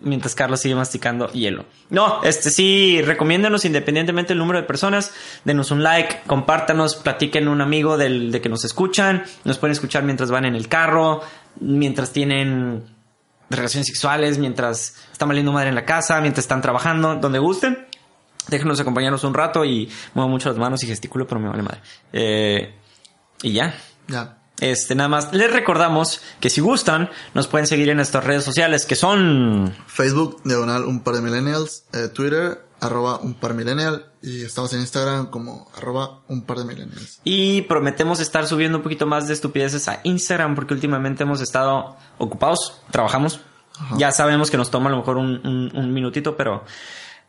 mientras 0.00 0.34
Carlos 0.34 0.60
sigue 0.60 0.74
masticando 0.74 1.28
hielo. 1.32 1.64
No, 1.90 2.22
este 2.22 2.50
sí, 2.50 3.00
recomiéndanos 3.02 3.64
independientemente 3.64 4.28
del 4.28 4.38
número 4.38 4.60
de 4.60 4.66
personas, 4.66 5.12
denos 5.44 5.70
un 5.70 5.82
like, 5.82 6.20
compártanos, 6.26 6.96
platiquen 6.96 7.48
un 7.48 7.60
amigo 7.60 7.96
del, 7.96 8.30
de 8.30 8.40
que 8.40 8.48
nos 8.48 8.64
escuchan, 8.64 9.24
nos 9.44 9.58
pueden 9.58 9.72
escuchar 9.72 10.04
mientras 10.04 10.30
van 10.30 10.44
en 10.44 10.54
el 10.54 10.68
carro, 10.68 11.22
mientras 11.60 12.12
tienen 12.12 12.84
relaciones 13.50 13.86
sexuales, 13.86 14.38
mientras 14.38 14.96
están 15.10 15.28
valiendo 15.28 15.52
madre 15.52 15.70
en 15.70 15.74
la 15.74 15.84
casa, 15.84 16.20
mientras 16.20 16.44
están 16.44 16.60
trabajando, 16.60 17.16
donde 17.16 17.38
gusten. 17.38 17.86
Déjenos 18.48 18.80
acompañarnos 18.80 19.24
un 19.24 19.34
rato 19.34 19.64
y 19.64 19.90
muevo 20.14 20.30
mucho 20.30 20.48
las 20.48 20.58
manos 20.58 20.82
y 20.82 20.86
gesticulo, 20.86 21.26
pero 21.26 21.40
me 21.40 21.48
vale 21.48 21.62
madre. 21.62 21.80
Eh, 22.12 22.74
y 23.42 23.52
ya. 23.52 23.74
Ya. 24.06 24.37
Este, 24.60 24.94
nada 24.94 25.08
más, 25.08 25.32
les 25.32 25.52
recordamos 25.52 26.20
que 26.40 26.50
si 26.50 26.60
gustan, 26.60 27.10
nos 27.34 27.46
pueden 27.46 27.66
seguir 27.66 27.88
en 27.90 27.96
nuestras 27.96 28.24
redes 28.24 28.44
sociales, 28.44 28.86
que 28.86 28.96
son... 28.96 29.72
Facebook, 29.86 30.40
diagonal 30.44 30.84
un 30.84 31.02
par 31.04 31.14
de 31.14 31.22
millennials. 31.22 31.84
Eh, 31.92 32.08
Twitter, 32.08 32.60
arroba 32.80 33.18
un 33.20 33.34
par 33.34 33.54
millennial. 33.54 34.06
Y 34.20 34.42
estamos 34.42 34.72
en 34.72 34.80
Instagram 34.80 35.30
como 35.30 35.70
arroba 35.76 36.22
un 36.26 36.42
par 36.42 36.58
de 36.58 36.64
millennials. 36.64 37.20
Y 37.22 37.62
prometemos 37.62 38.18
estar 38.18 38.46
subiendo 38.48 38.78
un 38.78 38.82
poquito 38.82 39.06
más 39.06 39.28
de 39.28 39.34
estupideces 39.34 39.86
a 39.88 40.00
Instagram, 40.02 40.56
porque 40.56 40.74
últimamente 40.74 41.22
hemos 41.22 41.40
estado 41.40 41.96
ocupados, 42.18 42.80
trabajamos. 42.90 43.40
Ya 43.96 44.10
sabemos 44.10 44.50
que 44.50 44.56
nos 44.56 44.72
toma 44.72 44.88
a 44.88 44.90
lo 44.90 44.98
mejor 44.98 45.18
un, 45.18 45.46
un- 45.46 45.70
un 45.72 45.94
minutito, 45.94 46.36
pero 46.36 46.64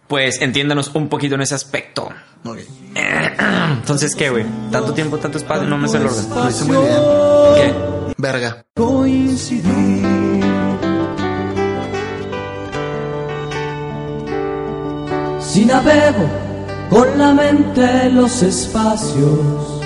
pues 0.10 0.41
entiéndanos 0.41 0.90
un 0.95 1.07
poquito 1.07 1.36
en 1.36 1.41
ese 1.41 1.53
aspecto. 1.53 2.10
Ok. 2.44 2.57
Entonces, 3.80 4.15
¿qué, 4.15 4.31
güey? 4.31 4.44
Tanto 4.72 4.91
tiempo, 4.91 5.19
tanto 5.19 5.38
espacio, 5.38 5.68
no 5.69 5.77
me 5.77 5.88
sé 5.88 5.98
el 5.98 6.07
orden. 6.07 6.26
Lo 6.36 6.49
hice 6.49 6.65
muy 6.65 6.77
bien. 6.77 6.98
¿Qué? 7.56 8.14
Verga. 8.18 8.65
coincidir. 8.76 10.03
Si 15.40 15.65
navego 15.65 16.27
con 16.90 17.18
la 17.18 17.34
mente 17.34 18.07
en 18.07 18.15
los 18.15 18.41
espacios, 18.41 19.81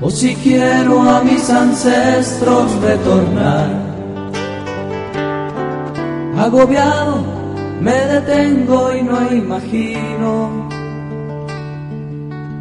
o 0.00 0.10
si 0.10 0.36
quiero 0.36 1.02
a 1.02 1.22
mis 1.24 1.50
ancestros 1.50 2.72
retornar, 2.82 3.68
agobiado 6.36 7.37
me 7.80 7.92
detengo 7.92 8.94
y 8.94 9.02
no 9.02 9.32
imagino 9.32 10.68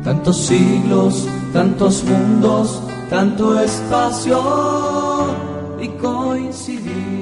tantos 0.03 0.37
siglos, 0.37 1.27
tantos 1.51 2.03
mundos, 2.05 2.81
tanto 3.09 3.59
espacio 3.59 4.41
y 5.81 5.87
coincidir. 5.89 7.16